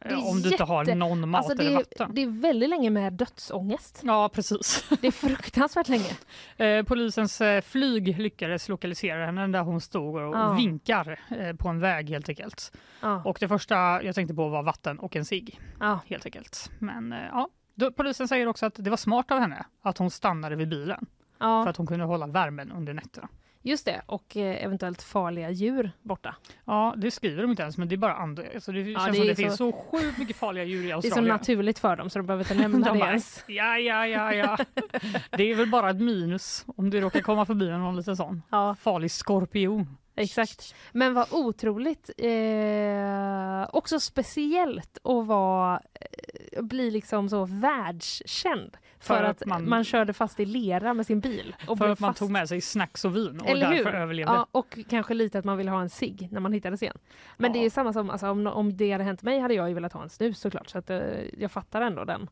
Eh, 0.00 0.26
om 0.28 0.40
du 0.42 0.50
inte 0.50 0.64
har 0.64 0.94
någon 0.94 1.28
mat 1.28 1.44
Alltså 1.46 1.62
eller 1.62 1.74
vatten. 1.74 2.10
det 2.14 2.22
är 2.22 2.40
väldigt 2.40 2.68
länge 2.68 2.90
med 2.90 3.12
dödsångest. 3.12 4.00
Ja, 4.04 4.28
precis. 4.28 4.84
Det 5.00 5.06
är 5.06 5.10
fruktansvärt 5.10 5.88
länge. 5.88 6.10
Eh, 6.56 6.84
polisens 6.84 7.40
eh, 7.40 7.60
flyg 7.60 8.18
lyckades 8.18 8.68
lokalisera 8.68 9.26
henne 9.26 9.46
där 9.46 9.62
hon 9.62 9.80
stod 9.80 10.16
och 10.16 10.34
Ja. 10.34 10.52
vinkar 10.52 11.20
eh, 11.38 11.56
på 11.56 11.68
en 11.68 11.80
väg 11.80 12.08
helt 12.10 12.28
enkelt. 12.28 12.72
Ja, 13.00 13.22
Och 13.24 13.36
det 13.40 13.48
första 13.48 14.02
jag 14.02 14.14
tänkte 14.14 14.34
på 14.34 14.48
var 14.48 14.62
vatten 14.62 14.98
och 14.98 15.16
en 15.16 15.24
cigg. 15.24 15.60
ja. 15.80 16.00
helt 16.06 16.26
enkelt. 16.26 16.70
Men 16.78 17.12
eh, 17.12 17.18
ja, 17.30 17.48
då, 17.74 17.92
polisen 17.92 18.28
säger 18.28 18.46
också 18.46 18.66
att 18.66 18.74
det 18.78 18.90
var 18.90 18.96
smart 18.96 19.30
av 19.30 19.38
henne 19.40 19.64
att 19.82 19.98
hon 19.98 20.10
stannade 20.10 20.56
vid 20.56 20.68
bilen 20.68 21.06
för 21.38 21.46
ja. 21.46 21.68
att 21.68 21.76
hon 21.76 21.86
kunde 21.86 22.04
hålla 22.04 22.26
värmen 22.26 22.72
under 22.72 22.94
nätterna. 22.94 23.28
just 23.62 23.84
det. 23.84 24.02
Och 24.06 24.36
eh, 24.36 24.64
eventuellt 24.64 25.02
farliga 25.02 25.50
djur 25.50 25.90
borta. 26.02 26.34
Ja, 26.64 26.94
det 26.96 27.10
skriver 27.10 27.42
de 27.42 27.50
inte 27.50 27.62
ens, 27.62 27.78
men 27.78 27.88
det 27.88 27.94
är 27.94 27.96
bara 27.96 28.14
andra. 28.14 28.42
Alltså 28.54 28.72
det 28.72 28.84
känns 28.84 29.06
det 29.06 29.14
som 29.14 29.26
det 29.26 29.34
så- 29.36 29.42
finns 29.42 29.56
så 29.56 29.72
sjukt 29.72 30.18
mycket 30.18 30.36
farliga 30.36 30.64
djur 30.64 30.80
i 30.84 30.86
Det 30.86 30.88
är 30.88 30.90
så 30.90 30.96
Australien. 31.06 31.32
naturligt 31.36 31.78
för 31.78 31.96
dem 31.96 32.10
så 32.10 32.18
de 32.18 32.26
behöver 32.26 32.44
inte 32.44 32.68
nämna 32.68 32.86
De 32.92 32.98
det 32.98 33.04
ens. 33.04 33.44
Ja, 33.46 33.78
ja, 33.78 34.06
ja, 34.06 34.34
ja. 34.34 34.56
Det 35.30 35.42
är 35.50 35.54
väl 35.54 35.70
bara 35.70 35.90
ett 35.90 36.00
minus 36.00 36.64
om 36.76 36.90
det 36.90 37.00
råkar 37.00 37.20
komma 37.20 37.46
förbi 37.46 37.70
någon 37.70 37.96
liten 37.96 38.16
sån 38.16 38.42
Ja, 38.50 38.74
farlig 38.80 39.10
skorpion. 39.10 39.96
exakt. 40.16 40.74
Men 40.92 41.14
vad 41.14 41.26
otroligt, 41.32 42.10
eh, 42.18 43.68
också 43.76 44.00
speciellt 44.00 44.98
att 45.04 45.26
vara, 45.26 45.80
eh, 45.94 46.43
bli 46.62 46.90
liksom 46.90 47.28
så 47.28 47.44
världskänd 47.44 48.76
för, 48.98 49.14
För 49.16 49.22
att, 49.24 49.42
att 49.42 49.48
man, 49.48 49.68
man- 49.68 49.84
körde 49.84 50.12
fast 50.12 50.40
i 50.40 50.44
lera 50.44 50.94
med 50.94 51.06
sin 51.06 51.20
bil. 51.20 51.56
Och 51.68 51.78
För 51.78 51.88
att 51.88 52.00
man 52.00 52.10
fast. 52.10 52.18
tog 52.18 52.30
med 52.30 52.48
sig 52.48 52.60
snacks 52.60 53.04
och 53.04 53.16
vin 53.16 53.40
och 53.40 53.46
Eller 53.48 53.70
därför 53.70 53.90
hur? 53.92 53.94
överlevde. 53.98 54.32
Ja, 54.32 54.46
och 54.52 54.78
kanske 54.90 55.14
lite 55.14 55.38
att 55.38 55.44
man 55.44 55.58
ville 55.58 55.70
ha 55.70 55.80
en 55.80 55.90
cigg 55.90 56.28
när 56.32 56.40
man 56.40 56.52
hittades 56.52 56.82
igen. 56.82 56.98
Men 57.36 57.52
det 57.52 57.58
är 57.58 57.64
Ja. 57.64 57.70
samma 57.70 57.92
som, 57.92 58.10
alltså, 58.10 58.28
om, 58.30 58.46
om 58.46 58.76
det 58.76 58.92
hade 58.92 59.04
hänt 59.04 59.22
mig 59.22 59.38
hade 59.40 59.54
jag 59.54 59.68
ju 59.68 59.74
velat 59.74 59.92
ha 59.92 60.02
en 60.02 60.08
snus 60.10 60.38
såklart. 60.40 60.68
Så 60.68 60.78
att, 60.78 60.90
eh, 60.90 60.98
jag 61.38 61.50
fattar 61.52 61.82
ändå 61.82 62.04
den, 62.04 62.28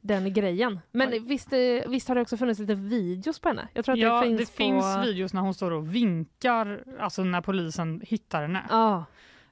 den 0.00 0.32
grejen. 0.32 0.80
Men 0.92 1.08
Oj. 1.12 1.18
visst, 1.18 1.52
eh, 1.52 1.58
visst 1.90 2.08
har 2.08 2.14
det 2.14 2.20
också 2.20 2.36
funnits 2.36 2.60
lite 2.60 2.74
videos 2.74 3.38
på 3.40 3.48
henne? 3.48 3.68
Jag 3.72 3.84
tror 3.84 3.92
att 3.92 3.98
Ja, 3.98 4.20
det 4.20 4.28
det 4.30 4.36
finns 4.36 4.50
finns, 4.50 4.94
på... 4.96 5.02
videos 5.02 5.32
när 5.34 5.40
hon 5.40 5.54
står 5.54 5.70
och 5.70 5.94
vinkar, 5.94 6.84
alltså 7.00 7.24
när 7.24 7.40
polisen 7.40 8.00
hittar 8.04 8.42
henne. 8.42 8.62
Ja, 8.70 9.04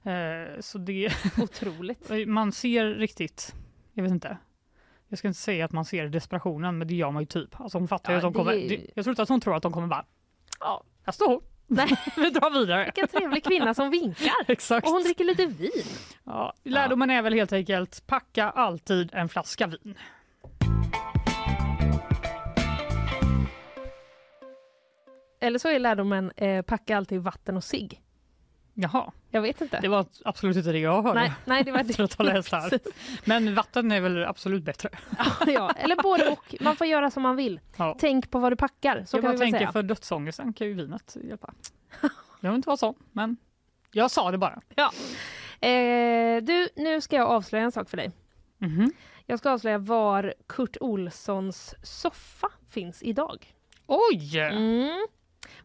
Eh, 0.07 0.61
så 0.61 0.79
det, 0.79 1.11
otroligt. 1.43 2.11
man 2.27 2.53
ser 2.53 2.87
riktigt, 2.87 3.55
jag 3.95 4.03
vet 4.03 4.13
inte. 4.13 4.39
Jag 5.09 5.19
ska 5.19 5.29
inte 5.29 5.41
säga 5.41 5.65
att 5.65 5.73
man 5.73 5.85
ser 5.85 6.09
desperationen, 6.09 6.79
men 6.79 6.89
det 6.89 6.95
gör 6.95 7.11
man 7.11 7.23
ju 7.23 7.27
typ. 7.27 7.61
Alltså 7.61 7.79
hon 7.79 7.89
fattar 7.89 8.13
Ja, 8.13 8.17
att 8.17 8.23
de 8.23 8.33
kommer, 8.33 8.53
det- 8.53 8.87
jag 8.95 9.05
tror 9.05 9.13
inte 9.13 9.23
att 9.23 9.29
hon 9.29 9.41
tror 9.41 9.57
att 9.57 9.63
de 9.63 9.73
kommer 9.73 9.87
bara, 9.87 10.05
ja, 10.61 10.83
här 11.05 11.13
står 11.13 11.29
hon. 11.29 11.43
Nej. 11.67 11.89
Vi 12.17 12.31
drar 12.31 12.61
vidare. 12.61 12.85
Vilken 12.85 13.09
trevlig 13.09 13.45
kvinna 13.45 13.75
som 13.75 13.91
vinkar. 13.91 14.33
Exakt. 14.49 14.87
Och 14.87 14.93
hon 14.93 15.03
dricker 15.03 15.25
lite 15.25 15.47
vin. 15.47 15.71
Ja, 16.25 16.53
lärdomen 16.65 17.11
är 17.11 17.23
väl 17.23 17.35
helt 17.35 17.53
enkelt, 17.53 18.07
packa 18.07 18.51
alltid 18.51 19.11
en 19.15 19.29
flaska 19.29 19.67
vin. 19.67 19.95
Eller 25.41 25.59
så 25.59 25.69
är 25.69 25.79
lärdomen 25.79 26.33
eh, 26.37 26.63
packa 26.63 26.97
alltid 26.97 27.21
vatten 27.21 27.57
och 27.57 27.65
cigg. 27.65 28.01
Jaha, 28.75 29.13
Jag 29.31 29.43
vet 29.43 29.61
inte. 29.61 29.81
det 29.81 29.89
var 29.89 30.07
absolut 30.25 30.57
inte 30.57 30.73
det 30.73 30.79
jag 30.79 31.03
hörde. 31.03 31.21
Nej, 31.21 31.33
nej, 31.45 31.65
det 31.65 31.73
var 31.73 31.81
Efter 31.91 32.05
att 32.05 32.15
ha 32.15 32.25
läst 32.25 32.53
här. 32.53 32.79
Men 33.25 33.55
vatten 33.55 33.93
är 33.93 34.01
väl 34.01 34.25
absolut 34.25 34.63
bättre. 34.63 34.89
ja, 35.47 35.71
eller 35.77 35.97
både 36.03 36.29
och. 36.29 36.55
Man 36.61 36.77
får 36.77 36.87
göra 36.87 37.11
som 37.11 37.23
man 37.23 37.37
vill. 37.37 37.61
Ja. 37.77 37.97
Tänk 38.01 38.31
på 38.31 38.39
vad 38.39 38.53
du 38.53 38.57
packar. 38.57 39.05
Så 39.07 39.17
jag 39.17 39.23
kan 39.25 39.33
vi 39.33 39.39
tänker 39.39 39.59
säga. 39.59 39.73
för 39.73 39.83
dödsångesten 39.83 40.53
kan 40.53 40.67
ju 40.67 40.75
vinet 40.75 41.17
hjälpa. 41.25 41.55
Jag 42.41 42.51
vill 42.51 42.57
inte 42.57 42.69
vara 42.69 42.77
sån, 42.77 42.95
men 43.13 43.37
jag 43.93 44.11
sa 44.11 44.31
det 44.31 44.39
bara. 44.39 44.61
Eh, 45.61 46.43
du, 46.43 46.69
nu 46.77 47.01
ska 47.01 47.17
jag 47.17 47.29
avslöja 47.29 47.65
en 47.65 47.73
sak 47.73 47.91
för 47.91 47.97
dig. 47.97 48.11
Mhm. 48.59 48.93
Jag 49.27 49.39
ska 49.39 49.51
avslöja 49.51 49.79
var 49.79 50.35
Kurt 50.47 50.77
Olssons 50.81 51.75
soffa 51.83 52.49
finns 52.71 53.03
idag. 53.03 53.55
Oj! 53.87 54.39
Mm. 54.39 55.07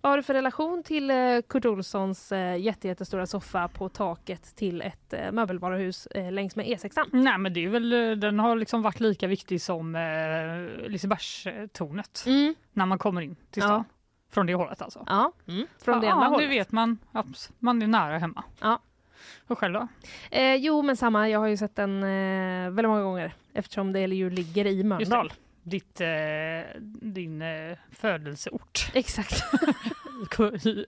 Vad 0.02 0.12
har 0.12 0.18
du 0.18 0.24
för 0.24 0.34
relation 0.34 0.84
till 0.84 1.10
eh, 1.12 1.18
Kurt 1.50 1.66
Olssons 1.66 2.32
eh, 2.32 2.58
jätte, 2.58 2.88
jättestora 2.88 3.26
soffa 3.26 3.68
på 3.68 3.90
taket 3.90 4.56
till 4.56 4.82
ett 4.82 5.14
eh, 5.14 5.32
möbelvaruhus 5.32 6.08
längs 6.32 6.56
med 6.56 6.66
E6? 6.66 7.06
Nej 7.12 7.38
men 7.38 7.54
det 7.54 7.66
är 7.66 7.70
väl, 7.70 7.90
den 8.20 8.40
har 8.40 8.56
liksom 8.56 8.82
varit 8.82 9.00
lika 9.00 9.28
viktig 9.28 9.62
som 9.62 9.96
eh, 9.96 10.90
Lisebergstornet 10.90 12.24
Mm. 12.28 12.56
när 12.74 12.86
man 12.86 12.98
kommer 12.98 13.22
in 13.22 13.36
till 13.52 13.62
Ja. 13.62 13.68
stan. 13.68 13.84
Från 14.32 14.46
det 14.46 14.54
hållet 14.54 14.82
alltså. 14.82 15.04
Ja, 15.08 15.32
mm. 15.48 15.68
från 15.84 16.00
det 16.02 16.08
ja, 16.08 16.12
ena 16.14 16.24
Nu 16.24 16.30
hållet. 16.36 16.50
vet 16.50 16.72
man 16.72 16.98
att 17.12 17.52
man 17.60 17.82
är 17.82 17.88
nära 17.88 18.18
hemma. 18.18 18.44
Ja. 18.62 18.80
Och 19.48 19.60
själv 19.60 19.74
då? 19.74 19.88
Eh, 20.32 20.56
jo, 20.56 20.82
men 20.82 20.98
samma. 20.98 21.30
Jag 21.30 21.40
har 21.40 21.48
ju 21.48 21.58
sett 21.58 21.76
den 21.76 22.04
eh, 22.04 22.70
väldigt 22.72 22.90
många 22.90 23.02
gånger 23.04 23.34
eftersom 23.54 23.92
det 23.94 24.00
ju 24.00 24.30
ligger 24.30 24.66
i 24.66 24.74
Just 24.78 24.86
Mölndal. 24.86 25.34
Ditt, 25.70 26.02
eh, 26.02 26.82
din 27.02 27.42
eh, 27.42 27.78
födelseort. 27.92 28.92
Exakt. 28.94 29.44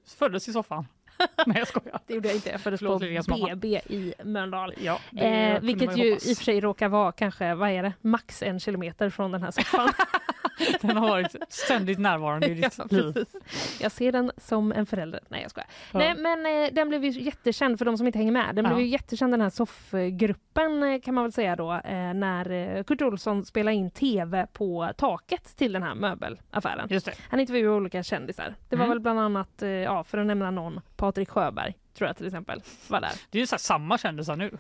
Föddes 0.18 0.48
i 0.48 0.54
soffan. 0.54 0.88
Nej 1.46 1.58
jag 1.58 1.68
skojar. 1.68 2.00
Det 2.08 2.14
gjorde 2.14 2.28
jag 2.28 2.36
inte. 2.38 2.50
Jag 2.50 2.62
föddes 2.62 2.82
på. 2.82 3.00
BB 3.00 3.68
i 3.90 4.14
Mölndal. 4.24 4.74
Ja, 4.84 5.00
Eh, 5.18 5.62
vilket 5.62 5.98
ju 5.98 6.10
hoppas. 6.12 6.28
i 6.28 6.34
och 6.34 6.38
för 6.38 6.44
sig 6.44 6.60
råkar 6.62 6.90
vara 6.90 7.12
kanske, 7.12 7.54
vad 7.56 7.70
är 7.70 7.84
det, 7.84 7.94
max 8.02 8.44
en 8.44 8.60
kilometer 8.60 9.10
från 9.10 9.32
den 9.32 9.44
här 9.44 9.52
soffan. 9.52 9.90
Den 10.82 10.98
har 10.98 11.10
varit 11.10 11.36
ständigt 11.50 12.00
närvarande 12.00 12.48
i 12.48 12.54
ditt 12.54 12.78
Ja, 12.78 12.86
liv. 12.90 13.14
precis. 13.14 13.42
Jag 13.82 13.92
ser 13.92 14.12
den 14.12 14.32
som 14.38 14.72
en 14.72 14.86
förälder. 14.86 15.20
Nej 15.28 15.42
jag 15.42 15.52
skojar. 15.52 15.68
Ja. 15.94 16.00
Nej 16.00 16.16
men 16.16 16.46
eh, 16.66 16.74
den 16.74 16.90
blev 16.90 17.04
ju 17.06 17.22
jättekänd 17.22 17.78
för 17.78 17.86
de 17.86 17.98
som 17.98 18.08
inte 18.08 18.20
hänger 18.20 18.32
med. 18.32 18.56
Den 18.56 18.66
Ja. 18.66 18.70
blev 18.74 18.86
ju 18.86 18.92
jättekänd 18.92 19.34
den 19.34 19.42
här 19.42 19.50
soffgruppen 19.50 20.84
eh, 20.84 21.02
kan 21.02 21.14
man 21.14 21.24
väl 21.24 21.32
säga 21.32 21.56
då 21.56 21.74
eh, 21.74 22.14
när 22.14 22.52
eh, 22.52 22.84
Kurt 22.84 23.02
Olsson 23.02 23.46
spelade 23.46 23.76
in 23.78 23.92
tv 23.92 24.48
på 24.54 24.92
taket 24.98 25.58
till 25.58 25.72
den 25.72 25.84
här 25.84 25.96
möbelaffären. 25.96 26.88
Just 26.90 27.06
det. 27.06 27.14
Han 27.30 27.40
intervjuade 27.40 27.76
olika 27.78 28.04
kändisar. 28.04 28.56
Det 28.70 28.76
var 28.76 28.86
Mm. 28.86 28.90
väl 28.96 29.00
bland 29.00 29.20
annat, 29.20 29.62
eh, 29.62 29.70
ja 29.70 30.04
för 30.04 30.18
att 30.18 30.26
nämna 30.28 30.52
någon, 30.52 30.82
Patrik 30.96 31.30
Sjöberg 31.30 31.74
tror 31.98 32.08
jag 32.08 32.18
till 32.18 32.26
exempel 32.28 32.62
var 32.88 33.02
där. 33.02 33.12
Det 33.30 33.38
är 33.38 33.40
ju 33.40 33.48
så 33.48 33.54
här 33.56 33.60
samma 33.60 33.98
kändisar 33.98 34.36
nu 34.36 34.58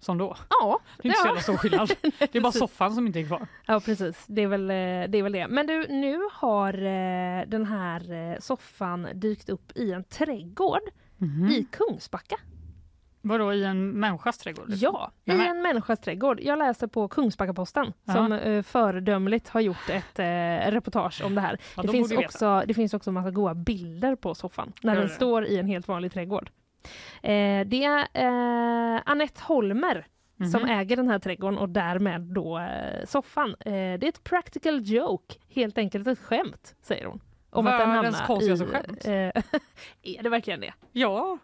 som 0.00 0.18
då. 0.18 0.36
Ja, 0.60 0.78
Det 1.02 1.08
är 1.08 1.10
inte 1.10 1.20
så 1.20 1.26
Ja. 1.26 1.28
jävla 1.28 1.40
stor 1.42 1.56
skillnad. 1.56 1.90
Det 2.18 2.34
är 2.36 2.40
bara 2.40 2.52
soffan 2.52 2.94
som 2.94 3.06
inte 3.06 3.20
är 3.20 3.26
kvar. 3.26 3.46
Ja 3.66 3.80
precis, 3.80 4.24
det 4.26 4.42
är 4.42 4.46
väl 4.46 4.70
eh, 4.70 4.74
det. 5.10 5.18
Är 5.18 5.22
väl 5.22 5.32
det. 5.32 5.46
Men 5.48 5.66
du, 5.66 5.86
nu 5.88 6.18
har 6.32 6.74
eh, 6.74 7.46
den 7.46 7.66
här 7.66 8.12
eh, 8.32 8.38
soffan 8.40 9.08
dykt 9.14 9.48
upp 9.48 9.72
i 9.76 9.92
en 9.92 10.04
trädgård 10.04 10.82
i 11.52 11.66
Kungsbacka. 11.70 12.36
Vadå 13.22 13.52
i 13.52 13.64
en 13.64 13.90
människas 13.90 14.38
trädgård? 14.38 14.68
liksom? 14.68 14.90
Ja, 14.94 15.10
i 15.24 15.30
Nämen. 15.30 15.46
en 15.46 15.62
människas 15.62 16.00
trädgård. 16.00 16.40
Jag 16.42 16.58
läste 16.58 16.88
på 16.88 17.08
Kungsbacka-Posten 17.08 17.92
Ja. 18.04 18.12
som 18.12 18.32
eh, 18.32 18.62
föredömligt 18.62 19.48
har 19.48 19.60
gjort 19.60 19.90
ett 19.90 20.18
eh, 20.18 20.70
reportage 20.72 21.22
om 21.24 21.34
det 21.34 21.40
här. 21.40 21.58
Ja, 21.76 21.82
det, 21.82 21.88
de 21.88 21.92
finns 21.92 22.08
borde 22.08 22.16
veta. 22.20 22.26
också, 22.28 22.62
det 22.68 22.74
finns 22.74 22.94
också 22.94 23.10
en 23.10 23.14
massa 23.14 23.30
goda 23.30 23.54
bilder 23.54 24.14
på 24.16 24.34
soffan 24.34 24.72
när 24.82 24.96
den 24.96 25.08
står 25.08 25.44
i 25.46 25.58
en 25.58 25.66
helt 25.66 25.88
vanlig 25.88 26.12
trädgård. 26.12 26.50
Eh, 27.22 27.66
det 27.66 27.84
är 27.84 28.08
eh, 28.14 29.02
Annette 29.06 29.42
Holmer 29.42 30.06
som 30.52 30.62
Mhm. 30.62 30.70
äger 30.70 30.96
den 30.96 31.08
här 31.08 31.18
trädgården 31.18 31.58
och 31.58 31.68
därmed 31.68 32.20
då 32.20 32.58
eh, 32.58 33.04
soffan. 33.06 33.48
Eh, 33.60 33.72
det 33.72 34.02
är 34.02 34.08
ett 34.08 34.24
practical 34.24 34.80
joke, 34.84 35.34
helt 35.48 35.78
enkelt 35.78 36.06
ett 36.06 36.18
skämt, 36.18 36.74
säger 36.82 37.04
hon. 37.06 37.20
Om 37.50 37.64
Världens 37.64 38.20
konstigaste 38.20 38.66
skämt. 38.66 39.04
eh, 39.04 39.12
är 40.02 40.22
det 40.22 40.28
verkligen 40.28 40.60
det? 40.60 40.72
Ja, 40.92 41.38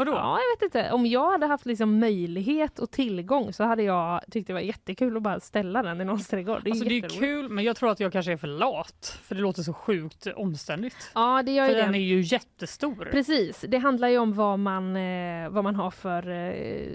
vadå? 0.00 0.12
Ja, 0.12 0.38
jag 0.38 0.56
vet 0.56 0.62
inte. 0.76 0.92
Om 0.92 1.06
jag 1.06 1.30
hade 1.30 1.46
haft 1.46 1.66
liksom 1.66 1.98
möjlighet 1.98 2.78
och 2.78 2.90
tillgång 2.90 3.52
så 3.52 3.64
hade 3.64 3.82
jag 3.82 4.20
tyckt 4.30 4.46
det 4.46 4.52
var 4.52 4.60
jättekul 4.60 5.16
att 5.16 5.22
bara 5.22 5.40
ställa 5.40 5.82
den 5.82 6.00
i 6.00 6.04
någons 6.04 6.28
trädgård. 6.28 6.60
Det 6.64 6.70
är 6.70 6.72
Alltså 6.72 6.84
det 6.88 6.98
är 6.98 7.08
kul 7.08 7.48
men 7.48 7.64
jag 7.64 7.76
tror 7.76 7.90
att 7.90 8.00
jag 8.00 8.12
kanske 8.12 8.32
är 8.32 8.36
för 8.36 8.46
lat 8.48 9.18
för 9.22 9.34
det 9.34 9.40
låter 9.40 9.62
så 9.62 9.72
sjukt 9.72 10.26
omständigt. 10.36 11.10
Ja, 11.14 11.42
det 11.42 11.52
gör 11.52 11.66
För 11.68 11.74
ju 11.74 11.80
den 11.80 11.92
det. 11.92 11.98
är 11.98 12.00
ju 12.00 12.20
jättestor. 12.20 13.08
Precis, 13.12 13.64
det 13.68 13.78
handlar 13.78 14.08
ju 14.08 14.18
om 14.18 14.32
vad 14.32 14.58
man, 14.58 14.96
eh, 14.96 15.48
vad 15.50 15.64
man 15.64 15.74
har 15.76 15.90
för 15.90 16.30
eh, 16.30 16.86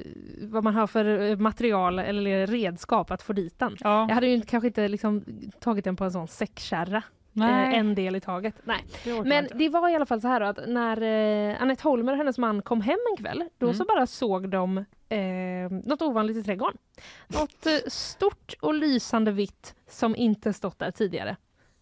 vad 0.41 0.63
man 0.63 0.75
har 0.75 0.87
för 0.87 1.05
eh, 1.29 1.37
material 1.37 1.99
eller 1.99 2.47
redskap 2.47 3.11
att 3.11 3.21
få 3.21 3.33
dit 3.33 3.59
den. 3.59 3.75
Ja. 3.79 4.05
Jag 4.07 4.15
hade 4.15 4.27
ju 4.27 4.41
kanske 4.41 4.67
inte 4.67 4.87
liksom 4.87 5.25
tagit 5.59 5.83
den 5.85 5.95
på 5.95 6.03
en 6.03 6.11
sån 6.11 6.27
säckkärra. 6.27 7.03
Nej, 7.37 7.73
Eh, 7.73 7.79
en 7.79 7.95
del 7.95 8.15
i 8.15 8.19
taget. 8.21 8.55
Nej. 8.63 8.85
det 9.03 9.23
Men 9.23 9.47
det 9.55 9.69
var 9.69 9.89
i 9.89 9.95
alla 9.95 10.05
fall 10.05 10.21
så 10.21 10.27
här 10.27 10.39
då, 10.39 10.45
att 10.45 10.59
när 10.67 11.01
eh, 11.01 11.61
Annette 11.61 11.83
Holmer 11.83 12.11
och 12.11 12.17
hennes 12.17 12.37
man 12.37 12.61
kom 12.61 12.81
hem 12.81 12.97
en 13.11 13.23
kväll, 13.23 13.43
då 13.57 13.65
Mm. 13.65 13.77
så 13.77 13.85
bara 13.85 14.07
såg 14.07 14.49
de 14.49 14.77
eh, 15.09 15.71
något 15.85 16.01
ovanligt 16.01 16.37
i 16.37 16.43
trädgården. 16.43 16.77
Något 17.27 17.65
eh, 17.65 17.71
stort 17.87 18.53
och 18.61 18.73
lysande 18.73 19.31
vitt 19.31 19.75
som 19.89 20.15
inte 20.15 20.53
stått 20.53 20.79
där 20.79 20.91
tidigare. 20.91 21.35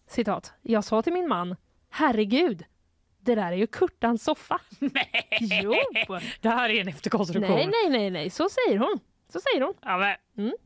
Citat. 0.06 0.52
Jag 0.62 0.84
sa 0.84 1.02
till 1.02 1.12
min 1.12 1.28
man, 1.28 1.56
herregud, 1.90 2.64
det 3.20 3.34
där 3.34 3.52
är 3.52 3.56
ju 3.56 3.66
Kurtans 3.66 4.24
soffa. 4.24 4.60
Nej, 4.78 5.28
Jo! 5.62 5.74
det 6.40 6.48
här 6.48 6.68
är 6.70 6.80
en 6.80 6.88
efterkonstruktion. 6.88 7.56
Nej, 7.56 7.66
nej, 7.66 7.90
nej, 7.90 8.10
nej, 8.10 8.30
så 8.30 8.48
säger 8.48 8.78
hon. 8.78 8.98
Så 9.32 9.40
säger 9.40 9.64
hon. 9.64 9.74
Ja, 9.80 9.98
men... 9.98 10.44
Mm. 10.46 10.56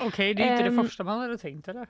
Okej, 0.00 0.34
det 0.34 0.42
är 0.42 0.52
inte 0.52 0.64
Ehm. 0.64 0.76
det 0.76 0.82
första 0.82 1.04
man 1.04 1.20
hade 1.20 1.38
tänkt 1.38 1.68
eller? 1.68 1.88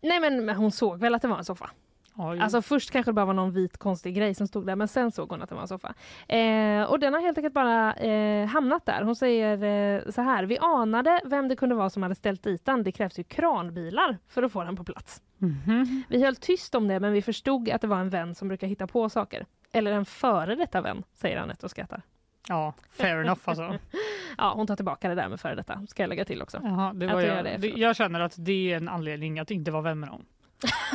Nej 0.00 0.20
men, 0.20 0.48
hon 0.48 0.72
såg 0.72 0.98
väl 1.00 1.14
att 1.14 1.22
det 1.22 1.28
var 1.28 1.38
en 1.38 1.44
soffa. 1.44 1.70
Jo. 2.18 2.42
Alltså 2.42 2.62
först 2.62 2.90
kanske 2.90 3.10
det 3.10 3.14
bara 3.14 3.26
var 3.26 3.34
någon 3.34 3.52
vit 3.52 3.78
konstig 3.78 4.14
grej 4.14 4.34
som 4.34 4.46
stod 4.46 4.66
där 4.66 4.76
men 4.76 4.88
sen 4.88 5.12
såg 5.12 5.30
hon 5.30 5.42
att 5.42 5.48
det 5.48 5.54
var 5.54 5.62
en 5.62 5.68
soffa. 5.68 5.94
Eh, 6.28 6.82
och 6.82 6.98
den 7.00 7.14
har 7.14 7.20
helt 7.20 7.38
enkelt 7.38 7.54
bara 7.54 7.94
eh, 7.94 8.46
hamnat 8.46 8.86
där. 8.86 9.02
Hon 9.02 9.16
säger 9.16 9.62
eh, 9.62 10.10
så 10.10 10.22
här. 10.22 10.44
Vi 10.44 10.58
anade 10.58 11.20
vem 11.24 11.48
det 11.48 11.56
kunde 11.56 11.74
vara 11.74 11.90
som 11.90 12.02
hade 12.02 12.14
ställt 12.14 12.42
dit 12.42 12.64
den. 12.64 12.82
Det 12.82 12.92
krävs 12.92 13.18
ju 13.18 13.24
kranbilar 13.24 14.18
för 14.28 14.42
att 14.42 14.52
få 14.52 14.64
den 14.64 14.76
på 14.76 14.84
plats. 14.84 15.22
Mhm. 15.38 16.02
Vi 16.08 16.24
höll 16.24 16.36
tyst 16.36 16.74
om 16.74 16.88
det 16.88 17.00
men 17.00 17.12
vi 17.12 17.22
förstod 17.22 17.70
att 17.70 17.80
det 17.80 17.86
var 17.86 17.98
en 17.98 18.10
vän 18.10 18.34
som 18.34 18.48
brukar 18.48 18.66
hitta 18.66 18.86
på 18.86 19.08
saker. 19.08 19.46
Eller 19.72 19.92
en 19.92 20.04
före 20.04 20.54
detta 20.54 20.80
vän, 20.80 21.02
säger 21.14 21.36
Anette 21.36 21.66
och 21.66 21.70
skrattar. 21.70 22.02
Ja, 22.48 22.74
fair 22.90 23.16
enough 23.20 23.40
alltså. 23.44 23.78
Ja, 24.38 24.52
hon 24.56 24.66
tar 24.66 24.76
tillbaka 24.76 25.08
det 25.08 25.14
där 25.14 25.28
med 25.28 25.40
före 25.40 25.54
detta, 25.54 25.86
ska 25.88 26.02
jag 26.02 26.08
lägga 26.08 26.24
till 26.24 26.42
också. 26.42 26.60
Jaha, 26.62 26.92
det 26.92 27.06
Jag 27.06 27.14
var 27.14 27.22
tror 27.22 27.34
jag, 27.34 27.60
det 27.60 27.68
jag 27.68 27.96
känner 27.96 28.20
att 28.20 28.34
det 28.38 28.72
är 28.72 28.76
en 28.76 28.88
anledning 28.88 29.38
att 29.38 29.50
inte 29.50 29.70
vara 29.70 29.82
vän 29.82 30.00
med 30.00 30.08
någon. 30.08 30.24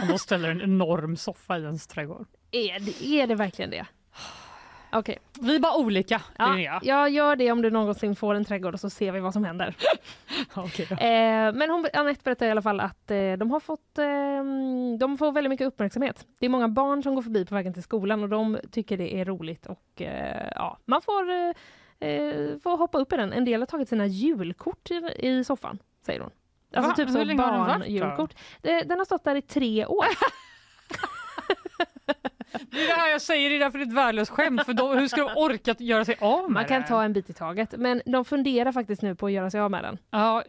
Om 0.02 0.08
de 0.08 0.20
ställer 0.20 0.50
en 0.50 0.62
enorm 0.62 1.18
soffa 1.18 1.58
i 1.58 1.62
ens 1.64 1.88
trädgård. 1.88 2.28
Är 2.52 2.80
det, 2.80 3.06
är 3.06 3.28
det 3.28 3.36
verkligen 3.36 3.72
det? 3.72 3.86
Okej, 4.94 5.18
Vi 5.42 5.56
är 5.56 5.60
bara 5.60 5.78
olika, 5.78 6.22
ja, 6.38 6.80
jag 6.84 7.10
gör 7.10 7.36
det 7.36 7.52
om 7.52 7.62
du 7.62 7.70
någonsin 7.72 8.16
får 8.16 8.36
en 8.36 8.46
trädgård 8.46 8.74
och 8.74 8.80
så 8.80 8.90
ser 8.90 9.12
vi 9.12 9.20
vad 9.20 9.34
som 9.34 9.44
händer. 9.44 9.76
Okej 10.56 10.88
då. 10.90 10.96
Eh, 10.96 11.54
men 11.54 11.70
hon, 11.70 11.86
Anette 11.94 12.22
berättar 12.24 12.46
i 12.46 12.52
alla 12.52 12.62
fall 12.62 12.80
att 12.80 13.12
eh, 13.12 13.34
de 13.34 13.52
har 13.52 13.60
fått 13.60 13.98
eh, 13.98 14.06
de 15.00 15.18
får 15.18 15.32
väldigt 15.32 15.50
mycket 15.50 15.68
uppmärksamhet. 15.68 16.26
Det 16.40 16.46
är 16.46 16.50
många 16.50 16.68
barn 16.68 17.04
som 17.04 17.16
går 17.16 17.22
förbi 17.22 17.46
på 17.46 17.56
vägen 17.56 17.74
till 17.74 17.84
skolan 17.84 18.24
och 18.24 18.30
de 18.30 18.58
tycker 18.72 18.98
det 18.98 19.16
är 19.20 19.26
roligt 19.26 19.66
och 19.66 20.02
eh, 20.02 20.50
ja, 20.56 20.78
man 20.86 21.02
får, 21.02 21.30
eh, 21.32 22.10
eh, 22.10 22.58
får 22.64 22.78
hoppa 22.78 22.98
upp 22.98 23.14
i 23.14 23.18
den. 23.18 23.34
En 23.34 23.46
del 23.46 23.62
har 23.62 23.66
tagit 23.68 23.90
sina 23.90 24.06
julkort 24.06 24.92
i, 24.92 25.02
i 25.20 25.44
soffan, 25.44 25.80
säger 26.06 26.20
hon. 26.20 26.32
Alltså 26.76 26.90
Va? 26.90 26.96
typ 26.96 27.08
Hur 27.10 27.14
så 27.14 27.24
länge 27.24 27.42
har 27.42 27.52
den 27.52 27.60
varit 27.60 27.74
då? 27.74 27.80
barnjulkort. 27.80 28.34
Eh, 28.64 28.78
Den 28.88 28.98
har 28.98 29.06
stått 29.06 29.24
där 29.24 29.36
i 29.36 29.42
tre 29.42 29.86
år. 29.86 30.06
Det 32.72 32.82
är 32.82 32.88
det 32.88 32.94
här 32.94 33.12
jag 33.12 33.22
säger, 33.22 33.50
det 33.50 33.56
är 33.56 33.60
därför 33.60 33.78
det 33.78 33.84
är 33.84 33.88
ett 33.88 33.94
värdelöst 33.94 34.32
skämt. 34.32 34.66
För 34.66 34.74
då, 34.74 34.94
hur 34.94 35.08
ska 35.08 35.22
de 35.28 35.38
orka 35.38 35.76
göra 35.80 36.06
sig 36.06 36.16
av 36.22 36.44
med 36.44 36.52
Man 36.52 36.66
kan 36.66 36.82
det? 36.82 36.88
ta 36.88 37.04
en 37.04 37.14
bit 37.14 37.30
i 37.30 37.34
taget. 37.34 37.74
Men 37.78 38.02
de 38.06 38.26
funderar 38.26 38.72
faktiskt 38.72 39.02
nu 39.02 39.16
på 39.16 39.26
att 39.26 39.32
göra 39.32 39.50
sig 39.50 39.60
av 39.60 39.72
med 39.72 39.84
den. 39.84 39.98
Ja, 40.12 40.44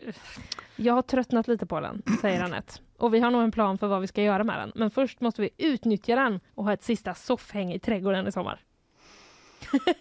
Jag 0.76 0.94
har 0.94 1.02
tröttnat 1.02 1.48
lite 1.48 1.66
på 1.66 1.80
den, 1.80 2.02
säger 2.20 2.42
Anette. 2.42 2.72
Och 2.98 3.14
vi 3.14 3.20
har 3.20 3.30
nog 3.30 3.42
en 3.42 3.52
plan 3.52 3.78
för 3.78 3.86
vad 3.86 4.00
vi 4.00 4.07
ska 4.07 4.22
göra 4.22 4.44
med 4.44 4.59
den. 4.59 4.72
Men 4.74 4.90
först 4.90 5.20
måste 5.20 5.42
vi 5.42 5.50
utnyttja 5.59 6.16
den 6.16 6.40
och 6.55 6.64
ha 6.64 6.72
ett 6.72 6.82
sista 6.84 7.14
soffhäng 7.14 7.72
i 7.72 7.78
trädgården 7.78 8.26
i 8.28 8.32
sommar. 8.32 8.61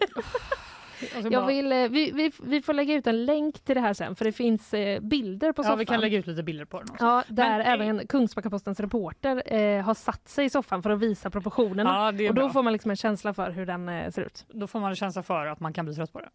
alltså 1.16 1.32
Jag 1.32 1.42
bara- 1.44 1.48
vill, 1.48 1.72
eh, 1.72 1.78
vi, 1.90 2.12
vi, 2.12 2.32
vi 2.44 2.62
får 2.62 2.74
lägga 2.74 2.94
ut 2.94 3.08
en 3.08 3.26
länk 3.26 3.60
till 3.60 3.76
det 3.76 3.82
här 3.82 3.94
sen 3.94 4.16
för 4.16 4.26
det 4.26 4.32
finns 4.32 4.74
eh, 4.74 5.00
bilder 5.00 5.52
på 5.52 5.64
soffan. 5.64 5.72
ja, 5.72 5.76
vi 5.76 5.86
kan 5.86 6.02
lägga 6.02 6.18
ut 6.18 6.28
lite 6.28 6.44
bilder 6.44 6.66
på 6.66 6.80
den 6.80 6.90
också. 6.92 7.06
Ja, 7.06 7.24
där 7.28 7.50
Men, 7.50 7.62
eh, 7.62 7.68
även 7.72 8.08
Kungsbackapostens 8.08 8.80
reporter 8.80 9.54
eh, 9.54 9.84
har 9.84 9.94
satt 9.94 10.28
sig 10.30 10.46
i 10.46 10.50
soffan 10.50 10.84
för 10.84 10.90
att 10.90 11.00
visa 11.00 11.30
proportionerna. 11.30 11.90
Ja, 11.90 12.08
och 12.30 12.36
då 12.36 12.42
bra. 12.42 12.50
får 12.50 12.64
man 12.64 12.74
liksom 12.74 12.92
en 12.92 12.98
känsla 12.98 13.34
för 13.34 13.52
hur 13.52 13.66
den 13.66 13.90
eh, 13.90 14.12
ser 14.12 14.22
ut. 14.22 14.46
Då 14.50 14.68
får 14.68 14.80
man 14.80 14.90
en 14.90 14.96
känsla 14.96 15.24
för 15.24 15.46
att 15.48 15.60
man 15.60 15.74
kan 15.74 15.86
bli 15.86 15.96
trött 15.96 16.14
på 16.14 16.20
det. 16.20 16.30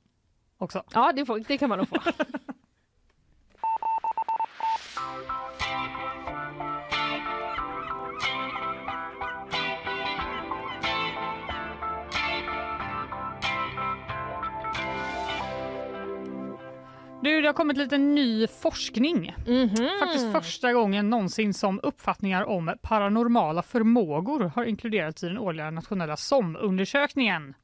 Också. 0.58 0.82
Ja, 0.94 1.12
det, 1.16 1.26
får, 1.26 1.38
det 1.48 1.58
kan 1.58 1.68
man 1.68 1.78
nog 1.78 1.88
få. 1.88 1.96
Du, 17.22 17.40
det 17.40 17.48
har 17.48 17.52
kommit 17.52 17.76
lite 17.76 17.98
ny 17.98 18.46
forskning. 18.46 19.34
Mhm. 19.46 19.88
Faktiskt 20.00 20.32
första 20.32 20.72
gången 20.72 21.10
någonsin 21.10 21.54
som 21.54 21.80
uppfattningar 21.82 22.44
om 22.44 22.74
paranormala 22.82 23.62
förmågor 23.62 24.52
har 24.54 24.64
inkluderats 24.64 25.22
i 25.24 25.26
den 25.28 25.38
årliga 25.38 25.70
nationella 25.70 26.16
SOM-undersökningen. 26.16 27.54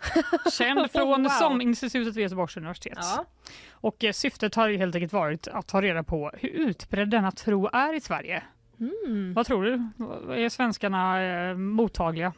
Känd 0.52 0.90
från 0.90 1.22
Wow. 1.22 1.30
SOM-institutet 1.30 2.16
vid 2.16 2.22
Göteborgs 2.22 2.56
universitet. 2.56 2.98
Ja. 3.00 3.24
Och 3.70 4.04
eh, 4.04 4.12
syftet 4.12 4.54
har 4.54 4.68
ju 4.68 4.76
helt 4.76 4.94
enkelt 4.94 5.12
varit 5.12 5.48
att 5.48 5.66
ta 5.66 5.82
reda 5.82 6.02
på 6.02 6.30
hur 6.34 6.48
utbredd 6.48 7.10
denna 7.10 7.32
tro 7.32 7.66
är 7.72 7.94
i 7.94 8.00
Sverige. 8.00 8.42
Mm. 8.80 9.34
Vad 9.34 9.46
tror 9.46 9.64
du? 9.64 9.72
Är 10.44 10.48
svenskarna 10.48 11.22
eh, 11.22 11.54
mottagliga? 11.56 12.32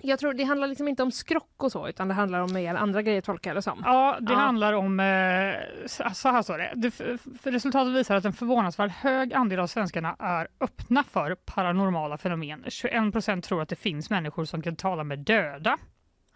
Jag 0.00 0.18
tror 0.18 0.34
det 0.34 0.44
handlar 0.44 0.68
liksom 0.68 0.88
inte 0.88 1.02
om 1.02 1.12
skrock 1.12 1.62
och 1.64 1.72
så 1.72 1.88
utan 1.88 2.08
det 2.08 2.14
handlar 2.14 2.40
om 2.40 2.52
mer 2.52 2.74
andra 2.74 3.02
grejer 3.02 3.20
tolkar 3.20 3.50
jag 3.50 3.56
det 3.56 3.62
som. 3.62 3.82
Ja, 3.84 4.16
det 4.20 4.32
Ja. 4.32 4.38
handlar 4.38 4.72
om... 4.72 5.00
Eh, 5.00 5.54
så 6.12 6.28
här 6.28 6.42
står 6.42 6.58
det. 6.58 6.72
det 6.74 7.50
resultatet 7.50 7.94
visar 7.94 8.16
att 8.16 8.24
en 8.24 8.32
förvånansvärt 8.32 8.92
hög 8.92 9.34
andel 9.34 9.58
av 9.60 9.66
svenskarna 9.66 10.16
är 10.18 10.48
öppna 10.60 11.04
för 11.04 11.34
paranormala 11.34 12.18
fenomen. 12.18 12.64
21 12.68 13.12
procent 13.12 13.44
tror 13.44 13.62
att 13.62 13.68
det 13.68 13.76
finns 13.76 14.10
människor 14.10 14.44
som 14.44 14.62
kan 14.62 14.76
tala 14.76 15.04
med 15.04 15.18
döda. 15.18 15.78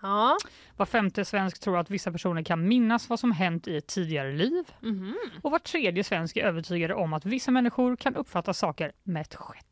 Ja. 0.03 0.37
Var 0.77 0.87
femte 0.87 1.25
svensk 1.25 1.61
tror 1.61 1.79
att 1.79 1.91
vissa 1.91 2.13
personer 2.13 2.43
kan 2.43 2.69
minnas 2.69 3.09
vad 3.09 3.21
som 3.21 3.33
hänt 3.33 3.69
i 3.69 3.77
ett 3.77 3.87
tidigare 3.87 4.33
liv. 4.33 4.65
Mhm. 4.81 5.15
Och 5.43 5.51
var 5.51 5.59
tredje 5.59 6.05
svensk 6.05 6.37
är 6.37 6.45
övertygade 6.45 6.95
om 6.95 7.13
att 7.13 7.25
vissa 7.25 7.51
människor 7.51 7.97
kan 7.97 8.17
uppfatta 8.17 8.55
saker 8.55 8.93
med 9.03 9.21
ett 9.23 9.31
sinne. 9.33 9.65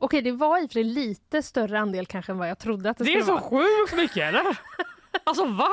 Okej, 0.00 0.22
det 0.22 0.32
var 0.32 0.62
i 0.62 0.66
och 0.66 0.70
för 0.70 0.72
sig 0.72 0.84
lite 0.84 1.42
större 1.42 1.78
andel 1.78 2.06
kanske 2.06 2.32
än 2.32 2.38
vad 2.38 2.48
jag 2.48 2.58
trodde 2.58 2.90
att 2.90 2.98
det, 2.98 3.04
Det 3.04 3.10
är 3.10 3.22
skulle 3.22 3.40
så 3.40 3.48
vara. 3.50 3.64
sjukt 3.64 3.96
mycket 3.96 4.16
eller? 4.28 4.42
Alltså 5.24 5.44
va? 5.44 5.68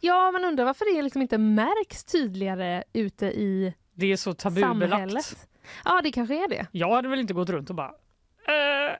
Ja, 0.00 0.30
man 0.30 0.44
undrar 0.44 0.64
varför 0.64 0.94
det 0.96 1.02
liksom 1.02 1.22
inte 1.22 1.38
märks 1.38 2.04
tydligare 2.04 2.84
ute 2.92 3.26
i 3.26 3.74
Det 3.94 4.12
är 4.12 4.16
så 4.16 4.34
tabubelagt. 4.34 4.90
samhället. 4.90 5.48
Ja, 5.84 6.00
det 6.02 6.12
kanske 6.12 6.44
är 6.44 6.48
det. 6.48 6.66
Jag 6.72 6.94
hade 6.94 7.08
väl 7.08 7.18
inte 7.20 7.34
gått 7.34 7.48
runt 7.50 7.70
och 7.70 7.76
bara 7.76 7.88
eh, 7.88 8.96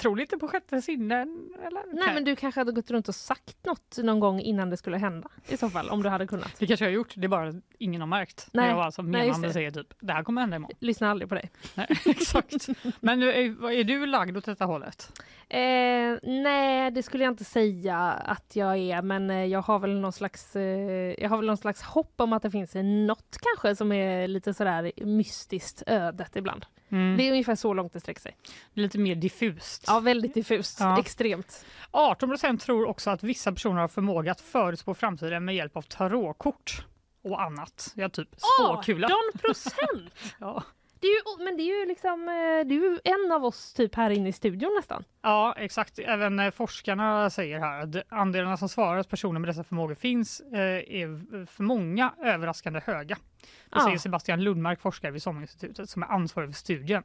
tror 0.00 0.16
ni 0.16 0.22
inte 0.22 0.38
på 0.38 0.48
sjätte 0.48 0.82
sinnen? 0.82 1.50
Eller? 1.66 1.82
Nej, 1.92 2.14
men 2.14 2.24
du 2.24 2.36
kanske 2.36 2.60
hade 2.60 2.72
gått 2.72 2.90
runt 2.90 3.08
och 3.08 3.14
sagt 3.14 3.66
något 3.66 3.98
någon 4.02 4.20
gång 4.20 4.40
innan 4.40 4.70
det 4.70 4.76
skulle 4.76 4.98
hända 4.98 5.28
i 5.48 5.56
så 5.56 5.70
fall, 5.70 5.88
om 5.90 6.02
du 6.02 6.08
hade 6.08 6.26
kunnat. 6.26 6.58
Det 6.58 6.66
kanske 6.66 6.84
jag 6.84 6.90
har 6.90 6.94
gjort, 6.94 7.14
det 7.16 7.26
är 7.26 7.28
bara 7.28 7.52
ingen 7.78 8.00
har 8.00 8.08
märkt. 8.08 8.48
Nej. 8.52 8.64
Nej. 8.64 8.74
Jag 8.74 8.84
alltså 8.84 9.02
Nej, 9.02 9.26
menande 9.26 9.48
det. 9.48 9.52
säger 9.52 9.70
typ 9.70 9.94
det 10.00 10.12
här 10.12 10.22
kommer 10.22 10.40
hända 10.40 10.56
imorgon. 10.56 10.76
Lyssna 10.80 11.10
aldrig 11.10 11.28
på 11.28 11.34
dig. 11.34 11.50
Nej, 11.74 11.86
exakt. 12.06 12.68
Men 13.00 13.22
är, 13.22 13.70
är 13.70 13.84
du 13.84 14.06
lagd 14.06 14.36
åt 14.36 14.44
detta 14.44 14.64
hållet? 14.64 15.12
Eh, 15.48 16.18
nej, 16.22 16.90
det 16.90 17.02
skulle 17.02 17.24
jag 17.24 17.32
inte 17.32 17.44
säga 17.44 17.98
att 18.12 18.56
jag 18.56 18.78
är, 18.78 19.02
men 19.02 19.30
eh, 19.30 19.44
jag 19.44 19.62
har 19.62 19.78
väl 19.78 20.00
någon 20.00 20.12
slags, 20.12 20.56
eh, 20.56 21.14
jag 21.18 21.28
har 21.28 21.36
väl 21.36 21.46
någon 21.46 21.56
slags 21.56 21.82
hopp 21.82 22.14
om 22.16 22.32
att 22.32 22.42
det 22.42 22.50
finns 22.50 22.74
något 22.74 23.38
kanske 23.42 23.76
som 23.76 23.92
är 23.92 24.28
lite 24.28 24.54
sådär 24.54 24.92
mystiskt 25.04 25.82
ödet 25.86 26.36
ibland. 26.36 26.66
Mm. 26.92 27.16
Det 27.16 27.28
är 27.28 27.30
ungefär 27.30 27.54
så 27.54 27.74
långt 27.74 27.92
det 27.92 28.00
sträcker 28.00 28.20
sig. 28.20 28.36
Lite 28.74 28.98
mer 28.98 29.14
diffust. 29.14 29.84
Ja, 29.86 30.00
väldigt 30.00 30.34
diffust. 30.34 30.80
Ja. 30.80 30.98
Extremt. 31.00 31.64
18 31.90 32.28
procent 32.28 32.62
tror 32.62 32.88
också 32.88 33.10
att 33.10 33.22
vissa 33.22 33.52
personer 33.52 33.80
har 33.80 33.88
förmåga 33.88 34.32
att 34.32 34.40
förutspå 34.40 34.94
framtiden 34.94 35.44
med 35.44 35.54
hjälp 35.54 35.76
av 35.76 35.82
tarotkort 35.82 36.84
och 37.24 37.42
annat. 37.42 37.92
Ja, 37.94 38.08
typ 38.08 38.28
spåkula. 38.36 39.06
18 39.06 39.40
procent! 39.40 40.14
Ja. 40.38 40.62
Det 41.00 41.06
är 41.06 41.10
ju, 41.38 41.44
men 41.44 41.56
det 41.56 41.62
är 41.62 41.80
ju 41.80 41.86
liksom, 41.86 42.20
eh, 42.28 42.66
det 42.68 42.74
är 42.74 42.80
ju 42.90 42.98
en 43.04 43.32
av 43.32 43.44
oss 43.44 43.72
typ 43.72 43.94
här 43.94 44.10
inne 44.10 44.28
i 44.28 44.32
studion 44.32 44.74
nästan. 44.76 45.04
ja, 45.22 45.54
exakt. 45.58 45.98
Även 45.98 46.40
eh, 46.40 46.50
forskarna 46.50 47.30
säger 47.30 47.58
här 47.58 47.80
att 47.82 48.12
andelarna 48.12 48.56
som 48.56 48.68
svarar 48.68 48.98
att 48.98 49.08
personer 49.08 49.40
med 49.40 49.48
dessa 49.48 49.64
förmågor 49.64 49.94
finns 49.94 50.40
eh, 50.40 50.60
är 50.60 51.46
för 51.46 51.62
många 51.62 52.14
överraskande 52.22 52.80
höga. 52.84 53.16
Det 53.40 53.46
Ja. 53.70 53.80
säger 53.84 53.98
Sebastian 53.98 54.42
Lundmark, 54.44 54.80
forskare 54.80 55.10
vid 55.10 55.22
SOM-institutet 55.22 55.90
som 55.90 56.02
är 56.02 56.06
ansvarig 56.06 56.48
för 56.48 56.54
studien. 56.58 57.02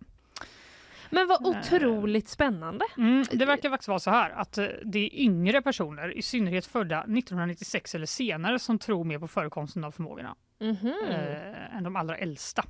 Men 1.09 1.27
vad 1.27 1.45
otroligt 1.47 2.27
spännande. 2.29 2.85
Mm, 2.97 3.25
det 3.31 3.45
verkar 3.45 3.69
faktiskt 3.69 3.87
vara 3.87 3.99
så 3.99 4.11
här 4.11 4.29
att 4.29 4.53
det 4.83 4.99
är 4.99 5.15
yngre 5.19 5.61
personer, 5.61 6.17
i 6.17 6.21
synnerhet 6.21 6.65
födda 6.65 6.99
1996 6.99 7.95
eller 7.95 8.05
senare, 8.05 8.59
som 8.59 8.79
tror 8.79 9.03
mer 9.03 9.19
på 9.19 9.27
förekomsten 9.27 9.83
av 9.83 9.91
förmågorna 9.91 10.35
Mhm. 10.59 10.93
eh, 11.09 11.75
än 11.77 11.83
de 11.83 11.95
allra 11.95 12.17
äldsta. 12.17 12.63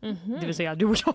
Mhm. 0.00 0.36
Det 0.40 0.46
vill 0.46 0.54
säga 0.54 0.74
du 0.74 0.86
och 0.86 0.96
jag. 1.06 1.14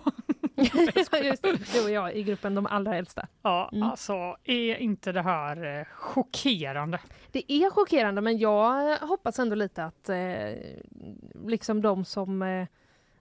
Just 1.24 1.42
du 1.72 1.84
och 1.84 1.90
jag 1.90 2.14
i 2.16 2.22
gruppen 2.22 2.54
de 2.54 2.66
allra 2.66 2.96
äldsta. 2.96 3.26
Ja, 3.42 3.70
Mm. 3.72 3.82
alltså 3.90 4.36
är 4.44 4.76
inte 4.76 5.12
det 5.12 5.22
här 5.22 5.78
eh, 5.80 5.84
chockerande? 5.94 6.98
Det 7.32 7.52
är 7.52 7.70
chockerande 7.70 8.20
men 8.20 8.38
jag 8.38 8.98
hoppas 8.98 9.38
ändå 9.38 9.54
lite 9.56 9.84
att 9.84 10.08
eh, 10.08 10.52
liksom 11.46 11.82
de 11.82 12.04
som 12.04 12.42
eh, 12.42 12.66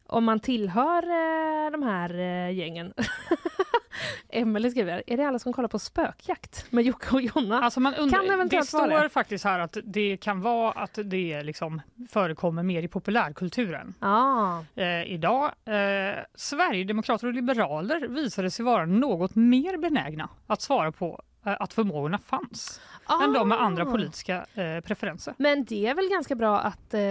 om 0.07 0.23
man 0.23 0.39
tillhör 0.39 1.03
eh, 1.03 1.71
de 1.71 1.83
här 1.83 2.13
eh, 2.19 2.51
gängen 2.57 2.93
Emelie 4.29 4.71
skriver, 4.71 5.03
är 5.07 5.17
det 5.17 5.27
alla 5.27 5.39
som 5.39 5.53
kollar 5.53 5.69
på 5.69 5.79
spökjakt 5.79 6.65
med 6.71 6.83
Jocke 6.83 7.15
och 7.15 7.21
Jonna? 7.21 7.61
Alltså 7.61 7.79
man 7.79 7.93
undrar, 7.93 8.45
det 8.49 8.63
står 8.65 8.87
det. 8.87 9.09
faktiskt 9.09 9.43
här 9.45 9.59
att 9.59 9.77
det 9.83 10.17
kan 10.17 10.41
vara 10.41 10.71
att 10.71 10.99
det 11.03 11.43
liksom 11.43 11.81
förekommer 12.09 12.63
mer 12.63 12.83
i 12.83 12.87
populärkulturen. 12.87 13.93
Ja, 13.99 14.65
Eh, 14.75 15.03
idag. 15.13 15.43
Eh, 15.65 16.23
Sverigedemokrater 16.35 17.27
och 17.27 17.33
liberaler 17.33 18.07
visade 18.07 18.51
sig 18.51 18.65
vara 18.65 18.85
något 18.85 19.35
mer 19.35 19.77
benägna 19.77 20.29
att 20.47 20.61
svara 20.61 20.91
på 20.91 21.21
eh, 21.45 21.53
att 21.59 21.73
förmågorna 21.73 22.17
fanns 22.17 22.81
än 23.23 23.33
de 23.33 23.49
med 23.49 23.61
andra 23.61 23.83
Ah. 23.83 23.91
politiska 23.91 24.45
eh, 24.53 24.79
preferenser. 24.79 25.33
Men 25.37 25.65
det 25.65 25.87
är 25.87 25.95
väl 25.95 26.09
ganska 26.09 26.35
bra 26.35 26.59
att 26.59 26.93
eh, 26.93 27.01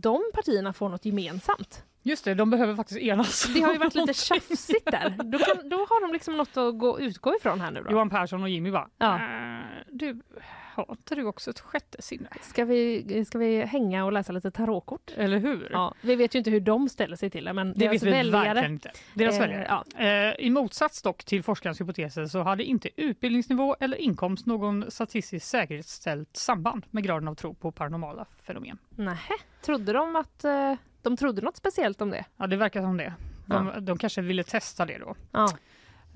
de 0.00 0.22
partierna 0.34 0.72
får 0.72 0.88
något 0.88 1.04
gemensamt. 1.04 1.84
Just 2.06 2.24
det, 2.24 2.34
de 2.34 2.50
behöver 2.50 2.74
faktiskt 2.76 3.00
enas. 3.00 3.50
Det 3.54 3.60
har 3.60 3.72
ju 3.72 3.78
varit 3.78 3.94
lite 3.94 4.14
tjafsigt 4.14 4.84
där. 4.90 5.10
Då, 5.24 5.38
kan, 5.38 5.68
då 5.68 5.76
har 5.76 6.00
de 6.06 6.12
liksom 6.12 6.36
något 6.36 6.56
att 6.56 6.78
gå, 6.78 7.00
utgå 7.00 7.36
ifrån 7.36 7.60
här 7.60 7.70
nu 7.70 7.82
då. 7.82 7.90
Johan 7.92 8.10
Persson 8.10 8.42
och 8.42 8.48
Jimmy 8.48 8.70
bara, 8.70 8.88
Ja. 8.98 9.14
eh, 9.14 9.64
du, 9.92 10.20
har 10.74 10.86
inte 10.90 11.14
du 11.14 11.24
också 11.24 11.50
ett 11.50 11.60
sjätte 11.60 12.02
sinne? 12.02 12.28
Ska 12.42 12.64
vi, 12.64 13.24
ska 13.24 13.38
vi 13.38 13.64
hänga 13.64 14.04
och 14.04 14.12
läsa 14.12 14.32
lite 14.32 14.50
tarotkort? 14.50 15.10
Eller 15.16 15.38
hur? 15.38 15.68
Ja, 15.72 15.94
vi 16.00 16.16
vet 16.16 16.34
ju 16.34 16.38
inte 16.38 16.50
hur 16.50 16.60
de 16.60 16.88
ställer 16.88 17.16
sig 17.16 17.30
till 17.30 17.44
det 17.44 17.52
men 17.52 17.72
Det 17.72 17.78
deras 17.78 17.92
vet 17.94 18.02
vi 18.02 18.10
väljare 18.10 18.44
verkligen 18.44 18.72
inte. 18.72 18.90
Deras 19.14 19.34
Eh, 19.34 19.40
väljare. 19.40 19.66
ja. 19.96 20.04
Eh, 20.04 20.46
I 20.46 20.50
motsats 20.50 21.02
dock 21.02 21.24
till 21.24 21.42
forskarens 21.42 21.80
hypoteser 21.80 22.26
så 22.26 22.42
hade 22.42 22.64
inte 22.64 22.88
utbildningsnivå 22.96 23.76
eller 23.80 23.96
inkomst 23.96 24.46
någon 24.46 24.90
statistiskt 24.90 25.46
säkerställt 25.48 26.36
samband 26.36 26.86
med 26.90 27.04
graden 27.04 27.28
av 27.28 27.34
tro 27.34 27.54
på 27.54 27.72
paranormala 27.72 28.26
fenomen. 28.46 28.78
Nähä, 28.90 29.34
trodde 29.62 29.92
de 29.92 30.16
att 30.16 30.44
eh, 30.44 30.74
de 31.06 31.16
trodde 31.16 31.42
något 31.42 31.56
speciellt 31.56 32.00
om 32.00 32.10
det? 32.10 32.24
Ja, 32.36 32.46
det 32.46 32.56
verkar 32.56 32.82
som 32.82 32.96
det. 32.96 33.14
De, 33.46 33.84
de 33.84 33.98
kanske 33.98 34.22
ville 34.22 34.42
testa 34.44 34.86
det 34.86 34.98
då. 34.98 35.16
Ja. 35.32 35.44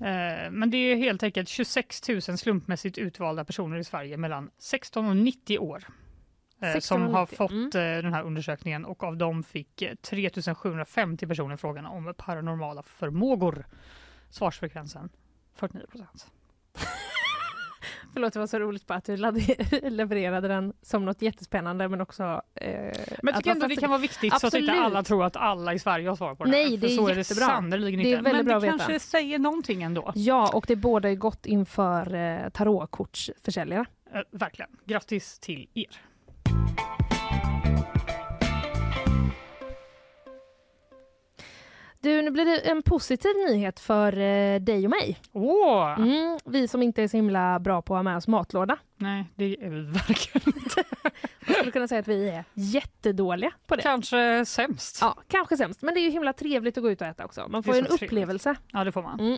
Eh, 0.07 0.51
Men 0.51 0.69
det 0.69 0.77
är 0.77 0.95
helt 0.95 1.23
enkelt 1.23 1.49
26 1.49 2.09
000 2.09 2.21
slumpmässigt 2.21 2.97
utvalda 2.97 3.45
personer 3.45 3.77
i 3.77 3.83
Sverige 3.83 4.17
mellan 4.17 4.49
16 4.57 5.05
och 5.07 5.17
90 5.17 5.59
år. 5.59 5.83
eh, 6.61 6.73
16 6.73 6.81
Som 6.81 7.13
har 7.13 7.21
90, 7.21 7.35
fått 7.35 7.51
mm. 7.51 7.65
eh, 7.97 8.03
den 8.03 8.13
här 8.13 8.23
undersökningen 8.23 8.85
och 8.85 9.03
av 9.03 9.17
dem 9.17 9.43
fick 9.43 9.81
eh, 9.81 9.95
3 9.95 10.29
750 10.55 11.27
personer 11.27 11.57
frågan 11.57 11.85
om 11.85 12.13
paranormala 12.17 12.83
förmågor. 12.83 13.65
Svarsfrekvensen 14.29 15.09
49 15.55 15.87
procent. 15.87 16.27
Förlåt, 18.13 18.33
det 18.33 18.39
var 18.39 18.47
så 18.47 18.59
roligt 18.59 18.87
bara 18.87 18.95
att 18.95 19.05
du 19.05 19.17
levererade 19.89 20.47
den 20.47 20.73
som 20.81 21.05
något 21.05 21.21
jättespännande 21.21 21.87
men 21.87 22.01
också... 22.01 22.23
Eh, 22.23 22.71
Men 22.71 22.91
jag 23.21 23.29
att 23.29 23.37
tycker 23.37 23.51
ändå 23.51 23.67
det 23.67 23.75
kan 23.75 23.89
vara 23.89 23.99
viktigt 23.99 24.39
så 24.39 24.47
att 24.47 24.53
inte 24.53 24.71
Absolut. 24.71 24.85
alla 24.85 25.03
tror 25.03 25.25
att 25.25 25.35
alla 25.35 25.73
i 25.73 25.79
Sverige 25.79 26.09
har 26.09 26.15
svar 26.15 26.35
på 26.35 26.43
det 26.43 26.51
Nej, 26.51 26.77
det 26.77 26.87
är 26.87 26.89
så 26.97 27.07
är 27.07 27.15
det 27.15 27.23
sannerligen 27.23 27.99
Det 28.03 28.13
är 28.13 28.17
inte. 28.17 28.21
väldigt 28.21 28.45
Men 28.45 28.45
bra 28.45 28.59
det 28.59 28.67
kanske 28.77 28.99
säger 28.99 29.39
någonting 29.39 29.83
ändå. 29.83 30.11
Ja, 30.15 30.51
och 30.53 30.65
det 30.67 30.75
båda 30.75 31.09
gott 31.15 31.45
inför 31.45 32.15
eh, 32.15 32.49
tarotkortsförsäljare. 32.49 33.85
Eh, 34.13 34.21
verkligen. 34.31 34.69
Grattis 34.85 35.39
till 35.39 35.67
er. 35.73 36.01
Du, 42.03 42.21
nu 42.21 42.31
blir 42.31 42.45
det 42.45 42.69
en 42.69 42.83
positiv 42.83 43.31
nyhet 43.49 43.79
för 43.79 44.19
eh, 44.19 44.59
dig 44.59 44.85
och 44.85 44.89
mig. 44.89 45.17
Åh! 45.31 45.99
Mm, 45.99 46.39
vi 46.45 46.67
som 46.67 46.83
inte 46.83 47.03
är 47.03 47.07
så 47.07 47.17
himla 47.17 47.59
bra 47.59 47.81
på 47.81 47.93
att 47.93 47.97
ha 47.97 48.03
med 48.03 48.17
oss 48.17 48.27
matlåda. 48.27 48.77
Nej, 49.01 49.25
det 49.35 49.45
är 49.65 49.69
vi 49.69 49.81
verkligen 49.81 50.47
inte. 50.57 50.83
Jag 51.47 51.55
skulle 51.55 51.71
kunna 51.71 51.87
säga 51.87 51.99
att 51.99 52.07
vi 52.07 52.29
är 52.29 52.43
jättedåliga 52.53 53.51
på 53.67 53.75
det. 53.75 53.81
Kanske 53.81 54.45
sämst. 54.45 54.97
Ja, 55.01 55.15
kanske 55.27 55.57
sämst. 55.57 55.81
Men 55.81 55.93
det 55.93 55.99
är 55.99 56.01
ju 56.01 56.09
himla 56.09 56.33
trevligt 56.33 56.77
att 56.77 56.83
gå 56.83 56.91
ut 56.91 57.01
och 57.01 57.07
äta 57.07 57.25
också. 57.25 57.47
Man 57.49 57.63
får 57.63 57.71
en 57.75 57.83
trevligt. 57.85 58.03
upplevelse. 58.03 58.55
Ja, 58.71 58.83
det 58.83 58.91
får 58.91 59.01
man. 59.01 59.19
Mm. 59.19 59.37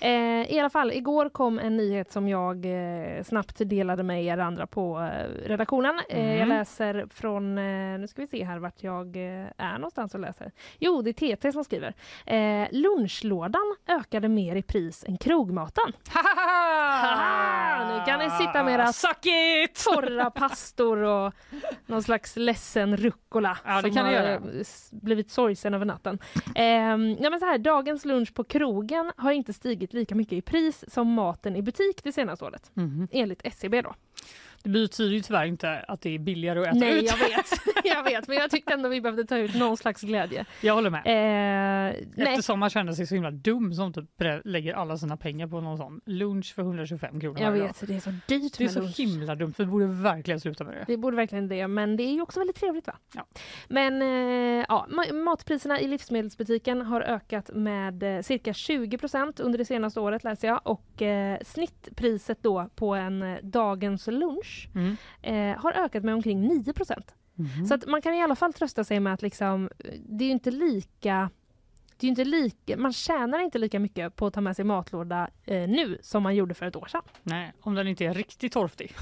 Eh, 0.00 0.52
I 0.54 0.60
alla 0.60 0.70
fall, 0.70 0.92
igår 0.92 1.28
kom 1.28 1.58
en 1.58 1.76
nyhet 1.76 2.12
som 2.12 2.28
jag 2.28 2.64
eh, 2.66 3.22
snabbt 3.22 3.56
delade 3.58 4.02
med 4.02 4.24
er 4.24 4.38
andra 4.38 4.66
på 4.66 4.98
eh, 5.00 5.48
redaktionen. 5.48 6.00
Eh, 6.08 6.24
Mm. 6.24 6.38
Jag 6.38 6.48
läser 6.48 7.06
från, 7.10 7.58
eh, 7.58 7.98
nu 7.98 8.06
ska 8.08 8.22
vi 8.22 8.28
se 8.28 8.44
här 8.44 8.58
vart 8.58 8.82
jag 8.82 9.16
eh, 9.16 9.46
är 9.56 9.74
någonstans 9.78 10.14
och 10.14 10.20
läser. 10.20 10.52
Jo, 10.78 11.02
det 11.02 11.10
är 11.10 11.36
TT 11.36 11.52
som 11.52 11.64
skriver. 11.64 11.94
Lunchlådan 12.72 13.76
ökade 13.88 14.28
mer 14.28 14.56
i 14.56 14.62
pris 14.62 15.04
än 15.08 15.18
krogmaten. 15.18 15.92
Haha! 16.08 17.98
Nu 17.98 18.04
kan 18.06 18.18
ni 18.18 18.30
sitta 18.30 18.62
med 18.62 18.74
era 18.74 18.92
Suck 19.08 19.26
it! 19.26 19.84
torra 19.84 20.30
pastor 20.30 20.96
och 20.98 21.32
någon 21.86 22.02
slags 22.02 22.36
ledsen 22.36 22.96
rucola 22.96 23.58
Ja, 23.64 23.74
det 23.76 23.80
som 23.82 23.90
kan 23.90 24.06
har 24.06 24.12
göra. 24.12 24.40
blivit 24.90 25.30
sorgsen 25.30 25.74
över 25.74 25.84
natten. 25.86 26.18
Ehm, 26.54 27.16
ja, 27.20 27.30
men 27.30 27.40
så 27.40 27.46
här, 27.46 27.58
dagens 27.58 28.04
lunch 28.04 28.34
på 28.34 28.44
krogen 28.44 29.12
har 29.16 29.32
inte 29.32 29.52
stigit 29.52 29.92
lika 29.92 30.14
mycket 30.14 30.32
i 30.32 30.42
pris 30.42 30.84
som 30.88 31.08
maten 31.12 31.56
i 31.56 31.62
butik 31.62 32.00
det 32.04 32.12
senaste 32.12 32.44
året, 32.44 32.70
Mhm. 32.74 33.08
enligt 33.10 33.40
SCB. 33.46 33.82
Då. 33.82 33.94
Det 34.64 34.70
betyder 34.70 35.14
ju 35.14 35.20
tyvärr 35.20 35.44
inte 35.46 35.78
att 35.88 36.00
det 36.00 36.14
är 36.14 36.18
billigare 36.18 36.60
att 36.60 36.66
äta 36.66 36.76
Nej, 36.76 36.98
ut. 37.04 37.10
jag 37.10 37.16
vet. 37.28 37.46
jag 37.84 38.04
vet. 38.04 38.28
Men 38.28 38.36
jag 38.36 38.50
tyckte 38.50 38.72
ändå 38.74 38.88
vi 38.88 39.00
behövde 39.00 39.24
ta 39.24 39.36
ut 39.38 39.54
någon 39.54 39.76
slags 39.76 40.00
glädje. 40.02 40.44
Jag 40.60 40.74
håller 40.74 40.90
med. 40.90 41.00
Eh, 41.06 41.96
nej. 42.16 42.26
Eftersom 42.28 42.58
man 42.60 42.70
känner 42.70 42.92
sig 42.92 43.06
så 43.06 43.14
himla 43.14 43.30
dum 43.30 43.74
som 43.74 43.92
typ 43.92 44.04
lägger 44.44 44.74
alla 44.74 44.96
sina 44.98 45.16
pengar 45.16 45.46
på 45.46 45.60
någon 45.60 45.78
sån 45.78 46.00
lunch 46.06 46.54
för 46.54 46.62
125 46.62 47.20
kronor 47.20 47.40
Jag 47.40 47.50
varje 47.50 47.62
dag. 47.62 47.68
vet, 47.80 47.88
det 47.88 47.94
är 47.96 48.00
så 48.00 48.10
dyrt 48.28 48.58
Det 48.58 48.64
är 48.64 48.68
så 48.68 48.80
lunch. 48.80 48.98
himla 48.98 49.34
dumt. 49.34 49.54
Vi 49.58 49.66
borde 49.66 49.86
verkligen 49.86 50.40
sluta 50.40 50.64
med 50.64 50.74
det. 50.76 50.84
Vi 50.88 50.96
borde 50.96 51.16
verkligen 51.16 51.48
det, 51.48 51.68
men 51.68 51.96
det 51.96 52.02
är 52.02 52.12
ju 52.12 52.20
också 52.22 52.40
väldigt 52.40 52.56
trevligt 52.56 52.86
va? 52.86 52.96
Ja. 53.14 53.26
Men 53.68 54.02
eh, 54.02 54.64
ja, 54.68 54.86
ma- 54.90 55.12
matpriserna 55.12 55.80
i 55.80 55.88
livsmedelsbutiken 55.88 56.82
har 56.82 57.00
ökat 57.00 57.50
med 57.54 58.02
eh, 58.16 58.22
cirka 58.22 58.52
20% 58.52 59.40
under 59.42 59.58
det 59.58 59.64
senaste 59.64 60.00
året 60.00 60.24
läser 60.24 60.48
jag 60.48 60.60
och 60.64 61.02
eh, 61.02 61.38
snittpriset 61.44 62.38
då 62.42 62.68
på 62.74 62.94
en 62.94 63.22
eh, 63.22 63.36
dagens 63.42 64.06
lunch 64.06 64.53
Mm. 64.74 64.96
eh, 65.22 65.58
har 65.62 65.72
ökat 65.72 66.04
med 66.04 66.14
omkring 66.14 66.40
9 66.40 66.72
Mhm. 67.36 67.66
Så 67.66 67.74
att 67.74 67.86
man 67.86 68.02
kan 68.02 68.14
i 68.14 68.22
alla 68.22 68.36
fall 68.36 68.52
trösta 68.52 68.84
sig 68.84 69.00
med 69.00 69.14
att 69.14 69.22
liksom, 69.22 69.70
det 70.08 70.24
är 70.24 70.30
inte 70.30 70.50
lika 70.50 71.30
det 71.96 72.06
är 72.06 72.08
inte 72.08 72.24
lika, 72.24 72.76
man 72.76 72.92
tjänar 72.92 73.38
inte 73.38 73.58
lika 73.58 73.78
mycket 73.80 74.16
på 74.16 74.26
att 74.26 74.34
ta 74.34 74.40
med 74.40 74.56
sig 74.56 74.64
matlåda 74.64 75.30
eh, 75.44 75.68
nu 75.68 75.98
som 76.02 76.22
man 76.22 76.34
gjorde 76.36 76.54
för 76.54 76.66
ett 76.66 76.76
år 76.76 76.86
sedan. 76.86 77.02
Nej, 77.22 77.52
om 77.60 77.74
den 77.74 77.88
inte 77.88 78.04
är 78.04 78.14
riktigt 78.14 78.52
torftig, 78.52 78.92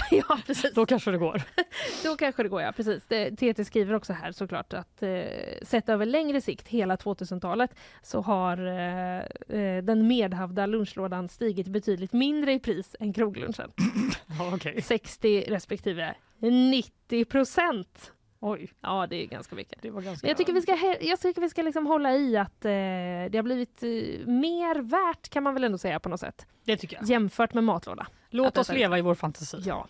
ja, 0.10 0.38
precis. 0.46 0.74
då 0.74 0.86
kanske 0.86 1.10
det 1.10 1.18
går. 1.18 1.42
Då 2.04 2.16
kanske 2.16 2.42
det 2.42 2.48
går, 2.48 2.62
ja. 2.62 2.72
Precis. 2.72 3.04
TT 3.38 3.64
skriver 3.64 3.94
också 3.94 4.12
här 4.12 4.32
såklart 4.32 4.72
att 4.72 5.02
eh, 5.02 5.22
sett 5.62 5.88
över 5.88 6.06
längre 6.06 6.40
sikt, 6.40 6.68
hela 6.68 6.96
2000-talet, 6.96 7.74
så 8.02 8.20
har 8.20 8.66
eh, 8.66 9.18
eh, 9.58 9.84
den 9.84 10.06
medhavda 10.08 10.66
lunchlådan 10.66 11.28
stigit 11.28 11.66
betydligt 11.68 12.12
mindre 12.12 12.52
i 12.52 12.58
pris 12.58 12.96
än 13.00 13.12
kroglunchen. 13.12 13.72
Ja, 14.38 14.54
okej. 14.54 14.82
60 14.82 15.44
respektive 15.48 16.14
90 16.38 17.24
procent. 17.24 18.12
Oj, 18.40 18.72
Ja, 18.80 19.06
det 19.10 19.16
är 19.16 19.26
ganska 19.26 19.56
mycket. 19.56 19.82
ganska... 19.82 20.28
Jag 20.28 20.36
tycker 20.36 20.52
vi 20.52 20.62
ska, 20.62 20.96
jag 21.00 21.20
tycker 21.20 21.40
vi 21.40 21.48
ska 21.48 21.62
liksom 21.62 21.86
hålla 21.86 22.12
i 22.14 22.36
att 22.36 22.64
eh, 22.64 22.70
det 22.70 23.32
har 23.34 23.42
blivit 23.42 23.82
eh, 23.82 23.88
mer 24.26 24.82
värt 24.82 25.28
kan 25.28 25.42
man 25.42 25.54
väl 25.54 25.64
ändå 25.64 25.78
säga 25.78 26.00
på 26.00 26.08
något 26.08 26.20
sätt. 26.20 26.46
Det 26.64 26.76
tycker 26.76 26.96
jag. 26.96 27.04
Jämfört 27.06 27.54
med 27.54 27.64
matlåda. 27.64 28.06
Låt 28.36 28.58
oss 28.58 28.68
leva 28.68 28.98
i 28.98 29.02
vår 29.02 29.14
fantasi. 29.14 29.62
Ja. 29.66 29.86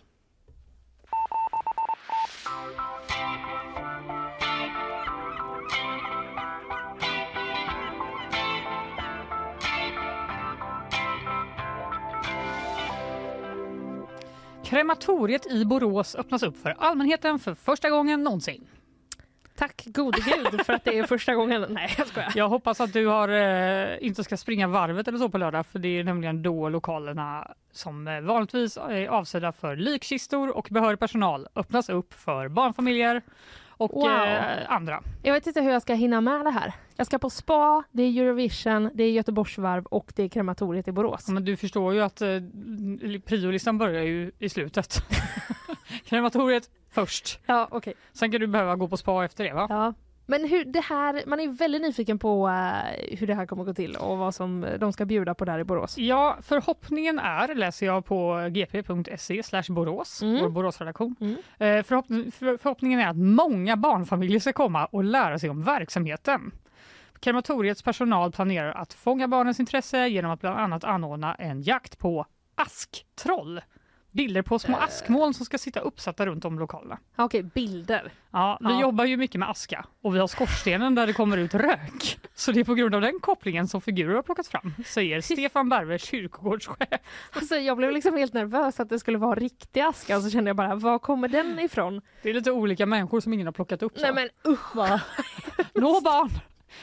Krematoriet 14.63 15.45
i 15.45 15.65
Borås 15.65 16.15
öppnas 16.15 16.43
upp 16.43 16.57
för 16.57 16.75
allmänheten 16.77 17.39
för 17.39 17.55
första 17.55 17.89
gången 17.89 18.23
någonsin. 18.23 18.67
Tack 19.57 19.83
gode 19.85 20.17
gud 20.25 20.65
för 20.65 20.73
att 20.73 20.83
det 20.83 20.97
är 20.99 21.03
första 21.03 21.35
gången. 21.35 21.65
Nej, 21.69 21.93
jag 21.97 22.07
skojar. 22.07 22.31
Jag 22.35 22.49
hoppas 22.49 22.81
att 22.81 22.93
du 22.93 23.07
har, 23.07 23.29
eh, 23.29 23.97
inte 24.01 24.23
ska 24.23 24.37
springa 24.37 24.67
varvet 24.67 25.07
eller 25.07 25.17
så 25.17 25.29
på 25.29 25.37
lördag 25.37 25.65
för 25.65 25.79
det 25.79 25.99
är 25.99 26.03
nämligen 26.03 26.41
då 26.43 26.69
lokalerna 26.69 27.51
som 27.71 28.07
eh, 28.07 28.21
vanligtvis 28.21 28.77
är 28.77 29.07
avsedda 29.07 29.51
för 29.51 29.75
likkistor 29.75 30.57
och 30.57 30.67
behörig 30.71 30.99
personal 30.99 31.47
öppnas 31.55 31.89
upp 31.89 32.13
för 32.13 32.47
barnfamiljer 32.47 33.21
och 33.77 33.91
Wow. 33.91 34.09
eh, 34.09 34.71
andra. 34.71 35.03
Jag 35.23 35.33
vet 35.33 35.47
inte 35.47 35.61
hur 35.61 35.71
jag 35.71 35.81
ska 35.81 35.93
hinna 35.93 36.21
med 36.21 36.45
det 36.45 36.51
här. 36.51 36.73
Jag 36.95 37.07
ska 37.07 37.19
på 37.19 37.29
spa, 37.29 37.83
det 37.91 38.03
är 38.03 38.21
Eurovision, 38.21 38.89
det 38.93 39.03
är 39.03 39.11
Göteborgsvarv 39.11 39.85
och 39.85 40.11
det 40.15 40.23
är 40.23 40.29
krematoriet 40.29 40.87
i 40.87 40.91
Borås. 40.91 41.23
Ja, 41.27 41.33
Men 41.33 41.45
du 41.45 41.57
förstår 41.57 41.93
ju 41.93 42.01
att 42.01 42.21
eh, 42.21 42.27
priolistan 43.25 43.77
börjar 43.77 44.03
ju 44.03 44.31
i 44.39 44.49
slutet. 44.49 45.03
Krematoriet 46.05 46.69
först. 46.89 47.39
Ja, 47.45 47.67
okej. 47.71 47.93
Sen 48.13 48.31
kan 48.31 48.41
du 48.41 48.47
behöva 48.47 48.75
gå 48.75 48.87
på 48.87 48.97
spa 48.97 49.25
efter 49.25 49.43
det 49.43 49.53
va? 49.53 49.67
Ja. 49.69 49.93
Men 50.27 50.45
hur 50.49 50.65
det 50.65 50.79
här, 50.83 51.23
man 51.27 51.39
är 51.39 51.47
väldigt 51.47 51.81
nyfiken 51.81 52.19
på 52.19 52.47
eh, 52.47 53.17
hur 53.17 53.27
det 53.27 53.33
här 53.35 53.45
kommer 53.45 53.63
gå 53.63 53.73
till 53.73 53.95
och 53.95 54.17
vad 54.17 54.35
som 54.35 54.65
de 54.79 54.93
ska 54.93 55.05
bjuda 55.05 55.33
på 55.35 55.45
där 55.45 55.59
i 55.59 55.63
Borås. 55.63 55.97
Ja, 55.97 56.37
förhoppningen 56.41 57.19
är, 57.19 57.55
läser 57.55 57.85
jag 57.85 58.05
på 58.05 58.47
gp.se 58.51 59.41
Borås, 59.69 60.21
Mm. 60.21 60.41
vår 60.41 60.49
Boråsredaktion. 60.49 61.15
Mm. 61.21 61.35
Eh, 61.57 61.83
förhopp- 61.83 62.31
för, 62.31 62.57
förhoppningen 62.57 62.99
är 62.99 63.07
att 63.07 63.17
många 63.17 63.77
barnfamiljer 63.77 64.39
ska 64.39 64.53
komma 64.53 64.85
och 64.85 65.03
lära 65.03 65.39
sig 65.39 65.49
om 65.49 65.63
verksamheten. 65.63 66.51
Krematoriets 67.19 67.83
personal 67.83 68.31
planerar 68.31 68.71
att 68.73 68.93
fånga 68.93 69.27
barnens 69.27 69.59
intresse 69.59 70.07
genom 70.07 70.31
att 70.31 70.41
bland 70.41 70.59
annat 70.59 70.83
anordna 70.83 71.35
en 71.35 71.61
jakt 71.61 71.97
på 71.99 72.25
asktroll. 72.55 73.61
Bilder 74.15 74.41
på 74.41 74.59
små 74.59 74.77
Eh. 74.77 74.83
askmoln 74.83 75.33
som 75.33 75.45
ska 75.45 75.57
sitta 75.57 75.79
uppsatta 75.79 76.25
runt 76.25 76.45
om 76.45 76.59
lokalerna. 76.59 76.97
Okej, 77.15 77.43
bilder. 77.43 78.11
Ja, 78.31 78.57
vi 78.61 78.67
Ja. 78.69 78.81
jobbar 78.81 79.05
ju 79.05 79.17
mycket 79.17 79.39
med 79.39 79.49
aska 79.49 79.85
och 80.01 80.15
vi 80.15 80.19
har 80.19 80.27
skorstenen 80.27 80.95
där 80.95 81.07
det 81.07 81.13
kommer 81.13 81.37
ut 81.37 81.53
rök. 81.53 82.17
Så 82.35 82.51
det 82.51 82.59
är 82.59 82.63
på 82.63 82.73
grund 82.73 82.95
av 82.95 83.01
den 83.01 83.19
kopplingen 83.19 83.67
som 83.67 83.81
figurer 83.81 84.15
har 84.15 84.21
plockats 84.21 84.49
fram, 84.49 84.73
säger 84.85 85.21
Stefan 85.21 85.69
Berve, 85.69 85.99
kyrkogårdschef. 85.99 86.77
Alltså, 87.33 87.55
jag 87.55 87.77
blev 87.77 87.91
liksom 87.91 88.17
helt 88.17 88.33
nervös 88.33 88.79
att 88.79 88.89
det 88.89 88.99
skulle 88.99 89.17
vara 89.17 89.35
riktig 89.35 89.81
aska 89.81 90.17
och 90.17 90.23
så 90.23 90.29
kände 90.29 90.49
jag 90.49 90.55
bara, 90.57 90.75
var 90.75 90.99
kommer 90.99 91.27
den 91.27 91.59
ifrån? 91.59 92.01
Det 92.21 92.29
är 92.29 92.33
lite 92.33 92.51
olika 92.51 92.85
människor 92.85 93.19
som 93.19 93.33
ingen 93.33 93.47
har 93.47 93.53
plockat 93.53 93.83
upp. 93.83 93.93
Så. 93.99 94.01
Nej 94.01 94.13
men 94.13 94.53
usch 94.53 94.75
vad... 94.75 94.99
Nå 95.73 96.01
barn, 96.01 96.29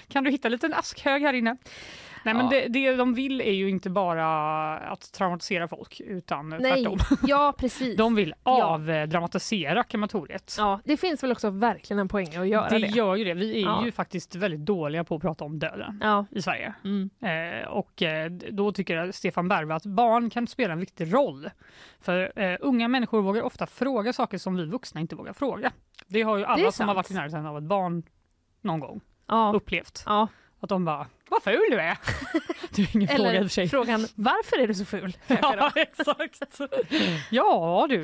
kan 0.09 0.25
du 0.25 0.31
hitta 0.31 0.49
en 0.49 0.53
liten 0.53 0.75
askhög 0.75 1.23
här 1.23 1.33
inne? 1.33 1.57
Nej 2.24 2.35
men 2.35 2.44
Ja. 2.44 2.51
det, 2.51 2.69
det 2.69 2.97
de 2.97 3.15
vill 3.15 3.40
är 3.40 3.53
ju 3.53 3.69
inte 3.70 3.90
bara 3.90 4.27
att 4.78 5.12
traumatisera 5.12 5.69
folk 5.69 6.01
utan 6.01 6.49
Nej, 6.49 6.61
tvärtom. 6.85 6.99
ja 7.27 7.53
precis. 7.59 7.97
De 7.97 8.15
vill 8.15 8.35
Ja. 8.44 8.65
avdramatisera 8.65 9.85
krematoriet. 9.85 10.55
Ja, 10.59 10.81
det 10.85 10.97
finns 10.97 11.23
väl 11.23 11.32
också 11.32 11.51
verkligen 11.51 11.99
en 12.01 12.09
poäng 12.09 12.36
att 12.36 12.49
göra 12.49 12.69
det, 12.69 12.78
det. 12.78 12.86
gör 12.86 13.15
ju 13.16 13.24
det. 13.24 13.35
Vi 13.35 13.57
är 13.62 13.66
Ja. 13.66 13.85
ju 13.85 13.93
faktiskt 13.93 14.35
väldigt 14.35 14.61
dåliga 14.61 15.05
på 15.05 15.15
att 15.16 15.23
prata 15.23 15.44
om 15.44 15.59
döden 15.59 15.99
Ja. 16.03 16.27
i 16.31 16.43
Sverige. 16.43 16.74
Mm. 16.85 17.11
Eh, 17.23 17.69
och 17.69 18.03
eh, 18.03 18.31
då 18.31 18.73
tycker 18.73 19.12
Stefan 19.12 19.49
Berve 19.49 19.74
att 19.74 19.86
barn 19.86 20.31
kan 20.31 20.47
spela 20.47 20.73
en 20.73 20.81
viktig 20.81 21.15
roll. 21.15 21.51
För 22.01 22.32
eh, 22.40 22.57
unga 22.61 22.89
människor 22.89 23.23
vågar 23.23 23.43
ofta 23.43 23.66
fråga 23.66 24.12
saker 24.12 24.39
som 24.39 24.57
vi 24.57 24.65
vuxna 24.65 25.01
inte 25.01 25.16
vågar 25.16 25.32
fråga. 25.32 25.73
Det 26.07 26.23
har 26.23 26.36
ju 26.36 26.44
alla 26.44 26.57
som 26.73 26.89
har 26.89 26.94
sant. 26.94 26.97
varit 26.97 27.11
i 27.11 27.15
närheten 27.15 27.47
av 27.47 27.59
ett 27.59 27.65
barn 27.65 28.03
någon 28.61 28.81
gång 28.81 29.01
Ja. 29.28 29.53
upplevt. 29.55 30.03
ja. 30.07 30.28
Att 30.61 30.69
de 30.69 30.85
bara, 30.85 31.07
vad 31.33 31.43
ful 31.43 31.63
du 31.71 31.81
är! 31.81 31.99
Det 32.77 32.83
är 32.83 32.97
ingen 32.97 33.09
fråga 33.09 33.23
i 33.23 33.31
och 33.33 33.35
Eller 33.37 33.43
för 33.43 33.49
sig. 33.49 33.69
frågan, 33.69 34.07
varför 34.15 34.59
är 34.63 34.67
du 34.67 34.75
så 34.75 34.85
ful? 34.85 35.17
Ja, 35.27 35.73
exakt. 35.77 36.61
Ja, 37.31 37.87
du. 37.91 38.01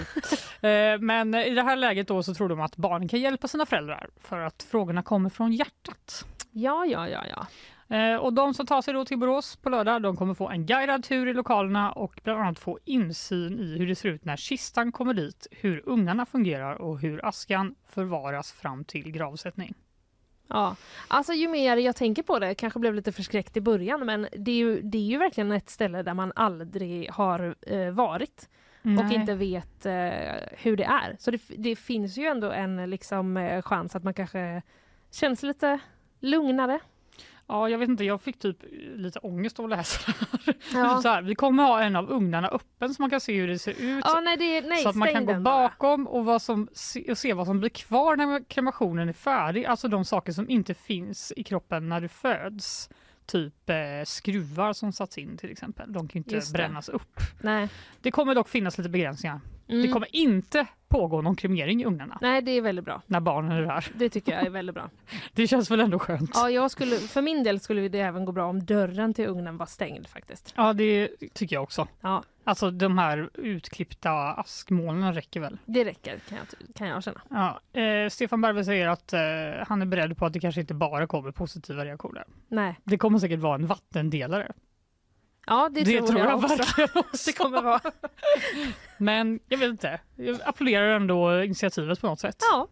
Eh, 0.69 0.99
Men 1.01 1.35
i 1.35 1.51
det 1.55 1.63
här 1.63 1.77
läget 1.77 2.09
då 2.09 2.23
så 2.23 2.35
tror 2.35 2.49
de 2.49 2.61
att 2.61 2.77
barnen 2.77 3.09
kan 3.09 3.21
hjälpa 3.21 3.49
sina 3.49 3.67
föräldrar 3.67 4.09
för 4.21 4.39
att 4.41 4.63
frågorna 4.71 5.03
kommer 5.03 5.31
från 5.31 5.53
hjärtat. 5.53 6.25
ja, 6.53 6.87
ja, 6.87 7.09
ja, 7.09 7.25
ja. 7.31 7.47
Eh, 7.97 8.17
Och 8.17 8.33
de 8.33 8.55
som 8.55 8.67
tar 8.67 8.83
sig 8.83 8.95
då 8.95 9.05
till 9.05 9.19
Borås 9.19 9.57
på 9.57 9.71
lördag 9.71 10.03
de 10.03 10.17
kommer 10.17 10.35
få 10.35 10.49
en 10.49 10.67
guidad 10.67 11.05
tur 11.05 11.27
i 11.29 11.35
lokalerna 11.35 11.93
och 11.93 12.21
bland 12.25 12.41
annat 12.41 12.59
få 12.59 12.79
insyn 12.85 13.59
i 13.59 13.79
hur 13.79 13.87
det 13.87 13.95
ser 13.95 14.09
ut 14.09 14.25
när 14.25 14.37
kistan 14.37 14.93
kommer 14.93 15.15
dit, 15.15 15.47
hur 15.51 15.83
ugnarna 15.87 16.27
fungerar 16.27 16.75
och 16.75 17.01
hur 17.01 17.27
askan 17.27 17.75
förvaras 17.89 18.53
fram 18.53 18.85
till 18.85 19.11
gravsättning. 19.13 19.75
Ja, 20.49 20.77
alltså 21.09 21.33
ju 21.33 21.49
mer 21.49 21.77
jag 21.77 21.97
tänker 21.97 22.23
på 22.23 22.39
det, 22.39 22.55
kanske 22.55 22.79
blev 22.79 22.95
lite 22.95 23.13
förskräckt 23.13 23.57
i 23.57 23.61
början, 23.61 24.07
men 24.07 24.29
det 24.33 24.51
är 24.51 24.57
ju, 24.57 24.81
det 24.83 24.99
är 24.99 25.03
ju 25.03 25.19
verkligen 25.19 25.53
ett 25.53 25.71
ställe 25.71 26.03
där 26.03 26.15
man 26.15 26.33
aldrig 26.37 27.11
har 27.11 27.55
eh, 27.67 27.91
varit 27.91 28.49
och 28.83 29.05
Nej. 29.05 29.15
inte 29.15 29.35
vet 29.35 29.87
eh, 29.87 30.49
hur 30.53 30.77
det 30.77 30.85
är. 30.85 31.17
Så 31.19 31.31
det, 31.31 31.43
det 31.49 31.77
finns 31.77 32.19
ju 32.19 32.27
ändå 32.27 32.51
en 32.51 32.91
liksom, 32.91 33.37
eh, 33.37 33.63
chans 33.63 33.97
att 33.97 34.05
man 34.05 34.15
kanske 34.15 34.63
känns 35.11 35.43
lite 35.43 35.79
lugnare. 36.21 36.81
Ja, 37.49 37.69
jag 37.69 37.79
vet 37.79 37.89
inte, 37.89 38.05
jag 38.05 38.23
fick 38.23 38.39
typ 38.39 38.57
lite 38.97 39.19
ångest 39.19 39.59
av 39.59 39.65
att 39.65 39.71
läsa 39.71 40.01
det 40.07 40.29
här. 40.47 40.57
Ja. 40.73 40.99
Så 41.03 41.09
här, 41.09 41.23
vi 41.23 41.35
kommer 41.35 41.63
ha 41.63 41.83
en 41.83 41.97
av 41.97 42.11
ugnarna 42.11 42.49
öppen 42.49 42.95
så 42.95 43.03
man 43.03 43.11
kan 43.11 43.21
se 43.21 43.41
hur 43.41 43.49
det 43.49 43.59
ser 43.59 43.83
ut. 43.83 44.05
Ja, 44.07 44.21
nej, 44.21 44.37
det, 44.37 44.61
nej, 44.61 44.83
så 44.83 44.89
att 44.89 44.97
man 44.97 45.09
kan 45.09 45.27
gå 45.27 45.33
bara. 45.33 45.41
bakom 45.69 46.07
och, 46.07 46.25
vad 46.25 46.43
som, 46.43 46.69
se, 46.73 47.11
och 47.11 47.19
se 47.19 47.33
vad 47.33 47.47
som 47.47 47.61
blir 47.61 47.71
kvar 47.71 48.17
när 48.17 48.45
kremationen 48.49 49.09
är 49.09 49.13
färdig. 49.13 49.65
Alltså 49.65 49.89
de 49.89 50.05
saker 50.05 50.33
som 50.33 50.51
inte 50.51 50.75
finns 50.75 51.33
i 51.37 51.45
kroppen 51.45 51.89
när 51.89 52.01
du 52.01 52.09
föds. 52.09 52.89
Typ 53.29 53.71
eh, 53.71 53.77
skruvar 54.05 54.73
som 54.73 54.93
satts 54.93 55.19
in 55.19 55.37
till 55.37 55.51
exempel. 55.51 55.93
De 55.93 56.09
kan 56.09 56.23
ju 56.23 56.37
inte 56.37 56.53
brännas 56.53 56.89
upp. 56.89 57.21
Nej. 57.41 57.69
Det 58.01 58.11
kommer 58.11 58.35
dock 58.35 58.49
finnas 58.49 58.79
lite 58.79 58.91
begränsningar. 58.91 59.41
Mm. 59.69 59.83
Det 59.83 59.89
kommer 59.89 60.17
inte 60.17 60.67
pågå 60.89 61.23
någon 61.23 61.37
kremering 61.37 61.83
i 61.83 61.85
ugnarna 61.85 62.19
nej, 62.21 62.43
det 62.43 62.51
är 62.51 62.63
väldigt 62.63 62.85
bra. 62.85 63.03
när 63.07 63.21
barnen 63.21 63.53
är 63.53 63.63
där. 63.63 63.87
Det 63.95 64.11
tycker 64.11 64.33
jag 64.33 64.47
är 64.47 64.51
väldigt 64.51 64.75
bra. 64.75 64.91
Det 65.33 65.47
känns 65.47 65.71
väl 65.71 65.81
ändå 65.81 65.99
skönt? 65.99 66.31
Ja, 66.35 66.51
jag 66.51 66.71
skulle, 66.71 66.97
för 66.97 67.23
min 67.23 67.45
del 67.45 67.61
skulle 67.61 67.89
det 67.89 68.01
även 68.01 68.25
gå 68.25 68.33
bra 68.33 68.47
om 68.47 68.65
dörren 68.65 69.15
till 69.15 69.27
ugnen 69.27 69.57
var 69.57 69.67
stängd 69.67 70.07
faktiskt. 70.07 70.53
Ja, 70.57 70.73
det 70.73 71.09
tycker 71.33 71.57
jag 71.57 71.63
också. 71.63 71.89
Ja, 72.01 72.23
Alltså 72.49 72.71
de 72.71 72.99
här 72.99 73.31
utklippta 73.35 74.11
askmolnen 74.13 75.15
räcker 75.15 75.41
väl. 75.41 75.59
det 75.65 75.85
räcker 75.85 76.19
kan 76.29 76.39
jag, 76.39 76.75
kan 76.75 76.89
jag 76.89 77.03
känna. 77.05 77.21
Ja, 77.31 77.81
eh, 77.81 78.09
Stefan 78.09 78.41
Berve 78.41 78.65
säger 78.65 78.89
att 78.89 79.13
eh, 79.13 79.21
han 79.69 79.83
är 79.83 79.87
beredd 79.87 80.17
på 80.17 80.27
att 80.27 80.33
det 80.33 80.41
kanske 80.41 80.61
inte 80.61 80.75
bara 80.75 81.07
kommer 81.07 81.31
positiva 81.33 81.85
reaktioner. 81.85 82.25
Nej. 82.49 82.81
Det 82.85 82.99
kommer 82.99 83.19
säkert 83.19 83.41
vara 83.41 83.55
en 83.55 83.67
vattendelare. 83.67 84.53
Ja, 85.47 85.69
det, 85.73 85.85
Det 85.85 86.03
tror 86.03 86.19
jag 86.21 86.35
också. 86.37 86.57
verkligen 86.57 86.91
också. 86.95 87.31
Det 87.31 87.39
kommer 87.39 87.63
vara. 87.63 87.81
Men 88.99 89.41
jag 89.49 89.59
vet 89.59 89.71
inte. 89.71 90.01
Jag 90.17 90.39
applåderar 90.45 90.97
ändå 90.97 91.43
initiativet 91.45 92.01
på 92.01 92.07
något 92.07 92.21
sätt. 92.21 92.37
Ja. 92.53 92.69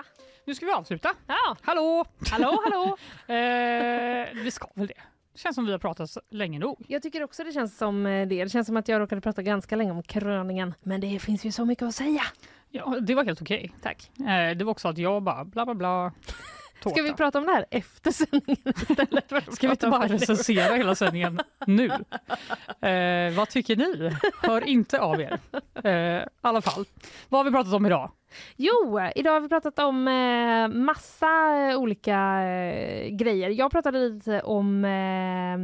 Avsluta. 0.00 0.22
Nu 0.44 0.54
ska 0.54 0.66
vi 0.66 0.72
avsluta. 0.72 1.14
Ja. 1.26 1.56
Hallå! 1.62 2.04
Hallå, 2.30 2.60
hallå! 2.64 2.96
Eh, 3.34 4.28
vi 4.34 4.50
ska 4.50 4.68
väl 4.74 4.86
det. 4.86 4.94
Det 5.32 5.38
känns 5.38 5.54
som 5.54 5.66
vi 5.66 5.72
har 5.72 5.78
pratat 5.78 6.10
länge 6.30 6.58
nog. 6.58 6.84
Jag 6.88 7.02
tycker 7.02 7.22
också 7.22 7.44
det 7.44 7.52
känns 7.52 7.78
som 7.78 8.06
eh, 8.06 8.28
det. 8.28 8.44
Det 8.44 8.50
känns 8.50 8.66
som 8.66 8.76
att 8.76 8.88
jag 8.88 9.00
råkade 9.00 9.20
prata 9.20 9.42
ganska 9.42 9.76
länge 9.76 9.90
om 9.90 10.02
kröningen. 10.02 10.74
Men 10.82 11.00
det 11.00 11.18
finns 11.18 11.44
ju 11.44 11.52
så 11.52 11.64
mycket 11.64 11.84
att 11.88 11.94
säga. 11.94 12.22
Ja, 12.70 12.96
det 13.00 13.14
var 13.14 13.24
helt 13.24 13.42
okej. 13.42 13.72
Tack. 13.82 14.10
Eh, 14.18 14.56
det 14.56 14.64
var 14.64 14.70
också 14.70 14.88
att 14.88 14.98
jag 14.98 15.22
bara 15.22 15.44
bla 15.44 15.64
bla 15.64 15.74
bla. 15.74 16.12
Tårta. 16.82 16.94
Ska 16.94 17.02
vi 17.02 17.12
prata 17.12 17.38
om 17.38 17.46
det 17.46 17.52
här 17.52 17.66
efter 17.70 18.10
sändningen 18.10 18.72
istället? 18.88 19.28
För 19.28 19.40
Ska 19.54 19.66
vi 19.66 19.70
inte 19.70 19.88
bara 19.88 20.08
recensera 20.08 20.74
hela 20.76 20.94
sändningen 20.94 21.40
nu? 21.66 21.86
Eh, 22.88 23.36
vad 23.36 23.48
tycker 23.48 23.76
ni? 23.76 24.16
Hör 24.42 24.68
inte 24.68 25.00
av 25.00 25.20
er. 25.20 25.38
Eh, 25.84 25.92
I 25.92 26.24
alla 26.40 26.62
fall. 26.62 26.84
Vad 27.28 27.38
har 27.38 27.44
vi 27.44 27.50
pratat 27.50 27.72
om 27.72 27.86
idag? 27.86 28.10
Jo, 28.56 29.00
idag 29.14 29.32
har 29.32 29.40
vi 29.40 29.48
pratat 29.48 29.78
om 29.78 30.08
eh, 30.08 30.68
massa 30.84 31.26
eh, 31.70 31.78
olika 31.78 32.42
eh, 32.42 33.08
grejer. 33.10 33.50
Jag 33.50 33.70
pratade 33.70 33.98
lite 33.98 34.40
om... 34.40 34.84
Eh, 34.84 35.56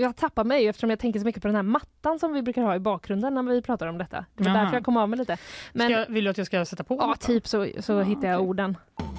jag 0.00 0.16
tappar 0.16 0.44
mig 0.44 0.68
eftersom 0.68 0.90
jag 0.90 0.98
tänker 0.98 1.20
så 1.20 1.26
mycket 1.26 1.42
på 1.42 1.48
den 1.48 1.54
här 1.56 1.62
mattan 1.62 2.18
som 2.18 2.32
vi 2.32 2.42
brukar 2.42 2.62
ha 2.62 2.74
i 2.76 2.78
bakgrunden 2.78 3.34
när 3.34 3.42
vi 3.42 3.62
pratar 3.62 3.86
om 3.86 3.98
detta. 3.98 4.24
Det 4.34 4.44
var 4.44 4.50
Jaha. 4.50 4.60
därför 4.62 4.76
jag 4.76 4.84
kom 4.84 4.96
av 4.96 5.08
mig 5.08 5.18
lite. 5.18 5.36
Men 5.72 5.90
Ska, 5.90 6.12
vill 6.12 6.24
du 6.24 6.30
att 6.30 6.38
jag 6.38 6.46
ska 6.46 6.64
sätta 6.64 6.84
på? 6.84 6.96
ja, 7.00 7.06
då? 7.06 7.14
typ 7.26 7.46
så, 7.46 7.66
så 7.80 8.00
hittar 8.02 8.28
jag 8.28 8.36
okej. 8.40 8.48
orden. 8.48 8.76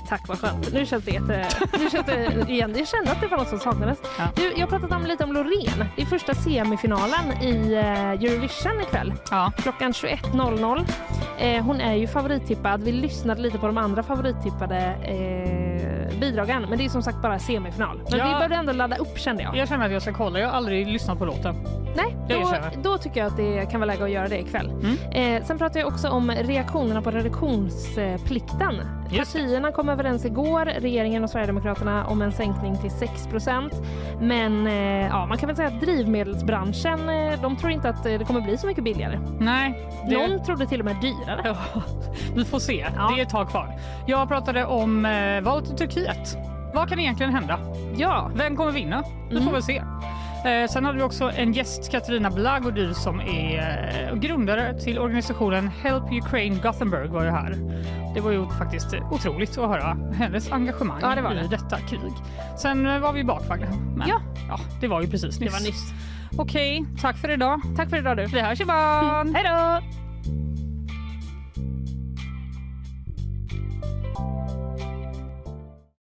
Tack 0.10 0.28
vad 0.28 0.40
skönt. 0.40 0.74
Nu 0.74 0.86
känns 0.86 1.06
det 1.06 1.12
jätte... 1.12 1.48
Nu 1.80 1.90
känns 1.90 2.06
det 2.06 2.46
igen. 2.52 2.74
Jag 2.78 2.88
kände 2.88 3.12
att 3.12 3.22
det 3.22 3.28
var 3.28 3.38
något 3.38 3.48
som 3.50 3.60
saknades. 3.60 4.00
Ja. 4.18 4.28
Du, 4.36 4.54
jag 4.58 4.70
pratat 4.70 4.92
om, 4.92 5.06
lite 5.06 5.24
om 5.24 5.34
Loreen. 5.34 5.86
Det 5.96 6.02
är 6.02 6.06
första 6.06 6.34
semifinalen 6.34 7.44
i 7.44 7.74
eh, 7.74 8.10
Eurovision 8.12 8.82
ikväll 8.82 9.14
Ja. 9.32 9.52
klockan 9.58 9.92
21.00. 9.92 10.86
Eh, 11.56 11.64
hon 11.64 11.82
är 11.82 11.96
ju 11.96 12.08
favorittippad. 12.08 12.84
Vi 12.84 12.92
lyssnade 12.92 13.42
lite 13.42 13.58
på 13.58 13.68
de 13.68 13.78
andra 13.78 14.04
favorittippade 14.04 14.78
eh, 15.04 15.55
bidragen. 16.20 16.66
Men 16.70 16.78
det 16.78 16.86
är 16.86 16.90
som 16.90 17.04
sagt 17.04 17.22
bara 17.22 17.40
semifinal. 17.40 18.02
Men 18.10 18.20
Ja. 18.20 18.26
vi 18.26 18.34
behövde 18.34 18.56
ändå 18.56 18.74
ladda 18.74 18.96
upp 18.96 19.20
kände 19.20 19.44
jag. 19.44 19.58
Jag 19.58 19.68
känner 19.68 19.86
att 19.86 19.92
jag 19.92 20.02
ska 20.02 20.14
kolla. 20.14 20.40
Jag 20.40 20.48
har 20.48 20.58
aldrig 20.58 20.88
lyssnat 20.88 21.20
på 21.20 21.26
låten. 21.26 21.56
Nej, 21.96 22.18
då, 22.30 22.54
då 22.84 22.98
tycker 22.98 23.20
jag 23.20 23.28
att 23.28 23.38
det 23.38 23.72
kan 23.72 23.80
vara 23.80 23.92
läge 23.92 24.04
att 24.04 24.12
göra 24.12 24.28
det 24.28 24.40
ikväll. 24.40 24.70
Mm. 24.70 25.38
Eh, 25.38 25.44
sen 25.46 25.58
pratar 25.58 25.80
jag 25.80 25.88
också 25.88 26.10
om 26.10 26.32
reaktionerna 26.32 27.02
på 27.02 27.12
reduktionsplikten. 27.12 28.82
Just. 29.10 29.34
Partierna 29.34 29.72
kom 29.72 29.90
överens 29.90 30.26
igår, 30.26 30.66
regeringen 30.66 31.24
och 31.24 31.30
Sverigedemokraterna, 31.30 32.06
om 32.08 32.22
en 32.22 32.32
sänkning 32.32 32.78
till 32.78 32.90
6% 32.90 33.70
Men 34.22 34.68
eh, 34.68 35.08
ja, 35.08 35.26
man 35.26 35.38
kan 35.38 35.48
väl 35.48 35.56
säga 35.56 35.68
att 35.68 35.82
drivmedelsbranschen, 35.82 37.10
eh, 37.10 37.42
de 37.42 37.58
tror 37.58 37.72
inte 37.72 37.90
att 37.90 38.06
eh, 38.06 38.20
det 38.20 38.26
kommer 38.26 38.42
bli 38.42 38.58
så 38.58 38.68
mycket 38.68 38.84
billigare. 38.84 39.20
Nej. 39.40 39.90
Det... 40.10 40.28
Någon 40.28 40.44
trodde 40.46 40.66
till 40.66 40.80
och 40.80 40.86
med 40.86 40.96
dyrare. 41.02 41.42
Ja, 41.44 41.82
vi 42.36 42.46
får 42.46 42.60
se. 42.60 42.86
Ja. 42.96 43.12
Det 43.16 43.22
är 43.22 43.24
ett 43.26 43.30
tag 43.30 43.50
kvar. 43.50 43.80
Jag 44.08 44.28
pratade 44.28 44.66
om 44.66 45.06
eh, 45.06 45.42
valet 45.42 45.72
i 45.72 45.76
Turkiet. 45.76 46.05
Vad 46.74 46.90
kan 46.90 47.00
egentligen 47.00 47.34
hända? 47.34 47.60
Ja, 47.98 48.32
Vem 48.36 48.56
kommer 48.56 48.72
vinna? 48.72 49.04
Vi 49.30 49.36
Mm. 49.36 49.46
får 49.46 49.52
väl 49.54 49.64
se. 49.64 49.78
Eh, 50.46 50.68
sen 50.70 50.86
hade 50.86 50.98
vi 50.98 51.04
också 51.04 51.32
en 51.36 51.54
gäst, 51.54 51.92
Katarina 51.92 52.30
Blagodyr, 52.30 52.94
som 52.94 53.20
är 53.20 54.08
eh, 54.12 54.16
grundare 54.20 54.80
till 54.80 55.00
organisationen 55.00 55.68
Help 55.84 56.04
Ukraine 56.12 56.60
Gothenburg 56.64 57.10
var 57.12 57.24
ju 57.24 57.30
här. 57.30 57.56
Det 58.16 58.22
var 58.22 58.32
ju 58.32 58.46
faktiskt 58.60 58.88
otroligt 59.12 59.58
att 59.58 59.70
höra 59.70 59.98
hennes 60.18 60.52
engagemang 60.52 61.00
Ja, 61.02 61.16
det 61.16 61.22
var 61.22 61.32
i 61.32 61.36
det. 61.36 61.48
detta 61.48 61.78
krig. 61.78 62.14
Sen 62.58 62.86
eh, 62.88 63.00
var 63.00 63.14
vi 63.14 63.24
bakvagna. 63.24 63.68
Men, 63.96 64.08
Ja. 64.08 64.22
ja, 64.50 64.60
det 64.82 64.88
var 64.88 65.02
ju 65.02 65.08
precis 65.08 65.40
nyss. 65.40 65.54
det 65.54 65.60
var 65.60 65.68
nyss. 65.68 65.94
Okej, 66.38 66.86
tack 67.02 67.18
för 67.18 67.32
idag. 67.32 67.62
Tack 67.78 67.90
för 67.90 67.98
idag 67.98 68.18
du. 68.18 68.26
Vi 68.26 68.42
hörs 68.42 68.62
imorgon. 68.62 69.36
Hej 69.36 69.44
då! 69.44 69.80